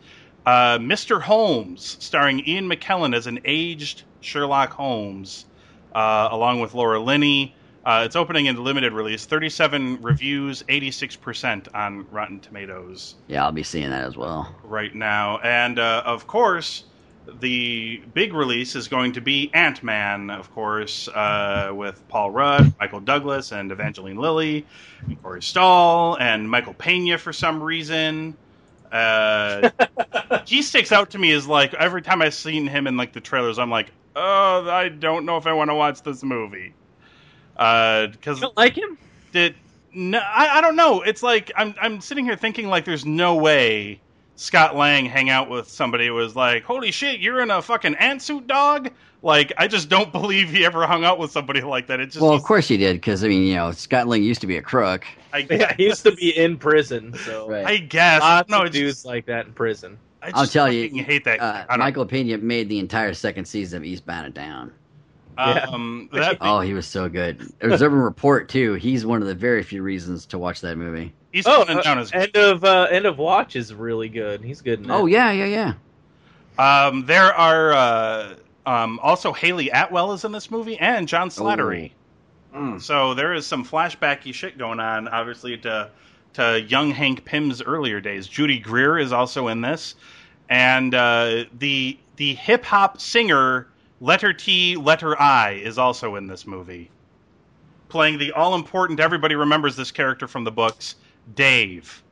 Uh, 0.46 0.78
Mr. 0.78 1.20
Holmes, 1.20 1.96
starring 2.00 2.46
Ian 2.46 2.68
McKellen 2.68 3.14
as 3.14 3.26
an 3.26 3.40
aged 3.44 4.04
Sherlock 4.20 4.72
Holmes, 4.72 5.44
uh, 5.94 6.28
along 6.30 6.60
with 6.60 6.72
Laura 6.72 7.00
Linney. 7.00 7.54
Uh, 7.84 8.02
it's 8.04 8.16
opening 8.16 8.46
in 8.46 8.62
limited 8.62 8.92
release. 8.92 9.24
37 9.24 10.02
reviews, 10.02 10.62
86% 10.64 11.68
on 11.74 12.06
Rotten 12.10 12.40
Tomatoes 12.40 13.14
Yeah, 13.26 13.44
I'll 13.44 13.52
be 13.52 13.62
seeing 13.62 13.90
that 13.90 14.04
as 14.04 14.16
well. 14.16 14.54
right 14.62 14.94
now. 14.94 15.38
And 15.38 15.78
uh, 15.78 16.02
of 16.04 16.26
course, 16.26 16.84
the 17.40 18.02
big 18.12 18.34
release 18.34 18.74
is 18.74 18.88
going 18.88 19.12
to 19.12 19.20
be 19.20 19.50
Ant 19.54 19.82
Man, 19.82 20.30
of 20.30 20.52
course, 20.52 21.08
uh, 21.08 21.70
with 21.74 22.06
Paul 22.08 22.30
Rudd, 22.30 22.74
Michael 22.80 23.00
Douglas, 23.00 23.52
and 23.52 23.70
Evangeline 23.72 24.16
Lilly, 24.16 24.66
and 25.06 25.22
Corey 25.22 25.42
Stoll, 25.42 26.16
and 26.18 26.50
Michael 26.50 26.74
Pena 26.74 27.18
for 27.18 27.32
some 27.32 27.62
reason. 27.62 28.36
Uh, 28.90 29.70
he 30.46 30.62
sticks 30.62 30.92
out 30.92 31.10
to 31.10 31.18
me 31.18 31.30
as 31.32 31.46
like 31.46 31.72
every 31.74 32.02
time 32.02 32.20
I've 32.20 32.34
seen 32.34 32.66
him 32.66 32.86
in 32.86 32.96
like 32.96 33.12
the 33.12 33.20
trailers, 33.20 33.58
I'm 33.58 33.70
like, 33.70 33.90
oh, 34.16 34.68
I 34.68 34.88
don't 34.88 35.24
know 35.24 35.36
if 35.36 35.46
I 35.46 35.52
want 35.52 35.70
to 35.70 35.74
watch 35.74 36.02
this 36.02 36.22
movie. 36.22 36.74
Because 37.60 38.42
like 38.56 38.74
him? 38.74 38.96
did 39.32 39.54
no, 39.92 40.18
I, 40.18 40.58
I 40.58 40.60
don't 40.60 40.76
know. 40.76 41.02
It's 41.02 41.22
like 41.22 41.52
I'm 41.56 41.74
I'm 41.80 42.00
sitting 42.00 42.24
here 42.24 42.36
thinking 42.36 42.68
like 42.68 42.84
there's 42.84 43.04
no 43.04 43.34
way 43.34 44.00
Scott 44.36 44.76
Lang 44.76 45.04
hang 45.04 45.28
out 45.28 45.50
with 45.50 45.68
somebody 45.68 46.06
who 46.06 46.14
was 46.14 46.34
like, 46.34 46.62
holy 46.62 46.90
shit, 46.90 47.20
you're 47.20 47.42
in 47.42 47.50
a 47.50 47.60
fucking 47.60 47.96
ant 47.96 48.22
suit, 48.22 48.46
dog. 48.46 48.90
Like 49.22 49.52
I 49.58 49.68
just 49.68 49.90
don't 49.90 50.10
believe 50.20 50.48
he 50.48 50.64
ever 50.64 50.86
hung 50.86 51.04
out 51.04 51.18
with 51.18 51.32
somebody 51.32 51.60
like 51.60 51.86
that. 51.88 52.00
It 52.00 52.06
just 52.06 52.20
Well, 52.20 52.32
of 52.32 52.42
course 52.44 52.68
he 52.68 52.78
did, 52.78 52.96
because 52.96 53.22
I 53.22 53.28
mean, 53.28 53.46
you 53.46 53.56
know, 53.56 53.72
Scott 53.72 54.06
Lang 54.06 54.22
used 54.22 54.40
to 54.40 54.46
be 54.46 54.56
a 54.56 54.62
crook. 54.62 55.04
I, 55.32 55.38
Yeah, 55.50 55.74
he 55.74 55.84
used 55.84 56.04
to 56.04 56.12
be 56.12 56.36
in 56.36 56.56
prison, 56.56 57.14
so 57.26 57.48
Right. 57.48 57.66
I 57.66 57.76
guess 57.78 58.22
lots 58.22 58.48
no, 58.48 58.60
of 58.60 58.68
it's 58.68 58.76
dudes 58.76 58.94
just, 58.94 59.06
like 59.06 59.26
that 59.26 59.46
in 59.46 59.52
prison. 59.52 59.98
I 60.22 60.32
I'll 60.34 60.46
tell 60.46 60.72
you, 60.72 60.88
fucking 60.88 61.04
hate 61.04 61.24
that. 61.24 61.40
Uh, 61.40 61.64
I 61.68 61.76
Michael 61.76 62.06
Pena 62.06 62.38
made 62.38 62.68
the 62.68 62.78
entire 62.78 63.14
second 63.14 63.46
season 63.46 63.78
of 63.78 63.84
Eastbound 63.84 64.26
and 64.26 64.34
Down. 64.34 64.72
Yeah. 65.40 65.66
um, 65.70 66.08
that 66.12 66.38
Oh, 66.40 66.60
he 66.60 66.74
was 66.74 66.86
so 66.86 67.08
good. 67.08 67.40
Observe 67.60 67.92
and 67.92 68.04
Report 68.04 68.48
too. 68.48 68.74
He's 68.74 69.04
one 69.06 69.22
of 69.22 69.28
the 69.28 69.34
very 69.34 69.62
few 69.62 69.82
reasons 69.82 70.26
to 70.26 70.38
watch 70.38 70.60
that 70.60 70.76
movie. 70.76 71.12
Eastbound 71.32 71.70
Oh, 71.70 71.78
uh, 71.78 71.82
Down 71.82 71.98
is 71.98 72.12
end 72.12 72.36
of 72.36 72.64
uh, 72.64 72.88
end 72.90 73.06
of 73.06 73.18
watch 73.18 73.56
is 73.56 73.72
really 73.72 74.08
good. 74.08 74.42
He's 74.42 74.60
good. 74.60 74.80
In 74.80 74.88
that. 74.88 74.94
Oh 74.94 75.06
yeah, 75.06 75.30
yeah, 75.30 75.74
yeah. 76.58 76.86
Um, 76.86 77.06
there 77.06 77.32
are 77.34 77.72
uh, 77.72 78.34
um, 78.66 78.98
also 79.02 79.32
Hayley 79.32 79.70
Atwell 79.70 80.12
is 80.12 80.24
in 80.24 80.32
this 80.32 80.50
movie 80.50 80.78
and 80.78 81.08
John 81.08 81.30
Slattery. 81.30 81.92
Mm. 82.54 82.80
So 82.82 83.14
there 83.14 83.32
is 83.32 83.46
some 83.46 83.64
flashbacky 83.64 84.34
shit 84.34 84.58
going 84.58 84.80
on, 84.80 85.08
obviously 85.08 85.56
to 85.58 85.90
to 86.34 86.60
young 86.62 86.90
Hank 86.90 87.24
Pym's 87.24 87.62
earlier 87.62 88.00
days. 88.00 88.26
Judy 88.26 88.58
Greer 88.58 88.98
is 88.98 89.12
also 89.12 89.48
in 89.48 89.60
this, 89.60 89.94
and 90.48 90.94
uh, 90.94 91.44
the 91.58 91.96
the 92.16 92.34
hip 92.34 92.64
hop 92.64 93.00
singer 93.00 93.68
Letter 94.00 94.32
T 94.32 94.76
Letter 94.76 95.20
I 95.20 95.52
is 95.52 95.78
also 95.78 96.16
in 96.16 96.26
this 96.26 96.46
movie, 96.46 96.90
playing 97.88 98.18
the 98.18 98.32
all 98.32 98.54
important. 98.54 99.00
Everybody 99.00 99.34
remembers 99.34 99.76
this 99.76 99.90
character 99.90 100.26
from 100.26 100.44
the 100.44 100.50
books, 100.50 100.96
Dave. 101.34 102.02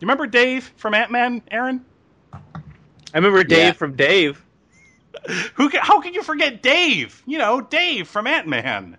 You 0.00 0.06
remember 0.06 0.26
Dave 0.26 0.72
from 0.76 0.94
Ant 0.94 1.10
Man, 1.10 1.42
Aaron? 1.50 1.84
I 2.32 3.16
remember 3.16 3.42
Dave 3.42 3.58
Yeah. 3.58 3.72
from 3.72 3.96
Dave. 3.96 4.44
Who? 5.54 5.68
Can, 5.70 5.80
how 5.82 6.00
can 6.00 6.14
you 6.14 6.22
forget 6.22 6.62
Dave? 6.62 7.20
You 7.26 7.38
know, 7.38 7.60
Dave 7.60 8.06
from 8.06 8.26
Ant 8.28 8.46
Man. 8.46 8.96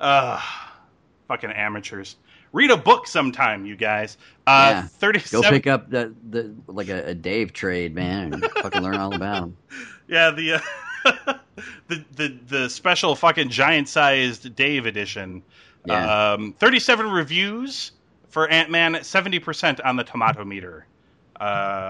Uh, 0.00 0.40
fucking 1.26 1.50
amateurs. 1.50 2.16
read 2.52 2.70
a 2.70 2.76
book 2.76 3.06
sometime, 3.08 3.66
you 3.66 3.74
guys. 3.76 4.18
Uh, 4.46 4.86
Yeah. 5.02 5.20
Go 5.30 5.42
pick 5.42 5.66
up 5.66 5.90
the, 5.90 6.14
the 6.30 6.54
like 6.68 6.88
a, 6.88 7.08
a 7.08 7.14
Dave 7.14 7.52
trade, 7.52 7.94
man, 7.94 8.34
and 8.34 8.44
fucking 8.44 8.82
learn 8.82 8.94
all 8.96 9.12
about 9.14 9.42
him. 9.44 9.56
Yeah, 10.08 10.30
the, 10.32 10.54
uh, 10.54 10.60
the 11.88 12.04
the 12.16 12.38
the 12.48 12.70
special 12.70 13.14
fucking 13.14 13.48
giant-sized 13.50 14.54
Dave 14.54 14.86
edition. 14.86 15.42
Yeah. 15.84 16.32
Um, 16.32 16.52
Thirty-seven 16.58 17.10
reviews 17.10 17.92
for 18.28 18.48
Ant 18.48 18.70
Man, 18.70 19.02
seventy 19.02 19.38
percent 19.38 19.80
on 19.80 19.96
the 19.96 20.04
tomato 20.04 20.44
meter 20.44 20.86
uh, 21.40 21.44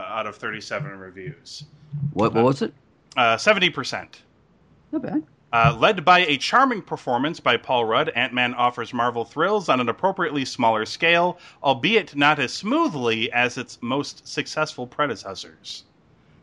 out 0.08 0.26
of 0.26 0.36
thirty-seven 0.36 0.98
reviews. 0.98 1.64
What, 2.12 2.34
what 2.34 2.44
was 2.44 2.62
it? 2.62 2.72
Uh, 3.16 3.36
Seventy 3.36 3.70
percent. 3.70 4.22
Not 4.92 5.02
bad. 5.02 5.22
Uh, 5.52 5.76
led 5.80 6.04
by 6.04 6.20
a 6.20 6.36
charming 6.36 6.80
performance 6.80 7.40
by 7.40 7.56
Paul 7.56 7.84
Rudd, 7.84 8.10
Ant 8.10 8.32
Man 8.32 8.54
offers 8.54 8.94
Marvel 8.94 9.24
thrills 9.24 9.68
on 9.68 9.80
an 9.80 9.88
appropriately 9.88 10.44
smaller 10.44 10.86
scale, 10.86 11.38
albeit 11.64 12.14
not 12.14 12.38
as 12.38 12.52
smoothly 12.52 13.32
as 13.32 13.58
its 13.58 13.76
most 13.80 14.28
successful 14.28 14.86
predecessors. 14.86 15.82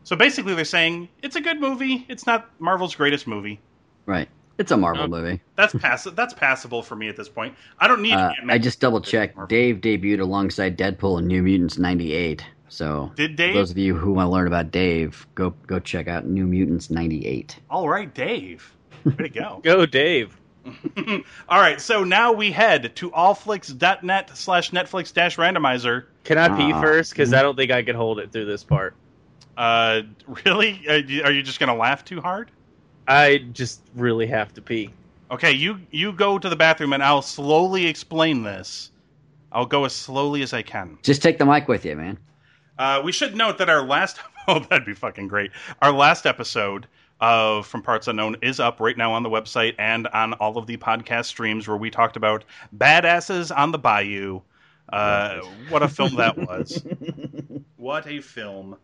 So 0.08 0.16
basically, 0.16 0.54
they're 0.54 0.64
saying 0.64 1.10
it's 1.22 1.36
a 1.36 1.40
good 1.42 1.60
movie. 1.60 2.06
It's 2.08 2.26
not 2.26 2.48
Marvel's 2.60 2.94
greatest 2.94 3.26
movie. 3.26 3.60
Right. 4.06 4.26
It's 4.56 4.70
a 4.72 4.76
Marvel 4.78 5.04
Oh. 5.04 5.06
movie. 5.08 5.42
That's 5.54 5.74
pass- 5.74 6.04
That's 6.04 6.32
passable 6.32 6.82
for 6.82 6.96
me 6.96 7.10
at 7.10 7.16
this 7.16 7.28
point. 7.28 7.54
I 7.78 7.86
don't 7.88 8.00
need. 8.00 8.14
Uh, 8.14 8.32
I 8.48 8.56
just 8.56 8.80
double 8.80 9.02
checked. 9.02 9.36
Dave 9.50 9.82
debuted 9.82 10.20
alongside 10.20 10.78
Deadpool 10.78 11.18
in 11.18 11.26
New 11.26 11.42
Mutants 11.42 11.76
'98. 11.76 12.42
So 12.70 13.12
Did 13.16 13.32
for 13.32 13.36
Dave? 13.36 13.54
those 13.54 13.70
of 13.70 13.76
you 13.76 13.94
who 13.96 14.12
want 14.14 14.28
to 14.28 14.30
learn 14.30 14.46
about 14.46 14.70
Dave, 14.70 15.26
go 15.34 15.52
go 15.66 15.78
check 15.78 16.08
out 16.08 16.24
New 16.26 16.46
Mutants 16.46 16.88
'98. 16.88 17.58
All 17.68 17.86
right, 17.86 18.12
Dave. 18.14 18.72
Way 19.04 19.12
to 19.12 19.28
go. 19.28 19.60
Go, 19.62 19.84
Dave. 19.84 20.34
All 21.50 21.60
right, 21.60 21.82
so 21.82 22.02
now 22.02 22.32
we 22.32 22.50
head 22.50 22.96
to 22.96 23.10
allflicks.net 23.10 24.30
slash 24.38 24.70
Netflix 24.70 25.12
dash 25.12 25.36
randomizer. 25.36 26.04
Can 26.24 26.38
I 26.38 26.48
pee 26.56 26.72
Ah. 26.72 26.80
first? 26.80 27.12
Because 27.12 27.34
I 27.34 27.42
don't 27.42 27.56
think 27.56 27.70
I 27.70 27.82
can 27.82 27.94
hold 27.94 28.18
it 28.20 28.32
through 28.32 28.46
this 28.46 28.64
part. 28.64 28.94
Uh, 29.58 30.02
really? 30.46 30.80
Are 30.88 31.32
you, 31.32 31.42
just 31.42 31.58
going 31.58 31.68
to 31.68 31.74
laugh 31.74 32.04
too 32.04 32.20
hard? 32.20 32.50
I 33.08 33.38
just 33.52 33.82
really 33.96 34.28
have 34.28 34.54
to 34.54 34.62
pee. 34.62 34.90
Okay, 35.30 35.52
you 35.52 35.80
you 35.90 36.12
go 36.12 36.38
to 36.38 36.48
the 36.48 36.56
bathroom 36.56 36.92
and 36.92 37.02
I'll 37.02 37.22
slowly 37.22 37.86
explain 37.86 38.44
this. 38.44 38.90
I'll 39.50 39.66
go 39.66 39.84
as 39.84 39.92
slowly 39.92 40.42
as 40.42 40.54
I 40.54 40.62
can. 40.62 40.98
Just 41.02 41.22
take 41.22 41.38
the 41.38 41.44
mic 41.44 41.68
with 41.68 41.84
you, 41.84 41.96
man. 41.96 42.18
Uh, 42.78 43.02
we 43.04 43.10
should 43.10 43.34
note 43.34 43.58
that 43.58 43.68
our 43.68 43.82
last 43.82 44.20
oh 44.48 44.60
that'd 44.60 44.86
be 44.86 44.94
fucking 44.94 45.26
great. 45.26 45.50
Our 45.82 45.92
last 45.92 46.24
episode 46.24 46.86
of 47.20 47.66
From 47.66 47.82
Parts 47.82 48.06
Unknown 48.06 48.36
is 48.42 48.60
up 48.60 48.78
right 48.78 48.96
now 48.96 49.12
on 49.12 49.22
the 49.24 49.28
website 49.28 49.74
and 49.78 50.06
on 50.08 50.34
all 50.34 50.56
of 50.56 50.66
the 50.66 50.76
podcast 50.76 51.24
streams 51.26 51.66
where 51.66 51.76
we 51.76 51.90
talked 51.90 52.16
about 52.16 52.44
badasses 52.76 53.54
on 53.54 53.72
the 53.72 53.78
bayou. 53.78 54.40
Uh, 54.90 55.40
what 55.68 55.82
a 55.82 55.88
film 55.88 56.14
that 56.14 56.38
was! 56.38 56.82
What 57.76 58.06
a 58.08 58.20
film! 58.20 58.76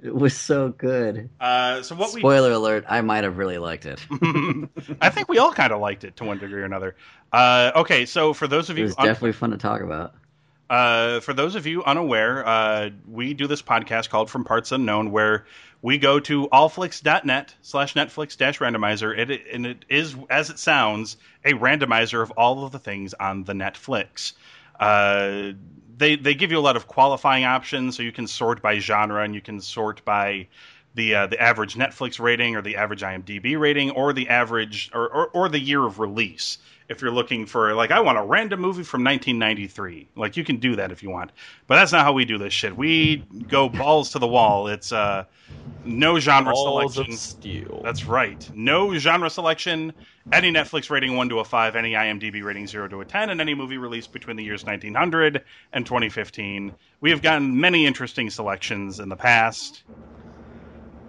It 0.00 0.14
was 0.14 0.36
so 0.36 0.68
good. 0.68 1.28
Uh, 1.40 1.82
so 1.82 1.96
what 1.96 2.14
we 2.14 2.20
Spoiler 2.20 2.52
alert: 2.52 2.84
I 2.88 3.00
might 3.00 3.24
have 3.24 3.36
really 3.36 3.58
liked 3.58 3.84
it. 3.84 4.00
I 5.00 5.10
think 5.10 5.28
we 5.28 5.38
all 5.38 5.52
kind 5.52 5.72
of 5.72 5.80
liked 5.80 6.04
it 6.04 6.16
to 6.16 6.24
one 6.24 6.38
degree 6.38 6.62
or 6.62 6.64
another. 6.64 6.94
Uh, 7.32 7.72
okay, 7.76 8.06
so 8.06 8.32
for 8.32 8.46
those 8.46 8.70
of 8.70 8.76
It 8.76 8.80
you 8.80 8.84
was 8.86 8.94
un- 8.96 9.06
definitely 9.06 9.32
fun 9.32 9.50
to 9.50 9.56
talk 9.56 9.80
about. 9.80 10.14
Uh, 10.70 11.20
for 11.20 11.32
those 11.32 11.54
of 11.54 11.66
you 11.66 11.82
unaware, 11.82 12.46
uh, 12.46 12.90
we 13.08 13.34
do 13.34 13.46
this 13.46 13.62
podcast 13.62 14.10
called 14.10 14.30
From 14.30 14.44
Parts 14.44 14.70
Unknown, 14.70 15.10
where 15.10 15.46
we 15.80 15.98
go 15.98 16.20
to 16.20 16.46
allflicks.net 16.48 17.54
slash 17.62 17.94
Netflix 17.94 18.36
dash 18.36 18.58
randomizer, 18.58 19.18
and 19.18 19.30
it, 19.30 19.42
and 19.52 19.66
it 19.66 19.84
is, 19.88 20.14
as 20.28 20.50
it 20.50 20.58
sounds, 20.58 21.16
a 21.44 21.54
randomizer 21.54 22.22
of 22.22 22.30
all 22.32 22.64
of 22.64 22.72
the 22.72 22.78
things 22.78 23.14
on 23.14 23.44
the 23.44 23.54
Netflix. 23.54 24.34
They 25.98 26.16
they 26.16 26.34
give 26.34 26.50
you 26.52 26.58
a 26.58 26.60
lot 26.60 26.76
of 26.76 26.86
qualifying 26.86 27.44
options, 27.44 27.96
so 27.96 28.02
you 28.02 28.12
can 28.12 28.26
sort 28.26 28.62
by 28.62 28.78
genre 28.78 29.22
and 29.22 29.34
you 29.34 29.40
can 29.40 29.60
sort 29.60 30.04
by 30.04 30.46
the 30.94 31.14
uh, 31.14 31.26
the 31.26 31.40
average 31.40 31.74
Netflix 31.74 32.20
rating 32.20 32.56
or 32.56 32.62
the 32.62 32.76
average 32.76 33.02
IMDb 33.02 33.58
rating 33.58 33.90
or 33.90 34.12
the 34.12 34.28
average 34.28 34.90
or, 34.94 35.08
or, 35.08 35.28
or 35.28 35.48
the 35.48 35.60
year 35.60 35.84
of 35.84 35.98
release. 35.98 36.58
If 36.88 37.02
you're 37.02 37.12
looking 37.12 37.46
for 37.46 37.74
like 37.74 37.90
I 37.90 38.00
want 38.00 38.18
a 38.18 38.22
random 38.22 38.60
movie 38.60 38.82
from 38.82 39.04
1993, 39.04 40.08
like 40.16 40.36
you 40.36 40.44
can 40.44 40.56
do 40.56 40.76
that 40.76 40.90
if 40.90 41.02
you 41.02 41.10
want, 41.10 41.32
but 41.66 41.76
that's 41.76 41.92
not 41.92 42.02
how 42.02 42.12
we 42.12 42.24
do 42.24 42.38
this 42.38 42.52
shit. 42.52 42.76
We 42.76 43.24
go 43.48 43.68
balls 43.68 44.12
to 44.12 44.18
the 44.18 44.26
wall. 44.26 44.68
It's 44.68 44.90
uh, 44.92 45.24
no 45.84 46.18
genre 46.18 46.52
Balls 46.52 46.94
selection. 46.94 47.14
of 47.14 47.18
steel. 47.18 47.80
That's 47.84 48.04
right. 48.06 48.48
No 48.54 48.96
genre 48.98 49.30
selection. 49.30 49.92
Any 50.30 50.52
Netflix 50.52 50.90
rating 50.90 51.16
1 51.16 51.30
to 51.30 51.38
a 51.38 51.44
5, 51.44 51.76
any 51.76 51.92
IMDb 51.92 52.42
rating 52.42 52.66
0 52.66 52.88
to 52.88 53.00
a 53.00 53.04
10, 53.04 53.30
and 53.30 53.40
any 53.40 53.54
movie 53.54 53.78
released 53.78 54.12
between 54.12 54.36
the 54.36 54.44
years 54.44 54.64
1900 54.64 55.42
and 55.72 55.86
2015. 55.86 56.74
We 57.00 57.10
have 57.10 57.22
gotten 57.22 57.58
many 57.58 57.86
interesting 57.86 58.28
selections 58.28 59.00
in 59.00 59.08
the 59.08 59.16
past. 59.16 59.84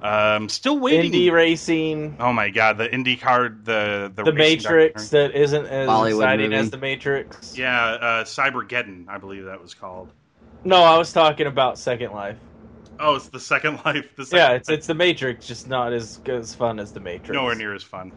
Um, 0.02 0.48
still 0.50 0.80
waiting. 0.80 1.12
Indie 1.12 1.32
racing. 1.32 2.16
Oh 2.20 2.32
my 2.32 2.50
god, 2.50 2.78
the 2.78 2.88
Indie 2.88 3.20
card, 3.20 3.66
the 3.66 4.12
the, 4.16 4.24
The 4.24 4.34
Matrix 4.34 5.10
that 5.10 5.36
isn't 5.36 5.66
as 5.66 5.90
Bollywood 5.90 6.16
exciting 6.16 6.50
movie. 6.52 6.56
as 6.56 6.70
the 6.70 6.78
Matrix. 6.78 7.58
Yeah, 7.58 7.86
uh, 7.86 8.24
Cybergeddon, 8.24 9.08
I 9.10 9.18
believe 9.18 9.46
that 9.46 9.62
was 9.62 9.74
called. 9.74 10.10
No, 10.64 10.84
I 10.84 10.98
was 10.98 11.12
talking 11.12 11.48
about 11.48 11.78
Second 11.78 12.12
Life. 12.14 12.38
Oh, 13.00 13.16
it's 13.16 13.28
the 13.30 13.40
Second 13.40 13.80
Life. 13.86 14.16
The 14.16 14.26
second 14.26 14.38
Yeah, 14.38 14.56
it's 14.56 14.70
it's 14.70 14.88
the 14.88 14.94
Matrix, 14.96 15.48
just 15.48 15.68
not 15.68 15.92
as 15.94 16.20
as 16.26 16.56
fun 16.56 16.80
as 16.80 16.92
the 16.94 17.00
Matrix. 17.00 17.32
nowhere 17.32 17.56
near 17.56 17.74
as 17.74 17.84
fun. 17.84 18.12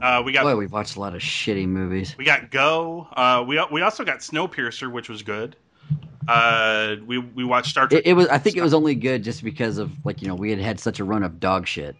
Uh, 0.00 0.22
we 0.24 0.30
got 0.30 0.44
Boy, 0.44 0.54
we've 0.54 0.70
watched 0.72 0.94
a 0.96 1.00
lot 1.00 1.14
of 1.14 1.20
shitty 1.20 1.66
movies. 1.66 2.14
We 2.16 2.24
got 2.24 2.50
Go. 2.52 3.08
Uh, 3.12 3.44
we 3.46 3.60
we 3.72 3.82
also 3.82 4.04
got 4.04 4.18
Snowpiercer, 4.20 4.90
which 4.92 5.08
was 5.08 5.22
good. 5.22 5.56
Uh, 6.28 6.96
we 7.06 7.18
we 7.18 7.44
watched 7.44 7.70
Star 7.70 7.88
Trek. 7.88 8.02
It, 8.04 8.10
it 8.10 8.12
was. 8.14 8.28
I 8.28 8.38
think 8.38 8.56
it 8.56 8.62
was 8.62 8.74
only 8.74 8.94
good 8.94 9.24
just 9.24 9.42
because 9.42 9.78
of 9.78 9.90
like 10.04 10.20
you 10.22 10.28
know 10.28 10.34
we 10.34 10.50
had 10.50 10.60
had 10.60 10.78
such 10.80 11.00
a 11.00 11.04
run 11.04 11.22
of 11.22 11.40
dog 11.40 11.66
shit. 11.66 11.96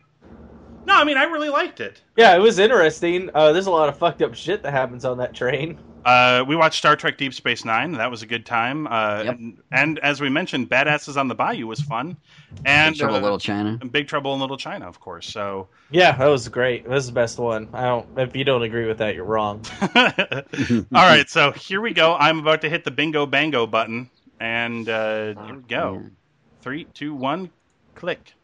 no, 0.87 0.95
I 0.95 1.05
mean 1.05 1.17
I 1.17 1.25
really 1.25 1.49
liked 1.49 1.81
it. 1.81 2.01
Yeah, 2.17 2.35
it 2.37 2.41
was 2.41 2.59
interesting. 2.59 3.31
Uh, 3.35 3.53
there's 3.53 3.67
a 3.67 3.71
lot 3.71 3.89
of 3.89 3.99
fucked 3.99 4.23
up 4.23 4.35
shit 4.35 4.63
that 4.63 4.73
happens 4.73 5.05
on 5.05 5.19
that 5.19 5.35
train. 5.35 5.79
Uh, 6.05 6.43
we 6.47 6.57
watched 6.57 6.79
Star 6.79 6.97
Trek 6.97 7.19
Deep 7.19 7.35
Space 7.35 7.65
Nine. 7.67 7.93
That 7.93 8.11
was 8.11 8.23
a 8.23 8.27
good 8.27 8.47
time. 8.47 8.87
Uh, 8.87 9.25
Yep. 9.25 9.35
and, 9.39 9.59
and 9.73 9.99
as 9.99 10.21
we 10.23 10.31
mentioned, 10.31 10.71
Badasses 10.71 11.19
on 11.19 11.29
the 11.29 11.35
Bayou 11.35 11.67
was 11.67 11.81
fun. 11.83 12.17
And 12.65 12.95
Big 12.95 13.01
Trouble 13.01 13.17
in 13.17 13.21
uh, 13.21 13.25
Little 13.25 13.39
China. 13.39 13.79
Big 13.91 14.09
Trouble 14.09 14.33
in 14.33 14.41
Little 14.41 14.57
China, 14.57 14.87
of 14.89 15.01
course. 15.01 15.27
So, 15.29 15.69
Yeah, 15.91 16.17
that 16.17 16.27
was 16.29 16.49
great. 16.49 16.85
That 16.85 16.91
was 16.91 17.09
the 17.09 17.13
best 17.13 17.39
one. 17.39 17.69
I 17.75 17.83
don't. 17.83 18.07
If 18.17 18.35
you 18.37 18.45
don't 18.45 18.63
agree 18.63 18.87
with 18.87 18.99
that, 18.99 19.17
you're 19.17 19.25
wrong. 19.25 19.61
all 19.95 20.83
right. 20.93 21.29
So 21.29 21.51
here 21.53 21.81
we 21.83 21.93
go. 21.93 22.15
I'm 22.15 22.39
about 22.39 22.63
to 22.63 22.71
hit 22.71 22.85
the 22.85 22.91
bingo 22.91 23.27
bango 23.27 23.67
button, 23.67 24.09
and 24.41 24.89
uh, 24.89 25.35
here 25.47 25.55
we 25.57 25.63
go. 25.63 26.03
Three, 26.63 26.85
two, 26.85 27.15
one, 27.15 27.51
click. 27.95 28.35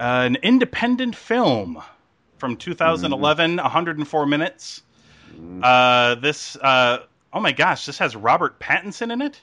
an 0.00 0.36
independent 0.36 1.16
film 1.16 1.82
from 2.38 2.56
2011, 2.56 3.56
104 3.56 4.26
minutes. 4.26 4.82
Uh, 5.62 6.14
this, 6.16 6.56
uh, 6.56 6.98
oh 7.32 7.40
my 7.40 7.52
gosh, 7.52 7.86
this 7.86 7.98
has 7.98 8.14
Robert 8.16 8.60
Pattinson 8.60 9.12
in 9.12 9.22
it. 9.22 9.40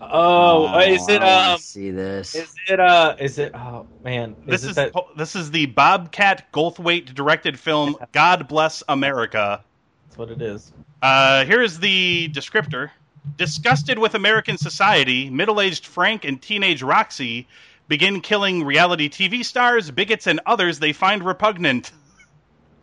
Oh, 0.00 0.78
is 0.80 1.08
it? 1.08 1.22
I 1.22 1.24
wanna 1.24 1.52
Um, 1.54 1.58
see 1.58 1.90
this? 1.90 2.34
is 2.34 2.54
it? 2.68 2.78
Uh, 2.78 3.16
is 3.18 3.38
it? 3.38 3.54
Oh 3.54 3.86
man, 4.04 4.36
This 4.46 4.62
it 4.62 4.70
is 4.70 4.76
that? 4.76 4.92
this 5.16 5.34
is 5.34 5.50
the 5.50 5.66
Bobcat 5.66 6.52
Goldthwait 6.52 7.14
directed 7.14 7.58
film 7.58 7.96
God 8.12 8.46
Bless 8.46 8.82
America. 8.88 9.64
That's 10.06 10.18
what 10.18 10.30
it 10.30 10.42
is. 10.42 10.70
Uh, 11.00 11.44
here 11.46 11.62
is 11.62 11.78
the 11.78 12.28
descriptor. 12.28 12.90
Disgusted 13.36 13.98
with 13.98 14.14
American 14.14 14.56
society, 14.58 15.30
middle 15.30 15.60
aged 15.60 15.86
Frank 15.86 16.24
and 16.24 16.40
teenage 16.40 16.82
Roxy 16.82 17.46
begin 17.88 18.20
killing 18.20 18.64
reality 18.64 19.08
TV 19.08 19.44
stars, 19.44 19.90
bigots, 19.90 20.26
and 20.26 20.40
others 20.46 20.78
they 20.78 20.92
find 20.92 21.22
repugnant. 21.24 21.92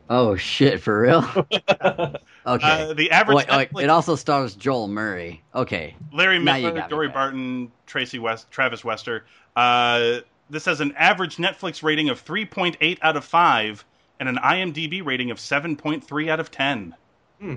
oh 0.09 0.35
shit, 0.35 0.81
for 0.81 1.01
real? 1.01 1.47
Okay. 2.45 2.89
Uh, 2.89 2.93
the 2.93 3.11
average 3.11 3.47
Wait, 3.47 3.71
wait, 3.73 3.85
it 3.85 3.89
also 3.89 4.15
stars 4.15 4.53
Joel 4.55 4.89
Murray. 4.89 5.41
Okay. 5.55 5.95
Larry 6.11 6.39
Now 6.39 6.55
you 6.55 6.73
Miller, 6.73 6.87
Dorie. 6.89 7.07
Barton, 7.07 7.71
Tracy 7.85 8.19
West, 8.19 8.51
Travis 8.51 8.83
Wester. 8.83 9.25
Uh, 9.55 10.17
this 10.49 10.65
has 10.65 10.81
an 10.81 10.93
average 10.97 11.37
Netflix 11.37 11.83
rating 11.83 12.09
of 12.09 12.23
3.8 12.23 12.97
out 13.01 13.15
of 13.15 13.23
5 13.23 13.85
and 14.19 14.27
an 14.27 14.35
IMDb 14.35 15.05
rating 15.05 15.31
of 15.31 15.37
7.3 15.37 16.29
out 16.29 16.39
of 16.41 16.51
10. 16.51 16.95
Hmm. 17.39 17.55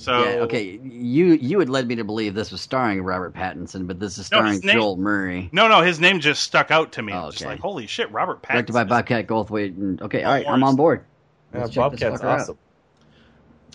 So, 0.00 0.24
yeah. 0.24 0.30
Okay. 0.40 0.80
You 0.82 1.26
you 1.34 1.58
had 1.58 1.68
led 1.68 1.86
me 1.86 1.94
to 1.96 2.04
believe 2.04 2.32
this 2.34 2.50
was 2.50 2.62
starring 2.62 3.02
Robert 3.02 3.34
Pattinson, 3.34 3.86
but 3.86 4.00
this 4.00 4.16
is 4.16 4.24
starring 4.24 4.52
his 4.54 4.64
name- 4.64 4.76
Joel 4.78 4.96
Murray, 4.96 5.50
no, 5.52 5.68
no, 5.68 5.82
his 5.82 6.00
name 6.00 6.20
just 6.20 6.42
stuck 6.42 6.70
out 6.70 6.92
to 6.92 7.02
me. 7.02 7.12
Oh, 7.12 7.30
Just 7.30 7.44
like, 7.44 7.60
holy 7.60 7.86
shit, 7.86 8.10
Robert 8.10 8.42
Pattinson. 8.42 8.52
directed 8.66 8.72
by 8.72 8.82
is- 8.82 8.88
Bobcat 8.88 9.26
Goldthwait. 9.26 9.76
And, 9.76 10.00
okay. 10.00 10.24
All 10.24 10.32
right. 10.32 10.46
I'm 10.48 10.64
on 10.64 10.74
board. 10.76 11.04
Yeah, 11.52 11.60
Let's 11.60 11.74
check 11.74 11.90
this 11.92 12.00
Bobcat's 12.00 12.22
fucker 12.22 12.28
out. 12.28 12.40
awesome. 12.40 12.58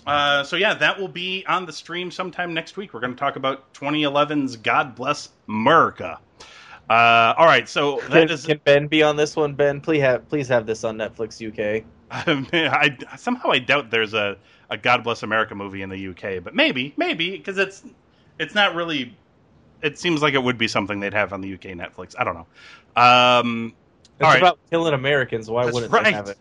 Uh, 0.04 0.42
so 0.44 0.56
yeah, 0.56 0.74
that 0.74 0.98
will 0.98 1.08
be 1.08 1.44
on 1.46 1.64
the 1.66 1.72
stream 1.72 2.10
sometime 2.10 2.52
next 2.54 2.76
week. 2.76 2.92
We're 2.94 3.00
going 3.00 3.12
to 3.14 3.18
talk 3.18 3.36
about 3.36 3.72
2011's 3.74 4.56
God 4.56 4.94
Bless 4.96 5.28
America. 5.48 6.18
Uh, 6.90 7.34
all 7.36 7.46
right, 7.46 7.68
so 7.68 7.96
that 8.10 8.10
Can, 8.10 8.30
is 8.30 8.46
can 8.46 8.60
Ben 8.64 8.86
be 8.86 9.02
on 9.02 9.16
this 9.16 9.34
one? 9.36 9.54
Ben, 9.54 9.80
please 9.80 10.00
have 10.02 10.28
please 10.28 10.46
have 10.48 10.66
this 10.66 10.84
on 10.84 10.96
Netflix 10.96 11.40
UK. 11.40 11.84
I 12.10 12.96
somehow 13.16 13.50
I 13.50 13.58
doubt 13.58 13.90
there's 13.90 14.14
a, 14.14 14.36
a 14.70 14.76
God 14.76 15.04
Bless 15.04 15.22
America 15.22 15.54
movie 15.54 15.82
in 15.82 15.90
the 15.90 16.08
UK, 16.08 16.42
but 16.42 16.54
maybe, 16.54 16.94
maybe 16.96 17.32
because 17.32 17.58
it's 17.58 17.84
it's 18.38 18.54
not 18.54 18.74
really. 18.74 19.16
It 19.82 19.98
seems 19.98 20.22
like 20.22 20.34
it 20.34 20.42
would 20.42 20.58
be 20.58 20.68
something 20.68 21.00
they'd 21.00 21.14
have 21.14 21.32
on 21.32 21.40
the 21.42 21.54
UK 21.54 21.62
Netflix. 21.76 22.14
I 22.18 22.24
don't 22.24 22.34
know. 22.34 22.48
Um, 23.02 23.76
It's 24.20 24.22
All 24.24 24.32
right. 24.32 24.38
about 24.38 24.58
killing 24.70 24.94
Americans. 24.94 25.50
Why 25.50 25.64
That's 25.64 25.74
wouldn't 25.74 25.92
right. 25.92 26.04
they 26.04 26.12
have 26.12 26.28
it? 26.28 26.38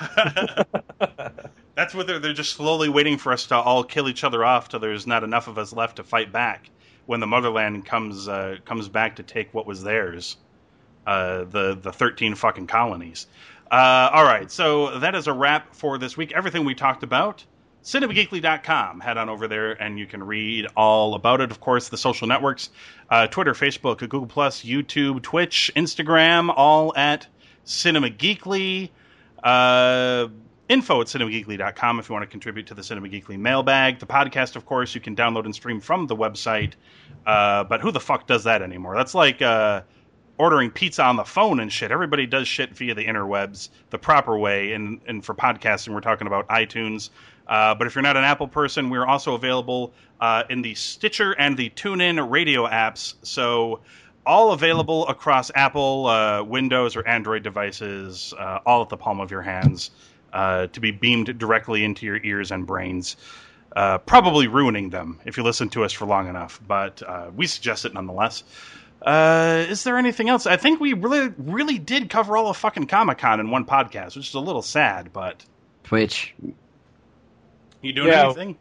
That's 1.76 1.94
what 1.94 2.06
they're 2.06 2.18
they're 2.18 2.32
just 2.32 2.54
slowly 2.54 2.88
waiting 2.88 3.18
for 3.18 3.32
us 3.32 3.46
to 3.48 3.56
all 3.56 3.84
kill 3.84 4.08
each 4.08 4.24
other 4.24 4.44
off 4.44 4.68
till 4.68 4.80
there's 4.80 5.06
not 5.06 5.24
enough 5.24 5.48
of 5.48 5.58
us 5.58 5.72
left 5.72 5.96
to 5.96 6.04
fight 6.04 6.32
back 6.32 6.70
when 7.06 7.20
the 7.20 7.26
motherland 7.26 7.86
comes 7.86 8.28
uh, 8.28 8.56
comes 8.64 8.88
back 8.88 9.16
to 9.16 9.22
take 9.22 9.54
what 9.54 9.66
was 9.66 9.82
theirs, 9.82 10.36
uh, 11.06 11.44
the 11.44 11.76
the 11.80 11.92
thirteen 11.92 12.34
fucking 12.34 12.66
colonies. 12.68 13.26
Uh, 13.70 14.10
all 14.12 14.24
right, 14.24 14.50
so 14.50 14.98
that 15.00 15.14
is 15.14 15.26
a 15.26 15.32
wrap 15.32 15.74
for 15.74 15.98
this 15.98 16.16
week. 16.16 16.32
Everything 16.32 16.64
we 16.64 16.74
talked 16.74 17.02
about, 17.02 17.44
cinemageekly.com. 17.82 19.00
Head 19.00 19.18
on 19.18 19.28
over 19.28 19.48
there 19.48 19.72
and 19.72 19.98
you 19.98 20.06
can 20.06 20.22
read 20.22 20.66
all 20.76 21.14
about 21.14 21.40
it. 21.40 21.50
Of 21.50 21.60
course, 21.60 21.88
the 21.88 21.96
social 21.96 22.28
networks, 22.28 22.70
uh, 23.10 23.26
Twitter, 23.26 23.54
Facebook, 23.54 23.98
Google 23.98 24.26
Plus, 24.26 24.62
YouTube, 24.62 25.22
Twitch, 25.22 25.72
Instagram, 25.74 26.52
all 26.54 26.96
at 26.96 27.26
Cinema 27.64 28.08
Geekly. 28.08 28.90
Uh, 29.42 30.28
info 30.68 31.00
at 31.00 31.06
cinemageekly.com 31.06 31.98
if 31.98 32.08
you 32.08 32.12
want 32.12 32.22
to 32.22 32.30
contribute 32.30 32.66
to 32.68 32.74
the 32.74 32.82
Cinema 32.82 33.08
Geekly 33.08 33.38
mailbag. 33.38 33.98
The 33.98 34.06
podcast, 34.06 34.56
of 34.56 34.66
course, 34.66 34.94
you 34.94 35.00
can 35.00 35.16
download 35.16 35.44
and 35.44 35.54
stream 35.54 35.80
from 35.80 36.06
the 36.06 36.16
website. 36.16 36.74
Uh, 37.24 37.64
but 37.64 37.80
who 37.80 37.90
the 37.90 38.00
fuck 38.00 38.26
does 38.26 38.44
that 38.44 38.62
anymore? 38.62 38.96
That's 38.96 39.14
like 39.14 39.42
uh, 39.42 39.82
ordering 40.38 40.70
pizza 40.70 41.02
on 41.02 41.16
the 41.16 41.24
phone 41.24 41.60
and 41.60 41.72
shit. 41.72 41.90
Everybody 41.90 42.26
does 42.26 42.46
shit 42.46 42.70
via 42.76 42.94
the 42.94 43.04
interwebs 43.04 43.70
the 43.90 43.98
proper 43.98 44.38
way. 44.38 44.72
And, 44.72 45.00
and 45.06 45.24
for 45.24 45.34
podcasting, 45.34 45.94
we're 45.94 46.00
talking 46.00 46.26
about 46.26 46.46
iTunes. 46.48 47.10
Uh, 47.46 47.74
but 47.74 47.86
if 47.86 47.94
you're 47.94 48.02
not 48.02 48.16
an 48.16 48.24
Apple 48.24 48.48
person, 48.48 48.90
we're 48.90 49.06
also 49.06 49.34
available 49.34 49.92
uh, 50.20 50.42
in 50.50 50.62
the 50.62 50.74
Stitcher 50.74 51.32
and 51.32 51.56
the 51.56 51.70
TuneIn 51.70 52.30
radio 52.30 52.66
apps. 52.66 53.14
So 53.22 53.80
all 54.26 54.52
available 54.52 55.06
across 55.06 55.50
Apple, 55.54 56.06
uh, 56.06 56.42
Windows, 56.42 56.96
or 56.96 57.06
Android 57.06 57.42
devices, 57.42 58.34
uh, 58.38 58.58
all 58.66 58.82
at 58.82 58.88
the 58.88 58.96
palm 58.96 59.20
of 59.20 59.30
your 59.30 59.42
hands, 59.42 59.92
uh, 60.32 60.66
to 60.68 60.80
be 60.80 60.90
beamed 60.90 61.38
directly 61.38 61.84
into 61.84 62.04
your 62.04 62.20
ears 62.24 62.50
and 62.50 62.66
brains. 62.66 63.16
Uh, 63.76 63.98
probably 63.98 64.48
ruining 64.48 64.88
them 64.90 65.20
if 65.26 65.36
you 65.36 65.42
listen 65.42 65.68
to 65.68 65.84
us 65.84 65.92
for 65.92 66.06
long 66.06 66.28
enough, 66.28 66.60
but 66.66 67.02
we 67.34 67.46
suggest 67.46 67.84
it 67.84 67.94
nonetheless. 67.94 68.42
Uh, 69.02 69.66
is 69.68 69.84
there 69.84 69.98
anything 69.98 70.28
else? 70.28 70.46
I 70.46 70.56
think 70.56 70.80
we 70.80 70.92
really, 70.94 71.32
really 71.38 71.78
did 71.78 72.10
cover 72.10 72.36
all 72.36 72.48
of 72.48 72.56
fucking 72.56 72.86
Comic 72.86 73.18
Con 73.18 73.40
in 73.40 73.50
one 73.50 73.64
podcast, 73.64 74.16
which 74.16 74.28
is 74.28 74.34
a 74.34 74.40
little 74.40 74.62
sad. 74.62 75.12
But 75.12 75.44
Twitch. 75.84 76.34
you 77.82 77.92
doing 77.92 78.08
Yeah. 78.08 78.24
anything? 78.24 78.56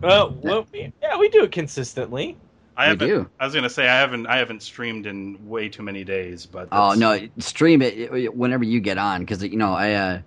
Well, 0.00 0.30
well, 0.42 0.66
yeah, 0.72 1.18
we 1.18 1.28
do 1.28 1.42
it 1.44 1.52
consistently. 1.52 2.36
I 2.76 2.84
We 2.84 2.88
haven't. 2.90 3.08
do. 3.08 3.30
I 3.40 3.44
was 3.46 3.54
gonna 3.54 3.70
say 3.70 3.88
I 3.88 3.98
haven't. 3.98 4.26
I 4.26 4.36
haven't 4.36 4.62
streamed 4.62 5.06
in 5.06 5.48
way 5.48 5.68
too 5.68 5.82
many 5.82 6.04
days, 6.04 6.46
but 6.46 6.68
Oh 6.70 6.94
no, 6.94 7.18
stream 7.38 7.82
it 7.82 8.32
whenever 8.36 8.62
you 8.62 8.78
get 8.80 8.98
on 8.98 9.20
because 9.20 9.42
you 9.42 9.56
know 9.56 9.72
I 9.72 9.92
uh, 9.94 10.20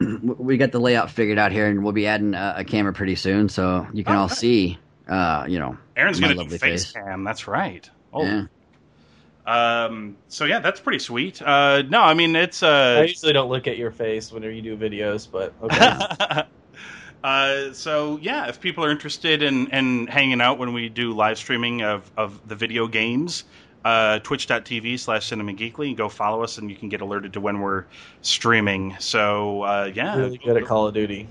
we 0.20 0.56
got 0.56 0.72
the 0.72 0.78
layout 0.80 1.10
figured 1.10 1.36
out 1.38 1.52
here 1.52 1.66
and 1.68 1.82
we'll 1.84 1.92
be 1.92 2.06
adding 2.06 2.32
a, 2.34 2.54
a 2.58 2.64
camera 2.64 2.92
pretty 2.94 3.16
soon, 3.16 3.48
so 3.50 3.86
you 3.92 4.04
can 4.04 4.14
Oh, 4.16 4.20
all 4.20 4.28
see. 4.30 4.78
Uh, 5.06 5.44
you 5.48 5.58
know, 5.58 5.76
Aaron's 5.96 6.20
my 6.20 6.28
gonna 6.28 6.34
do 6.36 6.40
lovely 6.42 6.58
face 6.58 6.86
face. 6.86 6.92
cam. 6.92 7.22
That's 7.24 7.46
right. 7.46 7.88
Oh, 8.16 8.24
yeah. 8.24 9.84
um. 9.84 10.16
So 10.28 10.44
yeah, 10.44 10.60
that's 10.60 10.80
pretty 10.80 10.98
sweet. 10.98 11.40
Uh, 11.42 11.82
no, 11.88 12.00
I 12.00 12.14
mean 12.14 12.34
it's 12.34 12.62
I 12.62 12.98
uh. 12.98 13.02
usually 13.02 13.32
don't 13.32 13.48
look 13.48 13.66
at 13.66 13.76
your 13.76 13.90
face 13.90 14.32
whenever 14.32 14.52
you 14.52 14.62
do 14.62 14.76
videos, 14.76 15.28
but 15.30 15.52
okay. 15.62 16.42
uh, 17.24 17.72
so 17.72 18.18
yeah, 18.22 18.48
if 18.48 18.60
people 18.60 18.84
are 18.84 18.90
interested 18.90 19.42
in, 19.42 19.68
in 19.68 20.06
hanging 20.06 20.40
out 20.40 20.58
when 20.58 20.72
we 20.72 20.88
do 20.88 21.12
live 21.12 21.38
streaming 21.38 21.82
of, 21.82 22.10
of 22.16 22.46
the 22.48 22.54
video 22.54 22.86
games, 22.86 23.44
uh, 23.84 24.18
twitch.tv 24.20 24.98
slash 24.98 25.26
cinema 25.26 25.52
geekly, 25.52 25.96
go 25.96 26.08
follow 26.08 26.42
us 26.42 26.58
and 26.58 26.70
you 26.70 26.76
can 26.76 26.88
get 26.88 27.00
alerted 27.00 27.32
to 27.34 27.40
when 27.40 27.60
we're 27.60 27.84
streaming. 28.22 28.96
So 28.98 29.62
uh, 29.62 29.92
yeah, 29.94 30.16
really 30.16 30.38
good 30.38 30.56
at 30.56 30.64
Call 30.64 30.88
of 30.88 30.94
Duty. 30.94 31.28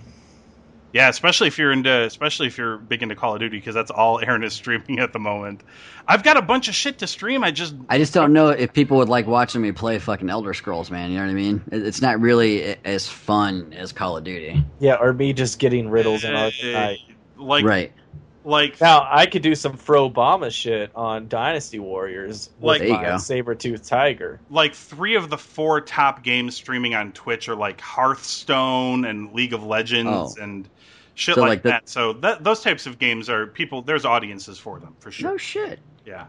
Yeah, 0.93 1.09
especially 1.09 1.47
if 1.47 1.57
you're 1.57 1.73
into, 1.73 2.03
especially 2.03 2.47
if 2.47 2.57
you're 2.57 2.77
big 2.77 3.03
into 3.03 3.15
Call 3.15 3.33
of 3.33 3.39
Duty, 3.41 3.57
because 3.57 3.75
that's 3.75 3.91
all 3.91 4.19
Aaron 4.23 4.43
is 4.43 4.53
streaming 4.53 4.99
at 4.99 5.11
the 5.11 5.19
moment. 5.19 5.61
I've 6.07 6.23
got 6.23 6.37
a 6.37 6.41
bunch 6.41 6.67
of 6.69 6.75
shit 6.75 6.99
to 6.99 7.07
stream. 7.07 7.43
I 7.43 7.51
just 7.51 7.75
I 7.89 7.97
just 7.97 8.13
don't 8.13 8.31
know 8.31 8.49
if 8.49 8.71
people 8.71 8.97
would 8.97 9.09
like 9.09 9.27
watching 9.27 9.61
me 9.61 9.71
play 9.73 9.99
fucking 9.99 10.29
Elder 10.29 10.53
Scrolls, 10.53 10.89
man. 10.91 11.11
You 11.11 11.17
know 11.17 11.23
what 11.25 11.31
I 11.31 11.33
mean? 11.33 11.61
It's 11.71 12.01
not 12.01 12.21
really 12.21 12.77
as 12.85 13.09
fun 13.09 13.73
as 13.73 13.91
Call 13.91 14.15
of 14.15 14.23
Duty, 14.23 14.63
Yeah, 14.79 14.95
or 14.95 15.11
me 15.13 15.33
just 15.33 15.59
getting 15.59 15.89
riddles 15.89 16.23
in 16.23 16.33
uh, 16.33 16.49
Arkham 16.51 16.97
like 17.37 17.65
right? 17.65 17.91
like 18.45 18.79
Now 18.79 19.05
I 19.11 19.25
could 19.25 19.41
do 19.41 19.55
some 19.55 19.75
Fro 19.75 20.09
Obama 20.09 20.49
shit 20.51 20.91
on 20.95 21.27
Dynasty 21.27 21.79
Warriors 21.79 22.51
Like- 22.61 22.81
with 22.81 22.91
my 22.91 23.17
saber-toothed 23.17 23.83
tiger. 23.83 24.39
like 24.51 24.73
three 24.75 25.15
of 25.15 25.29
the 25.31 25.37
four 25.37 25.81
top 25.81 26.23
games 26.23 26.55
streaming 26.55 26.93
on 26.95 27.11
Twitch 27.11 27.49
are 27.49 27.55
like 27.55 27.81
Hearthstone 27.81 29.05
and 29.05 29.33
League 29.33 29.53
of 29.53 29.63
Legends 29.63 30.37
Oh. 30.39 30.43
and 30.43 30.69
shit 31.15 31.35
So, 31.35 31.41
like, 31.41 31.49
like, 31.49 31.63
the- 31.63 31.69
that. 31.69 31.89
So 31.89 32.13
that, 32.13 32.43
those 32.43 32.61
types 32.61 32.85
of 32.85 32.99
games 32.99 33.29
are 33.29 33.47
people. 33.47 33.81
There's 33.81 34.05
audiences 34.05 34.57
for 34.59 34.79
them 34.79 34.95
for 34.99 35.11
sure. 35.11 35.31
No 35.31 35.37
shit. 35.37 35.79
Yeah. 36.05 36.25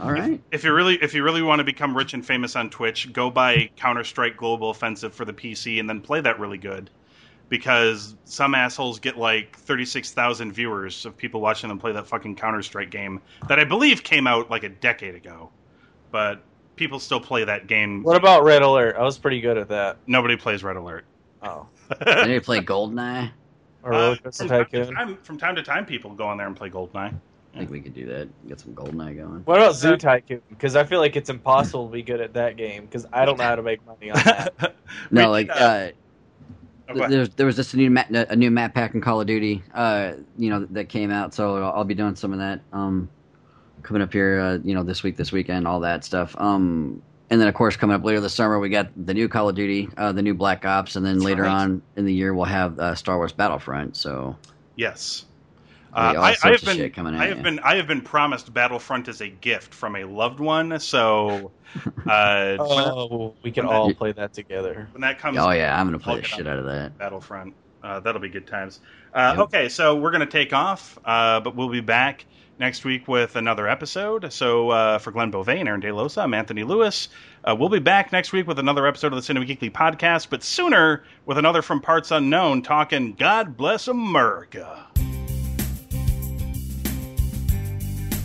All 0.00 0.12
right. 0.12 0.40
If 0.52 0.62
you 0.64 0.72
really 0.72 0.94
if 1.02 1.12
you 1.12 1.22
really 1.24 1.42
want 1.42 1.58
to 1.58 1.64
become 1.64 1.96
rich 1.96 2.14
and 2.14 2.24
famous 2.24 2.54
on 2.56 2.70
Twitch, 2.70 3.12
go 3.12 3.30
buy 3.30 3.68
Counter 3.76 4.04
Strike 4.04 4.36
Global 4.36 4.70
Offensive 4.70 5.12
for 5.12 5.24
the 5.24 5.32
PC 5.32 5.80
and 5.80 5.88
then 5.90 6.00
play 6.00 6.20
that 6.20 6.38
really 6.38 6.58
good. 6.58 6.88
Because 7.48 8.14
some 8.24 8.54
assholes 8.54 9.00
get 9.00 9.16
like 9.16 9.56
thirty 9.56 9.84
six 9.84 10.12
thousand 10.12 10.52
viewers 10.52 11.04
of 11.06 11.16
people 11.16 11.40
watching 11.40 11.68
them 11.68 11.78
play 11.78 11.92
that 11.92 12.06
fucking 12.06 12.36
Counter 12.36 12.62
Strike 12.62 12.90
game 12.90 13.20
that 13.48 13.58
I 13.58 13.64
believe 13.64 14.02
came 14.04 14.26
out 14.26 14.50
like 14.50 14.62
a 14.64 14.68
decade 14.68 15.14
ago. 15.14 15.50
But 16.12 16.42
people 16.76 17.00
still 17.00 17.20
play 17.20 17.44
that 17.44 17.66
game. 17.66 18.02
What 18.02 18.16
about 18.16 18.44
Red 18.44 18.62
Alert? 18.62 18.96
I 18.96 19.02
was 19.02 19.18
pretty 19.18 19.40
good 19.40 19.56
at 19.58 19.68
that. 19.70 19.96
Nobody 20.06 20.36
plays 20.36 20.62
Red 20.62 20.76
Alert. 20.76 21.06
Oh, 21.42 21.66
I 22.06 22.26
need 22.26 22.34
to 22.34 22.40
play 22.42 22.60
Goldeneye. 22.60 23.30
Or 23.88 23.94
Uh, 23.94 23.98
Roller 23.98 24.16
Coaster 24.16 24.46
from, 24.46 24.48
time 24.48 24.66
to 24.70 24.94
time, 24.94 25.16
from 25.22 25.38
time 25.38 25.56
to 25.56 25.62
time, 25.62 25.86
people 25.86 26.10
go 26.12 26.26
on 26.26 26.36
there 26.36 26.46
and 26.46 26.56
play 26.56 26.70
Goldeneye. 26.70 27.14
I 27.54 27.58
think 27.58 27.70
we 27.70 27.80
could 27.80 27.94
do 27.94 28.06
that. 28.06 28.28
Get 28.46 28.60
some 28.60 28.74
Goldeneye 28.74 29.16
going. 29.16 29.42
What 29.44 29.58
about 29.58 29.74
Zoo 29.74 29.96
Tycoon? 29.96 30.42
Because 30.50 30.76
I 30.76 30.84
feel 30.84 31.00
like 31.00 31.16
it's 31.16 31.30
impossible 31.30 31.86
to 31.86 31.92
be 31.92 32.02
good 32.02 32.20
at 32.20 32.34
that 32.34 32.56
game 32.56 32.84
because 32.84 33.06
I 33.12 33.24
don't 33.24 33.38
know 33.38 33.44
how 33.44 33.56
to 33.56 33.62
make 33.62 33.84
money 33.86 34.10
on 34.10 34.20
that. 34.24 34.74
No, 35.10 35.22
We- 35.24 35.28
like 35.28 35.50
uh, 35.50 35.52
uh, 35.54 35.90
oh, 36.90 36.94
go 36.94 37.24
there 37.36 37.46
was 37.46 37.56
just 37.56 37.74
a 37.74 37.76
new 37.76 37.90
map, 37.90 38.10
a 38.10 38.36
new 38.36 38.50
map 38.50 38.74
pack 38.74 38.94
in 38.94 39.00
Call 39.00 39.20
of 39.20 39.26
Duty, 39.26 39.62
uh, 39.74 40.12
you 40.36 40.50
know, 40.50 40.66
that 40.70 40.88
came 40.88 41.10
out. 41.10 41.34
So 41.34 41.62
I'll 41.62 41.84
be 41.84 41.94
doing 41.94 42.14
some 42.16 42.32
of 42.32 42.38
that 42.38 42.60
um, 42.72 43.08
coming 43.82 44.02
up 44.02 44.12
here, 44.12 44.40
uh, 44.40 44.58
you 44.64 44.74
know, 44.74 44.82
this 44.82 45.02
week, 45.02 45.16
this 45.16 45.32
weekend, 45.32 45.66
all 45.66 45.80
that 45.80 46.04
stuff. 46.04 46.34
Um, 46.38 47.02
and 47.30 47.40
then 47.40 47.48
of 47.48 47.54
course 47.54 47.76
coming 47.76 47.94
up 47.94 48.04
later 48.04 48.20
this 48.20 48.34
summer, 48.34 48.58
we 48.58 48.68
got 48.68 48.88
the 48.96 49.14
new 49.14 49.28
Call 49.28 49.48
of 49.48 49.54
Duty, 49.54 49.88
uh, 49.96 50.12
the 50.12 50.22
new 50.22 50.34
Black 50.34 50.64
Ops, 50.64 50.96
and 50.96 51.04
then 51.04 51.16
That's 51.16 51.24
later 51.26 51.42
right. 51.42 51.50
on 51.52 51.82
in 51.96 52.04
the 52.04 52.12
year 52.12 52.34
we'll 52.34 52.44
have 52.46 52.78
uh, 52.78 52.94
Star 52.94 53.16
Wars 53.16 53.32
Battlefront. 53.32 53.96
So 53.96 54.36
Yes. 54.76 55.24
Uh, 55.92 56.14
I, 56.16 56.36
I 56.44 56.50
have 56.52 56.62
been, 56.64 56.76
shit 56.76 56.94
coming 56.94 57.14
at 57.14 57.20
I 57.20 57.26
have 57.28 57.38
ya. 57.38 57.42
been, 57.42 57.58
I 57.60 57.76
have 57.76 57.86
been 57.86 58.02
promised 58.02 58.52
Battlefront 58.52 59.08
as 59.08 59.20
a 59.22 59.28
gift 59.28 59.72
from 59.74 59.96
a 59.96 60.04
loved 60.04 60.38
one. 60.38 60.78
So, 60.78 61.50
uh, 62.06 62.56
oh, 62.60 63.34
we 63.42 63.50
can 63.50 63.64
all 63.66 63.92
play 63.94 64.12
that 64.12 64.32
together. 64.34 64.86
when 64.92 65.00
that 65.00 65.18
comes, 65.18 65.38
oh 65.38 65.50
yeah, 65.50 65.78
I'm 65.78 65.86
gonna 65.86 65.98
play 65.98 66.16
I'll 66.16 66.20
the 66.20 66.26
shit 66.26 66.46
out 66.46 66.58
of 66.58 66.66
that. 66.66 66.96
Battlefront, 66.98 67.54
uh, 67.82 68.00
that'll 68.00 68.20
be 68.20 68.28
good 68.28 68.46
times. 68.46 68.80
Uh, 69.14 69.34
Yep. 69.36 69.46
Okay, 69.46 69.68
so 69.70 69.96
we're 69.96 70.10
gonna 70.10 70.26
take 70.26 70.52
off, 70.52 70.98
uh, 71.04 71.40
but 71.40 71.56
we'll 71.56 71.70
be 71.70 71.80
back 71.80 72.26
next 72.58 72.84
week 72.84 73.06
with 73.08 73.36
another 73.36 73.68
episode. 73.68 74.32
So 74.32 74.70
uh, 74.70 74.98
for 74.98 75.10
Glenn 75.10 75.30
Beauvais 75.30 75.60
and 75.60 75.68
Aaron 75.68 75.80
De 75.80 75.88
Losa, 75.88 76.22
I'm 76.22 76.34
Anthony 76.34 76.64
Lewis. 76.64 77.08
Uh, 77.44 77.54
we'll 77.58 77.68
be 77.68 77.78
back 77.78 78.12
next 78.12 78.32
week 78.32 78.46
with 78.46 78.58
another 78.58 78.86
episode 78.86 79.12
of 79.12 79.16
the 79.16 79.22
Cinema 79.22 79.46
Geekly 79.46 79.70
podcast, 79.70 80.28
but 80.30 80.42
sooner 80.42 81.04
with 81.26 81.38
another 81.38 81.62
from 81.62 81.80
Parts 81.80 82.10
Unknown 82.10 82.62
talking 82.62 83.14
God 83.14 83.56
Bless 83.56 83.88
America. 83.88 84.86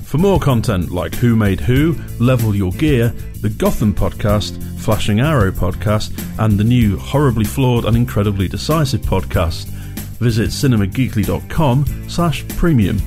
For 0.04 0.18
more 0.20 0.40
content 0.40 0.92
like 0.92 1.16
Who 1.16 1.36
Made 1.36 1.60
Who, 1.60 1.96
Level 2.20 2.56
Your 2.56 2.72
Gear, 2.74 3.10
the 3.42 3.50
Gotham 3.50 3.94
podcast, 3.94 4.62
Flashing 4.80 5.22
Arrow 5.22 5.52
podcast, 5.52 6.12
and 6.38 6.58
the 6.58 6.64
new 6.64 6.98
Horribly 6.98 7.46
Flawed 7.46 7.86
and 7.86 7.96
Incredibly 7.98 8.48
Decisive 8.48 9.02
podcast, 9.02 9.66
visit 10.20 10.50
cinemageekly.com 10.50 12.10
slash 12.10 12.48
premium 12.50 13.00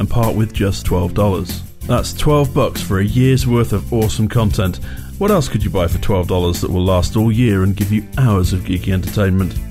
and 0.00 0.08
part 0.08 0.34
with 0.34 0.52
just 0.52 0.86
$12. 0.86 1.60
That's 1.82 2.14
12 2.14 2.54
bucks 2.54 2.80
for 2.80 2.98
a 2.98 3.04
year's 3.04 3.46
worth 3.46 3.72
of 3.74 3.92
awesome 3.92 4.28
content. 4.28 4.78
What 5.18 5.30
else 5.30 5.48
could 5.48 5.62
you 5.62 5.68
buy 5.68 5.86
for 5.88 5.98
$12 5.98 6.60
that 6.62 6.70
will 6.70 6.84
last 6.84 7.16
all 7.16 7.30
year 7.30 7.62
and 7.62 7.76
give 7.76 7.92
you 7.92 8.08
hours 8.16 8.54
of 8.54 8.60
geeky 8.60 8.94
entertainment? 8.94 9.69